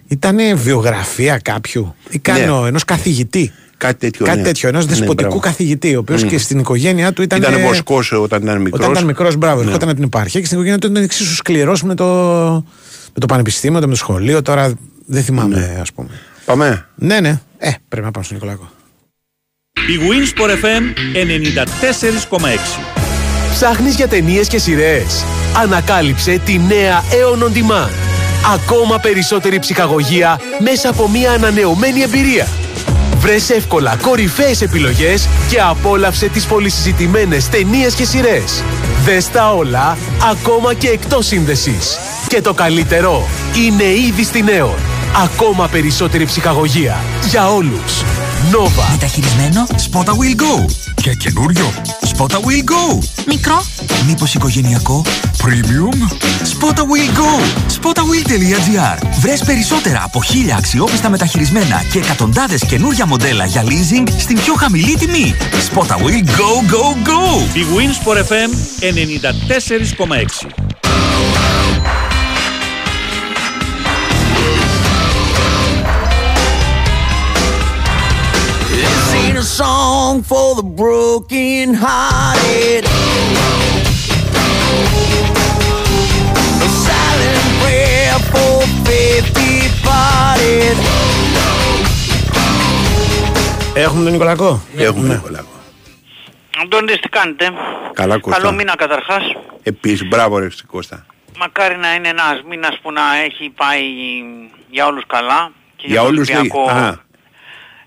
ήταν 0.08 0.36
βιογραφία 0.54 1.38
κάποιου; 1.38 1.94
Ή 2.10 2.18
κάνω 2.18 2.60
Ναι. 2.62 2.68
ενός 2.68 2.84
καθηγητή; 2.84 3.52
Κάτι 3.76 3.98
τέτοιο. 3.98 4.26
Κάτι 4.26 4.38
ναι. 4.38 4.44
τέτοιο, 4.44 4.68
ενός 4.68 4.84
Ναι, 4.84 4.90
δεσποτικού 4.90 5.22
μπράβο. 5.28 5.38
καθηγητή, 5.38 5.96
ο 5.96 5.98
οποίος 5.98 6.24
και 6.24 6.38
στην 6.38 6.58
οικογένειά 6.58 7.12
του 7.12 7.22
ήταν. 7.22 7.38
Ήταν 7.42 7.60
βοσκός 7.60 8.12
όταν 8.12 8.42
ήταν 8.42 8.60
μικρός. 8.60 8.80
Όταν 8.80 8.92
ήταν 8.92 9.04
μικρός, 9.06 9.36
μπράβο, 9.36 9.60
Ναι. 9.60 9.66
ερχόταν 9.66 9.88
από 9.88 9.96
την 9.96 10.06
επαρχία 10.06 10.40
και 10.40 10.46
στην 10.46 10.56
οικογένειά 10.58 10.80
του 10.86 10.90
ήταν 10.90 11.02
εξίσου 11.02 11.34
σκληρός 11.34 11.82
με 11.82 11.94
το, 11.94 12.04
με 13.14 13.20
το 13.20 13.26
πανεπιστήμιο, 13.26 13.80
με 13.80 13.86
το 13.86 13.94
σχολείο. 13.96 14.42
Τώρα 14.42 14.72
δεν 15.06 15.22
θυμάμαι, 15.22 15.56
Ναι. 15.56 15.78
ας 15.80 15.92
πούμε. 15.92 16.08
Πάμε. 16.44 16.86
Ναι, 16.94 17.20
ναι. 17.20 17.40
Ε, 17.58 17.70
πρέπει 17.88 18.04
να 18.06 18.10
πάμε 18.10 18.24
στον 18.24 18.36
Νικολάκο. 18.36 18.70
Η 19.90 19.98
Winsport 20.00 20.50
FM 20.50 20.82
94,6. 22.78 22.80
Ψάχνεις 23.52 23.94
για 23.94 24.08
ταινίες 24.08 24.48
και 24.48 24.58
σειρές. 24.58 25.24
Ανακάλυψε 25.62 26.40
τη 26.44 26.58
νέα 26.58 27.02
Aeon 27.10 27.42
On 27.42 27.56
Demand. 27.56 27.90
Ακόμα 28.54 28.98
περισσότερη 28.98 29.58
ψυχαγωγία 29.58 30.40
μέσα 30.58 30.88
από 30.88 31.08
μια 31.08 31.32
ανανεωμένη 31.32 32.02
εμπειρία. 32.02 32.48
Βρες 33.16 33.50
εύκολα 33.50 33.96
κορυφαίες 34.02 34.60
επιλογές 34.60 35.28
και 35.50 35.60
απόλαυσε 35.60 36.28
τις 36.28 36.46
πολυσυζητημένες 36.46 37.48
ταινίες 37.48 37.94
και 37.94 38.04
σειρές. 38.04 38.62
Δες 39.04 39.30
τα 39.30 39.54
όλα, 39.54 39.96
ακόμα 40.30 40.74
και 40.74 40.88
εκτός 40.88 41.26
σύνδεσης. 41.26 41.98
Και 42.28 42.40
το 42.40 42.54
καλύτερο, 42.54 43.28
είναι 43.66 43.84
ήδη 43.84 44.24
στην 44.24 44.46
Aeon. 44.48 44.78
Ακόμα 45.24 45.68
περισσότερη 45.68 46.24
ψυχαγωγία. 46.24 46.96
Για 47.28 47.50
όλους. 47.50 48.04
Νόβα. 48.52 48.88
Μεταχειρισμένο 48.90 49.66
Spotta 49.70 50.10
Will 50.10 50.40
Go. 50.40 50.64
Και 51.02 51.14
καινούριο 51.14 51.72
Spotta 52.00 52.34
Will 52.34 52.70
Go. 52.70 52.98
Μικρό. 53.26 53.64
Μήπως 54.06 54.34
οικογενειακό. 54.34 55.04
Premium. 55.38 55.96
Spotta 56.42 56.80
Will 56.80 57.18
Go. 57.18 57.42
Spottawill.gr 57.80 59.06
Βρες 59.20 59.42
περισσότερα 59.44 60.02
από 60.04 60.22
χίλια 60.22 60.56
αξιόπιστα 60.56 61.08
μεταχειρισμένα 61.08 61.84
και 61.92 61.98
εκατοντάδες 61.98 62.64
καινούρια 62.68 63.06
μοντέλα 63.06 63.44
για 63.44 63.62
leasing 63.64 64.08
στην 64.18 64.36
πιο 64.36 64.54
χαμηλή 64.54 64.96
τιμή. 64.96 65.34
Spotta 65.72 65.94
Will 65.94 66.24
Go 66.24 66.72
Go 66.72 67.08
Go. 67.08 67.42
Η 67.52 67.64
Wins 67.76 68.08
for 68.08 68.16
FM 68.16 68.50
94,6. 70.46 71.29
Song 79.60 80.22
for 80.30 80.48
the 80.58 80.66
broken 80.82 81.66
hearted. 81.84 82.82
A 86.66 86.68
silent 86.86 87.46
prayer 87.60 88.16
for 88.32 88.54
faith 88.84 89.28
departed. 89.40 90.76
Έχουμε 93.74 94.02
τον 94.02 94.12
Νικολακό. 94.12 94.60
Έχουμε 94.76 95.14
Νικολάκο. 95.14 95.48
Αντώνης 96.62 97.00
τι 97.00 97.08
κάνετε. 97.08 97.50
Καλά, 97.92 98.18
Κώστα. 98.18 98.40
Καλό 98.40 98.52
μήνα 98.52 98.74
καταρχάς. 98.76 99.22
Επίσης, 99.62 100.08
μπράβο 100.08 100.38
ρε 100.38 100.48
Κώστα. 100.66 101.06
Μακάρι 101.38 101.76
να 101.76 101.94
είναι 101.94 102.08
ένας 102.08 102.42
μήνας 102.48 102.78
που 102.82 102.92
να 102.92 103.02
έχει 103.24 103.52
πάει 103.56 103.82
για 104.70 104.86
όλους 104.86 105.04
καλά. 105.06 105.50
Και 105.76 105.86
Για 105.86 106.00
τον 106.00 106.06
όλους 106.06 106.28
λέει. 106.28 106.38
Ολυμπιακό. 106.38 106.70
Α, 106.70 107.08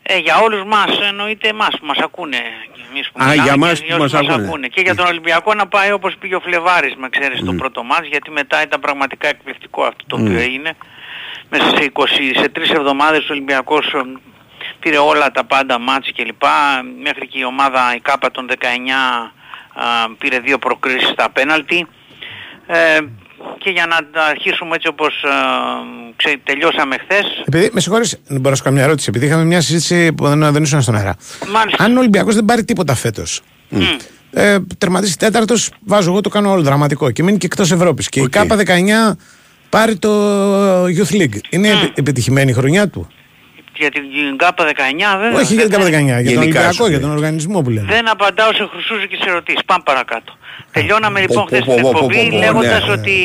Ε, 0.03 0.17
για 0.17 0.39
όλους 0.39 0.63
μας, 0.63 0.99
εννοείται 1.09 1.47
εμάς 1.47 1.69
που 1.79 1.85
μας 1.85 1.97
ακούνε. 1.97 2.37
Και 2.73 2.81
Εμείς 2.89 3.09
που 3.11 3.19
Α, 3.21 3.25
μιλάμε 3.25 3.43
για 3.43 3.53
και 3.53 3.59
μας 3.59 3.79
που 3.79 3.85
για 3.85 3.95
όσους 3.95 4.27
μας 4.27 4.37
ακούνε. 4.37 4.67
Και 4.67 4.81
για 4.81 4.95
τον 4.95 5.05
Ολυμπιακό 5.05 5.53
να 5.53 5.67
πάει 5.67 5.91
όπως 5.91 6.15
πήγε 6.19 6.35
ο 6.35 6.39
Φλεβάρης, 6.39 6.95
με 6.95 7.09
ξέρεις, 7.09 7.39
στο 7.39 7.53
πρώτο 7.53 7.83
μάτς, 7.83 8.07
γιατί 8.07 8.31
μετά 8.31 8.61
ήταν 8.61 8.79
πραγματικά 8.79 9.27
εκπληκτικό 9.27 9.83
αυτό 9.83 10.03
το 10.07 10.15
οποίο 10.15 10.39
έγινε. 10.39 10.73
Μέσα 11.49 11.69
σε, 11.69 11.91
20, 11.93 12.05
σε 12.35 12.49
τρεις 12.49 12.69
εβδομάδες 12.69 13.29
ο 13.29 13.33
Ολυμπιακός 13.33 13.93
ε, 13.93 14.01
πήρε 14.79 14.97
όλα 14.97 15.31
τα 15.31 15.43
πάντα 15.43 15.79
μάτς 15.79 16.11
και 16.11 16.23
λοιπά, 16.23 16.83
μέχρι 17.03 17.27
και 17.27 17.39
η 17.39 17.43
ομάδα 17.43 17.95
η 17.95 17.99
ΚΑΠΑ 17.99 18.31
των 18.31 18.49
19 18.49 18.63
α, 19.73 20.09
πήρε 20.17 20.39
δύο 20.39 20.57
προκρίσεις 20.57 21.09
στα 21.09 21.29
πέναλτι. 21.29 21.87
Ε, 22.67 22.99
και 23.57 23.69
για 23.69 23.85
να 23.85 23.95
τα 24.11 24.25
αρχίσουμε 24.25 24.75
έτσι 24.75 24.87
όπως 24.87 25.23
ε, 25.23 25.29
ξε, 26.15 26.39
τελειώσαμε 26.43 26.95
χθες, 26.97 27.25
Επειδή, 27.45 27.69
με 27.73 27.79
συγχωρείς, 27.79 28.17
δεν 28.27 28.37
μπορώ 28.37 28.49
να 28.49 28.55
σου 28.55 28.63
κάνω 28.63 28.75
μια 28.75 28.85
ερώτηση. 28.85 29.05
Επειδή 29.09 29.25
είχαμε 29.25 29.43
μια 29.43 29.61
συζήτηση 29.61 30.13
που 30.13 30.27
δεν, 30.27 30.51
δεν 30.51 30.63
ήσουν 30.63 30.81
στον 30.81 30.95
αέρα. 30.95 31.15
Μάλιστα. 31.51 31.83
Αν 31.83 31.95
ο 31.95 31.99
Ολυμπιακός 31.99 32.35
δεν 32.35 32.45
πάρει 32.45 32.63
τίποτα 32.65 32.95
φέτος. 32.95 33.41
Ε, 34.35 34.57
τερματίσει 34.77 35.17
τέταρτος, 35.17 35.69
βάζω 35.85 36.09
εγώ 36.11 36.21
το 36.21 36.29
κάνω 36.29 36.51
όλο 36.51 36.61
δραματικό 36.61 37.11
και 37.11 37.23
μείνει 37.23 37.37
και 37.37 37.45
εκτός 37.45 37.71
Ευρώπης. 37.71 38.09
Και 38.09 38.19
η 38.19 38.29
ΚΑΠΑ 38.29 38.55
19 38.55 39.17
πάρει 39.69 39.95
το 39.97 40.09
Youth 40.85 41.11
League. 41.11 41.37
Είναι 41.49 41.67
επι- 41.69 41.97
επιτυχημένη 41.97 42.51
η 42.51 42.53
χρονιά 42.53 42.87
του; 42.89 43.07
Για 43.85 43.91
την 43.95 44.37
ΚΑΠΑ 44.43 44.63
19 44.65 45.19
βέβαια. 45.21 45.39
Όχι 45.41 45.53
για 45.53 45.63
την 45.67 45.71
ΚΑΠΑ 45.71 45.85
19, 45.85 45.89
για 45.89 46.13
τον 46.13 46.23
Γενικά 46.23 46.39
Ολυμπιακό, 46.41 46.71
σου 46.73 46.83
για 46.83 46.91
λέει. 46.91 46.99
τον 47.05 47.11
οργανισμό 47.17 47.57
που 47.61 47.69
λένε. 47.75 47.87
Δεν 47.95 48.09
απαντάω 48.09 48.51
σε 48.53 48.63
χρυσούζικες 48.71 49.19
ερωτήσεις. 49.29 49.61
Πάμε 49.65 49.83
παρακάτω. 49.85 50.31
Τελειώναμε 50.71 51.19
Πω, 51.19 51.25
λοιπόν 51.25 51.41
πω, 51.43 51.47
χθες 51.49 51.63
πω, 51.65 51.73
την 51.73 51.81
πω, 51.83 51.89
πω, 51.91 51.97
εκπομπή 51.97 52.29
πω, 52.29 52.37
λέγοντας 52.43 52.85
ναι. 52.85 52.91
ότι 52.97 53.15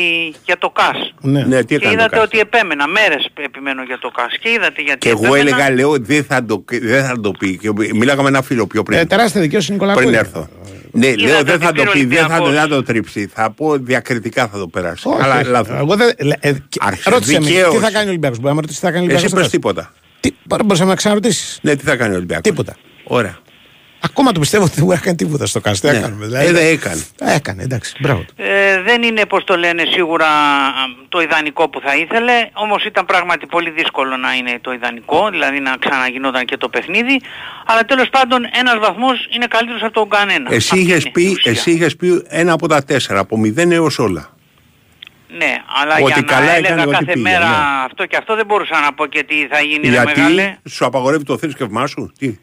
για 0.45 0.57
το 0.57 0.69
ΚΑΣ. 0.69 0.99
Ναι. 1.21 1.41
Ναι, 1.43 1.59
τι 1.59 1.65
Και 1.65 1.75
έκανε 1.75 1.91
το 1.93 1.97
είδατε 1.97 2.09
Κάστα. 2.09 2.21
ότι 2.25 2.39
επέμενα, 2.39 2.87
μέρες 2.87 3.23
επιμένω 3.47 3.81
για 3.83 3.97
το 3.99 4.09
ΚΑΣ. 4.17 4.33
Και 4.41 4.49
είδατε 4.49 4.81
γιατί 4.81 4.99
Και 4.99 5.09
εγώ 5.09 5.25
επέμενα. 5.25 5.39
έλεγα, 5.49 5.65
λέω, 5.77 5.91
δεν 5.99 6.23
θα 6.23 6.45
το, 6.45 6.63
δεν 6.81 7.03
θα 7.05 7.15
το 7.19 7.31
πει. 7.39 7.57
Και 7.57 7.69
μίλαγα 7.93 8.21
με 8.21 8.27
ένα 8.27 8.41
φίλο 8.41 8.67
πιο 8.67 8.83
πριν. 8.83 8.99
Ε, 8.99 9.05
τεράστια 9.05 9.41
δικαίωση 9.41 9.71
Νικολακού. 9.71 9.99
πριν 9.99 10.13
έρθω. 10.13 10.47
Ναι, 10.91 11.07
Είδατε 11.07 11.21
λέω 11.25 11.43
δεν 11.43 11.55
ότι 11.55 11.65
θα 11.65 11.71
το 11.71 11.73
πήρε 11.83 11.89
ο 11.89 11.91
πει, 11.91 12.05
δεν 12.05 12.17
θα, 12.17 12.23
Ολυμπιακός. 12.25 12.51
δεν 12.51 12.59
θα 12.61 12.67
το 12.67 12.83
τρίψει. 12.83 13.29
Θα 13.33 13.51
πω 13.51 13.77
διακριτικά 13.77 14.47
θα 14.47 14.57
το 14.59 14.67
περάσει. 14.67 15.07
Όχι, 15.07 15.21
Αλλά 15.23 15.35
όχι. 15.39 15.43
λάθος. 15.49 15.77
Εγώ 15.79 15.95
δεν. 15.95 16.09
ε, 16.17 16.47
ε, 16.49 16.51
και- 16.69 16.79
Άρχισε, 16.81 17.09
Ρώτησε 17.09 17.39
με, 17.39 17.45
δικαίως. 17.45 17.73
τι 17.73 17.79
θα 17.79 17.91
κάνει 17.91 18.05
ο 18.05 18.09
Ολυμπιακός. 18.09 18.37
Μπορεί 18.37 18.49
να 18.49 18.55
με 18.55 18.61
ρωτήσει 18.61 18.79
τι 18.79 18.85
θα 18.85 18.91
κάνει 18.91 19.05
ο 19.05 19.09
Εσύ 19.09 19.15
Ολυμπιακό. 19.17 19.41
πες 19.41 19.51
τίποτα. 19.51 19.93
Τι, 20.19 20.29
μπορούσαμε 20.43 20.89
να 20.89 20.95
ξαναρωτήσεις. 20.95 21.59
Ναι, 21.61 21.75
τι 21.75 21.83
θα 21.85 21.95
κάνει 21.95 22.13
ο 22.13 22.15
Ολυμπιακός; 22.17 22.43
Τίποτα. 22.43 22.75
Ωραία. 23.03 23.37
Ακόμα 24.01 24.31
το 24.31 24.39
πιστεύω 24.39 24.63
ότι 24.63 24.73
δεν 24.75 24.83
μπορεί 24.85 24.97
να 24.97 25.03
κάνει 25.03 25.17
τίποτα 25.17 25.45
στο 25.45 25.59
κάστρο. 25.59 25.89
Τι 25.89 25.95
Ναι. 25.95 26.01
να 26.01 26.07
κάνουμε. 26.07 26.25
δηλαδή. 26.25 26.45
Ε, 26.47 26.51
δεν 26.51 26.67
έκανε. 26.73 27.05
Ε, 27.19 27.35
Έκανε, 27.35 27.63
εντάξει. 27.63 27.95
Μπράβο. 27.99 28.19
του. 28.19 28.33
Ε, 28.37 28.81
δεν 28.81 29.03
είναι, 29.03 29.25
πώς 29.25 29.43
το 29.43 29.57
λένε, 29.57 29.83
σίγουρα 29.91 30.25
α, 30.25 30.71
το 31.09 31.21
ιδανικό 31.21 31.69
που 31.69 31.79
θα 31.79 31.95
ήθελε, 31.95 32.33
όμως 32.53 32.85
ήταν 32.85 33.05
πράγματι 33.05 33.45
πολύ 33.45 33.69
δύσκολο 33.69 34.17
να 34.17 34.33
είναι 34.33 34.57
το 34.61 34.71
ιδανικό, 34.73 35.29
δηλαδή 35.29 35.59
να 35.59 35.75
ξαναγινόταν 35.79 36.45
και 36.45 36.57
το 36.57 36.69
παιχνίδι, 36.69 37.21
αλλά 37.65 37.85
τέλος 37.85 38.09
πάντων 38.09 38.49
ένας 38.59 38.77
βαθμός 38.79 39.27
είναι 39.35 39.45
καλύτερος 39.49 39.83
από 39.83 39.93
τον 39.93 40.09
κανένα. 40.09 40.53
Εσύ 40.53 40.69
Αυτή 40.73 40.79
είχες 40.85 40.99
είναι 41.01 41.09
η 41.09 41.11
πει, 41.11 41.25
ουσία. 41.31 41.51
εσύ 41.51 41.71
είχες 41.71 41.95
πει 41.95 42.23
ένα 42.27 42.53
από 42.53 42.67
τα 42.67 42.83
τέσσερα, 42.83 43.19
από 43.19 43.37
μηδέν 43.37 43.71
έως 43.71 43.99
όλα. 43.99 44.29
Ναι, 45.37 45.55
αλλά 45.81 45.95
Ότι 45.95 46.11
για 46.13 46.21
καλά 46.21 46.45
να 46.45 46.51
έκανε, 46.51 46.67
έλεγα 46.67 46.81
ότι 46.83 46.91
κάθε 46.91 47.05
πήγε, 47.05 47.21
μέρα 47.21 47.47
ναι. 47.49 47.55
αυτό 47.85 48.05
και 48.05 48.15
αυτό 48.17 48.35
δεν 48.35 48.45
μπορούσα 48.45 48.79
να 48.79 48.93
πω 48.93 49.05
και 49.05 49.23
τι 49.23 49.47
θα 49.47 49.59
γίνει 49.61 49.87
ρε 49.87 49.89
Γιατί 49.89 50.19
μεγάλε. 50.21 50.57
σου 50.69 50.85
απαγορεύει 50.85 51.23
το 51.23 51.37
θρησκευμά 51.37 51.87
σου. 51.87 52.11
Τι; 52.17 52.37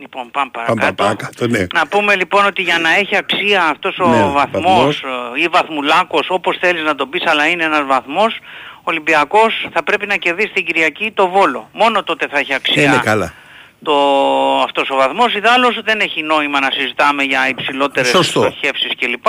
Λοιπόν, 0.00 0.30
πάμε 0.30 0.50
Πάμε 0.52 0.66
παρακάτω. 0.66 0.94
παρακάτω, 1.02 1.46
ναι. 1.46 1.66
Να 1.74 1.86
πούμε 1.86 2.14
λοιπόν 2.16 2.46
ότι 2.46 2.62
για 2.62 2.78
να 2.78 2.94
έχει 2.94 3.16
αξία 3.16 3.64
αυτός 3.64 3.98
ο 3.98 4.08
Ναι, 4.08 4.22
βαθμός 4.22 4.62
βαθμός. 4.62 5.02
ε, 5.36 5.42
ή 5.42 5.46
βαθμουλάκος, 5.50 6.26
όπως 6.30 6.56
θέλεις 6.60 6.82
να 6.82 6.94
τον 6.94 7.08
πεις, 7.10 7.26
αλλά 7.26 7.46
είναι 7.48 7.64
ένας 7.64 7.84
βαθμός, 7.86 8.38
ο 8.76 8.82
Ολυμπιακός 8.82 9.68
θα 9.72 9.82
πρέπει 9.82 10.06
να 10.06 10.16
κερδίσει 10.16 10.52
την 10.52 10.64
Κυριακή 10.64 11.10
το 11.14 11.28
Βόλο. 11.28 11.68
Μόνο 11.72 12.02
τότε 12.02 12.26
θα 12.30 12.38
έχει 12.38 12.54
αξία 12.54 12.82
Είναι 12.82 13.00
καλά. 13.04 13.32
το, 13.82 13.94
αυτός 14.64 14.90
ο 14.90 14.96
βαθμός. 14.96 15.34
Ιδάλλως 15.34 15.80
δεν 15.84 16.00
έχει 16.00 16.22
νόημα 16.22 16.60
να 16.60 16.70
συζητάμε 16.70 17.22
για 17.22 17.48
υψηλότερες 17.48 18.08
Σωστό. 18.10 18.40
στοχεύσεις 18.40 18.90
κλπ. 18.98 19.26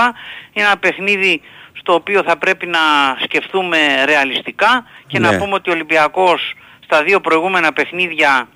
Είναι 0.53 0.65
ένα 0.65 0.77
παιχνίδι 0.77 1.41
στο 1.81 1.93
οποίο 1.93 2.23
θα 2.23 2.37
πρέπει 2.37 2.65
να 2.67 2.79
σκεφτούμε 3.23 3.77
ρεαλιστικά 4.05 4.85
και 5.07 5.19
να 5.19 5.31
Ναι. 5.31 5.37
πούμε 5.37 5.53
ότι 5.53 5.69
ο 5.69 5.73
Ολυμπιακός 5.73 6.53
στα 6.83 7.03
δύο 7.03 7.19
προηγούμενα 7.21 7.73
παιχνίδια 7.73 8.47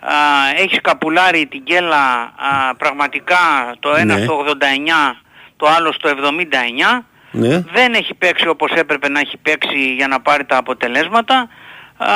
α, 0.00 0.14
έχει 0.56 0.74
σκαπουλάρει 0.74 1.46
την 1.46 1.64
κέλα 1.64 2.32
α, 2.36 2.74
πραγματικά 2.78 3.38
το 3.80 3.94
ένα 3.94 4.16
Ναι. 4.16 4.24
στο 4.24 4.34
89, 4.38 5.16
το 5.56 5.66
άλλο 5.76 5.92
στο 5.92 6.08
79. 6.08 7.04
Ναι. 7.30 7.60
Δεν 7.72 7.94
έχει 7.94 8.14
παίξει 8.14 8.48
όπως 8.48 8.70
έπρεπε 8.72 9.08
να 9.08 9.20
έχει 9.20 9.36
παίξει 9.36 9.94
για 9.94 10.08
να 10.08 10.20
πάρει 10.20 10.44
τα 10.44 10.56
αποτελέσματα 10.56 11.48
α, 11.96 12.06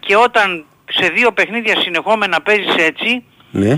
και 0.00 0.16
όταν 0.16 0.64
σε 0.90 1.06
δύο 1.08 1.32
παιχνίδια 1.32 1.80
συνεχόμενα 1.80 2.40
παίζεις 2.42 2.74
έτσι, 2.76 3.24
Ναι. 3.50 3.70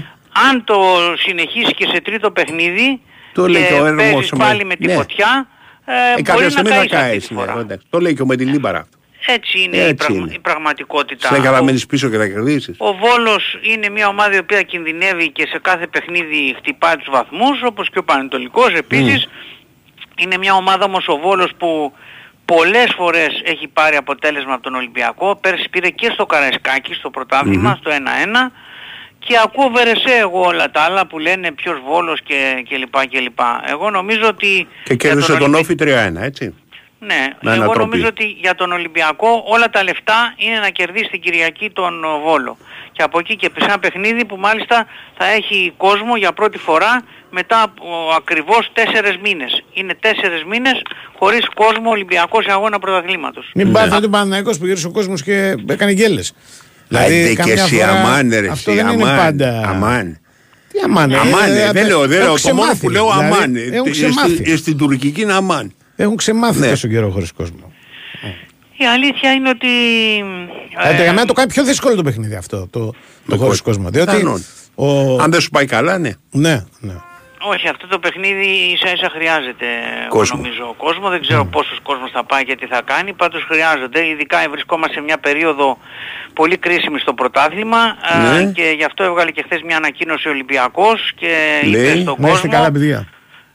αν 0.51 0.65
το 0.65 0.81
συνεχίσεις 1.19 1.75
και 1.75 1.87
σε 1.93 2.01
τρίτο 2.01 2.31
παιχνίδι 2.31 3.01
Το 3.33 3.49
λέει 3.49 3.63
και 3.67 3.73
ο 3.73 3.77
και 3.77 3.83
Έρμος 3.87 4.03
παίζεις 4.03 4.33
ο 4.33 4.37
Μέ- 4.37 4.47
πάλι 4.47 4.65
με 4.65 4.77
τη 4.77 4.87
ναι. 4.87 4.95
φωτιά, 4.95 5.49
ε, 5.85 5.93
Ε, 5.93 6.11
μπορεί 6.13 6.23
κάποια 6.23 6.45
να 6.45 6.51
στιγμή 6.51 6.71
θα 6.71 6.77
καείς 6.77 6.93
αυτή 6.93 6.97
καείς. 7.09 7.27
τη 7.27 7.35
ναι, 7.35 7.41
φορά. 7.41 7.59
εντάξει. 7.61 7.87
Το 7.91 7.99
λέει 8.01 8.15
και 8.15 8.23
ο 8.23 8.27
με 8.27 8.37
τη 8.37 8.45
Λίμπαρα 8.45 8.79
αυτό. 8.79 8.99
Έτσι 9.27 9.63
είναι, 9.63 9.77
η, 9.77 9.81
Έτσι 9.81 9.95
πραγμα- 9.95 10.17
είναι. 10.17 10.35
η 10.35 10.39
πραγματικότητα. 10.39 11.29
Στην 11.29 11.43
καλά 11.43 11.59
Ο- 11.59 11.65
μένεις 11.65 11.87
πίσω 11.87 12.09
και 12.09 12.17
θα 12.17 12.27
κερδίσεις. 12.29 12.75
ο 12.79 12.93
Βόλος 12.95 13.59
είναι 13.63 13.89
μια 13.89 14.09
ομάδα 14.09 14.35
η 14.35 14.39
οποία 14.39 14.63
κινδυνεύει 14.63 15.31
και 15.31 15.47
σε 15.47 15.59
κάθε 15.59 15.87
παιχνίδι 15.87 16.55
χτυπάει 16.59 16.97
τους 16.97 17.09
βαθμούς, 17.11 17.63
όπως 17.63 17.91
και 17.91 17.99
ο 17.99 18.05
Πανετολικός 18.05 18.73
επίσης. 18.75 19.29
Είναι 20.19 20.37
μια 20.39 20.55
ομάδα 20.55 20.85
όμως 20.85 21.09
ο 21.09 21.17
Βόλος 21.17 21.51
που 21.59 21.93
πολλές 22.45 22.93
φορές 22.97 23.43
έχει 23.45 23.69
πάρει 23.69 23.97
αποτέλεσμα 23.97 24.53
από 24.55 24.63
τον 24.63 24.75
Ολυμπιακό. 24.75 25.37
Πέρσι 25.37 25.69
πήρε 25.71 25.89
και 25.89 26.11
στο 26.13 26.27
Καραϊσκάκι, 26.27 26.95
στο 26.95 27.11
πρωταθλημα 27.11 27.77
στο 27.81 27.91
1-1. 27.91 28.53
Και 29.27 29.37
ακούω 29.45 29.69
βερεσέ 29.71 30.15
εγώ 30.21 30.41
όλα 30.41 30.71
τα 30.71 30.81
άλλα 30.81 31.07
που 31.07 31.19
λένε 31.19 31.53
ποιος 31.53 31.81
Βόλος 31.87 32.21
και, 32.25 32.65
και 32.69 32.77
λοιπά 32.77 33.05
και 33.07 33.19
λοιπά. 33.21 33.63
Εγώ 33.69 33.91
νομίζω 33.91 34.27
ότι... 34.29 34.67
Και 34.85 34.95
για 34.95 34.97
κέρδισε 34.97 35.33
τον 35.33 35.55
Ολυμπι- 35.55 35.61
Όφη 35.61 35.75
3-1, 36.19 36.23
έτσι. 36.23 36.55
ναι, 36.99 37.27
Με 37.41 37.53
εγώ 37.53 37.63
ανατροπή. 37.63 37.79
νομίζω 37.79 38.07
ότι 38.07 38.25
για 38.41 38.55
τον 38.55 38.73
Ολυμπιακό 38.73 39.43
όλα 39.47 39.71
τα 39.71 39.83
λεφτά 39.83 40.35
είναι 40.37 40.59
να 40.59 40.69
κερδίσει 40.69 41.09
την 41.11 41.21
Κυριακή 41.21 41.71
τον 41.71 42.05
ο, 42.05 42.19
Βόλο. 42.25 42.57
Και 42.93 43.03
από 43.03 43.19
εκεί 43.19 43.37
και 43.37 43.51
σε 43.59 43.65
ένα 43.65 43.79
παιχνίδι 43.79 44.25
που 44.25 44.37
μάλιστα 44.37 44.87
θα 45.19 45.27
έχει 45.27 45.73
κόσμο 45.77 46.17
για 46.17 46.33
πρώτη 46.33 46.59
φορά 46.59 47.03
μετά 47.31 47.63
από 47.63 47.85
ακριβώς 48.17 48.71
τέσσερες 48.73 49.17
μήνες. 49.23 49.65
Είναι 49.73 49.95
τέσσερες 50.01 50.45
μήνες 50.45 50.83
χωρίς 51.19 51.49
κόσμο 51.55 51.91
Ολυμπιακός 51.91 52.45
σε 52.45 52.51
αγώνα 52.53 52.79
πρωταθλήματος. 52.79 53.51
Μην 53.55 53.73
πάθει 53.73 53.95
ότι 53.97 54.07
ο 54.07 54.11
Παναθηναϊκός 54.11 54.59
που 54.59 54.67
γύρισε 54.67 54.87
ο 54.87 54.91
κόσμος 54.91 55.23
και 55.23 55.55
έκανε 55.69 55.93
γκέλες. 55.93 56.33
Άντε 56.99 57.29
και 57.29 57.35
καμιά 57.35 57.53
εσύ 57.53 57.75
φορά 57.77 57.91
αμάν 57.91 58.29
ρε 58.31 58.49
Αυτό 58.49 58.71
εσύ, 58.71 58.83
δεν 58.83 58.93
είναι 58.93 59.03
αμάν, 59.03 59.17
πάντα. 59.17 59.63
αμάν. 59.69 60.19
Τι 60.73 60.79
αμάν, 60.85 61.11
ε, 61.11 61.17
Αμάν, 61.19 61.51
ε, 61.57 61.63
ε, 61.63 61.73
δεν 61.73 61.85
ε, 61.85 61.87
λέω, 61.87 62.07
δεν 62.07 62.21
έχουν 62.21 62.27
λέω. 62.27 62.41
Το 62.41 62.55
μόνο 62.55 62.61
ξεμάθει, 62.63 62.79
που 62.81 62.91
λέω 62.91 63.05
δηλαδή, 63.11 63.25
αμάν. 63.35 63.57
Έχουν 63.57 63.87
Ε, 63.87 63.91
ξεμάθει. 63.91 64.35
στη- 64.37 64.57
Στην 64.57 64.77
τουρκική 64.77 65.21
είναι 65.21 65.33
αμάν. 65.33 65.73
Έχουν 65.97 66.17
ξεμάθει 66.17 66.61
Ναι. 66.61 66.69
τόσο 66.69 66.89
καιρό 66.89 67.11
χωρίς 67.11 67.33
κόσμο. 67.33 67.73
Η 68.77 68.85
αλήθεια 68.87 69.33
είναι 69.33 69.49
ότι... 69.49 69.69
Ε, 70.91 71.03
για 71.03 71.13
μένα 71.13 71.25
το 71.27 71.33
κάνει 71.33 71.49
πιο 71.49 71.65
δύσκολο 71.65 71.95
το 71.95 72.03
παιχνίδι 72.03 72.35
αυτό, 72.35 72.67
το, 72.71 72.95
το 73.29 73.37
χωρίς 73.37 73.61
κόσμο. 73.61 73.89
Διότι 73.91 74.11
Πιθανόν. 74.17 74.45
ο... 74.75 75.17
Αν 75.21 75.31
δεν 75.31 75.41
σου 75.41 75.51
πάει 75.51 75.67
καλά, 75.67 75.99
ναι. 75.99 76.11
Ναι, 76.31 76.65
ναι. 76.81 76.93
Όχι, 77.53 77.69
αυτό 77.69 77.87
το 77.87 77.99
παιχνίδι 77.99 78.47
ίσα 78.47 78.93
ίσα 78.93 79.11
χρειάζεται 79.15 79.67
εγώ 80.01 80.09
Κόσμο. 80.09 80.37
νομίζω 80.37 80.75
κόσμο. 80.77 81.09
Δεν 81.09 81.21
ξέρω 81.21 81.45
πόσος 81.45 81.79
κόσμος 81.83 82.11
θα 82.11 82.25
πάει 82.25 82.45
και 82.45 82.55
τι 82.57 82.67
θα 82.67 82.81
κάνει. 82.85 83.13
Πάντως 83.13 83.45
χρειάζονται. 83.51 84.07
Ειδικά 84.07 84.39
βρισκόμαστε 84.51 84.95
σε 84.95 85.01
μια 85.01 85.19
περίοδο 85.19 85.79
πολύ 86.33 86.57
κρίσιμη 86.57 86.99
στο 86.99 87.15
πρωτάθλημα 87.15 87.97
Ναι. 88.33 88.39
ε, 88.41 88.45
και 88.55 88.73
γι' 88.77 88.85
αυτό 88.85 89.05
έβγαλε 89.05 89.31
και 89.31 89.43
χθες 89.43 89.63
μια 89.63 89.77
ανακοίνωση 89.77 90.29
ο 90.29 90.31
Ολυμπιακός 90.31 91.13
και 91.17 91.61
είπε 91.63 91.77
Λέει, 91.79 92.01
στον 92.03 92.17
να 92.19 92.29
είστε 92.29 92.41
κόσμο 92.41 92.51
καλά 92.51 92.73
παιδιά. 92.73 93.09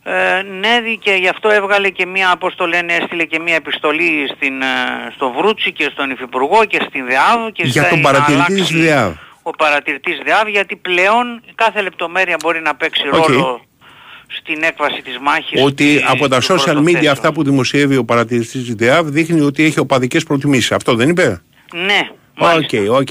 ε, 0.04 0.42
ναι, 0.60 0.82
δι- 0.82 1.00
και 1.00 1.12
γι' 1.12 1.28
αυτό 1.28 1.50
έβγαλε 1.50 1.90
και 1.90 2.06
μία, 2.06 2.36
πώς 2.40 2.56
το 2.56 2.66
λένε, 2.68 2.94
έστειλε 2.94 3.24
και 3.24 3.40
μία 3.40 3.56
επιστολή 3.56 4.32
στην, 4.36 4.62
ε, 4.62 4.66
στο 5.16 5.32
Βρούτση 5.38 5.72
και 5.72 5.90
στον 5.92 6.10
Υφυπουργό 6.12 6.66
και 6.66 6.80
στην 6.90 7.06
ΔΕΑΒ 7.06 7.52
και 7.52 7.64
Για 7.64 7.72
ζητάει 7.72 7.90
τον 7.90 8.00
να 8.02 8.12
παρατηρητής 8.12 8.46
της 8.46 8.72
αλλάξει 8.72 8.80
ΔΕΑΒ. 8.88 9.14
Ο 9.44 9.52
παρατηρητής 9.52 10.20
ΔΕΑΒ 10.24 10.48
γιατί 10.48 10.76
πλέον 10.76 11.42
κάθε 11.56 11.82
λεπτομέρεια 11.82 12.36
μπορεί 12.40 12.62
να 12.62 12.76
παίξει 12.76 13.08
Οκ. 13.08 13.14
ρόλο 13.28 13.62
στην 14.38 14.64
έκβαση 14.64 15.02
της 15.02 15.18
μάχης. 15.22 15.62
Ότι 15.64 15.96
του- 16.00 16.06
από 16.12 16.28
τα 16.28 16.38
του 16.40 16.46
social 16.46 16.58
media 16.58 16.74
πρωτοθέσεως. 16.74 17.08
αυτά 17.12 17.32
που 17.34 17.44
δημοσιεύει 17.44 17.96
ο 17.98 18.04
παρατηρητής 18.06 18.52
της 18.52 18.74
ΔΕΑΒ 18.76 19.08
δείχνει 19.10 19.42
ότι 19.42 19.64
έχει 19.64 19.80
οπαδικές 19.80 20.24
προτιμήσεις. 20.24 20.72
Αυτό 20.72 20.96
δεν 20.96 21.10
είπε; 21.10 21.42
Ναι, 21.74 22.00
Οκ, 22.38 22.48
μάλιστα. 22.48 22.92
οκ. 22.92 23.08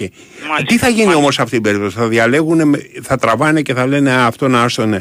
Τι 0.67 0.79
θα 0.79 0.89
γίνει 0.89 1.15
όμως 1.15 1.35
σε 1.35 1.43
αυτή 1.43 1.55
την 1.55 1.63
περίπτωση; 1.63 1.97
Θα 1.97 2.09
διαλέγουν, 2.09 2.77
θα 3.03 3.17
τραβάνε 3.17 3.63
και 3.63 3.75
θα 3.75 3.87
λένε 3.87 4.11
«Α, 4.13 4.27
αυτό 4.27 4.49
να 4.49 4.63
άστο 4.63 4.87
ναι». 4.87 4.99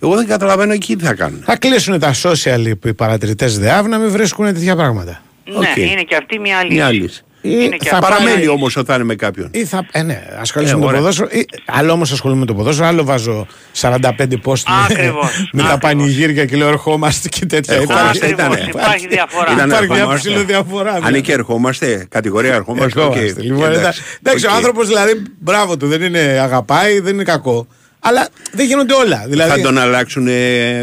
Εγώ 0.00 0.14
δεν 0.16 0.26
καταλαβαίνω 0.26 0.72
εκεί 0.72 0.96
τι 0.96 1.04
θα 1.04 1.14
κάνουν. 1.14 1.42
Θα 1.44 1.56
κλείσουν 1.56 1.98
τα 1.98 2.14
social 2.22 2.74
οι 2.84 2.94
παρατηρητές 2.94 3.58
ΔΕΑΒ 3.58 3.86
να 3.86 3.98
μην 3.98 4.10
βρίσκουν 4.10 4.46
τέτοια 4.46 4.76
πράγματα. 4.76 5.22
Ναι, 5.44 5.56
Οκ. 5.56 5.76
είναι 5.76 6.02
και 6.02 6.16
αυτή 6.16 6.38
μια 6.38 6.62
λύση. 6.64 6.74
Μια 6.74 6.90
λύση. 6.90 7.24
Είναι 7.46 7.76
και 7.76 7.88
θα 7.88 7.96
αυτή 7.96 7.98
μια 7.98 8.00
Παραμένει 8.00 8.36
λύση. 8.36 8.48
όμως 8.48 8.76
όταν 8.76 8.94
είναι 8.96 9.04
με 9.04 9.14
κάποιον. 9.14 9.48
Ή 9.50 9.64
θα, 9.64 9.86
ε, 9.92 10.02
ναι, 10.02 10.22
ασχολείσαι 10.40 10.72
Ε, 10.72 10.76
με 10.76 10.80
το 10.82 10.86
ωραία. 10.88 11.00
ποδόσφαιρο. 11.00 11.28
Ή, 11.32 11.46
άλλο 11.66 11.92
όμως 11.92 12.12
ασχολούμαι 12.12 12.40
με 12.40 12.46
το 12.46 12.54
ποδόσφαιρο, 12.54 12.86
άλλο 12.88 13.04
βάζω 13.04 13.46
45 13.80 14.00
post 14.44 14.62
με, 14.68 14.74
Ακριβώς, 14.90 15.48
με 15.52 15.62
τα 15.62 15.68
ακριβώς. 15.68 15.78
πανηγύρια 15.80 16.44
και 16.44 16.56
λέω 16.56 16.68
ερχόμαστε 16.68 17.28
και 17.28 17.46
τέτοια. 17.46 17.74
Ερχόμαστε, 17.74 18.08
Ακριβώς, 18.26 18.30
ήτανε. 18.30 18.68
υπάρχει 18.70 19.06
διαφορά. 19.08 19.52
Ήταν 19.52 19.68
Υπάρχει 19.68 19.86
μια 19.86 19.96
ερχόμαστε. 19.96 20.28
ψηλή 20.30 20.44
διαφορά. 20.44 20.90
Αν 20.90 20.96
δηλαδή. 20.96 21.20
και 21.20 21.32
ερχόμαστε, 21.32 22.06
κατηγορία 22.10 22.54
ερχόμαστε. 22.54 22.84
Ερχόμαστε. 23.00 23.30
οκ. 23.36 23.42
Λοιπόν, 23.42 23.72
Εντάξει. 23.72 24.02
εντάξει, 24.22 24.46
ο 24.46 24.50
Οκ. 24.50 24.56
άνθρωπος 24.56 24.86
δηλαδή, 24.88 25.22
μπράβο 25.38 25.76
του, 25.76 25.86
δεν 25.88 26.02
είναι 26.02 26.18
αγαπάει, 26.42 27.00
δεν 27.00 27.14
είναι 27.14 27.24
κακό. 27.24 27.66
Αλλά 28.00 28.28
δεν 28.52 28.66
γίνονται 28.66 28.94
όλα. 28.94 29.24
Δηλαδή, 29.28 29.50
Θα 29.50 29.60
τον 29.60 29.78
αλλάξουν 29.78 30.28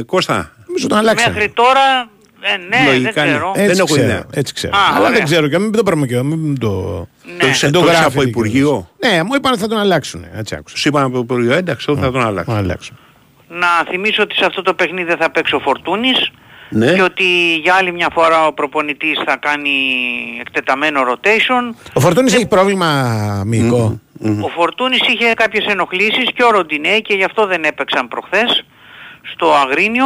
Κώστα; 0.06 0.52
νομίζω 0.68 0.88
τον 0.88 0.98
αλλάξανε. 0.98 1.34
Μέχρι 1.34 1.50
τώρα, 1.54 2.10
ε, 2.42 2.58
ναι, 2.58 2.86
Λογικά 2.92 3.12
δεν 3.12 3.24
ναι. 3.26 3.30
ξέρω. 3.32 3.52
Ε, 3.56 3.62
Έτσι 3.62 3.66
δεν 3.68 3.78
έχω 3.78 3.86
ξέρω, 3.94 4.04
ιδέα. 4.08 4.26
έτσι 4.34 4.54
ξέρω. 4.54 4.78
Α, 4.78 4.80
Αλλά 4.90 5.00
ωραία. 5.00 5.12
δεν 5.12 5.24
ξέρω 5.24 5.48
και 5.48 5.60
μην 5.60 5.72
το 5.72 5.84
πάρουμε 5.84 6.06
και 6.06 6.24
μην 6.24 6.60
το. 6.60 6.70
Ναι. 7.24 7.38
Το 7.40 7.46
έχεις- 7.48 7.62
δεν 7.62 7.72
το 7.72 7.80
έχεις 7.80 7.92
γράφει 7.92 8.06
από 8.08 8.22
εκεί 8.22 8.30
Υπουργείο. 8.30 8.90
Ναι, 9.06 9.24
μου 9.24 9.34
είπαν 9.36 9.52
ότι 9.52 9.62
θα 9.62 9.68
τον 9.68 9.78
αλλάξουν. 9.78 10.26
Έτσι 10.36 10.56
άκουσα. 10.56 10.78
Σου 10.78 10.88
είπαν 10.88 11.04
από 11.04 11.18
Υπουργείο, 11.20 11.54
εντάξει, 11.54 11.86
τότε 11.86 12.02
θα 12.02 12.12
τον 12.12 12.22
αλλάξουν. 12.22 12.44
Θα 12.54 12.60
τον 12.60 12.64
αλλάξουν. 12.70 12.98
Να 13.48 13.68
θυμίσω 13.90 14.24
ότι 14.24 14.36
σε 14.36 14.46
αυτό 14.46 14.62
το 14.62 14.74
παιχνίδι 14.74 15.08
δεν 15.08 15.18
θα 15.18 15.32
παίξει 15.32 15.56
ο 15.56 15.60
Φορτούνης 15.60 16.32
Ναι. 16.70 16.94
και 16.94 17.02
ότι 17.02 17.56
για 17.64 17.74
άλλη 17.74 17.92
μια 17.92 18.10
φορά 18.14 18.46
ο 18.48 18.54
προπονητής 18.54 19.20
θα 19.26 19.36
κάνει 19.38 19.70
εκτεταμένο 20.40 21.02
rotation. 21.12 21.76
Ο 21.94 22.00
Φορτούνης 22.00 22.34
έχει 22.34 22.48
πρόβλημα 22.48 22.88
μυϊκό. 23.46 24.00
Ο 24.42 24.48
Φορτούνης 24.48 25.00
είχε 25.08 25.34
κάποιες 25.34 25.66
ενοχλήσεις 25.66 26.26
και 26.36 26.44
ο 26.44 26.52
Ροντινέη 26.52 27.02
και 27.02 27.14
γι' 27.14 27.24
αυτό 27.24 27.46
δεν 27.48 27.64
έπαιξαν 27.64 28.08
προχθές 28.08 28.66
στο 29.34 29.54
Αγρίνιο 29.54 30.06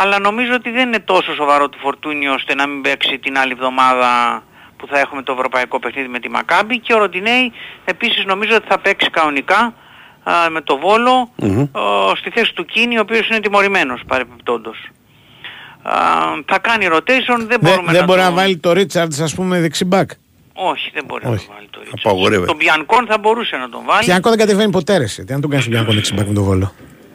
αλλά 0.00 0.18
νομίζω 0.18 0.52
ότι 0.54 0.70
δεν 0.70 0.86
είναι 0.86 0.98
τόσο 0.98 1.34
σοβαρό 1.34 1.68
του 1.68 1.78
Φορτούνη 1.78 2.28
ώστε 2.28 2.54
να 2.54 2.66
μην 2.66 2.80
παίξει 2.82 3.18
την 3.18 3.38
άλλη 3.38 3.52
εβδομάδα 3.52 4.42
που 4.76 4.86
θα 4.86 4.98
έχουμε 4.98 5.22
το 5.22 5.32
ευρωπαϊκό 5.32 5.78
παιχνίδι 5.78 6.08
με 6.08 6.18
τη 6.18 6.28
Μακάμπη 6.30 6.78
και 6.78 6.94
ο 6.94 6.98
Ροντινέη 6.98 7.52
επίσης 7.84 8.24
νομίζω 8.24 8.54
ότι 8.56 8.66
θα 8.68 8.78
παίξει 8.78 9.10
κανονικά 9.10 9.74
α, 10.22 10.32
με 10.50 10.60
το 10.60 10.78
Βόλο 10.78 11.30
α, 11.72 11.80
στη 12.16 12.30
θέση 12.30 12.54
του 12.54 12.64
Κίνη 12.64 12.98
ο 12.98 13.00
οποίος 13.00 13.28
είναι 13.28 13.40
τιμωρημένος 13.40 14.00
παρεπιπτόντος. 14.06 14.76
Α, 15.82 15.92
θα 16.46 16.58
κάνει 16.58 16.86
rotation, 16.92 17.36
δεν 17.38 17.46
Δεν, 17.46 17.58
μπορούμε 17.60 17.92
δεν 17.92 18.00
να 18.00 18.06
μπορεί 18.06 18.18
το- 18.20 18.24
να 18.26 18.32
βάλει 18.32 18.56
το 18.56 18.72
Ρίτσαρντς, 18.72 19.20
ας 19.20 19.34
πούμε, 19.34 19.60
δεξιμπάκ. 19.60 20.10
Όχι, 20.52 20.90
δεν 20.94 21.04
μπορεί 21.04 21.26
Όχι. 21.26 21.32
να 21.34 21.40
το 21.46 21.52
βάλει 21.54 21.68
το 21.70 21.78
Ρίτσαρτ. 21.80 22.06
Απαγορεύεται. 22.06 22.46
Τον 22.46 22.56
Μπιανκόν 22.56 23.06
θα 23.06 23.18
μπορούσε 23.18 23.56
να 23.56 23.68
τον 23.68 23.80
βάλει. 23.84 24.04
Πιανκό 24.04 24.28
δεν 24.28 24.38
κατεβαίνει 24.38 24.70
ποτέ 24.70 24.96
ρε. 24.98 25.04
εσύ. 25.04 25.24
Τι 25.24 25.32
αν 25.34 25.40
τον 25.40 25.50
κάνεις 25.50 25.64
τον 25.64 25.74
Πιανκό 25.74 25.92
δεξιμπάκ 25.92 26.26
με 26.26 26.34
το 26.34 26.42
βόλο; 26.42 26.72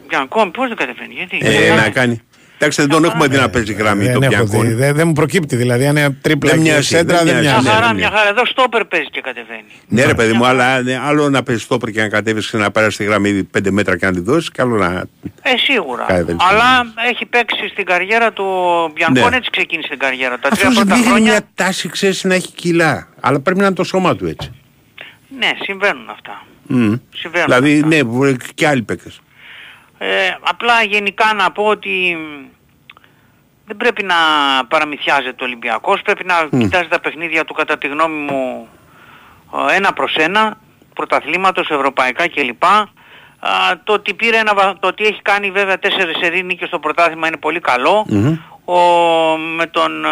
Μπιανκόν 0.07 0.51
πώς 0.51 0.67
δεν 0.67 0.77
κατεβαίνει, 0.77 1.13
γιατί; 1.13 1.37
Ε, 1.41 1.75
να 1.75 1.89
κάνει. 1.89 2.21
Εντάξει, 2.63 2.81
δεν 2.81 2.89
τον 2.89 3.03
έχουμε 3.05 3.27
δει 3.27 3.37
να 3.37 3.49
παίζει 3.49 3.73
γραμμή 3.73 4.05
το 4.11 4.19
Δεν, 4.19 4.21
έχω 4.31 4.43
Πιανκόν. 4.45 4.67
δει. 4.67 4.73
δεν, 4.73 4.95
δεν 4.95 5.07
μου 5.07 5.13
προκύπτει 5.13 5.55
δηλαδή. 5.55 5.85
Αν 5.87 5.95
είναι 5.95 6.17
τρίπλα 6.21 6.49
Δεν 6.51 6.63
και 6.63 6.69
μοιάζει, 6.69 6.87
σέντρα 6.87 7.17
δεν 7.17 7.25
δεν 7.25 7.33
μοιάζει. 7.39 7.47
Μια 7.47 7.51
μοιάζει. 7.61 7.67
ναι, 7.67 7.73
χαρά, 7.73 7.87
ναι. 7.93 7.99
μια 7.99 8.09
χαρά. 8.09 8.29
Εδώ 8.29 8.45
στόπερ 8.45 8.85
παίζει 8.85 9.07
και 9.09 9.21
κατεβαίνει. 9.21 9.63
Ναι, 9.87 10.05
ρε 10.05 10.13
παιδί 10.13 10.33
μου, 10.33 10.45
αλλά 10.45 10.81
ναι, 10.81 10.99
άλλο 11.03 11.29
να 11.29 11.43
παίζει 11.43 11.65
τόπερ 11.67 11.89
και 11.89 12.01
να 12.01 12.09
κατέβεις 12.09 12.49
και 12.49 12.57
να 12.57 12.71
περάσει 12.71 12.97
τη 12.97 13.03
γραμμή 13.03 13.49
5 13.57 13.67
μέτρα 13.71 13.97
και 13.97 14.05
να 14.05 14.11
τη 14.11 14.19
δώσεις, 14.19 14.51
και 14.51 14.61
άλλο 14.61 14.75
να. 14.77 15.03
Ε, 15.41 15.57
σίγουρα. 15.57 16.03
Κατεβαίνεις. 16.07 16.41
Αλλά 16.49 16.93
έχει 17.11 17.25
παίξει 17.25 17.67
στην 17.71 17.85
καριέρα 17.85 18.31
του 18.33 18.43
ο 18.45 18.91
Μπιανκόν, 18.93 19.29
Ναι. 19.29 19.35
έτσι 19.37 19.49
ξεκίνησε 19.49 19.89
την 19.89 19.99
καριέρα. 19.99 20.39
Τα 20.39 20.49
τρία 20.49 20.67
Αυτό 20.67 20.79
πρώτα 20.79 20.95
δείχνει 20.95 21.09
χρόνια. 21.09 21.31
μια 21.31 21.41
τάση, 21.55 21.89
ξέρεις, 21.89 22.23
να 22.23 22.33
έχει 22.35 22.51
κιλά. 22.51 23.07
Αλλά 23.19 23.39
πρέπει 23.39 23.59
να 23.59 23.65
είναι 23.65 23.75
το 23.75 23.83
σώμα 23.83 24.15
του 24.15 24.25
έτσι. 24.25 24.51
Ναι, 25.39 25.49
συμβαίνουν 25.61 26.09
αυτά. 26.09 26.43
Μμ. 26.67 26.93
Συμβαίνουν 27.15 27.45
Δηλαδή, 27.45 27.73
αυτά. 27.75 27.87
ναι, 27.87 28.03
μπορεί 28.03 28.37
και 28.55 28.67
άλλοι 28.67 28.81
παίκτες. 28.81 29.19
Ε, 29.97 30.07
απλά 30.49 30.83
γενικά 30.83 31.33
να 31.33 31.51
πω 31.51 31.63
ότι 31.63 32.17
δεν 33.67 33.77
πρέπει 33.77 34.03
να 34.03 34.15
παραμυθιάζεται 34.67 35.43
ο 35.43 35.45
Ολυμπιακός, 35.45 36.01
πρέπει 36.01 36.25
να 36.25 36.59
κοιτάζει 36.59 36.87
τα 36.87 36.99
παιχνίδια 36.99 37.45
του 37.45 37.53
κατά 37.53 37.77
τη 37.77 37.87
γνώμη 37.87 38.17
μου 38.17 38.67
ε, 39.69 39.75
ένα 39.75 39.93
προς 39.93 40.15
ένα, 40.15 40.57
πρωταθλήματος, 40.95 41.69
ευρωπαϊκά 41.69 42.27
κλπ. 42.29 42.63
Α, 42.65 43.49
το, 43.83 43.93
ότι 43.93 44.13
πήρε 44.13 44.37
ένα, 44.37 44.53
βα- 44.53 44.77
το 44.79 44.87
ότι 44.87 45.03
έχει 45.05 45.21
κάνει 45.21 45.51
βέβαια 45.51 45.79
τέσσερις 45.79 46.17
σερί 46.17 46.43
νίκες 46.43 46.67
στο 46.67 46.79
πρωτάθλημα 46.79 47.27
είναι 47.27 47.37
πολύ 47.37 47.59
καλό. 47.59 48.05
Ο, 48.65 48.77
με 49.37 49.65
τον, 49.67 50.05
ε, 50.05 50.09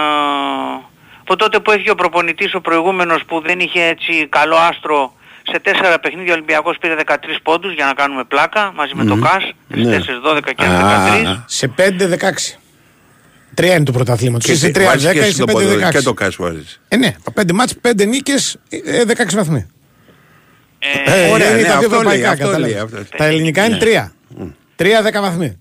από 1.21 1.35
τότε 1.35 1.59
που 1.59 1.71
έφυγε 1.71 1.91
ο 1.91 1.95
προπονητής 1.95 2.53
ο 2.53 2.61
προηγούμενος 2.61 3.23
που 3.25 3.41
δεν 3.41 3.59
είχε 3.59 3.83
έτσι 3.83 4.27
καλό 4.29 4.55
άστρο 4.55 5.13
σε 5.43 5.59
τέσσερα 5.59 5.99
παιχνίδια 5.99 6.31
ο 6.31 6.35
Ολυμπιακός 6.35 6.77
πήρε 6.77 6.95
13 7.05 7.13
πόντους 7.43 7.73
για 7.73 7.85
να 7.85 7.93
κάνουμε 7.93 8.23
πλάκα 8.23 8.71
μαζί 8.75 8.95
με 8.95 9.05
το 9.05 9.15
ΚΑΣ, 9.15 9.51
3, 9.73 9.75
4, 9.75 10.37
12 10.37 10.43
και 10.55 10.65
13. 10.65 11.43
Σε 11.45 11.73
5-16. 11.77 12.60
Τρία 13.53 13.75
είναι 13.75 13.83
του 13.83 13.91
πρωταθλήματος. 13.93 14.45
Και 14.45 14.51
Είσαι 14.51 14.65
σε- 14.65 14.71
3-10 14.71 14.83
βάζεις 14.85 15.11
και 15.11 15.19
ή 15.19 15.23
σε 15.23 15.31
στο 15.31 15.45
ποδο- 15.45 15.69
5-16. 15.69 15.91
Και 15.97 16.01
το 16.01 16.13
κάσου 16.13 16.41
βάζεις. 16.43 16.81
Ε, 16.87 16.95
ναι, 16.97 17.15
5 17.33 17.53
μάτς, 17.53 17.75
5 17.81 18.05
νίκες, 18.05 18.57
ε, 18.69 19.03
16 19.05 19.35
βαθμοί. 19.35 19.65
Ε, 21.05 21.25
Ε, 21.25 21.29
ωραία, 21.31 21.49
είναι 21.51 21.61
ναι, 21.61 21.67
τα 21.67 21.77
δύο 21.77 21.87
αυτό 21.87 21.89
λέει, 21.89 21.97
ευρωπαϊκά, 21.97 22.29
αυτό 22.31 22.43
κατάλαβες. 22.45 22.73
λέει, 22.73 22.81
αυτό. 22.81 23.17
Τα 23.17 23.25
ελληνικά 23.25 23.65
είναι 23.65 23.77
3. 23.77 24.11
3-10 24.75 25.21
βαθμοί. 25.21 25.55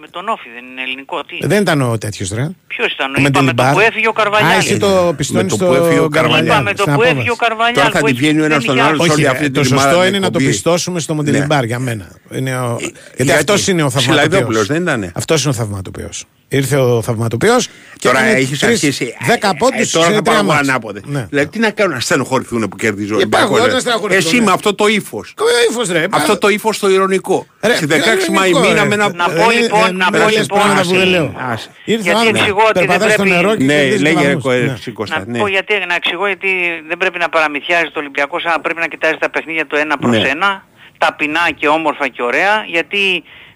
με 0.00 0.06
τον 0.10 0.28
Όφη 0.28 0.48
δεν 0.54 0.64
είναι 0.70 0.82
ελληνικό. 0.82 1.24
Τι. 1.24 1.46
Δεν 1.46 1.60
ήταν 1.62 1.82
ο 1.82 1.98
τέτοιος 1.98 2.30
ρε. 2.30 2.48
Ποιος 2.66 2.92
ήταν, 2.92 3.08
Ο 3.08 3.12
είπαμε 3.12 3.30
το 3.30 3.42
Μεντελιμπάρ. 3.42 3.72
που 3.72 3.80
έφυγε 3.80 4.06
ο 4.06 4.10
Α, 4.10 4.12
Καρβαλιάλ. 4.22 4.58
εσύ 4.58 4.76
το 4.78 5.14
πιστώνεις 5.16 5.52
Με 5.52 5.58
το 5.58 5.66
που 5.66 5.72
έφυγε 5.72 5.94
στο 5.94 6.04
ο 6.04 6.08
Καρβαλιάλ. 6.08 6.46
Καρβαλιάλ. 6.46 6.46
Είπαμε 6.46 6.70
το 6.70 6.82
στην 6.82 6.84
που 6.84 7.00
απόβαση. 7.00 7.12
έφυγε 7.16 7.30
ο 7.30 7.36
Καρβαλιάλ. 7.36 7.74
Τώρα 7.74 7.90
θα 7.90 7.98
που 7.98 8.04
τη 8.04 8.10
έχει- 8.10 8.20
βγαίνει 8.20 8.40
ο 8.40 8.44
ένας 8.44 8.56
δεν 8.56 8.62
στον 8.62 8.74
είχε 8.76 8.84
άλλο. 8.84 8.94
άλλο. 8.94 9.02
σε 9.04 9.10
όλη 9.12 9.20
Όχι, 9.20 9.26
αυτή 9.30 9.42
ε, 9.44 9.46
την 9.46 9.54
το 9.54 9.60
εβδομάδα 9.60 9.88
σωστό 9.88 10.00
την 10.04 10.08
είναι 10.08 10.18
να 10.18 10.30
το 10.30 10.38
εκπομπή. 10.38 10.52
πιστώσουμε 10.54 11.00
στο 11.00 11.14
Μοντελιμπάρ 11.14 11.64
για 11.64 11.78
μένα. 11.78 12.06
Είναι 12.32 12.58
ο... 12.58 12.76
Γιατί, 12.78 12.94
Γιατί; 13.16 13.30
αυτός 13.32 13.66
είναι 13.68 13.82
ο 13.82 13.90
θαυματοποιός. 13.90 14.22
Σιλαϊδόπουλος 14.24 14.66
δεν 14.66 14.82
ήτανε; 14.82 15.12
Αυτός 15.14 15.42
είναι 15.42 15.50
ο 15.52 15.56
θαυματοποιός. 15.56 16.24
Ήρθε 16.50 16.76
ο 16.76 17.02
θαυματοποιός 17.02 17.66
και 17.98 18.06
Τώρα 18.08 18.18
έκανε 18.20 18.38
έχεις 18.38 18.58
τρεις- 18.58 18.82
αρχίσει. 18.84 19.14
10 19.26 19.48
ε, 19.48 19.56
πόντους 19.58 19.90
Τώρα 19.90 20.06
σε 20.06 20.12
θα 20.12 20.22
τρία 20.22 20.34
πάω 20.34 20.42
μάτς. 20.44 20.68
ανάποδα. 20.68 21.00
Ναι. 21.04 21.26
Δηλαδή 21.30 21.48
τι 21.50 21.58
να 21.58 21.70
κάνουν 21.70 21.92
να 21.94 22.00
στενοχωρηθούν 22.00 22.68
που 22.68 22.76
κερδίζει 22.76 23.12
ο 23.14 23.18
Υπάρχουν 23.20 23.38
Ολυμπιακός, 23.38 23.58
όταν 23.60 23.74
ρε. 23.74 23.80
στενοχωρηθούν, 23.80 24.26
Εσύ 24.26 24.38
ναι. 24.38 24.44
με 24.44 24.52
αυτό 24.52 24.74
το 24.74 24.86
ύφος. 24.86 25.32
Το 25.36 25.44
ύφος 25.70 25.88
ρε. 25.90 26.04
Αυτό 26.10 26.38
το 26.38 26.48
ύφος 26.48 26.78
το 26.78 26.88
ηρωνικό. 26.90 27.46
Ρε, 27.62 27.74
Στη 27.76 27.86
ποιο 27.86 27.96
16 27.96 28.00
Μαΐ 28.00 28.48
ηρωνικό, 28.48 28.60
ρε. 28.62 28.68
μήνα 28.68 28.84
με 28.84 28.94
ένα. 28.94 29.12
Να 29.14 29.24
πω 29.28 29.50
Ε, 29.50 29.54
λοιπόν, 29.60 29.88
ε, 29.88 29.92
να 29.92 30.08
με 30.10 30.18
πω 30.18 30.24
λες 30.24 30.36
λοιπόν, 30.38 30.58
πράγματα 30.58 30.82
που 30.82 30.88
δεν 30.88 30.98
άσε. 31.00 31.08
λέω. 31.10 31.34
Άσε. 31.50 31.68
Ήρθε 31.84 32.02
Γιατί 32.02 32.16
ο 32.16 32.18
άνθρωπος, 32.18 32.40
εξηγώ 32.40 32.62
ότι 32.68 32.78
δεν 32.78 32.86
περπατάει 32.86 33.10
στο 33.10 33.22
πρέπει- 33.22 33.36
νερό 33.42 33.56
και 33.56 33.64
Ναι, 33.64 33.74
κερδίζεις 33.74 34.02
λέγε 34.02 34.14
βαθμούς. 34.34 34.54
ρε 34.54 34.60
Ναι. 34.60 34.68
Κωστή 34.72 34.90
Κώστα. 34.90 35.18
Να 35.18 35.24
ναι. 35.26 35.38
πω 35.38 35.46
γιατί, 35.48 35.72
να 35.88 35.94
εξηγώ 35.94 36.26
γιατί 36.26 36.50
δεν 36.88 36.96
πρέπει 36.98 37.18
να 37.18 37.28
παραμυθιάζει 37.28 37.90
το 37.94 37.98
Ολυμπιακός, 38.02 38.44
αλλά 38.46 38.60
πρέπει 38.60 38.80
να 38.84 38.88
κοιτάζει 38.92 39.16
τα 39.24 39.30
παιχνίδια 39.30 39.66
του 39.66 39.76
ένα 39.76 39.94
προς 39.98 40.16
Ναι. 40.22 40.28
ένα, 40.28 40.50
ταπεινά 40.98 41.44
και 41.58 41.68
όμορφα 41.68 42.08
και 42.08 42.22
ωραία, 42.22 42.54
γιατί 42.74 43.02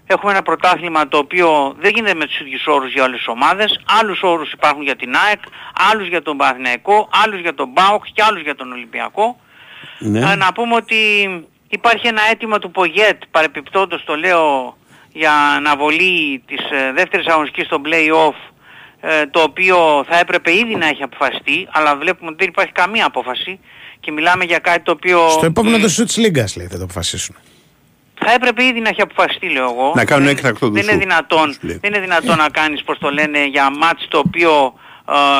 έχουμε 0.06 0.32
ένα 0.32 0.42
πρωτάθλημα 0.42 1.08
το 1.08 1.18
οποίο 1.18 1.74
δεν 1.80 1.90
γίνεται 1.94 2.14
με 2.14 2.24
τους 2.24 2.40
ίδιους 2.40 2.66
όρους 2.66 2.92
για 2.92 3.02
όλες 3.04 3.16
τις 3.16 3.28
ομάδες, 3.28 3.80
άλλους 4.00 4.22
όρους 4.22 4.52
υπάρχουν 4.52 4.82
για 4.82 4.96
την 4.96 5.14
ΑΕΚ, 5.26 5.40
άλλους 5.90 6.08
για 6.08 6.22
τον 6.22 6.36
Παναθηναϊκό, 6.36 7.08
άλλους 7.24 7.40
για 7.40 7.54
τον 7.54 7.72
ΠΑΟΚ 7.72 8.04
και 8.12 8.22
άλλους 8.22 8.42
για 8.42 8.54
τον 8.54 8.72
Ολυμπιακό. 8.72 9.40
Ναι. 9.98 10.24
Α, 10.24 10.36
να 10.36 10.52
πούμε 10.52 10.74
ότι 10.74 10.96
υπάρχει 11.68 12.06
ένα 12.06 12.20
αίτημα 12.30 12.58
του 12.58 12.70
Πογέτ, 12.70 13.22
παρεπιπτόντως 13.30 14.04
το 14.04 14.14
λέω, 14.16 14.76
για 15.12 15.32
αναβολή 15.32 16.42
της 16.46 16.58
ε, 16.70 16.92
δεύτερης 16.92 17.26
αγωνιστικής 17.26 17.66
στο 17.66 17.80
play-off, 17.84 18.52
ε, 19.00 19.26
το 19.26 19.40
οποίο 19.40 20.04
θα 20.08 20.18
έπρεπε 20.18 20.52
ήδη 20.52 20.74
να 20.74 20.86
έχει 20.86 21.02
αποφασιστεί, 21.02 21.68
αλλά 21.70 21.96
βλέπουμε 21.96 22.28
ότι 22.28 22.36
δεν 22.38 22.48
υπάρχει 22.48 22.72
καμία 22.72 23.06
απόφαση 23.06 23.58
και 24.00 24.12
μιλάμε 24.12 24.44
για 24.44 24.58
κάτι 24.58 24.80
το 24.80 24.90
οποίο 24.90 25.28
Στο 25.28 25.46
επόμενο 25.46 25.78
το 25.78 25.88
σου 25.88 26.04
της 26.04 26.16
Λίγκας 26.16 26.56
λέει 26.56 26.66
θα 26.66 26.76
το 26.76 26.84
αποφασίσουν. 26.84 27.36
Θα 28.24 28.32
έπρεπε 28.32 28.64
ήδη 28.64 28.80
να 28.80 28.88
έχει 28.88 29.00
αποφασιστεί 29.00 29.48
λέω 29.48 29.64
εγώ. 29.64 29.92
Να 29.96 30.04
κάνουν 30.04 30.24
Δεν- 30.26 30.36
έκτακτο 30.36 30.68
δεν 30.70 30.82
είναι 30.82 30.92
δουσού, 30.92 30.98
δυνατόν, 31.06 31.52
σου 31.52 31.58
λέει. 31.62 31.78
δεν 31.82 31.92
είναι 31.92 32.00
δυνατόν 32.02 32.36
να 32.36 32.48
κάνεις 32.48 32.82
πώς 32.82 32.98
το 32.98 33.10
λένε 33.10 33.46
για 33.46 33.70
μάτς 33.70 34.06
το 34.08 34.18
οποίο 34.18 34.74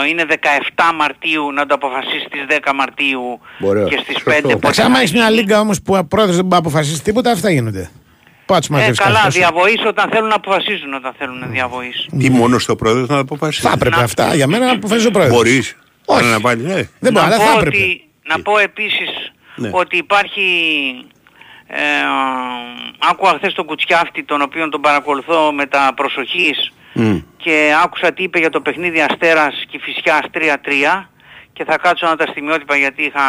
ε, 0.05 0.09
είναι 0.09 0.25
17 0.29 0.37
Μαρτίου 0.97 1.53
να 1.53 1.67
το 1.67 1.75
αποφασίσεις 1.75 2.23
στις 2.23 2.43
10 2.49 2.73
Μαρτίου 2.75 3.41
Ωραίο. 3.61 3.89
και 3.89 3.97
στις 4.03 4.15
Σωστό. 4.15 4.31
5 4.31 4.35
Εντάξει, 4.37 4.57
Εντάξει, 4.57 4.83
άμα 4.83 4.99
έχεις 4.99 5.13
μια 5.13 5.31
λίγκα 5.31 5.61
όμως 5.61 5.83
που 5.83 5.95
ο 5.97 6.05
πρόεδρος 6.05 6.37
δεν 6.37 6.45
μπορεί 6.45 6.63
να 6.63 6.69
αποφασίσει 6.69 7.03
τίποτα, 7.03 7.31
αυτά 7.31 7.51
γίνονται. 7.51 7.91
Πού 8.47 8.53
θα 8.55 8.59
τους 8.61 8.69
Ε, 8.69 8.73
μαζεύεις 8.73 8.99
καλά, 8.99 9.13
κάθε 9.15 9.27
τόσο. 9.27 9.39
διαβοής 9.39 9.85
όταν 9.87 10.11
θέλουν 10.11 10.29
να 10.29 10.35
αποφασίζουν 10.35 10.95
όταν 10.95 11.13
θέλουν 11.19 11.51
διαβοής. 11.51 12.07
Ή 12.19 12.29
μόνος 12.31 12.63
στο 12.63 12.77
πρόεδρος 12.77 13.09
να 13.09 13.19
αποφασίσει. 13.19 13.67
Θα 13.67 13.73
έπρεπε 13.75 14.03
αυτά. 14.03 14.35
Για 14.35 14.47
μένα 14.47 14.67
να 14.67 14.73
αποφασίζει 14.73 15.07
ο 15.07 15.11
πρόεδρος. 15.11 15.37
Μπορείς. 15.37 15.77
Όχι. 16.05 16.25
Να 16.25 16.41
βάλεις, 16.41 16.65
ναι. 16.65 16.89
Δεν 16.99 17.13
μπορεί, 17.13 17.27
αλλά 17.27 17.37
πω 17.37 17.43
θα 17.43 17.53
έπρεπε. 17.53 17.77
ότι, 17.77 18.05
να 18.29 18.43
πω 18.43 18.59
επίσης 18.59 19.09
Ναι. 19.57 19.71
ότι 19.73 19.97
υπάρχει 19.97 20.43
ε, 21.75 21.81
άκουγα 22.99 23.33
χθες 23.33 23.53
τον 23.53 23.65
Κουτσιάφτη 23.65 24.25
τον 24.25 24.43
οποίον 24.43 24.71
τον 24.71 24.81
παρακολουθώ 24.81 25.53
με 25.53 25.67
τα 25.67 25.93
προσοχής 25.97 26.73
Μμ. 26.93 27.19
και 27.37 27.73
άκουσα 27.85 28.13
τι 28.13 28.23
είπε 28.23 28.39
για 28.39 28.51
το 28.51 28.61
παιχνίδι 28.61 29.01
Αστέρας 29.01 29.65
και 29.69 29.79
Φυσιάς 29.83 30.25
3-3 30.35 31.09
και 31.53 31.65
θα 31.65 31.79
κάτσω 31.79 32.07
να 32.07 32.17
τα 32.17 32.27
στιγμιότυπα 32.27 32.77
γιατί 32.77 33.03
είχα, 33.03 33.23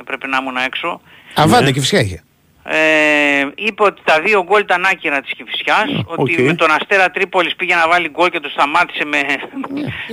έπρεπε 0.00 0.26
να 0.26 0.38
ήμουν 0.40 0.56
έξω. 0.56 1.00
Αβάντε 1.34 1.72
και 1.72 1.80
φυσικά 1.80 2.00
είχε. 2.00 2.22
Ε, 2.68 3.46
είπε 3.54 3.82
ότι 3.82 4.00
τα 4.04 4.20
δύο 4.24 4.42
γκολ 4.44 4.60
ήταν 4.60 4.84
άκυρα 4.84 5.20
της 5.20 5.32
Κηφισιάς, 5.36 6.02
ότι 6.06 6.34
οκ. 6.40 6.46
με 6.46 6.54
τον 6.54 6.70
Αστέρα 6.70 7.10
Τρίπολης 7.10 7.56
πήγε 7.56 7.74
να 7.74 7.88
βάλει 7.88 8.08
γκολ 8.10 8.28
και 8.30 8.40
το 8.40 8.48
σταμάτησε 8.48 9.04
με... 9.04 9.18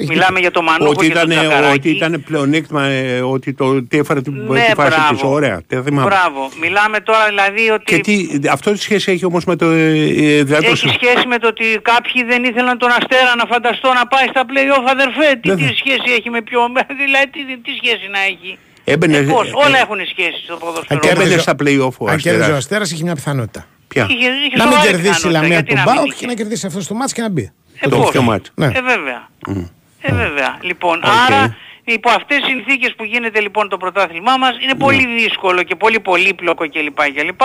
Μιλάμε 0.08 0.40
για 0.40 0.52
το 0.52 0.62
Μανούχο 0.62 0.90
Ότι 0.90 1.08
και 1.08 1.14
τον 1.14 1.32
ήταν, 1.32 1.44
Τσακαράκη. 1.48 1.76
ότι 1.78 1.90
ήταν 1.90 2.24
πλεονέκτημα, 2.26 2.84
ε, 2.86 3.22
ότι 3.22 3.54
το, 3.54 3.84
τι 3.84 3.98
έφερε 3.98 4.22
την, 4.22 4.34
Ναι, 4.48 4.60
τη 4.66 4.74
φάση 4.74 4.90
μπράβο. 4.98 5.14
της. 5.14 5.22
Ωραία. 5.24 5.62
Δεν 5.68 5.84
θυμάμαι. 5.84 6.08
Μπράβο. 6.10 6.50
Μιλάμε 6.62 7.00
τώρα 7.00 7.26
δηλαδή 7.26 7.70
ότι 7.70 7.84
Και 7.86 7.98
τι, 7.98 8.28
αυτό 8.50 8.72
τι 8.72 8.78
σχέση 8.82 9.12
έχει 9.12 9.26
όμως 9.26 9.46
με 9.46 9.56
το... 9.56 9.66
ε, 9.66 9.90
ε, 9.98 10.44
δηλαδή 10.44 10.66
το- 10.66 10.72
έχει 10.72 10.88
σχέση 11.02 11.28
με 11.28 11.38
το 11.38 11.48
ότι 11.48 11.66
κάποιοι 11.82 12.24
δεν 12.24 12.44
ήθελαν 12.44 12.78
τον 12.78 12.90
Αστέρα 12.90 13.36
να 13.38 13.46
φανταστώ 13.46 13.94
να 13.94 14.08
πάει 14.08 14.28
στα 14.28 14.44
play-off 14.50 14.86
αδερφέ. 14.90 15.36
Τι, 15.42 15.50
Δεν 15.50 15.58
τι 15.58 15.64
θα- 15.64 15.74
σχέση 15.76 16.12
έχει 16.18 16.30
με 16.30 16.42
ποιο... 16.42 16.60
Δηλαδή 17.04 17.28
τι, 17.32 17.40
τι 17.66 17.72
σχέση 17.82 18.08
να 18.12 18.20
έχει; 18.20 18.58
Έμπαινε, 18.84 19.18
Ε, 19.18 19.22
πώς, 19.22 19.48
ε, 19.48 19.52
όλα 19.56 19.78
ε, 19.78 19.82
έχουν 19.82 19.98
σχέση 20.10 20.42
στο 20.44 20.56
ποδόσφαιρο. 20.56 21.00
και 21.00 21.08
έμπαινε 21.08 21.24
έπαιζε- 21.24 21.42
στα 21.42 21.56
play-off 21.64 21.98
ο 21.98 22.10
Αν 22.10 22.18
κέρδιζε 22.18 22.30
ο 22.30 22.36
Αστέρας. 22.44 22.58
Αστέρας 22.58 22.92
είχε 22.92 23.04
μια 23.04 23.16
πιθανότητα. 23.16 23.66
Ποια; 23.88 24.08
Είχε, 24.10 24.16
είχε 24.46 24.58
Να 24.58 24.64
μην 24.64 24.74
σοβαρή 24.74 24.88
κερδίσει 24.92 25.10
η 25.10 25.14
πιθανότητα, 25.14 25.30
Λαμία 25.32 25.48
γιατί 25.50 25.70
του 25.70 25.76
να 25.76 25.84
μην 25.84 25.94
ΠΑΟΚ 25.94 26.08
είχε. 26.08 26.20
και 26.20 26.26
να 26.28 26.34
κερδίσει 26.34 26.66
αυτός 26.66 26.88
το 26.88 26.94
ματς 26.94 27.14
και 27.14 27.22
να 27.22 27.30
μπει. 27.30 27.52
Ε, 27.80 27.88
Το 27.90 27.98
πώς. 27.98 28.10
πιο 28.12 28.22
μάτι. 28.22 28.50
Ναι. 28.56 28.66
Ε, 28.66 28.82
βέβαια. 28.82 29.28
Ε, 30.02 30.14
βέβαια. 30.14 30.58
Λοιπόν, 30.62 30.98
Οκ. 30.98 31.04
άρα 31.28 31.56
υπό 31.84 32.10
αυτές 32.10 32.38
τις 32.38 32.46
συνθήκες 32.48 32.94
που 32.98 33.04
γίνεται 33.04 33.40
λοιπόν 33.42 33.70
το 33.70 33.78
πρωτάθλημά 33.78 34.38
μας 34.38 34.52
είναι 34.64 34.76
πολύ 34.76 35.08
δύσκολο 35.18 35.64
και 35.64 35.76
πολύ 35.76 36.00
πολύπλοκο 36.00 36.70
κλπ. 36.70 37.00
κλπ. 37.16 37.42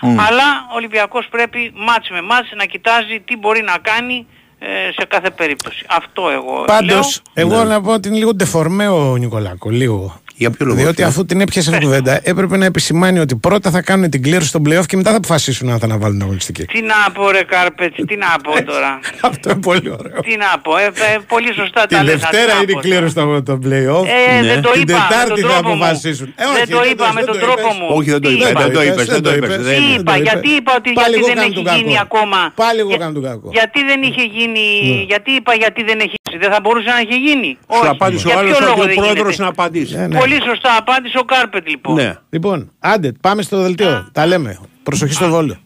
Αλλά 0.00 0.46
ο 0.72 0.74
Ολυμπιακός 0.74 1.26
πρέπει 1.30 1.72
ματς 1.74 2.10
με 2.10 2.22
ματς 2.22 2.48
να 2.56 2.64
κοιτάζει 2.64 3.20
τι 3.24 3.36
μπορεί 3.36 3.62
να 3.62 3.76
κάνει 3.82 4.26
ε, 4.58 4.66
σε 4.96 5.06
κάθε 5.08 5.30
περίπτωση. 5.30 5.84
Αυτό 5.88 6.30
εγώ 6.30 6.64
Πάντως, 6.66 7.22
λέω. 7.34 7.46
εγώ 7.54 7.64
να 7.64 7.80
πω 7.80 7.92
ότι 7.92 8.08
είναι 8.08 8.16
λίγο 8.16 8.34
ντεφορμέ 8.34 8.88
ο 8.88 9.16
Νικολάκο. 9.16 9.70
Λίγο. 9.70 10.20
Για 10.40 10.50
ποιο 10.50 10.66
λόγο. 10.66 10.78
Διότι 10.78 11.02
αυτό; 11.02 11.12
αφού 11.20 11.24
την 11.26 11.40
έπιασε 11.40 11.70
αυτή 11.70 11.82
η 11.82 11.86
κουβέντα, 11.86 12.20
έπρεπε 12.32 12.56
να 12.56 12.64
επισημάνει 12.64 13.18
ότι 13.18 13.36
πρώτα 13.36 13.70
θα 13.70 13.80
κάνουν 13.82 14.10
την 14.10 14.22
κλήρωση 14.22 14.48
στον 14.48 14.62
playoff 14.66 14.86
και 14.86 14.96
μετά 14.96 15.10
θα 15.10 15.16
αποφασίσουν 15.16 15.68
αν 15.68 15.78
θα 15.78 15.84
αναβάλουν 15.84 16.14
την 16.16 16.22
αγωνιστική. 16.26 16.64
Τι 16.64 16.80
να 16.82 17.12
πω 17.14 17.30
ρε 17.30 17.42
Κάρπετς, 17.44 17.96
τι 18.06 18.16
να 18.16 18.26
πω 18.42 18.64
τώρα. 18.72 18.98
Αυτό 19.30 19.50
είναι 19.50 19.60
πολύ 19.60 19.90
ωραίο. 19.98 20.20
τι 20.20 20.36
να 20.44 20.58
πω, 20.62 20.76
ε, 20.76 20.84
ε, 20.84 21.18
πολύ 21.28 21.50
σωστά 21.54 21.86
Τη 21.86 21.94
τα 21.94 22.02
λες. 22.02 22.12
Δευτέρα 22.14 22.44
τι 22.52 22.52
να 22.56 22.62
είναι 22.62 22.70
η 22.70 22.74
πω 22.74 22.80
κλήρωση 22.80 23.14
των 23.14 23.44
των 23.44 23.58
playoff. 23.64 24.04
Ε, 24.38 24.42
δεν 24.50 24.60
το 24.62 24.70
Την 24.70 24.80
είπα, 24.82 24.92
με 24.92 25.06
Τετάρτη 25.08 25.40
τον 25.42 25.50
θα 25.50 25.56
τρόπο 25.56 25.68
μου. 25.68 25.84
αποφασίσουν. 25.84 26.28
Ε, 26.36 26.44
Δεν 26.44 26.62
όχι, 26.62 26.72
το 26.76 26.80
είπα, 26.90 27.04
είπες, 27.04 27.06
με 27.16 27.20
δεν 27.20 27.24
τον 27.30 27.38
το 27.38 27.44
τρόπο 27.46 27.68
είπες. 27.68 27.78
μου. 27.78 27.86
Όχι, 27.98 28.08
δεν 28.14 28.20
το 28.24 28.28
Τι 28.28 28.34
είπα, 28.34 28.48
είπα, 28.50 28.60
δεν 28.64 28.72
το 28.76 28.82
είπες, 28.88 29.06
δεν 29.14 29.22
το 29.26 29.30
είπες. 29.36 29.48
είπες. 29.54 29.62
δεν- 29.68 29.80
Τι 29.80 29.86
δεν 29.88 29.94
είπα, 30.00 30.12
το 30.14 30.22
γιατί 30.28 30.48
είπες. 30.48 30.58
είπα 30.58 30.72
ότι 30.80 30.88
Πάλι 31.00 31.14
γιατί 31.14 31.18
εγώ 31.20 31.26
δεν 31.30 31.36
κάνω 31.38 31.46
έχει 31.48 31.56
τον 31.60 31.66
κακό. 31.68 31.78
γίνει 31.78 31.94
ακόμα. 32.06 32.40
Πάλι 32.62 32.78
εγώ 32.84 32.90
Για- 32.92 33.00
κάνω 33.02 33.12
τον 33.18 33.24
κακό. 33.30 33.48
Γιατί 33.58 33.78
δεν 33.90 33.98
είχε 34.08 34.24
γίνει, 34.36 34.64
γιατί 35.12 35.30
είπα 35.38 35.52
γιατί 35.64 35.80
δεν 35.90 35.98
έχει 36.04 36.16
γίνει. 36.22 36.36
Δεν 36.44 36.50
θα 36.54 36.58
μπορούσε 36.62 36.88
να 36.96 37.00
έχει 37.04 37.16
γίνει. 37.26 37.50
Σου 37.60 37.78
Όχι. 37.82 37.92
απάντησε 37.96 38.24
ο 38.26 38.30
Για 38.30 38.38
άλλος 38.40 38.52
ποιο 38.56 38.60
λόγο 38.68 38.80
ότι 38.82 38.84
ο 38.84 38.86
δεν 38.90 38.98
πρόεδρος 39.00 39.32
γίνεται; 39.34 39.42
να 39.46 39.48
απαντήσει. 39.56 39.92
Ε, 40.28 40.34
ναι. 40.34 40.38
Πολύ 40.38 40.50
σωστά 40.50 40.76
απάντησε 40.76 41.18
ο 41.18 41.24
Κάρπετ 41.24 41.68
λοιπόν. 41.68 41.94
Ναι. 41.94 42.14
Λοιπόν, 42.30 42.72
άντε, 42.78 43.12
πάμε 43.20 43.42
στο 43.42 43.62
δελτίο. 43.62 44.08
Τα 44.12 44.26
λέμε. 44.26 44.58
Προσοχή 44.82 45.12
στο 45.12 45.28
βόλιο. 45.28 45.56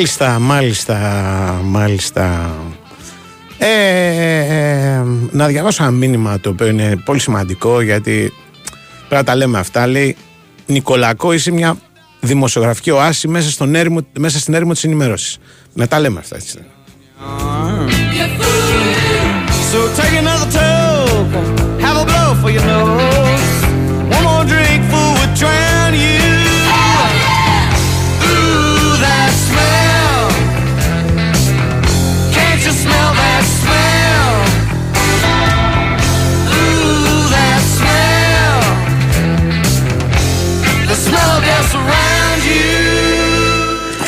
Μάλιστα, 0.00 0.38
μάλιστα, 0.38 0.96
μάλιστα. 1.64 2.54
Ε, 3.58 3.68
ε, 3.68 5.02
να 5.30 5.46
διαβάσω 5.46 5.82
ένα 5.82 5.92
μήνυμα 5.92 6.40
το 6.40 6.48
οποίο 6.48 6.66
είναι 6.66 6.96
πολύ 7.04 7.20
σημαντικό 7.20 7.80
γιατί 7.80 8.32
πρέπει 8.98 9.14
να 9.14 9.24
τα 9.24 9.34
λέμε 9.36 9.58
αυτά. 9.58 9.86
Λέει 9.86 10.16
Νικολακό, 10.66 11.32
είσαι 11.32 11.50
μια 11.50 11.76
δημοσιογραφική 12.20 12.90
οάση 12.90 13.28
μέσα, 13.28 13.50
στον 13.50 13.74
έρημο, 13.74 14.00
μέσα 14.18 14.38
στην 14.38 14.54
έρημο 14.54 14.72
της 14.72 14.84
ενημέρωσης. 14.84 15.38
Να 15.72 15.86
τα 15.86 16.00
λέμε 16.00 16.18
αυτά 16.18 16.36
έτσι. 16.36 16.58
So 19.72 19.78
take 19.98 20.16
another 20.22 20.50
toke, 20.58 21.34
have 21.84 21.96
a 22.02 22.04
blow 22.08 22.28
for 22.42 22.50
your 22.50 22.64
nose. 22.70 23.09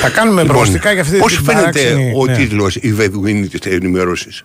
Θα 0.04 0.10
κάνουμε 0.10 0.44
προγνωστικά 0.44 0.92
για 0.92 1.02
αυτή 1.02 1.18
Πώς 1.18 1.32
την 1.36 1.40
Λοιπόν, 1.40 1.54
φαίνεται 1.54 1.80
παράξενη... 1.80 2.12
ο 2.16 2.24
ναι. 2.26 2.36
τίτλος 2.36 2.76
«Η 2.76 2.92
Βεδουίνη 2.92 3.46
της 3.48 3.72
ενημέρωσης». 3.72 4.44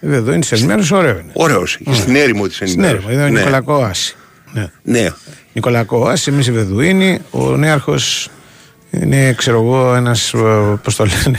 Ε, 0.00 0.14
Εδώ 0.14 0.32
είναι 0.32 0.42
σε 0.42 0.54
ενημέρωσης, 0.54 0.90
ωραίο 0.92 1.10
είναι. 1.18 1.30
Ωραίος. 1.32 1.78
Στην 1.90 2.16
έρημο 2.16 2.46
της 2.46 2.56
Στην 2.56 2.68
ενημέρωσης. 2.68 3.04
έρημο, 3.06 3.18
εδώ 3.18 3.26
είναι 3.26 3.30
Ναι. 3.34 3.38
Νικολακό 3.38 3.82
Άση. 3.82 4.16
Ναι. 4.52 4.66
Ναι. 4.82 5.08
Νικολακό 5.52 6.06
Άση, 6.08 6.30
εμείς 6.32 6.46
οι 6.46 6.52
Βεδουίνοι, 6.52 7.18
ο 7.30 7.56
νέαρχος 7.56 8.28
είναι, 8.90 9.32
ξέρω 9.32 9.60
εγώ, 9.62 9.94
ένας, 9.94 10.32
ε, 10.34 10.78
πώς 10.82 10.96
το 10.96 11.04
λένε, 11.04 11.38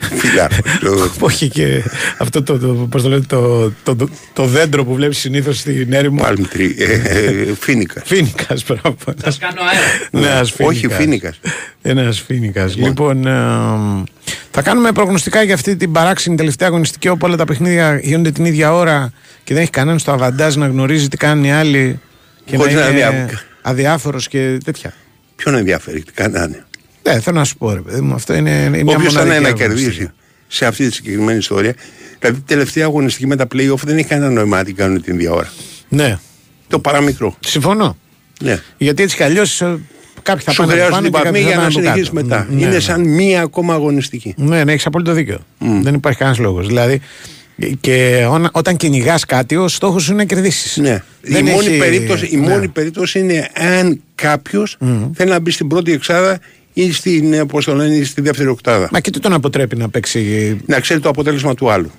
Φιλάρχος. 0.00 0.58
το- 0.80 1.10
που 1.18 1.28
έχει 1.28 1.48
και 1.48 1.82
αυτό 2.18 2.42
το, 2.42 2.58
το, 2.58 2.66
πώς 2.90 3.02
το, 3.02 3.08
λένε, 3.08 3.22
το, 3.26 3.70
το, 3.82 3.96
το, 3.96 4.08
το 4.32 4.44
δέντρο 4.44 4.84
που 4.84 4.94
βλέπεις 4.94 5.18
συνήθως 5.18 5.58
στην 5.58 5.92
έρημο. 5.92 6.22
Palm 6.24 6.56
tree. 6.56 6.72
ε, 6.78 6.92
ε, 6.92 7.54
Φίνικας. 7.60 8.02
Φίνικας, 8.06 8.64
μπράβο. 8.66 8.96
Ένας- 9.22 9.38
κάνω 9.38 9.60
αέρα. 9.60 10.26
Νέας 10.26 10.54
Όχι, 10.60 10.78
φίνικας. 10.78 10.96
Φίνικας. 10.98 11.40
Ένας 11.82 12.20
φίνικας. 12.20 12.76
Λοιπόν, 12.76 13.26
ε, 13.26 13.32
θα 14.50 14.62
κάνουμε 14.62 14.92
προγνωστικά 14.92 15.42
για 15.42 15.54
αυτή 15.54 15.76
την 15.76 15.92
παράξενη 15.92 16.36
τελευταία 16.36 16.68
αγωνιστική 16.68 17.08
όπου 17.08 17.26
όλα 17.26 17.36
τα 17.36 17.44
παιχνίδια 17.44 17.98
γίνονται 18.02 18.30
την 18.30 18.44
ίδια 18.44 18.74
ώρα 18.74 19.12
και 19.44 19.54
δεν 19.54 19.62
έχει 19.62 19.70
κανένα 19.72 19.98
στο 19.98 20.12
αβαντάζ 20.12 20.54
να 20.56 20.66
γνωρίζει 20.66 21.08
τι 21.08 21.16
κάνουν 21.16 21.44
οι 21.44 21.52
άλλοι 21.52 22.00
και 22.44 22.56
Χωρίς 22.56 22.74
να 22.74 22.80
να 22.80 22.86
είναι 22.88 22.96
δια- 22.98 23.40
αδιάφορος 23.62 24.28
και 24.28 24.58
τέτοια. 24.64 24.94
Ποιον 25.36 25.54
ενδιαφέρει, 25.54 26.02
τι 26.02 26.12
κάνανε; 26.12 26.64
Ναι, 27.12 27.20
θέλω 27.20 27.38
να 27.38 27.44
σου 27.44 27.56
πω 27.56 27.72
ρε 27.74 27.80
παιδί 27.80 28.00
μου, 28.00 28.14
αυτό 28.14 28.34
είναι, 28.34 28.50
είναι 28.50 28.82
μια 28.82 28.96
Όποιος 28.96 29.12
θα 29.12 29.20
είναι 29.20 29.34
μοναδική 29.34 29.58
να 29.58 29.64
αγωνιστική. 29.64 29.94
κερδίσει 29.96 30.12
σε 30.48 30.66
αυτή 30.66 30.88
τη 30.88 30.94
συγκεκριμένη 30.94 31.38
ιστορία. 31.38 31.74
Δηλαδή, 32.18 32.40
τελευταία 32.40 32.84
αγωνιστική 32.84 33.26
με 33.26 33.36
τα 33.36 33.46
playoff 33.54 33.82
δεν 33.84 33.98
έχει 33.98 34.06
κανένα 34.08 34.30
νόημα 34.30 34.56
να 34.56 34.64
την 34.64 34.74
κάνουν 34.76 35.02
την 35.02 35.14
ίδια 35.14 35.32
ώρα. 35.32 35.52
Ναι, 35.88 36.18
Το 36.68 36.78
παραμικρό. 36.78 37.36
συμφωνώ. 37.40 37.96
Ναι. 38.40 38.60
Γιατί 38.76 39.02
έτσι 39.02 39.16
κι 39.16 39.22
αλλιώς 39.22 39.60
ε, 39.60 39.78
κάποιοι 40.22 40.44
θα 40.44 40.50
Σου 40.50 40.56
πάνε 40.60 40.72
από 40.72 40.82
χρειάζονται 40.82 41.10
πάνω 41.10 41.24
και 41.24 41.30
βαθμοί 41.30 41.30
κάποιοι 41.30 41.42
θα 41.42 41.48
για 41.48 41.56
πάνε 41.56 41.68
να 41.68 41.72
από 41.74 41.78
συνεχίσει 41.80 42.10
κάτω. 42.14 42.22
μετά. 42.28 42.46
Ναι, 42.50 42.62
Είναι 42.62 42.70
ναι. 42.70 42.80
σαν 42.80 43.00
μία 43.08 43.40
ακόμα 43.42 43.74
αγωνιστική. 43.74 44.34
Ναι, 44.36 44.64
ναι, 44.64 44.72
έχεις 44.72 44.86
απόλυτο 44.86 45.12
δίκιο. 45.12 45.38
Δεν 45.58 45.94
υπάρχει 45.94 46.18
κανένας 46.18 46.40
λόγος. 46.40 46.66
Δηλαδή, 46.66 47.00
και 47.80 48.26
ό, 48.30 48.44
όταν 48.52 48.76
κυνηγάς 48.76 49.24
κάτι, 49.24 49.56
ο 49.56 49.68
στόχος 49.68 50.02
σου 50.02 50.12
είναι 50.12 50.20
να 50.22 50.28
κερδίσεις. 50.28 50.76
Ναι. 50.76 51.02
Δεν 51.22 51.46
η, 51.46 51.50
μόνη 51.50 51.66
έχει- 51.66 51.78
περίπτωση, 51.78 52.26
η 52.30 52.36
ναι. 52.36 52.48
μόνη 52.48 52.68
περίπτωση 52.68 53.18
είναι 53.18 53.50
αν 53.54 54.00
κάποιος 54.14 54.76
θέλει 55.14 55.30
να 55.30 55.40
μπει 55.40 55.50
στην 55.50 55.66
πρώτη 55.68 55.92
εξάδα 55.92 56.38
ή 56.72 56.92
στην, 56.92 57.32
ε, 57.32 57.44
πώς 57.46 57.64
το 57.64 57.74
λένε, 57.74 57.94
ή 57.94 58.04
στη 58.04 58.20
δεύτερη 58.20 58.48
οκτάδα. 58.48 58.88
Μα 58.92 59.00
και 59.00 59.10
τι 59.10 59.20
τον 59.20 59.32
αποτρέπει 59.32 59.76
να 59.76 59.88
παίξει; 59.88 60.56
Να 60.66 60.80
ξέρει 60.80 61.00
το 61.00 61.08
αποτέλεσμα 61.08 61.54
του 61.54 61.70
άλλου. 61.70 61.90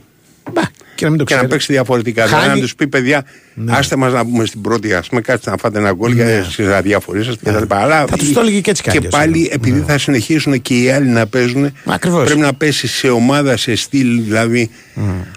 Μπα, 0.54 0.62
και 0.96 1.04
να 1.06 1.10
μην 1.10 1.20
το 1.20 1.24
Και 1.26 1.34
να 1.34 1.40
ξέρει. 1.40 1.52
παίξει 1.54 1.74
διαφορετικά. 1.74 2.22
Χάνει- 2.22 2.36
Δηλαδή 2.42 2.60
να 2.60 2.66
τους 2.66 2.76
πει 2.76 2.88
παιδιά, 2.88 3.26
Ναι. 3.54 3.72
άστε 3.76 3.96
μας 3.96 4.14
να 4.14 4.26
πούμε 4.26 4.46
στην 4.46 4.62
πρώτη, 4.62 4.94
ας 4.94 5.08
πούμε, 5.08 5.22
κάτσε 5.22 5.50
να 5.50 5.58
φάτε 5.58 5.78
ένα 5.80 5.92
γκολ 5.94 6.14
Ναι. 6.16 6.24
για 6.24 6.46
τι 6.56 6.64
αδιαφορίε 6.64 7.24
σα 7.24 7.32
κτλ. 7.36 7.64
Αλλά 7.76 8.06
Θα 8.08 8.18
τους 8.18 8.32
το 8.34 8.40
έλεγε 8.40 8.60
και 8.60 8.70
έτσι 8.70 8.84
κι 8.84 8.90
Και 8.90 8.98
αλλιώς, 8.98 9.14
πάλι 9.14 9.40
ναι. 9.40 9.48
επειδή 9.52 9.84
θα 9.88 9.98
συνεχίσουν 9.98 10.62
και 10.62 10.82
οι 10.82 10.90
άλλοι 10.92 11.08
να 11.08 11.28
παίζουν, 11.28 11.72
Ακριβώς. 11.86 12.24
πρέπει 12.26 12.40
να 12.40 12.54
πέσει 12.54 12.88
σε 12.88 13.10
ομάδα, 13.10 13.58
σε 13.58 13.76
στυλ 13.76 14.22
δηλαδή 14.24 14.70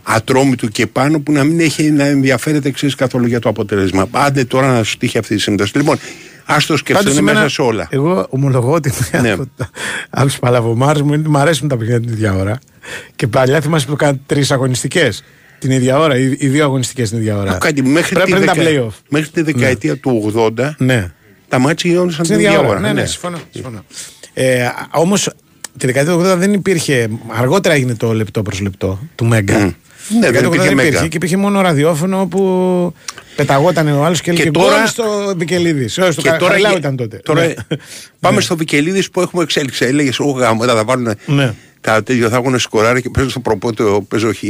ατρόμητου 0.03 0.69
και 0.69 0.87
πάνω 0.87 1.21
που 1.21 1.33
να 1.33 1.45
μην 1.45 1.61
έχει 1.61 1.91
να 1.91 2.05
ενδιαφέρεται 2.05 2.69
εξή 2.69 2.95
καθόλου 2.97 3.27
για 3.27 3.39
το 3.41 3.49
αποτέλεσμα. 3.49 4.09
Άντε 4.11 4.45
τώρα 4.45 4.73
να 4.73 4.83
σου 4.83 4.97
τύχει 4.97 5.19
αυτή 5.19 5.35
η 5.35 5.39
σύμπτωση. 5.39 5.77
Λοιπόν, 5.77 5.99
α 6.53 6.57
το 6.67 6.77
σκεφτούν 6.77 7.05
Πάντως, 7.05 7.21
μέσα 7.21 7.31
εμένα- 7.37 7.49
σε 7.49 7.63
όλα. 7.63 7.87
Εγώ 7.91 8.27
ομολογώ 8.31 8.73
ότι 8.73 8.93
Ναι. 9.23 9.31
από, 9.37 9.47
τα- 9.57 9.71
από 10.11 10.29
του 10.29 10.39
παλαβομάρους 10.41 11.03
μου 11.03 11.09
είναι 11.13 11.17
ότι 11.23 11.31
μου 11.31 11.39
αρέσουν 11.39 11.69
τα 11.69 11.77
παιχνίδια 11.77 12.01
την 12.01 12.13
ίδια 12.13 12.35
ώρα. 12.35 12.59
Και 13.17 13.27
παλιά 13.27 13.61
θυμάσαι 13.61 13.87
που 13.87 13.97
κάνουν 13.97 14.21
τρεις 14.27 14.51
αγωνιστικές 14.51 15.23
την 15.59 15.71
ίδια 15.71 15.99
ώρα, 15.99 16.17
ή, 16.19 16.37
ή 16.39 16.49
δύο 16.49 16.65
αγωνιστικές 16.65 17.09
την 17.09 17.19
ίδια 17.19 17.37
ώρα. 17.39 17.51
Να 17.53 17.59
κάτι, 17.59 17.83
μέχρι, 17.83 18.15
Πρέπει 18.15 18.27
τη 18.27 18.33
να 18.33 18.43
είναι 18.43 18.47
τα 18.47 18.55
δεκα- 18.55 18.85
playoff. 18.87 18.93
μέχρι 19.09 19.29
τη 19.31 19.43
δεκαετία 19.43 19.97
του 19.99 20.33
80 20.35 20.75
Ναι. 20.79 21.13
τα 21.49 21.59
μάτια 21.59 21.91
γινόντουσαν 21.91 22.25
Στην 22.25 22.37
την 22.37 22.45
ίδια 22.47 22.57
ίδια 22.59 22.69
ώρα. 22.71 22.79
ώρα. 22.79 22.87
Ναι, 22.93 23.01
ναι, 23.01 23.07
συμφωνώ. 23.07 23.39
συμφωνώ. 23.51 23.85
Ε, 24.35 24.67
Όμως 24.91 25.31
τη 25.79 25.87
δεκαετία 25.87 26.13
του 26.13 26.19
80 26.19 26.37
δεν 26.37 26.53
υπήρχε. 26.53 27.09
Αργότερα 27.29 27.75
έγινε 27.75 27.95
το 27.95 28.13
λεπτό 28.15 28.43
προς 28.43 28.61
λεπτό 28.61 28.99
του 29.15 29.25
Μέγκα. 29.25 29.59
Μμ. 29.59 29.71
Στη 30.05 30.15
Ναι, 30.15 30.21
δεκαετία 30.21 30.41
δεν 30.41 30.43
του 30.43 30.49
80 30.49 30.55
υπήρχε 30.55 30.75
δεν 30.75 30.85
Μέγκα. 30.93 31.07
και 31.09 31.17
υπήρχε 31.17 31.37
μόνο 31.37 31.61
ραδιόφωνο 31.61 32.27
που 32.27 32.95
πεταγόταν 33.37 33.89
ο 33.89 34.05
άλλος 34.05 34.21
και 34.21 34.31
έλεγε 34.31 34.51
τώρα- 34.51 34.77
«Γκολ 34.77 34.87
στο 34.87 35.35
Βικελίδης. 35.37 35.93
Στο 35.93 36.09
Και 36.09 36.29
τώρα, 36.31 36.37
Καρλάου 36.39 36.71
γε- 36.71 36.79
ήταν 36.81 36.97
τότε. 36.97 37.17
τώρα 37.25 37.47
Ναι. 37.47 37.55
πάμε 38.21 38.41
στο 38.41 38.57
Βικελίδης 38.57 39.11
που 39.11 39.21
έχουμε 39.21 39.43
εξέλιξη. 39.43 39.85
Έλεγες, 39.85 40.21
Ω 40.21 40.25
γάμο, 40.25 40.65
θα 40.65 40.85
βάλουν 40.85 41.15
Ναι. 41.27 41.55
τα 41.81 42.03
τέτοια, 42.03 42.29
θα 42.29 42.37
έχουν 42.37 42.59
σκοράρει 42.59 43.03
και 43.03 43.11
παίζω 43.11 43.29
στο 43.31 43.41
προπότο, 43.41 44.05
παίζω 44.09 44.33
χ. 44.33 44.43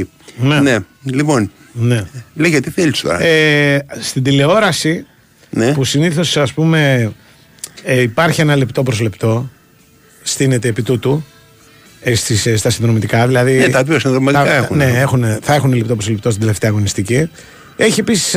Ναι. 0.61 0.77
Λοιπόν, 1.05 1.51
Ναι. 1.73 2.05
λέγε 2.35 2.61
τι 2.61 2.71
θέλεις 2.71 3.01
τώρα; 3.01 3.23
Ε, 3.23 3.87
στην 4.01 4.23
τηλεόραση 4.23 5.07
ναι. 5.51 5.73
που 5.73 5.85
συνήθως 5.85 6.37
ας 6.37 6.53
πούμε 6.53 7.13
ε, 7.83 8.01
υπάρχει 8.01 8.41
ένα 8.41 8.57
λεπτό 8.57 8.83
προς 8.83 9.01
λεπτό 9.01 9.51
στείνεται 10.23 10.69
επί 10.69 10.83
τούτου 10.83 11.25
ε, 12.01 12.15
στις, 12.15 12.47
ε, 12.47 12.57
στα 12.57 12.71
συνδρομητικά 12.71 13.27
δηλαδή 13.27 13.53
Ναι, 13.59 13.69
τα 13.69 13.83
δύο 13.83 13.99
συνδρομητικά 13.99 14.45
θα- 14.45 14.53
έχουν. 14.55 14.77
ναι, 14.77 14.85
έχουν, 14.85 15.25
θα 15.43 15.55
έχουν 15.55 15.73
λεπτό 15.73 15.95
προς 15.95 16.09
λεπτό 16.09 16.29
στην 16.29 16.41
τελευταία 16.41 16.71
αγωνιστική 16.71 17.31
έχει 17.77 18.01
επίσης 18.01 18.37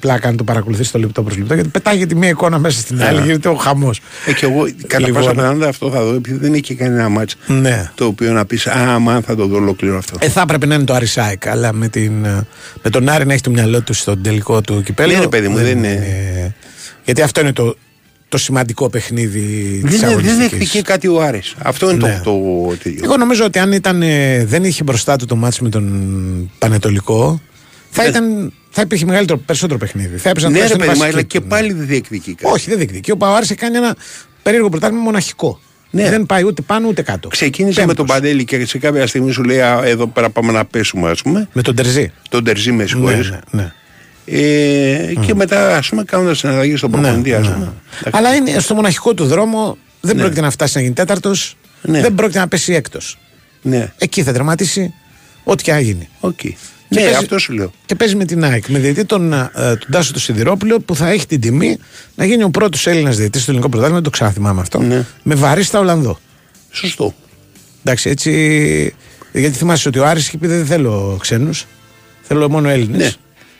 πλάκα 0.00 0.28
αν 0.28 0.36
το 0.36 0.44
παρακολουθήσει 0.44 0.92
το 0.92 0.98
λεπτό 0.98 1.22
προς 1.22 1.36
λεπτό 1.36 1.54
γιατί 1.54 1.68
πετάγεται 1.68 2.14
μία 2.14 2.28
εικόνα 2.28 2.58
μέσα 2.58 2.80
στην 2.80 3.02
άλλη 3.02 3.18
Ναι. 3.18 3.24
γίνεται 3.26 3.48
ο 3.48 3.54
χαμός 3.54 4.00
Ε, 4.26 4.32
και 4.32 4.46
εγώ 4.46 4.66
κατά 4.86 5.06
Λοιπόν. 5.06 5.22
πάσα 5.22 5.34
πιθανότητα 5.34 5.68
αυτό 5.68 5.90
θα 5.90 6.04
δω, 6.04 6.14
επειδή 6.14 6.36
δεν 6.38 6.54
έχει 6.54 6.74
κανένα 6.74 7.08
μάτς 7.08 7.36
ναι. 7.46 7.90
το 7.94 8.04
οποίο 8.04 8.32
να 8.32 8.44
πεις 8.46 8.66
Α, 8.66 8.98
μα 8.98 9.20
θα 9.20 9.36
το 9.36 9.46
δω 9.46 9.56
ολόκληρο 9.56 9.96
αυτό. 9.98 10.16
Ε, 10.20 10.28
θα 10.28 10.40
έπρεπε 10.40 10.66
να 10.66 10.74
είναι 10.74 10.84
το 10.84 10.94
Αρισάικ, 10.94 11.46
αλλά 11.48 11.72
με, 11.72 11.88
την, 11.88 12.24
ε, 12.24 12.46
με 12.82 12.90
τον 12.90 13.08
Άρη 13.08 13.26
να 13.26 13.32
έχει 13.32 13.42
το 13.42 13.50
μυαλό 13.50 13.80
του 13.80 13.92
στον 13.92 14.22
τελικό 14.22 14.60
του 14.60 14.82
κυπέλου. 14.82 15.12
Ναι, 15.12 15.18
ρε 15.20 15.28
παιδί 15.28 15.48
μου, 15.48 15.56
δεν 15.56 15.66
είναι- 15.78 16.54
Γιατί 17.04 17.22
αυτό 17.22 17.40
είναι 17.40 17.52
το, 17.52 17.76
το 18.28 18.38
σημαντικό 18.38 18.90
παιχνίδι 18.90 19.40
της 19.82 19.90
δεν, 19.90 20.00
δεν 20.00 20.08
αγωνιστικής. 20.08 20.48
δέχτηκε 20.50 20.82
κάτι 20.82 21.08
ο 21.08 21.22
Άρης. 21.22 21.54
Αυτό 21.62 21.90
είναι 21.90 22.06
Ναι. 22.08 22.20
το, 22.24 22.30
το 22.68 22.76
τέτοιο. 22.82 23.00
Εγώ 23.04 23.16
νομίζω 23.16 23.44
ότι 23.44 23.58
αν 23.58 23.72
ήταν, 23.72 24.02
ε, 24.02 24.44
δεν 24.44 24.64
είχε 24.64 24.82
μπροστά 24.82 25.16
του 25.16 25.26
το 25.26 25.36
μάτς 25.36 25.60
με 25.60 25.68
τον 25.68 26.50
Πανετολικό, 26.58 27.40
θα, 27.90 28.06
ήταν, 28.06 28.52
θα 28.70 28.82
υπήρχε 28.82 29.04
μεγαλύτερο, 29.04 29.38
περισσότερο 29.38 29.78
παιχνίδι. 29.78 30.16
Θα 30.16 30.28
έπαιζαν 30.28 30.52
ναι, 30.52 30.58
ρε 30.58 30.64
τουλάχιστον 30.68 30.78
παιδί 30.86 30.98
μου, 30.98 31.04
βασική 31.04 31.16
αλλά 31.18 31.26
και 31.26 31.38
του, 31.38 31.44
ναι. 31.44 31.50
πάλι 31.50 31.72
δεν 31.72 31.86
διεκδικεί 31.86 32.34
κάτι. 32.34 32.52
Όχι, 32.54 32.68
δεν 32.68 32.76
διεκδικεί. 32.78 33.10
Ο 33.10 33.16
Παοάρης 33.16 33.50
έκανε 33.50 33.78
ένα 33.78 33.96
περίεργο 34.42 34.68
πρωτάθλημα 34.68 35.02
μοναχικό. 35.02 35.60
Ναι. 35.90 36.10
Δεν 36.10 36.26
πάει 36.26 36.42
ούτε 36.44 36.62
πάνω 36.62 36.88
ούτε 36.88 37.02
κάτω. 37.02 37.28
Ξεκίνησε 37.28 37.80
με 37.80 37.86
Πέμπτος. 37.86 38.06
τον 38.06 38.16
Παντέλη 38.16 38.44
και 38.44 38.66
σε 38.66 38.78
κάποια 38.78 39.06
στιγμή 39.06 39.32
σου 39.32 39.44
λέει 39.44 39.60
«Α, 39.60 39.80
Εδώ 39.84 40.06
πέρα 40.06 40.30
πάμε 40.30 40.52
να 40.52 40.64
πέσουμε, 40.64 41.10
ας 41.10 41.22
πούμε. 41.22 41.48
Με 41.52 41.62
τον 41.62 41.74
Τερζή. 41.74 42.12
Τον 42.28 42.44
Τερζή, 42.44 42.70
με 42.72 42.82
Ναι, 42.82 42.88
συγχωρείς. 42.88 43.30
ναι, 43.30 43.38
ναι. 43.50 43.72
Ε, 44.24 45.12
Και 45.26 45.34
μετά, 45.34 45.76
ας 45.76 45.88
πούμε, 45.88 46.04
κάνοντας 46.04 46.38
συναλλαγή 46.38 46.76
στον 46.76 46.90
προπονητή, 46.90 47.34
ας 47.34 47.46
ναι. 47.48 47.52
πούμε. 47.54 47.72
Αλλά 48.10 48.34
είναι 48.34 48.58
στο 48.58 48.74
μοναχικό 48.74 49.14
του 49.14 49.26
δρόμο, 49.26 49.78
δεν 50.00 50.14
Ναι. 50.16 50.20
πρόκειται 50.22 50.40
να 50.40 50.50
φτάσει 50.50 50.76
να 50.76 50.82
γίνει 50.82 50.94
τέταρτος, 50.94 51.56
Ναι. 51.82 52.00
δεν 52.00 52.14
πρόκειται 52.14 52.38
να 52.38 52.48
πέσει 52.48 52.72
έκτος. 52.72 53.18
Ναι, 53.62 53.92
Εκεί 53.98 54.22
θα 54.22 54.32
τερματίσει 54.32 54.94
ό,τι 55.44 55.62
και 55.62 55.72
να 55.72 55.80
γίνει. 55.80 56.08
οκ. 56.20 56.38
Ναι, 56.88 57.00
παίζει- 57.00 57.16
αυτό 57.18 57.38
σου 57.38 57.52
λέω. 57.52 57.72
Και 57.86 57.94
παίζει 57.94 58.16
με 58.16 58.24
την 58.24 58.44
ΑΕΚ, 58.44 58.66
με 58.68 58.78
διαιτή 58.78 59.04
τον, 59.04 59.32
ε, 59.32 59.50
τον 59.54 59.86
Τάσο 59.90 60.12
του 60.12 60.20
Σιδηρόπουλο 60.20 60.80
που 60.80 60.94
θα 60.96 61.08
έχει 61.10 61.26
την 61.26 61.40
τιμή 61.40 61.78
να 62.14 62.24
γίνει 62.24 62.42
ο 62.42 62.50
πρώτος 62.50 62.86
Έλληνας 62.86 63.16
διαιτής 63.16 63.40
στο 63.42 63.50
ελληνικό 63.50 63.70
πρωτάθλημα, 63.70 64.00
δεν 64.00 64.10
το 64.10 64.16
ξαναθυμάμαι 64.16 64.60
αυτό. 64.60 64.78
Ναι. 64.80 65.04
Με 65.22 65.34
βαρίστα 65.34 65.78
Ολλανδό. 65.78 66.18
Σωστό. 66.70 67.14
Εντάξει, 67.84 68.10
έτσι. 68.10 68.32
Γιατί 69.32 69.56
θυμάσαι 69.58 69.88
ότι 69.88 69.98
ο 69.98 70.06
Άρης 70.06 70.26
είχε 70.26 70.38
πει 70.38 70.46
δεν 70.46 70.66
θέλω 70.66 71.16
ξένους. 71.20 71.66
Θέλω 72.22 72.48
μόνο 72.50 72.68
Έλληνες. 72.68 72.98
Ναι. 73.02 73.10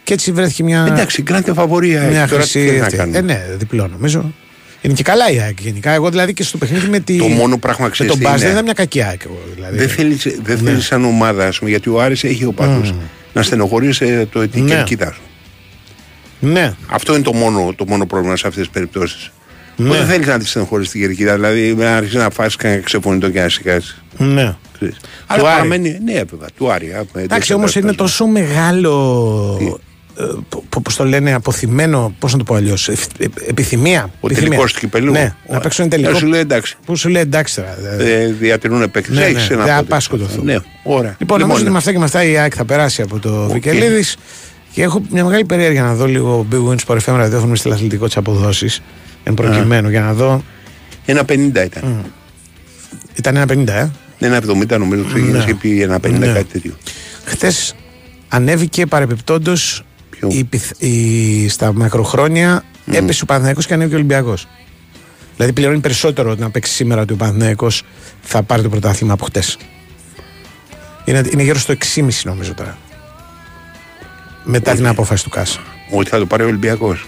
Και 0.04 0.12
έτσι 0.14 0.32
βρέθηκε 0.32 0.62
μια. 0.62 0.86
Εντάξει, 0.88 1.22
γκράντε 1.22 1.52
φαβορία. 1.52 2.02
Μια 2.02 2.20
έχει. 2.20 2.30
Τώρα 2.30 2.42
τι 2.42 2.50
χρυσή. 2.50 2.66
θέλει 2.66 2.78
να 2.78 2.84
αυτή. 2.84 2.96
κάνουμε. 2.96 3.18
Ε, 3.18 3.20
ναι, 3.20 3.44
διπλό 3.58 3.86
νομίζω. 3.88 4.32
Είναι 4.80 4.94
και 4.94 5.02
καλά 5.02 5.30
η 5.30 5.38
ΑΕΚ 5.40 5.60
γενικά. 5.60 5.90
Εγώ 5.90 6.10
δηλαδή 6.10 6.32
και 6.32 6.42
στο 6.42 6.58
παιχνίδι 6.58 6.88
με, 6.88 7.00
τη... 7.00 7.16
Το 7.16 7.26
μόνο 7.28 7.58
πράγμα 7.58 7.84
με 7.84 7.90
ξέρεις 7.90 8.12
τον 8.12 8.20
τι 8.20 8.26
Μπάζ 8.26 8.34
δεν 8.34 8.42
είναι. 8.42 8.52
ήταν 8.52 8.64
μια 8.64 8.72
κακή 8.72 9.02
ΑΕΚ. 9.02 9.20
Εγώ, 9.24 9.38
δηλαδή. 9.54 9.76
Δεν 9.78 9.88
θέλει 9.88 10.14
δεν 10.42 10.58
Ναι. 10.62 10.70
θέλεις 10.70 10.84
σαν 10.86 11.04
ομάδα, 11.04 11.46
ας 11.46 11.58
πούμε, 11.58 11.70
γιατί 11.70 11.88
ο 11.88 12.00
Άρης 12.02 12.24
έχει 12.24 12.44
οπαδούς 12.44 12.92
να 13.38 13.44
στενοχωρήσει 13.44 14.26
το 14.26 14.48
την 14.48 14.64
Ναι. 14.64 14.70
κερκίδα 14.74 15.12
σου. 15.12 15.20
Ναι. 16.40 16.74
Αυτό 16.90 17.14
είναι 17.14 17.22
το 17.22 17.32
μόνο, 17.34 17.72
το 17.76 17.84
μόνο 17.86 18.06
πρόβλημα 18.06 18.36
σε 18.36 18.46
αυτές 18.46 18.62
τις 18.62 18.72
περιπτώσεις. 18.72 19.30
Ναι. 19.76 19.88
Δεν 19.96 20.06
θέλεις 20.06 20.26
να 20.26 20.38
τη 20.38 20.46
στενοχωρήσεις 20.46 20.92
την 20.92 21.00
κερκίδα, 21.00 21.34
δηλαδή 21.34 21.74
να 21.74 21.96
αρχίσει 21.96 22.16
να 22.16 22.30
φάσει 22.30 22.56
κανένα 22.56 22.80
ξεφωνητό 22.82 23.30
και 23.30 23.40
να 23.40 23.48
σηκάσει. 23.48 23.94
ναι. 24.18 24.54
Αλλά 24.80 24.96
Άρη. 25.26 25.42
παραμένει, 25.42 25.98
ναι, 26.04 26.12
βέβαια, 26.12 26.48
του 26.56 26.72
Άρη. 26.72 26.86
α, 26.92 27.04
με 27.12 27.22
Εντάξει, 27.22 27.28
τέτοια 27.38 27.54
όμως 27.56 27.74
είναι 27.74 27.84
περίπτωση. 27.84 28.16
τόσο 28.18 28.30
μεγάλο. 28.30 29.78
Πώς 30.82 30.96
το 30.96 31.04
λένε, 31.04 31.32
αποθυμένο, 31.34 32.14
πώς 32.18 32.32
να 32.32 32.38
το 32.38 32.44
πω 32.44 32.54
αλλιώς. 32.54 32.88
Επιθυμία. 33.48 34.02
Ο 34.20 34.26
επιθυμία. 34.26 34.48
τελικός 34.48 34.72
του 34.72 34.78
κυπελού. 34.78 35.12
Ναι, 35.12 35.34
να 35.48 35.60
παίξουν 35.60 35.84
ένα 35.84 35.94
Ε, 35.94 35.98
τελικό. 35.98 36.18
Σου 36.18 36.26
λέει 36.26 36.40
εντάξει. 36.40 36.76
Που 36.84 36.96
σου 36.96 37.08
λέει 37.08 37.22
εντάξει 37.22 37.54
τώρα. 37.54 37.74
δηλαδή. 37.80 38.10
Ε, 38.10 38.26
διατηρούν 38.26 38.90
παίκτε. 38.90 39.12
Ναι, 39.14 39.20
Έχει 39.24 39.34
ναι, 39.34 39.40
ένα 39.40 39.46
δεν 39.46 39.60
απόδεικτο. 39.60 39.80
απάσκοντο 39.94 40.26
Ναι, 40.42 40.56
ωραία. 40.82 41.16
Λοιπόν, 41.18 41.40
νομίζω 41.40 41.60
ότι 41.60 41.70
με 41.70 41.76
αυτά 41.76 41.92
και 41.92 41.98
με 41.98 42.04
αυτά 42.04 42.24
η 42.24 42.36
ΑΕΚ 42.38 42.52
θα 42.56 42.64
περάσει 42.64 43.02
από 43.02 43.18
το 43.18 43.46
okay. 43.46 43.52
Βικελίδης. 43.52 44.16
Και 44.72 44.82
έχω 44.82 45.02
μια 45.10 45.24
μεγάλη 45.24 45.44
περιέργεια 45.44 45.82
να 45.82 45.94
δω 45.94 46.06
λίγο 46.06 46.46
Big 46.52 46.68
Wins 46.68 46.76
Sport 46.86 46.96
FM 46.98 47.14
ραδιόφωνο 47.16 47.54
στη 47.54 47.70
αθλητικό 47.70 48.06
της 48.06 48.16
αποδόση. 48.16 48.82
Εν 49.24 49.34
προκειμένου 49.34 49.88
για 49.90 50.00
να 50.00 50.12
δω. 50.12 50.42
Ένα 51.06 51.22
50 51.28 51.32
ήταν. 51.64 52.04
Ήταν 53.14 53.36
ένα 53.36 53.44
50, 53.48 53.68
ε; 53.68 53.88
Ένα 54.18 54.40
70 54.72 54.78
νομίζω 54.78 55.04
ξεκίνησε 55.04 55.36
Ναι. 55.38 55.44
και 55.44 55.54
πήγε 55.54 55.84
ένα 55.84 55.98
50 56.06 56.10
Ναι. 56.10 56.26
κάτι 56.26 56.44
τέτοιο. 56.52 56.76
Χθες 57.24 57.74
ανέβηκε 58.28 58.86
παρεπιπτόντως 58.86 59.82
η, 60.28 60.44
πιθ- 60.44 60.82
η- 60.82 61.48
στα 61.48 61.72
μακροχρόνια 61.72 62.64
έπεσε 62.90 63.22
ο 63.22 63.26
Παναθηναϊκός 63.26 63.66
και 63.66 63.74
ανέβηκε 63.74 63.94
ο 63.94 63.98
Ολυμπιακός. 63.98 64.46
Δηλαδή 65.36 65.52
πληρώνει 65.54 65.78
περισσότερο 65.80 66.34
να 66.34 66.50
παίξει 66.50 66.72
σήμερα 66.72 67.00
ότι 67.00 67.12
ο 67.12 67.16
Παναθηναϊκός 67.16 67.82
θα 68.22 68.42
πάρει 68.42 68.62
το 68.62 68.68
πρωτάθλημα 68.68 69.12
από 69.12 69.24
χτες. 69.24 69.56
Είναι, 71.04 71.22
είναι 71.32 71.42
γύρω 71.42 71.58
στο 71.58 71.74
6,5 71.94 72.08
νομίζω 72.24 72.54
τώρα. 72.54 72.78
Μετά 74.44 74.74
την 74.74 74.86
απόφαση 74.86 75.24
του 75.24 75.30
CAS. 75.30 75.60
Ότι 75.90 76.08
θα 76.10 76.18
το 76.18 76.26
πάρει 76.26 76.42
ο 76.42 76.46
Ολυμπιακός. 76.46 77.06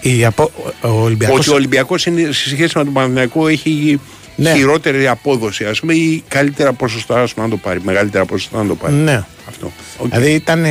Η 0.00 0.24
απο... 0.24 0.50
Ο 0.80 0.88
Ολυμπιακός... 0.88 1.38
Ότι 1.38 1.50
ο 1.50 1.54
Ολυμπιακός 1.54 2.00
σε 2.02 2.32
σχέση 2.32 2.78
με 2.78 2.84
τον 2.84 2.92
Παναθηναϊκό 2.92 3.48
έχει 3.48 4.00
Ναι. 4.36 4.54
χειρότερη 4.54 5.06
απόδοση, 5.08 5.64
ας 5.64 5.80
πούμε, 5.80 5.94
ή 5.94 6.22
καλύτερα 6.28 6.72
ποσοστά 6.72 7.20
ας 7.22 7.34
πούμε, 7.34 7.46
να 7.46 7.52
το 7.52 7.58
πάρει. 7.58 7.80
Μεγαλύτερα 7.84 8.24
ποσοστά 8.24 8.62
να 8.62 8.68
το 8.68 8.74
πάρει. 8.74 8.94
Ναι. 8.94 9.24
Αυτό. 9.48 9.72
Οκ. 9.98 10.08
Δηλαδή 10.08 10.30
ήταν, 10.32 10.64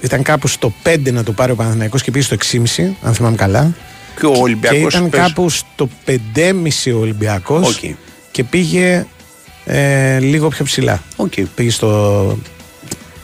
ήταν 0.00 0.22
κάπου 0.22 0.48
στο 0.48 0.72
5 0.84 1.12
να 1.12 1.22
το 1.22 1.32
πάρει 1.32 1.52
ο 1.52 1.54
Παναθηναϊκός 1.54 2.02
και 2.02 2.10
πήγε 2.10 2.24
στο 2.24 2.36
6,5 2.52 2.92
αν 3.02 3.14
θυμάμαι 3.14 3.36
καλά. 3.36 3.74
Και 4.20 4.26
ο 4.26 4.32
Και 4.32 4.40
Ολυμπιακός 4.40 4.94
ήταν 4.94 5.08
πες- 5.10 5.20
κάπου 5.22 5.48
στο 5.50 5.88
5,5 6.04 6.92
ο 6.92 6.98
Ολυμπιακός 6.98 7.68
Οκ. 7.68 7.94
και 8.30 8.44
πήγε 8.44 9.06
ε, 9.64 10.18
λίγο 10.18 10.48
πιο 10.48 10.64
ψηλά. 10.64 11.02
Οκ. 11.16 11.32
Πήγε 11.54 11.70
στο 11.70 12.38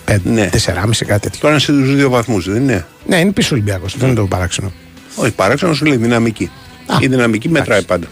5, 0.08 0.16
Ναι. 0.24 0.48
4,5 0.52 1.04
κάτι 1.06 1.20
τέτοιο. 1.20 1.38
Τώρα 1.40 1.52
είναι 1.52 1.62
σε 1.62 1.72
τους 1.72 1.94
δύο 1.94 2.08
βαθμούς, 2.10 2.44
δεν 2.50 2.62
είναι; 2.62 2.86
Ναι, 3.06 3.16
είναι 3.16 3.32
πίσω 3.32 3.48
ο 3.52 3.54
Ολυμπιακός, 3.54 3.96
δεν 3.98 4.08
είναι 4.08 4.16
το 4.16 4.26
παράξενο. 4.26 4.72
Όχι, 5.14 5.30
παράξενο 5.30 5.74
σου 5.74 5.84
λέει 5.84 5.96
δυναμική. 5.96 6.50
Α, 6.86 6.96
η 7.00 7.06
δυναμική 7.06 7.48
μετράει 7.48 7.82
πάντα. 7.82 8.06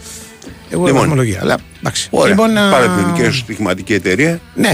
Εγώ 0.69 0.85
Λοιπόν. 0.85 0.95
έχω 1.01 1.11
ομολογία, 1.11 1.39
αλλά 1.41 1.57
εντάξει. 1.79 2.07
Ωραία. 2.11 2.29
Λοιπόν, 2.29 2.57
α, 2.57 2.69
Πάρε 2.71 2.85
την 2.85 3.15
δική 3.15 3.29
σου 3.29 3.37
στοιχηματική 3.37 3.93
εταιρεία. 3.93 4.39
Ναι, 4.55 4.67
Ναι. 4.67 4.73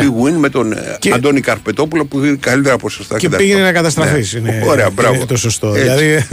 Big 0.00 0.26
Win 0.28 0.32
με 0.38 0.48
τον 0.48 0.72
ε, 0.72 0.96
Και- 0.98 1.10
Αντώνη 1.12 1.40
Καρπετόπουλο 1.40 2.04
που 2.04 2.20
δίνει 2.20 2.36
καλύτερα 2.36 2.76
ποσοστά. 2.76 3.18
και 3.18 3.28
τα 3.28 3.36
πήγαινε 3.36 3.54
λοιπά. 3.58 3.66
να 3.70 3.76
καταστραφείς. 3.76 4.32
Ναι. 4.34 4.38
Είναι, 4.52 4.64
Ωραία, 4.66 4.90
μπράβο. 4.90 5.14
είναι 5.14 5.24
το 5.26 5.36
σωστό. 5.36 5.68
Έτσι. 5.74 5.80
Δηλαδή, 5.82 6.26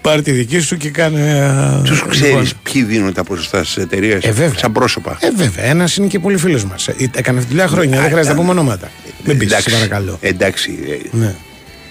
πάρε 0.00 0.22
τη 0.22 0.30
δική 0.30 0.58
σου 0.58 0.76
και 0.76 0.90
κάνε. 0.90 1.20
α, 1.40 1.80
Τους 1.84 1.90
λοιπόν. 1.96 2.10
ξέρεις 2.10 2.54
ποιοι 2.62 2.82
δίνουν 2.82 3.12
τα 3.12 3.24
ποσοστά 3.24 3.64
στι 3.64 3.80
εταιρείες 3.80 4.24
Ε, 4.24 4.30
βέβαια. 4.30 4.58
σαν 4.58 4.72
πρόσωπα. 4.72 5.18
Ε, 5.20 5.28
βέβαια, 5.36 5.64
ένας 5.64 5.96
είναι 5.96 6.06
και 6.06 6.18
πολύ 6.18 6.36
φίλος 6.36 6.64
μας. 6.64 6.88
Έκανε 6.88 7.38
αυτή 7.38 7.40
τη 7.40 7.46
δουλειά 7.48 7.66
χρόνια, 7.66 8.00
δεν 8.00 8.10
χρειάζεται 8.10 8.34
να 8.34 8.40
πούμε 8.40 8.50
ονόματα. 8.50 8.90
Μην 9.24 9.38
πεις, 9.38 9.52
σε 9.56 9.70
παρακαλώ. 9.70 10.18
Εντάξει. 10.20 10.78
ε, 11.12 11.16
Ναι. 11.16 11.34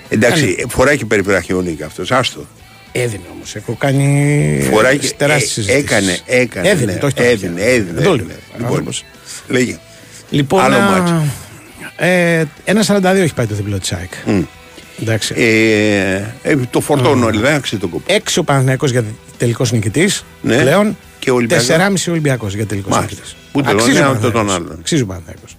Εντάξει, 0.10 0.66
φοράει 0.70 0.98
και 0.98 1.06
περιπραχιόνι 1.06 1.72
και 1.72 1.84
αυτός. 1.84 2.12
Άστο. 2.12 2.46
Έδινε 2.96 3.24
όμως. 3.36 3.56
Έχω 3.56 3.74
κάνει 3.80 4.68
Φοράει 4.72 4.98
και- 4.98 5.14
τεράστιες 5.18 5.50
ε, 5.50 5.54
συζητήσεις. 5.54 5.84
έκανε, 5.84 6.18
έκανε, 6.26 6.70
Έδινε, 6.70 6.92
ναι, 6.94 6.98
το 7.00 7.06
έχει 7.06 7.16
το 7.16 7.24
έδινε, 7.24 7.60
χέρι. 7.60 7.72
έδινε, 7.72 7.92
Δεν 7.94 8.04
το 8.04 8.10
έδινε. 8.14 8.28
λέω. 8.28 8.38
Λοιπόν, 8.58 8.66
Άνθρωπος. 8.68 9.06
Λέγε. 9.48 9.78
Λοιπόν, 10.34 10.62
Άλλο 10.64 10.76
α, 10.76 10.90
μάτσο. 10.90 11.24
ε, 11.96 12.44
ένα 12.64 12.84
42 12.88 13.04
έχει 13.04 13.34
πάει 13.34 13.46
το 13.46 13.56
διπλό 13.56 13.80
της 13.80 13.92
ΑΕΚ. 13.94 14.12
Εντάξει. 15.02 15.34
Ε, 15.38 16.24
ε, 16.42 16.56
το 16.70 16.80
φορτώνω, 16.82 17.30
δεν 17.32 17.56
άξιζε 17.56 17.82
τον 17.82 17.90
κόπο. 17.90 18.14
6 18.14 18.20
ο 18.38 18.44
Παναθηναϊκός 18.44 18.92
για 18.92 19.04
τελικός 19.38 19.72
νικητής 19.72 20.26
Ναι. 20.42 20.58
πλέον. 20.62 20.98
Και 21.20 21.32
ο 21.32 21.36
Ολυμπιακός. 21.36 21.66
4,5 21.68 22.08
ο 22.08 22.12
Ολυμπιακός 22.12 22.54
για 22.56 22.66
τελικός 22.66 22.92
Μάλιστα. 22.92 23.16
νικητής. 23.16 23.36
Ούτε 23.52 23.74
τον 23.74 23.96
ένα, 23.96 24.10
ούτε 24.12 24.32
τον 24.32 24.52
άλλον. 24.52 24.76
Αξίζει 24.80 25.02
ο 25.02 25.06
Παναθηναϊκός. 25.06 25.56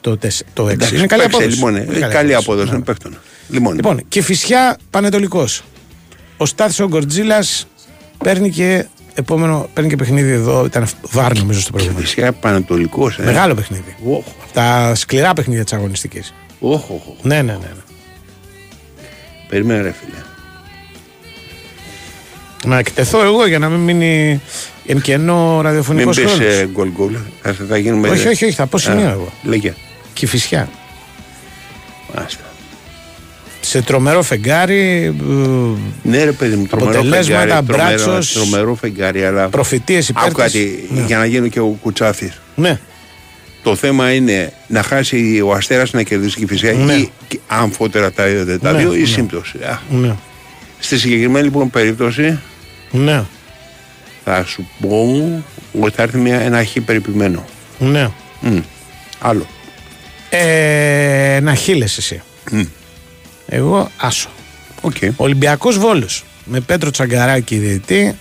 Το, 0.00 0.16
τεσ- 0.16 0.44
το 0.52 0.66
6. 0.66 0.70
Εντάξει, 0.72 0.96
είναι 0.96 1.06
καλή 1.06 1.22
παίξε, 1.22 1.36
απόδοση. 1.36 1.56
Λοιπόν, 1.56 1.76
Είναι 1.76 2.06
ε, 2.06 2.08
καλή 2.08 2.34
απόδοση, 2.34 2.68
είναι 2.74 2.80
παίχτον. 2.84 3.16
Λοιπόν, 3.48 3.74
Λοιπόν, 3.74 4.02
και 4.08 4.22
φυσιά 4.22 4.78
Πανετολικός. 4.90 5.62
Ο 6.36 6.46
Στάθης 6.46 6.80
ο 6.80 6.86
Γκορτζίλας 6.88 7.66
παίρνει 8.24 8.50
και 8.50 8.86
επόμενο 9.14 9.68
παίρνει 9.74 9.88
και 9.88 9.96
παιχνίδι 9.96 10.30
εδώ. 10.30 10.64
Ήταν 10.64 10.86
βάρ 11.10 11.38
νομίζω 11.38 11.60
στο 11.60 11.70
προηγούμενο. 11.70 12.00
φυσικά 12.00 12.32
Πανατολικό. 12.32 13.08
Ε. 13.18 13.24
Μεγάλο 13.24 13.54
παιχνίδι. 13.54 13.96
Τα 14.52 14.92
σκληρά 14.94 15.32
παιχνίδια 15.32 15.64
της 15.64 15.72
αγωνιστικής. 15.72 16.34
Όχι, 16.60 16.84
όχι. 16.88 17.16
Ναι, 17.22 17.34
ναι, 17.34 17.42
ναι. 17.42 17.58
ναι. 17.58 17.82
Περίμενε, 19.48 19.82
ρε 19.82 19.92
φίλε. 20.00 20.18
Να 22.66 22.78
εκτεθώ 22.78 23.22
εγώ 23.22 23.46
για 23.46 23.58
να 23.58 23.68
μην 23.68 23.80
μείνει 23.80 24.40
εν 24.86 25.00
κενό 25.00 25.60
ραδιοφωνικός 25.60 26.16
Μην 26.16 26.28
χρόνο. 26.28 26.44
πεις 26.44 26.56
ε, 26.56 26.68
γκολ 26.72 26.90
γκολ. 26.90 27.16
Θα, 27.42 27.52
θα 27.68 27.76
γίνουμε. 27.76 28.08
Όχι, 28.08 28.28
όχι, 28.28 28.44
όχι, 28.44 28.54
θα 28.54 28.66
πω 28.66 28.78
σημείο 28.78 29.08
Α, 29.08 29.10
εγώ. 29.10 29.32
Λέγε. 29.42 29.74
Και 30.12 30.26
φυσιά. 30.26 30.68
Άστα. 33.64 33.78
Σε 33.78 33.82
τρομερό 33.84 34.22
φεγγάρι. 34.22 35.04
ε, 35.04 36.08
Ναι, 36.08 36.24
ρε 36.24 36.32
παιδί 36.32 36.56
μου, 36.56 36.66
τρομερό 36.66 36.90
Αποτελέσματα, 36.90 37.40
φεγγάρι. 37.40 37.66
Τρομερό, 37.66 37.88
μπράτσος, 37.88 38.32
τρομερό 38.32 38.74
φεγγάρι, 38.74 39.24
αλλά. 39.24 39.48
Προφητείες 39.48 40.08
υπέρ 40.08 40.22
Άκου 40.22 40.32
της. 40.34 40.42
κάτι, 40.42 40.88
Ναι. 40.90 41.04
για 41.06 41.18
να 41.18 41.24
γίνω 41.26 41.48
και 41.48 41.60
ο 41.60 41.66
Κουτσάφης. 41.82 42.40
Ναι. 42.54 42.78
Το 43.62 43.74
θέμα 43.76 44.12
είναι 44.14 44.52
να 44.66 44.82
χάσει 44.82 45.40
ο 45.44 45.52
Αστέρας 45.52 45.92
να 45.92 46.02
κερδίσει 46.02 46.38
και 46.38 46.46
φυσικά 46.46 46.72
Ναι. 46.72 46.92
ή 46.94 47.10
και 47.28 47.38
αμφότερα 47.46 48.12
τα, 48.12 48.24
τα 48.62 48.72
Ναι, 48.72 48.78
δύο 48.78 48.94
ή 48.94 49.00
ναι. 49.00 49.06
σύμπτωση. 49.06 49.58
Α, 49.58 49.80
Ναι. 49.90 50.14
Στη 50.78 50.98
συγκεκριμένη 50.98 51.44
λοιπόν 51.44 51.70
περίπτωση 51.70 52.38
Ναι. 52.90 53.24
θα 54.24 54.44
σου 54.46 54.68
πω 54.80 55.42
ότι 55.80 55.94
θα 55.96 56.02
έρθει 56.02 56.18
μια, 56.18 56.40
ένα 56.40 56.64
χ 56.64 56.72
περιποιημένο. 56.84 57.44
Ναι. 57.78 58.08
Μμ. 58.40 58.58
Άλλο. 59.20 59.46
Ε, 60.30 61.38
να 61.42 61.54
χείλες 61.54 61.96
εσύ. 61.98 62.22
Μμ. 62.50 62.62
Εγώ 63.46 63.90
άσο. 63.96 64.28
Okay. 64.82 65.10
Ολυμπιακός 65.16 65.78
Βόλος. 65.78 66.24
Με 66.44 66.60
Πέτρο 66.60 66.90
Τσαγκαράκη 66.90 67.56
διαιτή. 67.56 68.16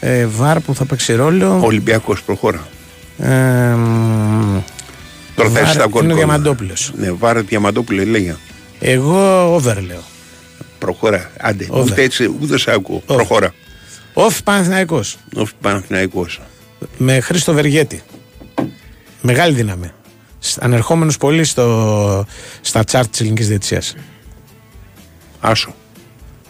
Ε, 0.00 0.26
βάρ 0.26 0.60
που 0.60 0.74
θα 0.74 0.84
παίξει 0.84 1.14
ρόλο. 1.14 1.60
Ολυμπιακός 1.64 2.22
προχώρα. 2.22 2.66
Ε, 3.18 3.28
μ, 3.74 4.58
Τώρα 5.34 5.48
θα 5.48 5.54
Βάρ 5.54 5.62
έρθεις 5.62 5.76
τα 5.76 5.82
είναι 5.82 5.88
γκολ. 5.90 6.02
ο 6.02 6.06
γκολ. 6.06 6.16
Διαμαντόπουλος. 6.16 6.92
Ναι, 6.96 7.10
βάρε 7.12 7.40
Διαμαντόπουλο, 7.40 8.04
λέγε. 8.04 8.36
Εγώ 8.80 9.54
over 9.54 9.82
λέω. 9.86 10.02
Προχώρα. 10.78 11.30
Άντε. 11.40 11.66
Over. 11.70 11.90
Ούτε 11.92 12.02
έτσι, 12.02 12.34
ούτε 12.40 12.58
σε 12.58 12.70
ακούω. 12.72 13.02
Προχώρα. 13.06 13.54
Off 14.14 14.38
Παναθηναϊκός. 14.44 15.16
Ο 15.36 15.42
Παναθηναϊκός. 15.60 16.40
Με 16.98 17.20
Χρήστο 17.20 17.52
Βεργέτη. 17.52 18.02
Μεγάλη 19.20 19.54
δύναμη. 19.54 19.90
Σ- 20.38 20.62
Ανερχόμενος 20.62 21.16
πολύ 21.16 21.44
στο, 21.44 22.26
στα 22.60 22.84
τσάρτ 22.84 23.10
της 23.10 23.20
ελληνικής 23.20 23.48
διετησίας. 23.48 23.94
Άσο. 25.40 25.74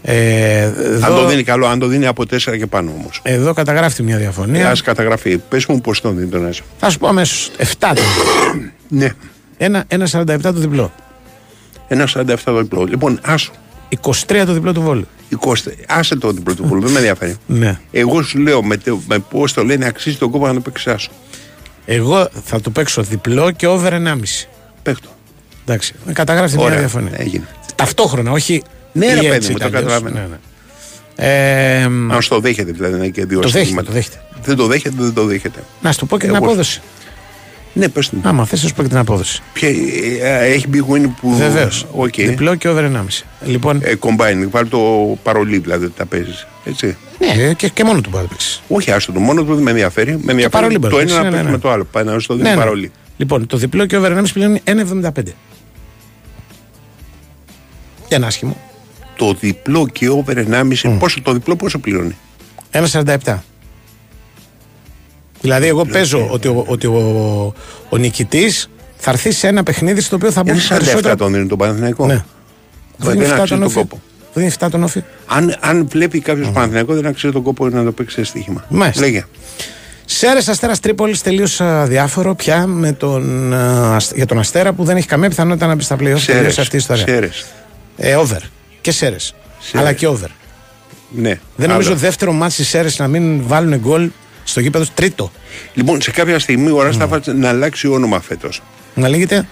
Ε, 0.03 0.65
Αν 0.65 0.73
εδώ, 0.93 1.21
το 1.21 1.27
δίνει 1.27 1.43
καλό, 1.43 1.67
αν 1.67 1.79
το 1.79 1.87
δίνει 1.87 2.07
από 2.07 2.23
4 2.23 2.57
και 2.59 2.67
πάνω 2.67 2.91
όμως. 2.99 3.21
εδώ 3.23 3.53
καταγράφει 3.53 4.03
μια 4.03 4.17
διαφωνία. 4.17 4.71
Α 4.71 4.73
καταγραφεί. 4.85 5.39
Πες 5.39 5.67
μου 5.67 5.81
πώς 5.81 6.01
τον 6.01 6.17
δίνει 6.17 6.29
τον 6.29 6.47
Άσο. 6.47 6.63
Θα 6.79 6.91
σου 6.91 6.99
πω 6.99 7.09
αμέσως. 7.09 7.51
7 7.59 7.65
το 7.79 7.89
διπλό. 7.95 8.63
Ναι. 8.89 9.09
Ένα, 9.57 9.85
ένα 9.89 10.09
47 10.13 10.39
το 10.43 10.53
διπλό. 10.53 10.93
Ένα 11.89 12.09
47 12.15 12.37
το 12.45 12.57
διπλό. 12.63 12.85
Λοιπόν, 12.85 13.19
άσο. 13.23 13.53
23 14.01 14.43
το 14.47 14.53
διπλό 14.53 14.73
του 14.73 14.81
βόλου. 14.83 15.07
20. 15.47 15.55
Άσε 15.89 16.17
το 16.17 16.31
διπλό 16.33 16.55
του 16.55 16.67
Βόλου, 16.66 16.83
δεν 16.83 16.91
με 16.91 16.99
ενδιαφέρει. 16.99 17.37
Ναι. 17.47 17.79
Εγώ 17.91 18.23
σου 18.23 18.39
λέω 18.39 18.63
με, 18.63 18.77
τε- 18.77 18.95
με 19.09 19.19
πώς 19.19 19.53
το 19.53 19.65
λένε, 19.65 19.87
αξίζει 19.87 20.17
τον 20.17 20.31
κόπο 20.31 20.47
να 20.47 20.55
το 20.55 20.61
παίξει 20.61 20.91
άσο. 20.91 21.11
Εγώ 21.87 22.29
θα 22.45 22.61
το 22.61 22.71
παίξω 22.71 23.03
διπλό 23.03 23.51
και 23.51 23.67
over 23.67 23.93
1,5. 23.93 24.47
Παίχτω. 24.83 25.09
Εντάξει. 25.65 25.95
Με 26.07 26.13
καταγράφει 26.13 26.57
μια 26.57 26.65
Ωραία. 26.65 26.79
διαφωνία. 26.79 27.13
Έγινε. 27.17 27.47
Ταυτόχρονα, 27.77 28.31
όχι. 28.31 28.62
Ναι, 28.93 29.07
ή 29.07 29.09
ρε 29.09 29.15
παιδί 29.15 29.27
έτσι 29.28 29.51
μου, 29.51 29.57
ή 29.57 29.61
το 29.61 29.66
αλλιώς. 29.66 29.82
καταλαβαίνω. 29.82 30.15
Ναι, 30.20 30.27
ναι. 30.27 30.36
Ε, 31.82 31.89
μ, 31.89 32.12
Αν 32.12 32.23
στο 32.23 32.40
δέχεται 32.40 32.73
δηλαδή 32.73 32.93
να 32.93 32.98
είναι 32.98 33.09
και 33.09 33.24
δύο 33.24 33.40
το 33.40 33.48
δέχεται, 33.48 33.59
στοιχήματα. 33.61 33.86
το 33.89 33.93
δέχεται. 33.93 34.20
Δεν 34.43 34.57
το 34.57 34.66
δέχεται, 34.66 34.94
δεν 34.98 35.12
το 35.15 35.24
δέχεται. 35.24 35.65
Να 35.81 35.93
σου 35.93 35.98
το 35.98 36.07
πω 36.07 36.19
και 36.19 36.27
την 36.27 36.35
Εγώ- 36.35 36.44
απόδοση. 36.44 36.81
Ναι, 37.73 37.89
πες 37.89 38.11
μου. 38.11 38.20
Άμα 38.24 38.44
θες, 38.47 38.62
να 38.62 38.69
σου 38.69 38.74
πω 38.74 38.82
και 38.82 38.89
την 38.89 38.97
απόδοση. 38.98 39.43
Ποια, 39.53 39.69
ε, 39.69 39.73
ε, 40.20 40.53
έχει 40.53 40.69
bwin 40.69 41.09
που. 41.20 41.35
Βεβαίως. 41.36 41.86
Οκ. 41.93 42.15
Διπλό 42.16 42.55
και 42.55 42.69
over 42.69 42.85
1,5. 42.85 43.24
Λοιπόν, 43.44 43.81
Ε, 43.82 43.93
combine, 44.01 44.47
βάλει 44.51 44.69
το 44.69 44.78
παρολί 45.23 45.59
δηλαδή 45.59 45.85
ότι 45.85 45.94
τα 45.97 46.07
παίζεις. 46.07 46.47
Έτσι. 46.65 46.97
ναι, 47.36 47.53
και, 47.53 47.69
και 47.69 47.85
μόνο 47.85 48.01
του 48.01 48.09
μπορεί 48.11 48.23
να 48.23 48.28
παίξεις. 48.28 48.62
Όχι, 48.69 48.90
άστο 48.90 49.12
το 49.12 49.20
μόνο 49.20 49.44
του 49.44 49.55
δεν 49.55 49.62
με 49.62 49.70
ενδιαφέρει. 49.70 50.11
Με 50.11 50.16
ενδιαφέρει 50.32 50.48
παρολί 50.51 50.78
μπορεί 50.78 50.93
το 50.93 50.97
να 50.97 51.03
ένα 51.03 51.11
παίξει, 51.11 51.15
να 51.16 51.23
ναι, 51.23 51.31
παίξει 51.31 51.44
ναι. 51.44 51.51
με 51.51 51.59
το 51.59 51.70
άλλο. 51.70 51.85
Πάει 51.85 52.05
να 52.05 52.19
σου 52.19 52.27
το 52.27 52.35
δίνει 52.35 52.48
Ναι, 52.48 52.55
ναι. 52.55 52.61
παρολί. 52.61 52.90
Λοιπόν, 53.16 53.47
το 53.47 53.57
διπλό 53.57 53.86
και 53.86 53.97
over 53.97 54.12
1,5 54.19 54.23
πλέον 54.32 54.51
είναι 54.51 54.85
1,75. 55.15 55.23
Δεν 58.09 58.19
είναι 58.19 58.27
άσχημο. 58.27 58.57
Το 59.16 59.35
διπλό 59.41 59.87
και 59.93 60.09
over 60.09 60.35
1,5. 60.51 60.97
Πόσο 60.99 61.23
το 61.23 61.33
διπλό 61.33 61.57
πόσο 61.57 61.78
πληρώνει; 61.78 62.16
1,47. 62.70 63.35
Δηλαδή, 65.41 65.66
εγώ 65.66 65.85
παίζω 65.85 66.28
ότι 66.31 66.49
ο, 66.49 66.65
ότι 66.66 66.87
ο, 66.87 67.55
ο 67.89 67.97
νικητής 67.97 68.70
θα 68.97 69.11
έρθει 69.11 69.31
σε 69.31 69.47
ένα 69.49 69.62
παιχνίδι 69.62 70.01
στο 70.01 70.16
οποίο 70.16 70.31
θα 70.33 70.43
μπουν 70.43 70.55
Είναι 70.55 70.62
47 70.65 70.69
περισσότερα. 70.69 71.16
τον 71.16 71.33
δίνει 71.33 71.47
τον 71.47 71.59
Παναθηναϊκό. 71.59 72.07
Ναι. 72.07 72.24
Δεν 72.97 73.12
Δίνει 73.12 73.24
7 73.24 73.28
αξίζει 73.28 73.49
τον 73.49 73.59
τον 73.59 73.62
όφη. 73.66 73.74
κόπο. 73.74 74.01
Δίνει 74.35 74.51
7 74.59 74.69
τον 74.70 74.83
όφη. 74.83 75.03
Αν, 75.27 75.57
αν 75.61 75.89
βλέπει 75.89 76.20
κάποιος 76.20 76.51
Παναθηναϊκό 76.51 76.95
δεν 76.95 77.07
αξίζει 77.07 77.33
τον 77.33 77.43
κόπο 77.43 77.69
να 77.69 77.85
το 77.85 77.93
παίξει 77.93 78.15
σε 78.15 78.24
στοίχημα. 78.24 78.65
Μάλιστα. 78.69 79.01
Λέγε. 79.01 79.24
Σέρε 80.05 80.39
Αστέρας 80.39 80.81
Τρίπολης 80.81 81.23
τελείως 81.23 81.61
διάφορο 81.85 82.35
πια 82.35 82.66
με 82.66 82.93
τον, 82.93 83.53
α, 83.55 83.95
ασ- 83.95 84.15
για 84.16 84.27
τον 84.27 84.39
Αστέρα 84.39 84.73
που 84.73 84.85
δεν 84.85 84.97
έχει 84.97 85.07
καμία 85.07 85.28
πιθανότητα 85.28 85.66
να 85.66 85.74
μπει 85.74 85.83
στα 85.83 85.97
πλοία. 85.97 86.16
Σέρες, 86.16 86.59
αυτή 86.59 86.74
η 86.74 86.78
ιστορία. 86.78 87.05
Σέρες. 87.07 87.47
Ε, 87.97 88.14
over. 88.14 88.39
Και 88.81 88.90
Σέρες. 88.90 89.35
Αλλά 89.74 89.93
και 89.93 90.06
over. 90.06 90.28
Ναι. 91.10 91.39
Δεν 91.56 91.68
νομίζω 91.68 91.90
Άλλο. 91.90 91.98
δεύτερο 91.98 92.32
μάτι 92.32 92.62
οι 92.62 92.64
Σέρες 92.64 92.98
να 92.98 93.09
μην 93.09 93.43
βάλουν 93.47 93.78
γκολ 93.78 94.10
στο 94.44 94.60
γήπεδο 94.60 94.85
τρίτο. 94.94 95.31
Λοιπόν, 95.74 96.01
σε 96.02 96.10
κάποια 96.10 96.39
στιγμή 96.39 96.70
ο 96.70 96.82
Ράσταφατ 96.82 97.27
να 97.28 97.48
αλλάξει 97.48 97.89
όνομα 97.89 98.20
φέτος. 98.20 98.62
Να 98.94 99.09
λέγεται; 99.09 99.47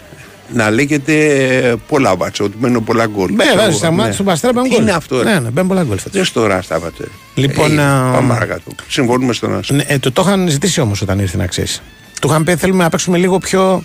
Να 0.52 0.70
λέγεται 0.70 1.26
ε, 1.68 1.74
πολλά 1.88 2.16
βάτσα, 2.16 2.44
ότι 2.44 2.56
μένουν 2.60 2.84
πολλά 2.84 3.06
γκολ. 3.06 3.30
Ναι, 3.30 3.36
Ξέρω 3.36 3.50
βέβαια, 3.50 3.68
εγώ, 3.68 3.76
στα 3.76 3.90
ναι. 3.90 3.96
μάτια 3.96 4.24
του 4.24 4.30
Αστέρα 4.30 4.52
μπαίνουν 4.52 4.68
Τι 4.68 4.74
γκολ. 4.74 4.82
είναι 4.84 4.92
αυτό, 4.92 5.22
ρε; 5.22 5.32
Ναι, 5.32 5.38
ναι, 5.40 5.48
μπαίνουν 5.50 5.68
πολλά 5.68 5.82
γκολ 5.82 5.96
φέτος. 5.98 6.12
Δεν 6.12 6.24
στο 6.24 6.46
Ράσταφατ. 6.46 6.92
Λοιπόν, 7.34 7.78
α, 7.80 8.10
πάμε 8.12 8.32
παρακάτω. 8.32 8.70
Συμφωνούμε 8.88 9.32
στον 9.32 9.56
Άσο. 9.58 9.74
Ναι, 9.74 9.84
ε, 9.86 9.98
το, 9.98 10.12
το 10.12 10.22
είχαν 10.26 10.48
ζητήσει 10.48 10.80
όμως 10.80 11.02
όταν 11.02 11.18
ήρθε 11.18 11.36
να 11.36 11.46
ξέρεις. 11.46 11.82
Του 12.20 12.28
είχαν 12.28 12.44
πει 12.44 12.56
θέλουμε 12.56 12.82
να 12.82 12.88
παίξουμε 12.88 13.18
λίγο 13.18 13.38
πιο 13.38 13.84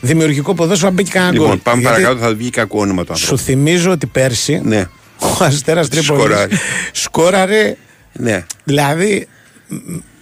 δημιουργικό 0.00 0.54
ποδόσφαιρο, 0.54 0.88
να 0.90 0.94
μπει 0.96 1.02
και 1.02 1.10
κανένα 1.10 1.32
γκολ. 1.32 1.42
Λοιπόν, 1.44 1.62
πάμε 1.62 1.80
Γιατί 1.80 2.02
παρακάτω, 2.02 2.24
θα 2.26 2.34
βγει 2.34 2.50
κακό 2.50 2.80
όνομα 2.80 3.04
του 3.04 3.12
ανθρώπου. 3.12 3.36
Σου 3.38 3.44
θυμίζω 3.44 3.90
ότι 3.90 4.06
πέρσι 4.06 4.60
Ναι, 4.64 4.86
ο 5.18 5.44
Αστέρας 5.44 5.88
Τρίπολης 5.88 6.22
Σκοράρει. 6.24 6.56
σκόραρε. 6.92 7.76
ναι. 8.12 8.44
Δηλαδή. 8.64 9.28
μ, 9.68 9.76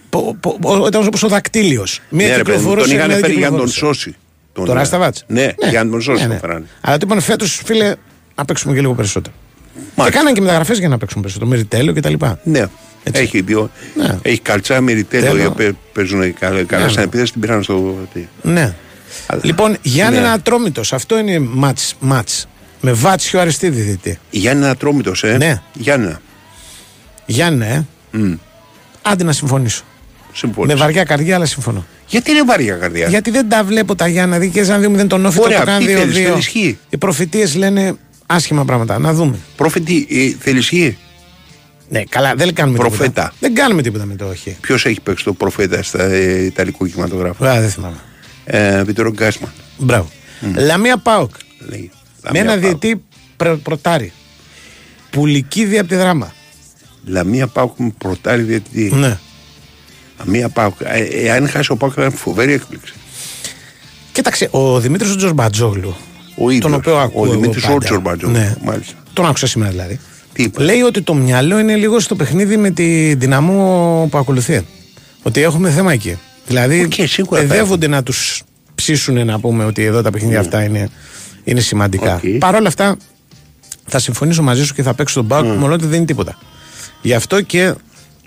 πο- 0.09 0.37
πο- 0.39 0.57
πο- 0.61 0.85
Ήταν 0.87 1.05
όπως 1.07 1.23
ο 1.23 1.27
δακτύλιο. 1.27 1.85
Μία 2.09 2.27
Ναι, 2.27 2.35
ρε 2.35 2.41
παιδί 2.43 2.57
μου, 2.57 2.63
κυκλοφορούσε. 2.63 2.87
τον 2.87 2.95
είχαν 2.97 3.07
μία 3.07 3.15
δεν 3.19 3.25
φέρει 3.25 3.39
για 3.39 3.49
να 3.49 3.57
τον 3.57 3.65
κυκλοφορούσε. 3.65 3.99
σώσει. 4.03 4.15
Τον, 4.53 4.65
Το 4.65 4.71
ε, 4.71 4.75
Ράσταβατ. 4.75 5.15
Ναι, 5.27 5.49
για 5.69 5.83
να 5.83 5.89
τον 5.91 6.01
σώσει 6.01 6.17
ναι, 6.21 6.25
τον 6.27 6.33
ναι. 6.33 6.39
φέρανε. 6.39 6.65
Αλλά 6.81 6.97
του 6.97 7.05
είπαν 7.05 7.19
φέτος, 7.21 7.61
φίλε, 7.65 7.95
να 8.35 8.45
παίξουμε 8.45 8.73
και 8.73 8.79
λίγο 8.79 8.93
περισσότερο. 8.93 9.35
Και 9.73 9.79
Μάλιστα. 9.95 10.19
κάναν 10.19 10.33
και 10.33 10.41
μεταγραφές 10.41 10.79
για 10.79 10.87
να 10.87 10.97
παίξουν 10.97 11.21
περισσότερο. 11.21 11.49
Με 11.49 11.55
ριτέλο 11.55 11.93
κτλ. 11.93 12.13
Ναι. 12.43 12.65
Έτσι. 13.03 13.21
Έχει 13.21 13.41
δύο. 13.41 13.69
Ναι. 13.95 14.17
Έχει 14.21 14.39
καλτσά 14.39 14.81
με 14.81 14.91
ριτέλο, 14.91 15.25
Τέλο. 15.25 15.41
οι 15.41 15.45
οποίοι 15.45 15.77
παίζουν 15.93 16.33
καλά, 16.33 16.63
καλά 16.63 16.81
Ναι, 16.83 16.89
στην 16.89 16.99
ναι. 17.01 17.07
επίθεση, 17.07 17.31
την 17.31 17.41
πήραν 17.41 17.63
στο. 17.63 17.95
τι. 18.13 18.25
Ναι. 18.41 18.75
Αλλά- 19.25 19.41
Λοιπόν, 19.43 19.77
Γιάννη 19.81 20.19
Ναι. 20.19 20.27
Ατρόμητο, 20.29 20.81
αυτό 20.91 21.17
είναι 21.17 21.39
μάτς, 21.39 21.95
μάτς. 21.99 22.47
Με 22.81 22.91
βάτσιο 22.91 23.39
αριστείδη 23.39 23.81
δίτη. 23.81 24.19
Γιάννη 24.29 24.65
Ατρόμητο, 24.65 25.11
ε. 25.21 25.37
Ναι. 25.37 25.61
Γιάννη. 25.73 26.15
Γιάννη, 27.25 27.65
ε. 27.65 27.85
Μμ. 28.11 28.33
Άντε 29.01 29.23
να 29.23 29.31
συμφωνήσω. 29.31 29.83
Συμφωνώ. 30.33 30.67
Με 30.67 30.75
βαριά 30.75 31.03
καρδιά, 31.03 31.35
αλλά 31.35 31.45
συμφωνώ. 31.45 31.85
Γιατί 32.07 32.31
είναι 32.31 32.43
βαριά 32.43 32.75
καρδιά; 32.75 33.07
Γιατί 33.07 33.31
δεν 33.31 33.49
τα 33.49 33.63
βλέπω 33.63 33.95
τα 33.95 34.07
Γιάννα. 34.07 34.37
Δηλαδή 34.37 34.53
και 34.53 34.71
ένα 34.71 35.03
2-0 35.03 35.07
τον 35.07 35.25
Όφη, 35.25 35.39
Ωραία, 35.41 35.59
το 35.59 35.65
κάνει 35.65 35.85
τι 35.85 35.93
θέλεις, 35.93 36.15
2-2. 36.15 36.29
θέλεις 36.29 36.47
χ. 36.47 36.55
Οι 36.89 36.97
προφητείες 36.99 37.55
λένε 37.55 37.95
άσχημα 38.25 38.65
πράγματα. 38.65 38.99
Να 38.99 39.13
δούμε. 39.13 39.37
Πρόφητη, 39.55 40.07
ε, 40.09 40.35
θέλεις 40.43 40.61
ισχύ. 40.71 40.97
Ναι, 41.89 42.03
καλά, 42.09 42.33
δεν 42.35 42.53
κάνουμε 42.53 42.77
Προφέτα. 42.77 43.03
τίποτα. 43.03 43.33
Δεν 43.39 43.53
κάνουμε 43.55 43.81
τίποτα 43.81 44.05
με 44.05 44.15
το 44.15 44.25
όχι. 44.27 44.57
Ποιος 44.61 44.85
έχει 44.85 45.01
παίξει 45.01 45.23
το 45.23 45.33
προφέτα 45.33 45.83
στα 45.83 46.03
ε, 46.03 46.43
Ιταλικού 46.45 46.85
κινηματογράφου; 46.87 47.47
Α, 47.47 47.59
δεν 47.59 47.69
θυμάμαι. 47.69 47.97
Ε, 48.45 48.83
Βιτόρο 48.83 49.11
Γκάσμαν. 49.11 49.51
Μπράβο. 49.77 50.09
Λαμία 50.55 50.97
Πάοκ. 50.97 51.31
Λέει. 51.69 51.91
Με 52.31 52.39
ένα 52.39 52.49
Λαμία 52.53 52.69
ΠΑΟΚ. 52.69 52.79
διαιτητή 52.79 53.03
πρε- 53.37 53.55
πρωτάρι. 53.55 54.11
Πουλικίδη 55.09 55.79
από 55.79 55.89
τη 55.89 55.95
Δράμα. 55.95 56.33
Λαμία 57.05 57.47
ΠΑΟΚ 57.47 57.77
με 57.79 57.93
πρωτάρι 57.97 58.41
διαιτητή. 58.41 58.91
Ναι. 58.95 59.17
Λαμία 60.19 60.49
ΠΑΟΚ. 60.49 60.73
Ε, 60.83 61.03
εάν 61.03 61.49
χάσει 61.49 61.71
ο 61.71 61.75
ΠΑΟΚ 61.77 61.91
θα 61.95 62.01
ήταν 62.01 62.13
φοβερή 62.17 62.53
έκπληξη. 62.53 62.93
Κοίταξε, 64.11 64.47
ο 64.51 64.79
Δημήτρης 64.79 65.11
ο 65.11 65.15
Τζορμπατζόγλου. 65.15 65.95
Ο 66.37 66.49
ίδιος, 66.49 66.61
τον 66.71 66.73
οποίο 66.73 66.97
ακούω. 66.97 67.21
ο 67.21 67.25
εγώ 67.25 67.33
Δημήτρης 67.33 67.61
πάντα. 67.63 67.75
ο 67.75 67.77
Τζορμπατζόγλου, 67.77 68.37
Ναι. 68.37 68.55
μάλιστα. 68.63 68.93
Τον 69.13 69.25
άκουσα 69.25 69.47
σήμερα 69.47 69.71
δηλαδή. 69.71 69.99
Τι 70.33 70.43
είπε. 70.43 70.63
Λέει 70.63 70.81
ότι 70.81 71.01
το 71.01 71.13
μυαλό 71.13 71.59
είναι 71.59 71.75
λίγο 71.75 71.99
στο 71.99 72.15
παιχνίδι 72.15 72.57
με 72.57 72.69
τη 72.69 73.13
Ντιναμό 73.13 74.07
που 74.11 74.17
ακολουθεί. 74.17 74.65
Ότι 75.21 75.41
έχουμε 75.41 75.69
θέμα 75.71 75.91
εκεί. 75.93 76.17
Δηλαδή, 76.47 76.81
Οκ, 76.83 77.07
σίγουρα 77.07 77.41
θα 77.41 77.47
παιδεύονται 77.47 77.87
να 77.87 78.03
τους 78.03 78.43
ψήσουν 78.75 79.25
να 79.25 79.39
πούμε 79.39 79.65
ότι 79.65 79.83
εδώ 79.83 80.01
τα 80.01 80.11
παιχνίδια 80.11 80.39
αυτά 80.39 80.63
είναι, 80.63 80.89
είναι 81.43 81.59
σημαντικά. 81.59 82.15
Οκ. 82.15 82.37
Παρ' 82.39 82.55
όλα 82.55 82.67
αυτά, 82.67 82.97
θα 83.87 83.99
συμφωνήσω 83.99 84.41
μαζί 84.43 84.65
σου 84.65 84.73
και 84.73 84.83
θα 84.83 84.93
παίξω 84.93 85.13
τον 85.15 85.27
Πάουκ, 85.27 85.57
μόνο 85.57 85.73
ότι 85.73 85.85
δεν 85.85 85.97
είναι 85.97 86.05
τίποτα. 86.05 86.37
Γι' 87.01 87.13
αυτό 87.13 87.41
και 87.41 87.73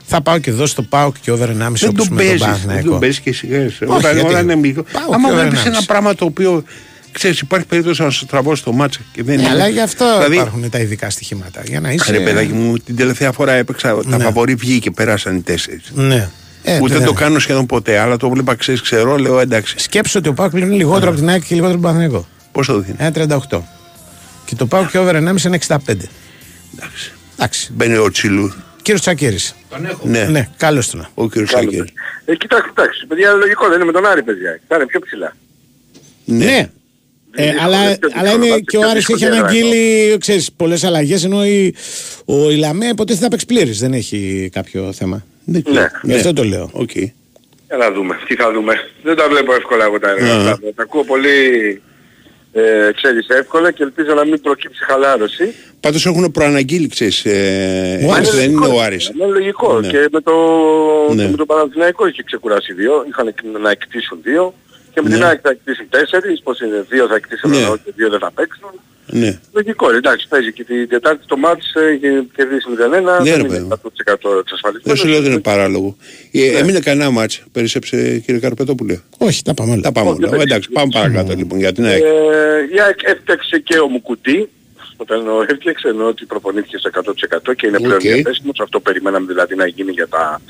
θα 0.07 0.21
πάω 0.21 0.39
και 0.39 0.51
εδώ 0.51 0.67
στο 0.67 0.83
Πάουκ 0.83 1.15
και 1.21 1.31
over 1.31 1.49
1,5 1.49 1.53
Δεν 1.55 1.67
όπως 1.67 1.81
τον 1.83 1.93
με 1.95 2.07
τον 2.09 2.17
παίζεις. 2.17 2.39
Δεν 2.39 2.47
Παναθηναϊκό. 2.47 2.91
τον 2.91 3.01
παίζεις 3.01 3.21
και 3.21 3.33
σιγά. 3.33 3.65
Όχι, 3.65 3.85
Όταν, 3.85 4.01
γιατί. 4.15 4.21
όταν 4.31 4.43
είναι 4.43 4.55
μικρό. 4.57 4.83
Πάω 4.93 5.03
Άμα 5.13 5.29
και 5.29 5.35
over 5.35 5.43
βλέπεις 5.45 5.61
1,5. 5.65 5.67
ένα 5.67 5.83
πράγμα 5.87 6.15
το 6.15 6.25
οποίο 6.25 6.65
ξέρεις, 7.13 7.41
υπάρχει 7.41 7.67
περίπτωση 7.67 8.03
να 8.03 8.11
σου 8.11 8.27
τραβώσει 8.27 8.65
το 8.65 8.73
μάτσα 8.73 9.01
και 9.13 9.23
δεν 9.23 9.37
Ναι, 9.37 9.43
είναι. 9.43 9.51
αλλά 9.51 9.69
γι' 9.69 9.81
αυτό 9.81 10.15
δηλαδή, 10.17 10.37
υπάρχουν 10.37 10.71
τα 10.71 10.79
ειδικά 10.79 11.11
στοιχήματα. 11.11 11.63
Για 11.67 11.81
να 11.81 11.91
είσαι. 11.93 12.13
Ρε 12.13 12.21
παιδάκι 12.21 12.53
μου, 12.53 12.77
την 12.79 12.97
τελευταία 12.97 13.33
φορά 13.33 13.53
έπαιξα. 13.53 13.95
Τα 14.11 14.17
Ναι. 14.17 14.25
φαβορή 14.25 14.55
βγήκε 14.55 14.79
και 14.79 14.91
πέρασαν 14.91 15.37
οι 15.37 15.41
τέσσερις. 15.41 15.91
Ναι. 15.95 16.29
Ε, 16.69 16.79
Ούτε 16.83 16.99
ναι. 16.99 17.05
το 17.05 17.13
κάνω 17.13 17.39
σχεδόν 17.39 17.67
ποτέ, 17.67 17.99
αλλά 17.99 18.17
το 18.17 18.31
βλέπα 18.31 18.55
ξέρεις, 18.55 18.81
ξέρω, 18.81 19.17
λέω 19.17 19.41
εντάξει. 19.41 19.75
Σκέψου 19.79 20.19
ότι 20.19 20.29
ο 20.29 20.33
Πάουκ 20.33 20.51
πληρώνει 20.51 20.77
λιγότερο 20.77 21.11
από 21.11 21.19
την 21.19 21.29
ΑΕΚ 21.29 21.45
και 21.45 21.55
λιγότερο 21.55 21.79
από 21.79 21.83
τον 21.83 21.93
Παναθηναϊκό. 21.93 22.27
Πόσο 22.53 22.73
το 22.73 22.79
δίνει; 22.79 22.97
1,38. 23.51 23.61
Και 24.45 24.55
το 24.55 24.67
Πάουκ 24.67 24.91
και 24.91 24.99
over 24.99 25.15
1,5 25.15 25.45
είναι 25.45 25.59
65. 25.67 25.77
Εντάξει. 26.75 27.13
Εντάξει. 27.37 27.71
Μπαίνει 27.75 27.97
ο 27.97 28.11
Τσιλού. 28.11 28.53
Κύριος 28.83 29.01
Τσακίρη. 29.03 29.39
Ναι, 30.03 30.25
Ναι, 30.25 30.49
καλώ 30.57 30.83
τον. 30.91 31.09
ο 31.15 31.29
κύριος 31.29 31.51
Σάκερ. 31.51 31.85
Ε, 32.25 32.35
κοιτάξτε, 32.35 32.69
κοιτάξτε, 32.69 33.07
παιδιά, 33.09 33.33
λογικό 33.33 33.67
δεν 33.69 33.75
είναι 33.77 33.85
με 33.85 33.93
τον 33.93 34.07
Άρη, 34.07 34.23
παιδιά. 34.23 34.61
Θα 34.69 34.77
είναι 34.77 34.87
πιο 34.87 35.01
ψηλά. 35.01 35.37
Ναι. 36.25 36.69
Ε, 37.39 37.45
Είναι 37.47 37.55
αλλά, 37.61 37.87
δύσκολο, 37.89 38.13
αλλά 38.17 38.23
δύσκολο, 38.39 38.45
είναι 38.45 38.49
βάζει 38.51 38.63
και 38.65 38.77
ο 38.77 38.81
πιο 38.81 38.89
Άρης 38.91 39.03
έχει 39.09 39.13
δύσκολη 39.13 39.37
έδρα 39.37 39.49
αναγγείλει 39.49 40.19
ξέρεις, 40.19 40.53
πολλές 40.53 40.85
αλλαγές 40.85 41.25
ενώ 41.25 41.47
η, 41.47 41.75
ο 42.25 42.51
Ιλαμέ 42.51 42.87
υποτίθεται 42.87 43.25
θα 43.25 43.31
παίξει 43.31 43.47
πλήρης, 43.47 43.79
δεν 43.79 43.93
έχει 43.93 44.49
κάποιο 44.53 44.93
θέμα. 44.93 45.25
Δεν 45.49 45.63
Ναι. 45.67 45.73
ξέρω. 45.73 45.89
Γι' 46.03 46.15
αυτό 46.15 46.33
το 46.33 46.43
λέω. 46.45 46.71
Οκ. 46.73 46.95
Για 46.95 47.77
να 47.79 47.91
δούμε, 47.93 48.19
τι 48.27 48.35
θα 48.35 48.53
δούμε. 48.53 48.75
Δεν 49.03 49.17
τα 49.17 49.29
βλέπω 49.29 49.55
εύκολα 49.55 49.85
εγώ 49.85 49.99
τα 49.99 50.11
έργα 50.11 50.33
Α. 50.35 50.37
αυτά. 50.39 50.59
Τα 50.75 50.83
ακούω 50.83 51.05
πολύ, 51.05 51.37
ε, 52.53 52.91
ξέρεις, 52.95 53.29
εύκολα 53.29 53.71
και 53.71 53.83
ελπίζω 53.83 54.15
να 54.15 54.25
μην 54.25 54.41
προκύψει 54.41 54.85
χαλάρωση. 54.85 55.55
Πάντως 55.81 56.07
έχουν 56.07 56.31
προαναγγείλει, 56.31 56.89
ξέρεις. 56.89 57.25
Ε, 57.25 58.05
Ο 58.09 58.13
Άρης. 58.13 58.31
δεν 58.31 58.51
είναι 58.51 58.59
λογικό, 58.61 58.77
ο 58.79 58.81
Άρης. 58.83 59.09
Είναι 59.15 59.27
λογικό. 59.27 59.81
Ναι. 59.81 59.89
Και 59.89 60.09
με 60.13 60.21
το, 60.21 60.33
Ναι. 61.15 61.23
και 61.25 61.31
με 61.31 61.37
το 61.37 61.47
Παναθηναϊκό 61.47 62.07
είχε 62.07 62.23
ξεκουράσει 62.23 62.73
δύο. 62.73 63.05
Είχαν 63.09 63.35
να 63.63 63.71
εκτίσουν 63.71 64.19
δύο. 64.23 64.55
Και 64.95 65.01
με 65.03 65.09
την 65.09 65.19
Ναι. 65.19 65.25
ΑΕΚ 65.25 65.39
θα 65.43 65.51
εκτίσουν 65.51 65.87
τέσσερις. 65.89 66.43
Πώς 66.43 66.61
είναι, 66.61 66.85
δύο 66.89 67.07
θα 67.07 67.15
εκτίσουν 67.15 67.51
Ναι. 67.51 67.57
ενώ 67.57 67.77
και 67.77 67.93
δύο 67.97 68.09
δεν 68.11 68.19
θα 68.19 68.31
παίξουν. 68.35 68.71
Ναι. 69.07 69.39
Λογικό, 69.53 69.91
εντάξει, 69.91 70.29
παίζει 70.29 70.53
και 70.53 70.65
την 70.65 70.89
Τετάρτη 70.89 71.27
το 71.27 71.37
ματς, 71.37 71.73
έχει 71.75 72.29
κερδίσει 72.37 72.67
0-1, 72.71 72.91
Ναι, 72.91 73.01
δεν 73.01 73.25
ρε 73.25 73.31
είναι 73.31 73.49
παιδί. 73.49 73.69
100% 73.69 73.79
εξασφαλισμένο. 74.41 74.81
Δεν 74.83 74.97
σου 74.97 75.07
λέω 75.07 75.21
δεν 75.21 75.31
είναι 75.33 75.41
παράλογο. 75.41 75.97
Ε, 76.33 76.59
έμεινε 76.59 76.81
κανένα 76.81 77.11
ματς. 77.11 77.43
Περισσέψε 77.53 78.19
κύριε 78.19 78.41
Καρπετόπουλε. 78.41 79.01
Όχι, 79.19 79.43
τα 79.43 79.55
πάμε 79.55 79.73
όλα. 79.73 79.81
Τα 79.81 79.93
πάμε 79.93 80.11
Όχι, 80.11 80.19
όλα. 80.19 80.29
δεν 80.31 80.41
Εντάξει, 80.41 80.71
πάμε 80.71 80.89
παρακάτω 80.93 81.35
λοιπόν 81.35 81.59
για 81.59 81.73
την 81.73 81.85
ΑΕΚ. 81.85 82.03
Ε, 82.03 82.09
η 82.75 82.81
ΑΕΚ 82.81 82.99
έφτιαξε 83.03 83.59
και 83.59 83.79
ο 83.79 83.89
Μουκουτί. 83.89 84.49
Όταν 84.97 85.19
εννοώ 85.19 85.43
έφτιαξε 85.49 85.89
εννοώ 85.89 86.07
ότι 86.09 86.25
προπονήθηκε 86.25 86.79
σε 86.79 86.91
100% 87.49 87.55
και 87.57 87.67
είναι 87.67 87.79
πλέον 87.79 87.95
Οκ. 87.95 88.01
διαθέσιμος. 88.01 88.61
Αυτό 88.61 88.81
περιμέναμε 88.81 89.27
δηλαδή 89.27 89.55
να 89.55 89.67
γίνει 89.67 89.91
για 89.91 90.09
τα 90.09 90.41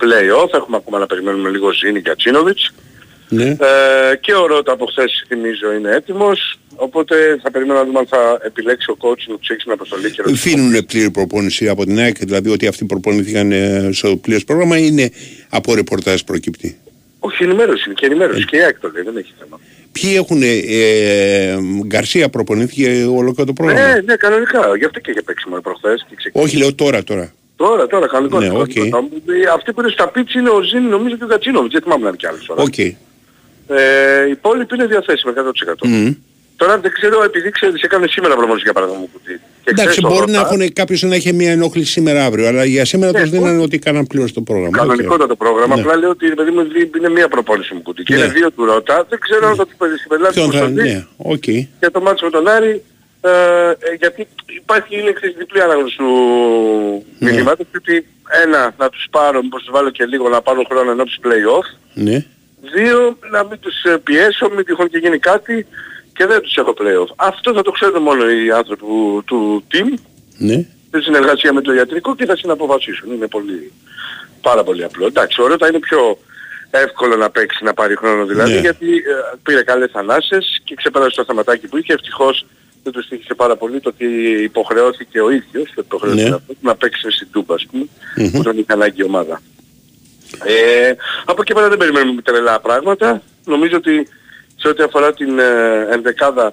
play-off. 0.00 0.48
Έχουμε 0.54 0.76
ακόμα 0.76 0.98
να 0.98 1.06
περιμένουμε 1.06 1.48
λίγο 1.48 1.72
Ζίνι, 1.72 1.98
Γκατσίνοβιτς. 1.98 2.72
Ναι. 3.28 3.44
Ε, 3.44 4.16
και 4.20 4.34
ο 4.34 4.46
Ρώτα 4.46 4.72
από 4.72 4.86
χθες 4.86 5.24
θυμίζω 5.28 5.72
είναι 5.72 5.94
έτοιμος. 5.94 6.58
Οπότε 6.80 7.38
θα 7.42 7.50
περιμένουμε 7.50 7.80
να 7.80 7.86
δούμε 7.86 7.98
αν 7.98 8.06
θα 8.06 8.38
επιλέξει 8.42 8.90
ο 8.90 8.96
coach 9.00 9.22
να 9.28 9.38
τους 9.38 9.48
έχει 9.48 9.60
στην 9.60 9.72
αποστολή 9.72 10.10
και 10.10 10.22
να 10.22 10.30
τους 10.30 10.46
Αφήνουν 10.46 10.86
πλήρη 10.86 11.10
προπόνηση 11.10 11.68
από 11.68 11.84
την 11.84 11.98
ΑΕΚ, 11.98 12.18
δηλαδή 12.18 12.50
ότι 12.50 12.66
αυτοί 12.66 12.84
προπονηθήκαν 12.84 13.52
ε, 13.52 13.88
στο 13.92 14.16
πλήρες 14.16 14.44
πρόγραμμα 14.44 14.78
ή 14.78 14.86
είναι 14.90 15.10
από 15.48 15.74
ρεπορτάζ 15.74 16.20
προκύπτει; 16.20 16.78
Όχι, 17.18 17.44
ενημέρωση 17.44 17.82
είναι 17.86 17.94
και 17.94 18.06
ενημέρωση. 18.06 18.44
Και 18.44 18.56
η 18.56 18.60
ΑΕΚ 18.60 18.78
το 18.78 18.90
λέει, 18.94 19.02
δεν 19.02 19.16
έχει 19.16 19.32
θέμα. 19.38 19.60
Ποιοι 19.92 20.12
έχουν, 20.16 20.42
ε, 20.42 21.56
Γκαρσία 21.86 22.28
προπονήθηκε 22.28 23.06
ολόκληρο 23.10 23.44
το 23.44 23.52
πρόγραμμα; 23.52 23.86
Ναι, 23.86 24.00
ναι, 24.00 24.16
κανονικά. 24.16 24.76
Γι' 24.76 24.84
αυτό 24.84 25.00
και 25.00 25.10
είχε 25.10 25.22
παίξει 25.22 25.48
μόνο 25.48 25.60
προχθές 25.60 26.06
και 26.08 26.14
ξεκίνησε. 26.16 26.50
Όχι, 26.50 26.56
λέω 26.62 26.74
τώρα, 26.74 27.02
τώρα. 27.04 27.32
Τώρα, 27.56 27.86
τώρα, 27.86 28.06
κανονικό. 28.06 28.38
Ναι, 28.38 28.46
κανονικό. 28.46 28.82
οκ. 28.82 28.90
Αυτοί 29.54 29.72
που 29.72 29.80
είναι 29.80 29.90
στα 29.90 30.08
πίτς 30.08 30.34
είναι 30.34 30.48
ο 30.48 30.62
Ζήνη, 30.62 30.88
νομίζω 30.88 31.16
και 31.16 31.24
ο 31.24 31.26
Γκατσίνοβιτς. 31.26 31.72
Δεν 31.72 31.82
θυμάμαι 31.82 32.02
να 32.02 32.08
είναι 32.08 32.16
κι 32.16 32.26
άλλος 32.26 32.46
τώρα. 32.46 32.62
Οκ. 32.62 32.74
Ε, 33.68 34.26
οι 34.26 34.30
υπόλοιποι 34.30 34.74
είναι 34.74 34.86
διαθέσιμοι 34.86 35.32
100%. 35.36 35.86
Μμμ. 35.88 36.12
Τώρα 36.56 36.78
δεν 36.78 36.92
ξέρω, 36.92 37.22
επειδή 37.24 37.50
ξέρεις, 37.50 37.82
έκανε 37.82 38.06
σήμερα 38.06 38.34
προπόνηση 38.36 38.62
για 38.64 38.72
παράδειγμα 38.72 39.00
Μουκουντί. 39.00 39.40
Και 39.64 39.70
Εντάξει, 39.70 39.90
χθες 39.90 40.02
το 40.02 40.08
μπορεί 40.08 40.30
να 40.30 40.38
Ρώτα, 40.42 40.54
έχουν 40.54 40.72
κάποιος 40.72 41.02
να 41.02 41.14
έχει 41.14 41.32
μια 41.32 41.50
ενόχληση 41.50 41.90
σήμερα 41.92 42.24
αύριο, 42.24 42.46
αλλά 42.48 42.64
για 42.64 42.84
σήμερα 42.84 43.12
Ναι, 43.12 43.20
τους 43.20 43.30
δίνανε 43.30 43.54
όχι. 43.56 43.64
ότι 43.64 43.78
κάναν 43.78 44.06
πλήρως 44.06 44.32
το 44.32 44.40
πρόγραμμα. 44.40 44.68
Οκ. 44.68 44.76
Κανονικότατο 44.76 45.36
πρόγραμμα. 45.36 45.74
Ναι. 45.74 45.80
Απλά 45.80 45.96
λέω 45.96 46.10
ότι 46.10 46.26
παιδί 46.34 46.50
μου 46.50 46.62
δι- 46.62 46.96
είναι 46.96 47.08
μία 47.08 47.28
προπόνηση 47.28 47.74
Μουκουντί. 47.74 48.02
Και 48.02 48.14
Ναι. 48.14 48.20
είναι 48.20 48.28
δύο 48.32 48.50
του 48.50 48.64
Ρώτα. 48.64 49.06
Δεν 49.08 49.18
ξέρω 49.18 49.48
αν 49.48 49.54
θα 49.56 49.66
τους 49.66 49.74
συμπεριλάβει 50.02 50.34
Ποιον 50.34 50.50
την 50.50 50.58
θα, 50.58 50.64
αποστολή 50.64 50.92
ναι, 50.92 51.04
οκ. 51.16 51.46
για 51.80 51.90
το 51.92 52.00
ματς 52.00 52.24
με 52.24 52.30
τον 52.30 52.48
Άρη. 52.48 52.82
Ε, 53.20 53.30
ε, 53.30 53.94
γιατί 53.98 54.26
υπάρχει 54.56 54.96
η 54.96 55.02
λέξη 55.02 55.28
διπλή 55.38 55.62
ανάγνωση 55.62 55.96
του 55.96 56.10
Ναι. 57.18 57.32
μηνύματος 57.32 57.66
ότι 57.76 58.06
ένα 58.44 58.74
να 58.78 58.88
τους 58.88 59.06
πάρω, 59.10 59.42
μήπως 59.42 59.62
τους 59.62 59.70
βάλω 59.72 59.90
και 59.90 60.04
λίγο 60.04 60.28
να 60.28 60.40
πάρω 60.42 60.62
χρόνο 60.68 60.90
ενώπιση 60.90 61.18
play-off 61.24 61.66
Ναι. 61.94 62.24
Δύο, 62.60 63.18
να 63.30 63.44
μην 63.44 63.58
τους 63.60 63.82
ε, 63.82 63.96
πιέσω, 63.98 64.48
μην 64.50 64.64
τυχόν 64.64 64.88
και 64.88 64.98
γίνει 64.98 65.18
κάτι 65.18 65.66
και 66.12 66.26
δεν 66.26 66.40
τους 66.40 66.54
έχω 66.56 66.74
play-off. 66.78 67.12
Αυτό 67.16 67.52
θα 67.54 67.62
το 67.62 67.70
ξέρουν 67.70 68.02
μόνο 68.02 68.30
οι 68.30 68.50
άνθρωποι 68.50 68.82
του, 68.84 69.22
του 69.26 69.64
team, 69.72 69.92
Ναι. 70.38 70.66
σε 70.90 71.00
συνεργασία 71.02 71.52
με 71.52 71.60
το 71.60 71.72
ιατρικό 71.74 72.14
και 72.16 72.24
θα 72.26 72.36
συναποφασίσουν. 72.36 73.12
Είναι 73.12 73.26
πολύ, 73.26 73.72
πάρα 74.42 74.62
πολύ 74.64 74.84
απλό. 74.84 75.06
Εντάξει, 75.06 75.40
ο 75.42 75.46
Ρώτα 75.46 75.68
είναι 75.68 75.78
πιο 75.78 76.18
εύκολο 76.70 77.16
να 77.16 77.30
παίξει, 77.30 77.64
να 77.64 77.74
πάρει 77.74 77.96
χρόνο 77.96 78.24
δηλαδή, 78.26 78.52
Ναι. 78.52 78.58
γιατί 78.60 78.86
ε, 78.96 79.36
πήρε 79.42 79.62
καλές 79.62 79.90
ανάσες 79.92 80.60
και 80.64 80.74
ξεπέρασε 80.74 81.16
το 81.16 81.24
θεματάκι 81.24 81.66
που 81.68 81.76
είχε. 81.76 81.92
Ευτυχώς 81.92 82.46
δεν 82.82 82.92
τους 82.92 83.04
στήχησε 83.04 83.34
πάρα 83.34 83.56
πολύ 83.56 83.80
το 83.80 83.88
ότι 83.88 84.06
υποχρεώθηκε 84.42 85.20
ο 85.20 85.30
ίδιος, 85.30 85.72
το 85.74 85.82
υποχρεώθηκε 85.86 86.28
Ναι. 86.28 86.34
αυτός, 86.34 86.56
να 86.60 86.74
παίξει 86.74 87.10
στην 87.10 87.28
Τούμπα, 87.32 87.54
ας 87.54 87.66
πούμε, 87.70 87.84
Μμμ. 88.16 88.30
που 88.30 88.42
τον 88.42 88.58
είχε 88.58 88.72
ανάγκη 88.72 89.00
η 89.00 89.04
ομάδα. 89.04 89.40
Ε, 90.44 90.92
από 91.24 91.40
εκεί 91.42 91.54
πέρα 91.54 91.68
δεν 91.68 91.78
περιμένουμε 91.78 92.22
τρελά 92.22 92.60
πράγματα. 92.60 93.22
Νομίζω 93.44 93.76
ότι 93.76 94.08
σε 94.56 94.68
ό,τι 94.68 94.82
αφορά 94.82 95.14
την 95.14 95.38
ε, 95.38 95.86
ενδεκάδα 95.90 96.52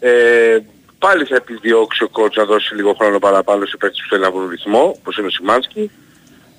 ε, 0.00 0.58
πάλι 0.98 1.24
θα 1.24 1.36
επιδιώξει 1.36 2.02
ο 2.04 2.08
κότς 2.08 2.36
να 2.36 2.44
δώσει 2.44 2.74
λίγο 2.74 2.94
χρόνο 2.94 3.18
παραπάνω 3.18 3.66
σε 3.66 3.76
παίκτες 3.76 4.00
που 4.02 4.08
θέλει 4.08 4.22
να 4.22 4.30
βρουν 4.30 4.48
ρυθμό, 4.48 4.96
όπως 4.98 5.16
είναι 5.16 5.26
ο 5.26 5.30
Σιμάνσκι. 5.30 5.90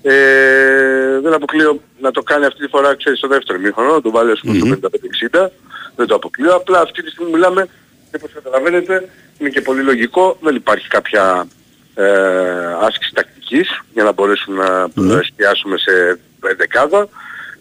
Ε, 0.02 1.20
δεν 1.22 1.34
αποκλείω 1.34 1.82
να 2.00 2.12
το 2.12 2.22
κάνει 2.22 2.46
αυτή 2.46 2.60
τη 2.60 2.68
φορά, 2.68 2.96
ξέρεις, 2.96 3.20
στο 3.20 3.28
δεύτερο 3.28 3.60
μήχρονο, 3.60 3.94
να 3.94 4.02
το 4.02 4.12
βάλει 4.12 4.32
ας 4.32 4.40
πούμε 4.40 4.76
στο 4.76 4.90
55-60. 5.42 5.48
Δεν 5.96 6.08
το 6.08 6.16
αποκλείω. 6.16 6.56
Απλά 6.56 6.80
αυτή 6.80 7.04
τη 7.04 7.10
στιγμή 7.10 7.32
μιλάμε, 7.32 7.68
και 8.12 8.16
όπως 8.16 8.32
καταλαβαίνετε, 8.34 9.10
είναι 9.38 9.50
και 9.50 9.62
πολύ 9.62 9.82
λογικό. 9.82 10.38
Δεν 10.42 10.56
υπάρχει 10.56 10.88
κάποια 10.88 11.48
ε, 11.96 12.06
άσκηση 12.82 13.14
τακτικής 13.14 13.82
για 13.94 14.04
να 14.04 14.12
μπορέσουμε 14.12 14.88
να 14.94 15.18
εστιάσουμε 15.18 15.78
σε 15.78 16.20
δεκάδα. 16.58 17.10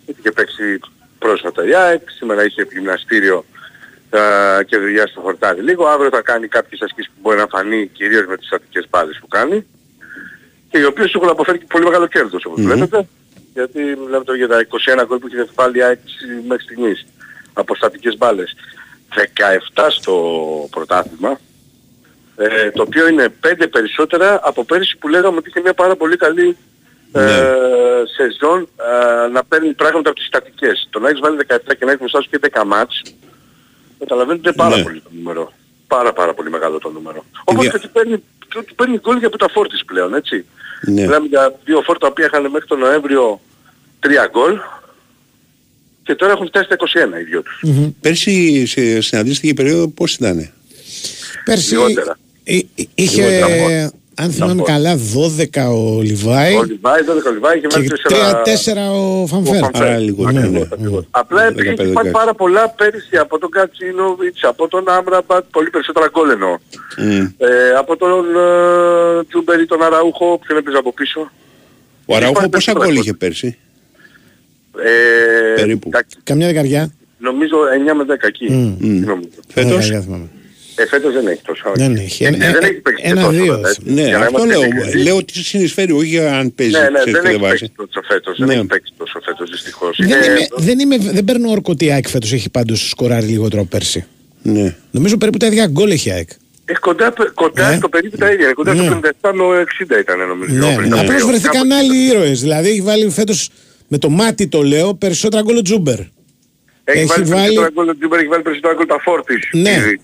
Είχε 0.07 0.31
παίξει 0.31 0.81
πρόσφατα 1.19 1.65
η 1.67 1.75
ΑΕΚ, 1.75 2.11
σήμερα 2.11 2.45
είχε 2.45 2.67
γυμναστήριο 2.73 3.45
ε, 4.11 4.65
και 4.65 4.79
δουλειά 4.79 5.07
στο 5.07 5.21
χορτάρι 5.21 5.61
λίγο. 5.61 5.87
Αύριο 5.87 6.11
θα 6.11 6.21
κάνει 6.21 6.49
κάποιες 6.49 6.81
ασκήσεις 6.81 7.11
που 7.15 7.21
μπορεί 7.21 7.37
να 7.39 7.47
φανεί 7.47 7.87
κυρίως 7.87 8.27
με 8.27 8.37
τις 8.37 8.47
στατικές 8.47 8.87
μπάλες 8.91 9.19
που 9.21 9.29
κάνει 9.29 9.67
και 10.71 10.79
οι 10.79 10.85
οποίες 10.85 11.11
του 11.11 11.19
έχουν 11.19 11.31
αποφέρει 11.31 11.59
και 11.59 11.65
πολύ 11.69 11.85
μεγάλο 11.85 12.07
κέρδος 12.07 12.45
όπως 12.45 12.63
βλέπετε. 12.63 13.07
Γιατί 13.55 13.79
μιλάμε 13.79 14.25
τώρα 14.25 14.39
για 14.39 14.49
τα 14.49 14.67
21 15.03 15.05
γκολ 15.07 15.19
που 15.19 15.27
έχει 15.27 15.51
βάλει 15.55 15.79
η 15.79 15.83
ΑΕΚ 15.83 15.99
μέχρι 16.49 16.63
στιγμής 16.63 17.07
από 17.53 17.75
στατικές 17.75 18.17
μπάλες. 18.17 18.57
17 19.75 19.87
στο 19.89 20.15
πρωτάθλημα 20.71 21.41
ε, 22.37 22.71
το 22.71 22.83
οποίο 22.83 23.09
είναι 23.09 23.29
5 23.47 23.67
περισσότερα 23.71 24.41
από 24.43 24.65
πέρυσι 24.65 24.97
που 24.97 25.09
λέγαμε 25.09 25.37
ότι 25.37 25.49
είχε 25.49 25.61
μια 25.61 25.75
πάρα 25.75 25.97
πολύ 25.97 26.17
καλή 26.17 26.57
ε, 27.13 27.53
σεζόν 28.17 28.69
ε, 29.25 29.29
να 29.29 29.45
παίρνει 29.45 29.73
πράγματα 29.73 30.09
από 30.11 30.19
τις 30.19 30.27
στατικές. 30.27 30.87
Το 30.91 30.99
να 30.99 31.09
έχεις 31.09 31.21
βάλει 31.21 31.37
17 31.49 31.57
και 31.79 31.85
να 31.85 31.91
έχεις 31.91 31.99
μπροστά 32.01 32.21
σου 32.23 32.29
και 32.31 32.39
10 32.53 32.63
μάτς, 32.67 33.03
καταλαβαίνετε 33.99 34.53
πάρα 34.53 34.77
Ναι. 34.77 34.83
πολύ 34.83 35.01
το 35.01 35.11
νούμερο. 35.13 35.53
Πάρα 35.87 36.13
πάρα 36.13 36.35
πολύ 36.35 36.51
μεγάλο 36.51 36.79
το 36.79 36.91
νούμερο. 36.91 37.25
Όπως 37.45 37.61
δια- 37.63 37.71
και 37.71 37.77
ότι 37.77 37.89
παίρνει, 37.93 38.17
και 38.49 38.59
ότι 38.59 38.75
παίρνει 38.75 38.99
γκολ 38.99 39.17
για 39.19 39.27
από 39.27 39.39
τα 39.39 39.49
φόρτις 39.49 39.85
πλέον, 39.85 40.15
έτσι. 40.15 40.45
Ναι. 40.87 41.01
Μιλάμε 41.01 41.27
για 41.27 41.55
δύο 41.65 41.83
φόρτα 41.83 42.13
που 42.13 42.21
είχαν 42.21 42.51
μέχρι 42.51 42.67
τον 42.67 42.79
Νοέμβριο 42.79 43.41
3 44.01 44.27
γκολ 44.31 44.59
και 46.03 46.15
τώρα 46.15 46.33
έχουν 46.33 46.47
φτάσει 46.47 46.65
στα 46.65 46.75
21 46.75 47.19
οι 47.21 47.23
δυο 47.23 47.43
τους. 47.43 47.63
Πέρσι 48.01 48.67
σε, 48.67 49.01
στην 49.01 49.19
αντίστοιχη 49.19 49.55
περίοδο 49.55 49.89
πώς 49.89 50.15
ήταν; 50.15 50.53
Πέρσι 51.45 51.75
Λιγότερα. 51.75 52.19
εί- 52.45 52.67
εί- 52.75 52.89
είχε, 52.95 53.23
Λιγότερα 53.29 53.49
μόνο. 53.57 53.91
Αν 54.15 54.31
θυμάμαι 54.31 54.63
καλά, 54.63 54.97
12 54.97 55.75
ο 55.75 56.01
Λιβάη 56.03 56.55
Ο 56.57 56.63
Λιβάη, 56.63 57.01
12 57.07 57.29
ο 57.29 57.33
Λιβάη 57.33 57.61
και 57.61 57.67
και 57.67 58.15
βάζει 58.45 58.73
3-4 58.75 59.23
ο 59.23 59.27
Φανφέρ. 59.27 59.55
Ο 59.55 59.59
Φανφέρ. 59.65 59.87
Άρα 59.87 59.99
λίγο. 59.99 60.31
Ναι, 60.31 60.41
ναι, 60.41 60.49
ναι. 60.49 60.59
ναι. 60.79 60.99
Απλά 61.11 61.45
επειδή 61.47 61.75
15-16. 61.77 61.79
έχει 61.81 61.93
πάρει 61.93 62.11
πάρα 62.11 62.35
πολλά 62.35 62.69
πέρυσι 62.69 63.17
από 63.17 63.39
τον 63.39 63.51
Κατσίνοβιτς, 63.51 64.45
από 64.45 64.69
τον 64.69 64.89
Άμραμπατ, 64.89 65.45
πολύ 65.51 65.71
περισσότερα 65.71 66.09
γκολ 66.13 66.31
εννοώ. 66.31 66.59
Μμ. 66.99 67.27
Ε, 67.39 67.71
από 67.79 67.97
τον 67.97 68.25
ε, 68.37 69.25
Τζούμπερι, 69.29 69.67
τον 69.67 69.83
Αραούχο, 69.83 70.39
ποιον 70.47 70.59
έπαιζε 70.59 70.77
από 70.77 70.93
πίσω. 70.93 71.31
Ο 72.07 72.15
Αραούχο 72.17 72.31
Υπάρχει 72.31 72.49
πόσα 72.49 72.73
περισσότερα 72.73 72.85
γκολ 72.85 72.95
γκολ. 72.95 73.03
είχε 73.03 73.13
πέρσι; 73.15 73.59
Ε, 74.85 75.55
Περίπου. 75.55 75.89
εντάξει, 75.89 76.17
Καμιά 76.23 76.47
δεκαριά. 76.47 76.93
Νομίζω 77.19 77.57
9 77.91 77.95
με 77.95 78.05
10 78.15 78.17
εκεί. 78.27 78.51
Μμ. 78.53 78.77
Τι 78.79 78.87
νομίζω. 78.87 79.29
Φέτος; 79.49 79.91
Δεκαριά 80.77 80.77
θυμάμαι. 80.77 80.83
Ε, 80.83 80.87
φέτος 80.87 81.13
δεν 81.15 81.27
έχει 81.27 81.41
τόσο. 81.47 81.73
Δεν 81.75 81.97
έχει. 81.97 82.25
Ε, 82.25 82.27
Ένα- 82.27 82.37
δεν 82.53 82.63
έχει 82.63 82.81
παίξει 82.87 83.03
και 83.03 83.09
τόσο, 83.09 83.21
Ένα-δύο. 83.29 83.53
βέβαια, 83.55 83.69
έτσι. 83.71 83.81
Ναι, 83.85 84.03
Για 84.03 84.19
να 84.19 84.25
αυτό 84.25 84.39
είμαστε 84.39 84.59
λέω. 84.59 84.63
ειλικρινείς. 84.69 85.05
Λέω 85.05 85.17
ότι 85.17 85.33
συνεισφέρει, 85.39 85.93
όχι 85.93 86.19
αν 86.19 86.55
παίζει. 86.55 86.73
Ναι, 86.73 86.79
ναι, 86.79 86.87
ξέρεις, 86.99 87.13
δεν 87.13 87.23
και 87.23 87.29
έχει 87.29 87.39
βάζει. 87.39 87.59
παίξει 87.59 87.73
τόσο 87.77 88.01
φέτος. 88.09 88.37
Δεν 88.39 88.47
Ναι. 88.47 88.55
έχει 88.55 88.65
παίξει 88.67 88.93
τόσο 88.97 89.19
φέτος 89.25 89.51
δυστυχώς. 89.51 89.97
Δεν, 89.99 90.07
Είναι- 90.09 90.27
είμαι, 90.27 90.47
δεν, 90.57 90.79
είμαι, 90.79 90.97
δεν 90.99 91.25
παίρνω 91.25 91.51
όρκο 91.51 91.73
ότι 91.73 91.85
η 91.85 91.93
ΑΕΚ 91.93 92.09
φέτος 92.09 92.33
έχει 92.33 92.51
πάντως 92.51 92.89
σκοράρει 92.89 93.27
λιγότερο 93.27 93.61
από 93.61 93.71
πέρσι. 93.71 94.05
Ναι. 94.43 94.75
Νομίζω 94.91 95.17
περίπου 95.19 95.39
τα 95.39 95.47
ίδια 95.47 95.67
γκολ 95.67 95.91
έχει 95.91 96.09
η 96.09 96.13
ΑΕΚ. 96.13 96.29
Έχει 96.65 96.79
κοντά, 96.79 97.13
κοντά 97.35 97.71
Ναι. 97.71 97.77
στο 97.77 97.89
περίπου 97.89 98.17
τα 98.17 98.31
ίδια. 98.33 98.53
Κοντά 98.53 98.75
Ναι. 98.75 98.83
στο 98.83 98.91
57 98.91 99.33
με 99.33 99.45
60 99.61 99.99
ήταν 100.01 100.19
νομίζω. 100.29 100.55
Ναι, 100.55 100.75
πριν 100.77 100.89
ναι. 100.89 100.95
τα 100.95 101.01
Απλώς 101.01 101.17
δύο. 101.17 101.27
βρεθήκαν 101.27 101.69
Κάπου- 101.69 101.73
άλλοι 101.73 101.97
ήρωες. 102.07 102.41
Δηλαδή 102.41 102.69
έχει 102.69 102.81
βάλει 102.81 103.11
φέτος 103.11 103.49
με 103.89 103.99
το 103.99 104.09
μάτι 104.11 104.47
το 104.49 104.63
λέω 104.63 104.95
περισσότερα 104.95 105.43
γκολ 105.43 105.57
ο 105.57 105.63
Ζούμπερ. 105.63 105.99
Έχει, 106.85 106.99
έχει 106.99 107.07
βάλει, 107.07 107.23
βάλει- 107.25 107.35
περισσότερα 107.45 107.71
γκολ 107.75 107.89
ο 107.89 107.97
Ζούμπερ, 107.99 108.19
έχει 108.19 108.29
βάλει 108.29 108.43
περισσότερα 108.43 108.75
γκολ 108.75 108.87
τα 108.87 108.99
φορ 109.03 109.26
της. 109.26 109.49
Ναι. 109.53 109.71
ήδη. 109.71 110.01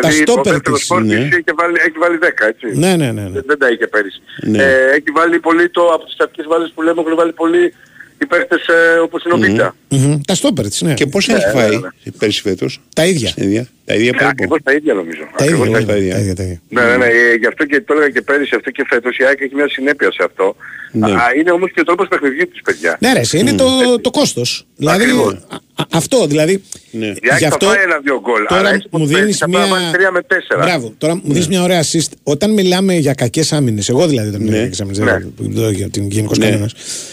Τα 0.00 0.08
Δηλαδή 0.08 0.22
στόπερ 0.22 0.52
ο 0.52 0.54
δεύτερος 0.54 0.78
της, 0.78 0.88
φορ 0.88 1.01
της 1.01 1.10
ναι. 1.10 1.16
έχει, 1.18 1.52
βάλει, 1.60 1.76
έχει 1.86 1.98
βάλει 1.98 2.18
10 2.22 2.26
έτσι. 2.52 2.78
Ναι, 2.78 2.96
ναι, 2.96 3.12
ναι. 3.12 3.22
ναι. 3.22 3.30
Δεν, 3.30 3.42
δεν 3.46 3.58
τα 3.58 3.68
είχε 3.68 3.86
πέρυσι. 3.86 4.20
Ναι. 4.42 4.58
Ε, 4.62 4.90
έχει 4.96 5.10
βάλει 5.14 5.38
πολύ 5.38 5.68
το, 5.70 5.82
από 5.94 6.04
τις 6.04 6.14
στατικές 6.18 6.46
μπάλες 6.48 6.72
που 6.74 6.82
λέμε, 6.82 7.00
έχουν 7.00 7.14
βάλει 7.16 7.32
πολύ 7.32 7.72
οι 8.18 8.26
παίχτες 8.26 8.66
ε, 8.66 8.98
όπως 8.98 9.24
είναι 9.24 9.34
ο 9.34 9.36
Βίντα. 9.36 9.76
Μμμ. 9.88 10.20
Τα 10.26 10.34
στόπερ 10.34 10.68
της, 10.68 10.82
ναι. 10.82 10.94
Και 10.94 11.06
πόσα 11.06 11.36
έχει 11.36 11.46
ναι, 11.46 11.52
φάει 11.52 11.78
ναι. 11.78 12.10
πέρσι 12.18 12.40
φέτος; 12.40 12.80
Τα 12.94 13.04
ίδια. 13.04 13.28
Στην 13.28 13.42
ίδια. 13.42 13.68
Τα 13.84 13.94
ίδια 13.94 14.08
Ε, 14.08 14.10
περίπου. 14.10 14.28
Ακριβώς 14.30 14.58
τα 14.62 14.72
ίδια 14.72 14.94
νομίζω. 14.94 15.22
Τα 15.36 15.44
ίδια, 15.44 15.56
Ακριβώς 15.56 15.80
τα 15.80 15.86
τα 15.86 15.96
ίδια, 15.96 15.96
ίδια. 15.96 16.14
τα 16.14 16.20
ίδια, 16.20 16.34
τα 16.34 16.42
ίδια. 16.42 16.60
Ναι, 16.68 16.82
ναι, 16.82 16.96
ναι. 16.96 17.06
Ε, 17.06 17.34
γι' 17.34 17.46
αυτό 17.46 17.64
και 17.64 17.80
το 17.80 17.92
έλεγα 17.94 18.10
και 18.10 18.22
πέρυσι, 18.22 18.54
αυτό 18.54 18.70
και 18.70 18.84
φέτος 18.88 19.16
η 19.16 19.24
ΑΕΚ 19.24 19.40
έχει 19.40 19.54
μια 19.54 19.68
συνέπεια 19.68 20.12
σε 20.12 20.22
αυτό. 20.24 20.56
Ναι. 20.92 21.12
Α, 21.12 21.22
είναι 21.38 21.50
όμως 21.50 21.70
και 21.72 21.80
ο 21.80 21.84
τρόπος 21.84 22.08
παιχνιδιού 22.08 22.48
της 22.48 22.60
παιδιά. 22.62 22.96
Ναι, 23.00 23.12
ρε, 23.12 23.20
εσύ, 23.20 23.38
είναι 23.38 23.52
το, 23.52 24.00
το 24.00 24.10
κόστος. 24.10 24.66
Δηλαδή, 24.76 25.02
Ακριβώς. 25.02 25.36
Α- 25.76 25.82
α- 25.82 25.86
αυτό, 25.90 26.26
δηλαδή. 26.26 26.62
Ναι. 26.90 27.06
Η 27.06 27.08
ΑΕΚ 27.08 27.38
Γι' 27.38 27.44
θα 27.44 27.48
αυτό 27.48 27.66
φάει 27.66 27.82
ένα-δυο 27.84 28.20
γκολ. 28.20 28.46
τώρα 28.48 28.60
αλλά 28.60 28.70
έτσι 28.74 28.88
μου 28.90 28.90
όπως 28.92 29.08
δίνεις 29.08 29.22
παίζει, 29.22 29.38
θα 29.38 29.48
μια- 29.48 29.58
πάει 29.58 29.68
να 29.68 29.74
βάλει 29.76 29.90
τρία 29.92 30.10
με 30.10 30.22
τέσσερα. 30.22 30.62
Μπράβο, 30.64 30.92
τώρα 30.98 31.14
μου 31.14 31.22
δίνεις 31.32 31.48
μια 31.48 31.62
ωραία 31.62 31.82
assist. 31.82 32.08
Όταν 32.22 32.50
μιλάμε 32.52 32.94
για 32.94 33.14
κακές 33.14 33.52
άμυνες, 33.52 33.88
εγώ 33.88 34.06
δηλαδή 34.06 34.28
όταν 34.28 34.40
μιλάω 34.42 34.60
Ναι. 34.60 34.66
για 34.66 34.76
κακές 34.78 34.80
άμυνες, 35.00 35.22
Ναι. 35.22 35.30
δεν 35.48 35.56
λέω 35.60 35.70
για 35.70 35.88
την 35.90 36.08
γενικός 36.10 36.38
Ναι. 36.38 36.48
κανόνας. 36.50 36.72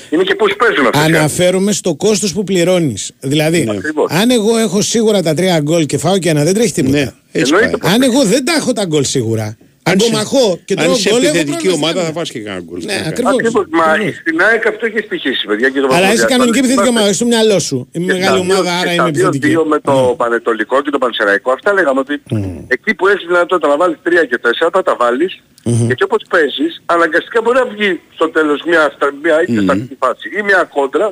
Είναι 0.09 0.23
και 0.23 0.35
πώς 0.35 0.55
παίζουν 0.55 0.85
αυτές. 0.85 1.01
οι 1.01 1.03
ΑΕΚ. 1.03 1.15
Αναφέρομαι 1.15 1.71
στο 1.71 1.95
κόστος 1.95 2.33
που 2.33 2.43
πληρώνεις. 2.43 3.11
Δηλαδή, 3.19 3.67
Ακριβώς. 3.77 4.11
αν 4.11 4.29
εγώ 4.31 4.57
έχω 4.57 4.81
σίγουρα 4.81 5.21
τα 5.21 5.33
τρία 5.33 5.59
γκολ 5.59 5.85
και 5.85 5.97
φάω 5.97 6.17
και 6.17 6.29
ένα, 6.29 6.43
δεν 6.43 6.53
τρέχει 6.53 6.71
τίποτα. 6.73 6.97
Ναι, 6.97 7.11
έτσι 7.31 7.53
Εννοείται 7.53 7.77
πάει. 7.77 7.93
Αν 7.93 8.01
εγώ 8.01 8.23
δεν 8.23 8.45
τα 8.45 8.53
έχω 8.57 8.73
τα 8.73 8.85
γκολ 8.85 9.03
σίγουρα, 9.03 9.57
αν 9.89 9.97
το 9.97 10.05
σε- 10.05 10.13
μαχώ 10.17 10.45
και 10.65 10.73
Αν 10.77 10.83
τρώω 10.83 10.95
είσαι 10.95 11.09
γκολ, 11.09 11.19
έχω 11.23 11.27
επιθετική 11.27 11.67
πρόβλημα 11.67 11.75
ομάδα 11.81 11.91
στην 11.91 12.01
θα 12.01 12.07
άμυνα. 12.07 12.19
φας 12.19 12.27
και 12.33 12.39
κανένα 12.45 12.63
γκολ. 12.67 12.79
Ναι, 12.83 12.93
Σωστά. 12.93 13.09
ακριβώς. 13.11 13.33
Ακριβώς. 13.33 13.65
Μα 13.79 13.83
Ακριβώς. 13.93 14.15
στην 14.23 14.35
ΑΕΚ 14.47 14.63
αυτό 14.71 14.83
έχεις 14.89 15.03
στοιχήσει, 15.09 15.43
παιδιά. 15.49 15.67
Και 15.73 15.79
το 15.83 15.87
Αλλά 15.87 15.93
βαθμό 15.93 16.05
είσαι 16.05 16.13
διάσταση. 16.21 16.33
κανονική 16.33 16.59
επιθετική 16.63 16.87
Είμαστε- 16.87 16.99
ομάδα, 16.99 17.13
στο 17.19 17.25
μυαλό 17.31 17.57
σου. 17.67 17.77
Είμαι 17.95 18.05
και 18.05 18.11
μεγάλη 18.17 18.25
στα 18.25 18.35
δύο- 18.35 18.45
ομάδα, 18.47 18.69
και 18.71 18.77
άρα 18.81 18.89
στα 18.91 18.93
είμαι 18.97 19.11
δύο- 19.17 19.27
επιθετική. 19.27 19.47
δύο 19.51 19.61
με 19.73 19.77
το 19.87 19.95
Ναι. 20.09 20.15
Πανετολικό 20.21 20.75
και 20.83 20.91
το 20.95 20.99
Πανσεραϊκό. 21.03 21.49
Αυτά 21.57 21.69
λέγαμε 21.77 21.99
ότι 22.05 22.13
εκεί 22.75 22.91
που 22.97 23.05
έχεις 23.13 23.25
δυνατότητα 23.31 23.67
να 23.73 23.77
βάλεις 23.81 23.97
τρία 24.05 24.23
και 24.29 24.37
τέσσερα 24.45 24.69
θα 24.77 24.81
τα 24.89 24.93
βάλεις 25.01 25.31
γιατί 25.89 26.01
όπως 26.07 26.21
παίζεις 26.33 26.71
αναγκαστικά 26.95 27.37
μπορεί 27.43 27.57
να 27.63 27.67
βγει 27.73 27.89
στο 28.17 28.25
τέλος 28.37 28.59
μια, 28.69 28.83
στα- 28.95 29.13
μια 29.23 29.35
είτε 29.43 29.61
στατική 29.65 29.95
φάση 30.03 30.25
ή 30.37 30.41
μια 30.49 30.61
κόντρα 30.75 31.07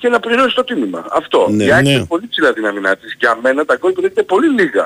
και 0.00 0.08
να 0.08 0.18
πληρώσεις 0.24 0.54
το 0.54 0.64
τίμημα. 0.64 1.00
Αυτό. 1.20 1.40
Ναι. 1.50 1.64
Η 1.64 1.70
ΑΕΚ 1.72 1.84
Ναι. 1.84 1.90
είναι 1.90 2.04
πολύ 2.12 2.26
ψηλά 2.32 2.52
την 2.52 2.66
αμυνά 2.66 2.92
της. 2.96 3.10
Για 3.18 3.38
μένα 3.42 3.64
τα 3.64 3.74
γκολ 3.80 3.92
του 3.92 4.00
είναι 4.12 4.22
πολύ 4.34 4.48
λίγα 4.60 4.84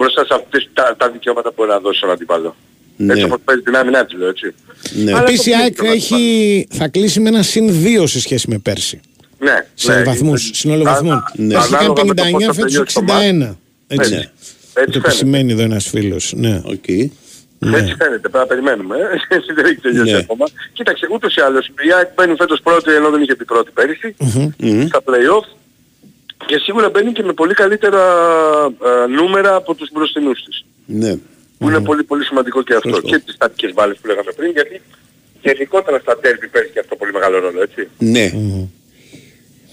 μπροστά 0.00 0.24
σε 0.24 0.34
αυτές 0.34 0.68
τα, 0.72 0.94
τα 0.98 1.10
δικαιώματα 1.10 1.48
που 1.48 1.54
μπορεί 1.56 1.70
να 1.70 1.78
δώσει 1.78 1.98
στον 1.98 2.10
αντίπαλο. 2.10 2.56
Ναι. 2.96 3.12
Έτσι 3.12 3.24
όπως 3.24 3.38
παίζει 3.44 3.62
την 3.62 3.76
άμυνά 3.76 4.04
της 4.06 4.18
λέω 4.18 4.28
έτσι. 4.28 4.54
Ναι. 5.04 5.12
Αλλά 5.12 5.20
Επίσης 5.22 5.46
η 5.46 5.50
το 5.50 5.56
ΑΕΚ 5.56 5.74
πλήρω, 5.74 5.92
έχει, 5.92 6.66
θα 6.70 6.88
κλείσει 6.88 7.20
με 7.20 7.28
ένα 7.28 7.42
συν 7.42 7.70
2 7.84 8.02
σε 8.06 8.20
σχέση 8.20 8.46
με 8.50 8.58
πέρσι. 8.58 9.00
Ναι, 9.38 9.66
Σε 9.74 9.94
ναι. 9.94 10.02
βαθμούς, 10.02 10.50
σύνολο 10.54 10.82
Α- 10.82 10.92
βαθμών. 10.92 11.12
α- 11.12 11.32
Ναι. 11.34 11.52
Πέρσι 11.54 11.68
είχαν 11.68 11.84
ανάλογα 11.84 12.04
με 12.04 12.14
το 12.14 12.22
πώς 12.22 12.32
59, 12.32 12.46
θα 12.46 12.52
φέτος 12.52 12.72
τελειώσει 12.72 12.94
το 12.94 13.02
μάτς. 13.02 13.24
61. 13.24 13.56
Έτσι. 13.86 14.14
Ναι. 14.14 14.20
Το 14.20 14.80
Έτσι 14.80 14.90
φαίνεται. 14.92 14.98
επισημαίνει 15.08 15.52
εδώ 15.52 15.62
ένας 15.62 15.88
φίλος. 15.88 16.32
Ναι. 16.36 16.60
Οκ. 16.64 16.88
Έτσι 16.88 17.94
φαίνεται, 17.98 18.18
πρέπει 18.28 18.36
να 18.36 18.46
περιμένουμε. 18.46 18.96
ε. 19.28 19.34
Εσύ 19.36 19.52
δεν 19.54 19.64
έχει 19.64 19.74
τελειώσει 19.80 20.10
Ναι. 20.12 20.16
ακόμα. 20.18 20.46
Κοίταξε, 20.72 21.06
ούτως 21.12 21.34
ή 21.36 21.40
άλλως 21.40 21.66
η 21.66 21.92
ΑΕΚ 21.96 22.08
μπαίνει 22.14 22.34
φέτος 22.36 22.60
πρώτη 22.62 22.90
ενώ 22.94 23.10
δεν 23.10 23.20
είχε 23.22 23.34
την 23.34 23.46
πρώτη 23.46 23.70
πέρυσι 23.74 24.14
Μμμ. 24.60 24.86
στα 24.86 25.02
play-off 25.06 25.46
και 26.46 26.58
σίγουρα 26.58 26.90
μπαίνει 26.90 27.12
και 27.12 27.22
με 27.22 27.32
πολύ 27.32 27.54
καλύτερα 27.54 28.02
ε, 29.04 29.06
νούμερα 29.06 29.54
από 29.54 29.74
τους 29.74 29.88
μπροστινούς 29.92 30.42
της. 30.44 30.64
Ναι. 30.86 31.16
Που 31.58 31.68
είναι 31.68 31.80
πολύ 31.80 32.02
πολύ 32.04 32.24
σημαντικό 32.24 32.62
και 32.62 32.74
αυτό. 32.74 32.88
Σωστό. 32.88 33.08
Και 33.08 33.18
τις 33.18 33.34
στατικές 33.34 33.72
μπάλες 33.74 33.98
που 34.00 34.06
λέγαμε 34.06 34.32
πριν 34.36 34.50
γιατί 34.50 34.80
γενικότερα 35.42 35.98
στα 35.98 36.18
ντέρμπι 36.18 36.48
παίζει 36.48 36.68
και 36.72 36.78
αυτό 36.78 36.96
πολύ 36.96 37.12
μεγάλο 37.12 37.38
ρόλο, 37.38 37.62
έτσι. 37.62 37.88
Ναι. 37.98 38.32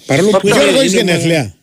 Παρόλο 0.05 0.29
που 0.29 0.39
Γιώργο, 0.47 0.67
είναι- 0.69 0.79
έχεις 0.79 0.91
είναι- 0.93 1.01
γενέθλια. 1.01 1.53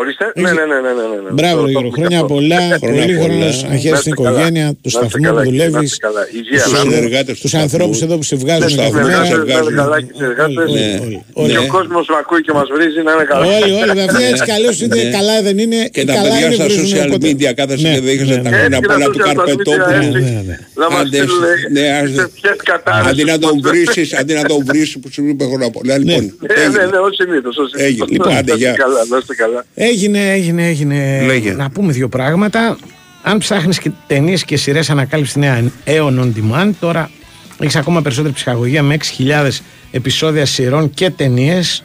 Ορίστε. 0.00 0.26
Ναι, 0.34 0.50
ναι, 0.58 0.64
ναι, 0.70 0.78
ναι, 0.86 0.92
ναι, 0.98 1.06
ναι, 1.12 1.18
ναι. 1.24 1.30
Μπράβο, 1.38 1.58
Το- 1.60 1.64
το 1.64 1.70
Γιώργο. 1.70 1.88
έχουμε 1.88 1.96
Χρόνια 1.98 2.18
και 2.18 2.24
αυτό. 2.24 2.34
πολλά. 2.34 2.60
Χρόνια 2.82 3.04
Πολύ 3.04 3.14
πολλά. 3.16 3.24
χρόνο 3.24 3.44
Να 3.44 3.68
να 3.72 3.76
χαίρεσαι 3.82 4.02
την 4.06 4.12
είστε 4.12 4.22
καλά. 4.22 4.30
οικογένεια, 4.30 4.64
Να 4.68 4.72
του 4.82 4.88
είστε 4.90 4.98
σταθμού 5.04 5.22
καλά, 5.28 5.40
που 5.42 5.44
να 5.44 5.50
δουλεύεις. 5.50 5.82
είστε 5.92 6.06
καλά. 6.06 6.22
Υγεία, 6.38 6.62
Τους 6.64 6.72
να 6.72 6.78
είστε. 6.78 6.90
συνεργάτες 6.94 7.34
του 7.36 7.42
Τους 7.44 7.50
σταθμού. 7.52 7.66
ανθρώπους 7.66 7.96
εδώ 8.06 8.14
που 8.18 8.26
σε 8.30 8.36
βγάζουν 8.42 8.66
Τους 8.68 8.76
κάθε 8.76 8.88
σταθμούς 8.88 9.06
μέρα. 9.10 9.24
σε 9.32 9.36
βγάζουν. 9.44 9.74
Να 9.74 9.80
είστε 9.80 9.82
καλά 9.82 9.96
και 10.04 10.10
οι 10.12 10.16
συνεργάτες. 10.20 10.56
Όλοι, 10.64 10.72
Ναι. 10.78 10.88
όλοι, 11.08 11.16
Και 11.34 11.40
όλοι. 11.42 11.56
ο 11.64 11.72
κόσμος 11.76 12.02
που 12.08 12.16
ακούει 12.22 12.40
και 12.46 12.52
μας 12.58 12.66
βρίζει 12.74 13.00
να 13.08 13.12
είναι 13.14 13.26
καλά. 13.32 13.44
Όλοι, 13.58 13.72
όλοι. 13.82 14.00
Αυτοί 14.08 14.22
έτσι 14.32 14.44
καλώς 14.52 14.74
είτε 14.84 14.96
Ναι. 15.02 15.10
καλά 15.18 15.36
δεν 15.46 15.56
είναι. 15.64 15.80
Και 15.94 16.00
ή 16.00 16.04
τα 16.10 16.14
καλά 16.18 16.28
παιδιά 16.28 16.46
είναι, 16.46 16.54
στα 16.58 16.64
βρίζουν 16.68 16.84
social 16.88 17.06
όποτε. 17.10 17.26
media 17.30 17.50
κάθεσαι 17.58 17.86
Ναι, 17.88 17.92
και 17.94 18.00
δείχνεις 18.08 18.28
ναι, 18.36 18.42
τα 18.46 18.50
ναι. 18.50 18.56
χρόνια 18.56 18.78
Έτσι, 18.80 18.88
πολλά 18.88 18.98
να 19.04 19.06
του 19.10 19.16
τους 19.18 19.26
Καρπετόπουλου. 19.28 19.94
έτσι, 19.98 20.20
Ναι, 20.26 20.42
ναι. 20.50 20.56
Να 20.80 20.86
μας 20.94 21.00
Άντε, 21.00 21.16
στείλουν 21.16 21.42
ναι, 21.76 21.80
σε 21.80 21.90
άντε. 21.98 22.22
ποιες 22.40 22.56
κατάρρες 22.70 23.06
Αντί 23.10 23.22
να 23.30 23.34
τους 23.38 23.46
τον 23.46 23.54
ποντζές. 23.60 23.70
βρίσεις, 23.70 24.08
αντί 24.20 24.32
να 24.40 24.44
τον 24.50 24.60
βρίσεις 24.68 24.96
που 25.00 25.08
σου 25.14 25.20
είπε 25.30 25.44
χρόνια 25.50 25.70
πολλά. 25.76 25.94
Λοιπόν, 26.02 26.22
Ναι, 26.50 26.64
ναι, 26.76 26.84
ναι, 26.92 26.98
ως 27.06 27.12
συνήθως. 27.20 27.54
ως 27.62 27.68
συνήθως. 27.70 27.86
Έγινε. 27.88 28.06
Λοιπόν, 28.14 28.32
Να 28.32 28.38
άντε, 28.38 28.52
είστε 28.52 28.62
γεια. 28.64 28.72
καλά, 28.84 29.00
να 29.10 29.16
είστε 29.20 29.34
καλά. 29.42 29.60
Έγινε, 29.88 30.30
έγινε, 30.30 30.66
έγινε. 30.66 31.22
Λέγε. 31.26 31.52
Να 31.52 31.70
πούμε 31.70 31.92
δύο 31.92 32.08
πράγματα. 32.08 32.76
Αν 33.22 33.38
ψάχνεις 33.38 33.78
και 33.78 33.90
ταινίες 34.06 34.44
και 34.44 34.56
σειρές 34.56 34.90
ανακάλυψης 34.90 35.36
νέα 35.36 35.62
Aeon 35.86 36.20
On 36.20 36.32
Demand, 36.36 36.70
τώρα 36.80 37.10
έχεις 37.58 37.76
ακόμα 37.76 38.02
περισσότερη 38.02 38.34
ψυχαγωγία 38.34 38.82
με 38.82 38.96
6.000 39.18 39.50
επεισόδια 39.90 40.46
σειρών 40.46 40.90
και 40.94 41.10
ταινίες. 41.10 41.84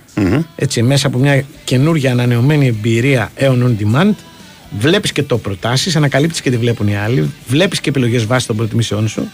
Έτσι, 0.56 0.82
μέσα 0.82 1.08
από 1.08 1.18
μια 1.18 1.44
καινούργια 1.64 2.12
ανανεωμένη 2.12 2.68
εμπειρία 2.68 3.32
Aeon 3.40 3.64
On 3.64 3.76
Demand. 3.80 4.14
Βλέπεις 4.80 5.12
και 5.12 5.24
το 5.24 5.38
προτάσεις, 5.38 5.96
ανακαλύπτεις 5.96 6.42
και 6.42 6.50
τη 6.50 6.58
βλέπουν 6.58 6.88
οι 6.88 6.98
άλλοι. 6.98 7.32
Βλέπεις 7.48 7.80
και 7.80 7.90
επιλογές 7.90 8.26
βάσει 8.26 8.48
των 8.48 8.56
προτιμήσεών 8.56 9.08
σου. 9.08 9.32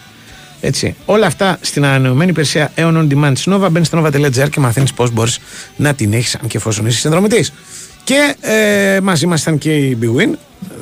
Έτσι. 0.60 0.94
Όλα 1.04 1.26
αυτά 1.26 1.58
στην 1.60 1.84
ανανεωμένη 1.84 2.30
υπηρεσία 2.30 2.72
Aeon 2.76 2.96
On 2.96 3.06
Demand 3.12 3.32
της 3.34 3.46
Nova. 3.48 3.68
Μπαίνεις 3.70 3.86
στο 3.86 4.04
nova.gr 4.04 4.50
και 4.50 4.60
μαθαίνεις 4.60 4.92
πώς 4.92 5.10
μπορείς 5.10 5.38
να 5.76 5.94
την 5.94 6.12
έχεις, 6.12 6.34
αν 6.34 6.48
και 6.48 6.56
εφόσον 6.56 6.86
είσαι 6.86 6.98
συνδρομητής. 6.98 7.52
Και 8.04 8.34
ε, 8.40 9.00
μαζί 9.00 9.26
μας 9.26 9.42
ήταν 9.42 9.58
και 9.58 9.76
η 9.76 9.98
Big 10.02 10.20
Win. 10.20 10.34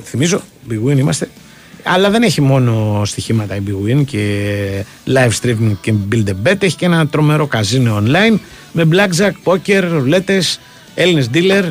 Θυμίζω, 0.04 0.42
Big 0.70 0.88
Win 0.88 0.98
είμαστε. 0.98 1.28
Αλλά 1.82 2.10
δεν 2.10 2.22
έχει 2.22 2.40
μόνο 2.40 3.02
στοιχήματα 3.04 3.56
η 3.56 3.60
Big 3.66 3.90
Win 3.90 4.04
και 4.04 4.84
live 5.06 5.30
streaming 5.42 5.72
και 5.80 5.94
build 6.12 6.28
a 6.28 6.48
bet. 6.48 6.62
Έχει 6.62 6.76
και 6.76 6.84
ένα 6.84 7.06
τρομερό 7.06 7.46
καζίνο 7.46 8.02
online 8.04 8.38
με 8.72 8.88
blackjack, 8.92 9.32
poker, 9.44 9.84
ρουλέτες, 9.90 10.60
Έλληνες 10.94 11.30
dealer, 11.34 11.70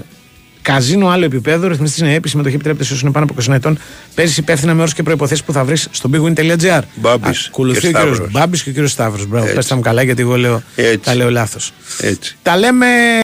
Καζίνο 0.68 1.08
άλλο 1.08 1.26
επίπεδο, 1.26 1.68
ρυθμιστής 1.68 2.00
είναι 2.00 2.14
έπειση, 2.14 2.30
συμμετοχή 2.32 2.56
επιτρέπεται 2.56 2.84
σε 2.84 2.92
όσους 2.92 3.04
είναι 3.04 3.12
πάνω 3.12 3.26
από 3.30 3.42
20 3.52 3.54
ετών. 3.56 3.80
Παίζεις 4.16 4.38
υπεύθυνα 4.38 4.74
με 4.74 4.82
όρους 4.82 4.94
και 4.94 5.04
προποθέσει 5.04 5.44
που 5.44 5.52
θα 5.54 5.64
βρεις 5.64 5.88
στο 5.92 6.10
bigwin.gr. 6.14 6.82
Μπάμπης 6.96 7.48
Ακολουθεί 7.48 7.80
και 7.80 7.88
ο 7.88 7.92
κύριος 7.92 8.16
Σταύρος. 8.16 8.32
Μπάμπης 8.32 8.64
και 8.64 8.70
ο 8.70 8.72
κύριος 8.72 8.92
Σταύρος. 8.92 9.28
Μπράβο, 9.28 9.44
Έτσι. 9.44 9.56
πέστε 9.56 9.76
μου 9.76 9.82
καλά 9.82 10.04
γιατί 10.04 10.22
εγώ 10.22 10.38
λέω 10.38 10.62
Έτσι. 10.76 10.98
τα 10.98 11.16
λέω 11.16 11.30
λάθος. 11.32 11.74
Έτσι. 12.02 12.36
Τα 12.44 12.58
λέμε 12.58 12.86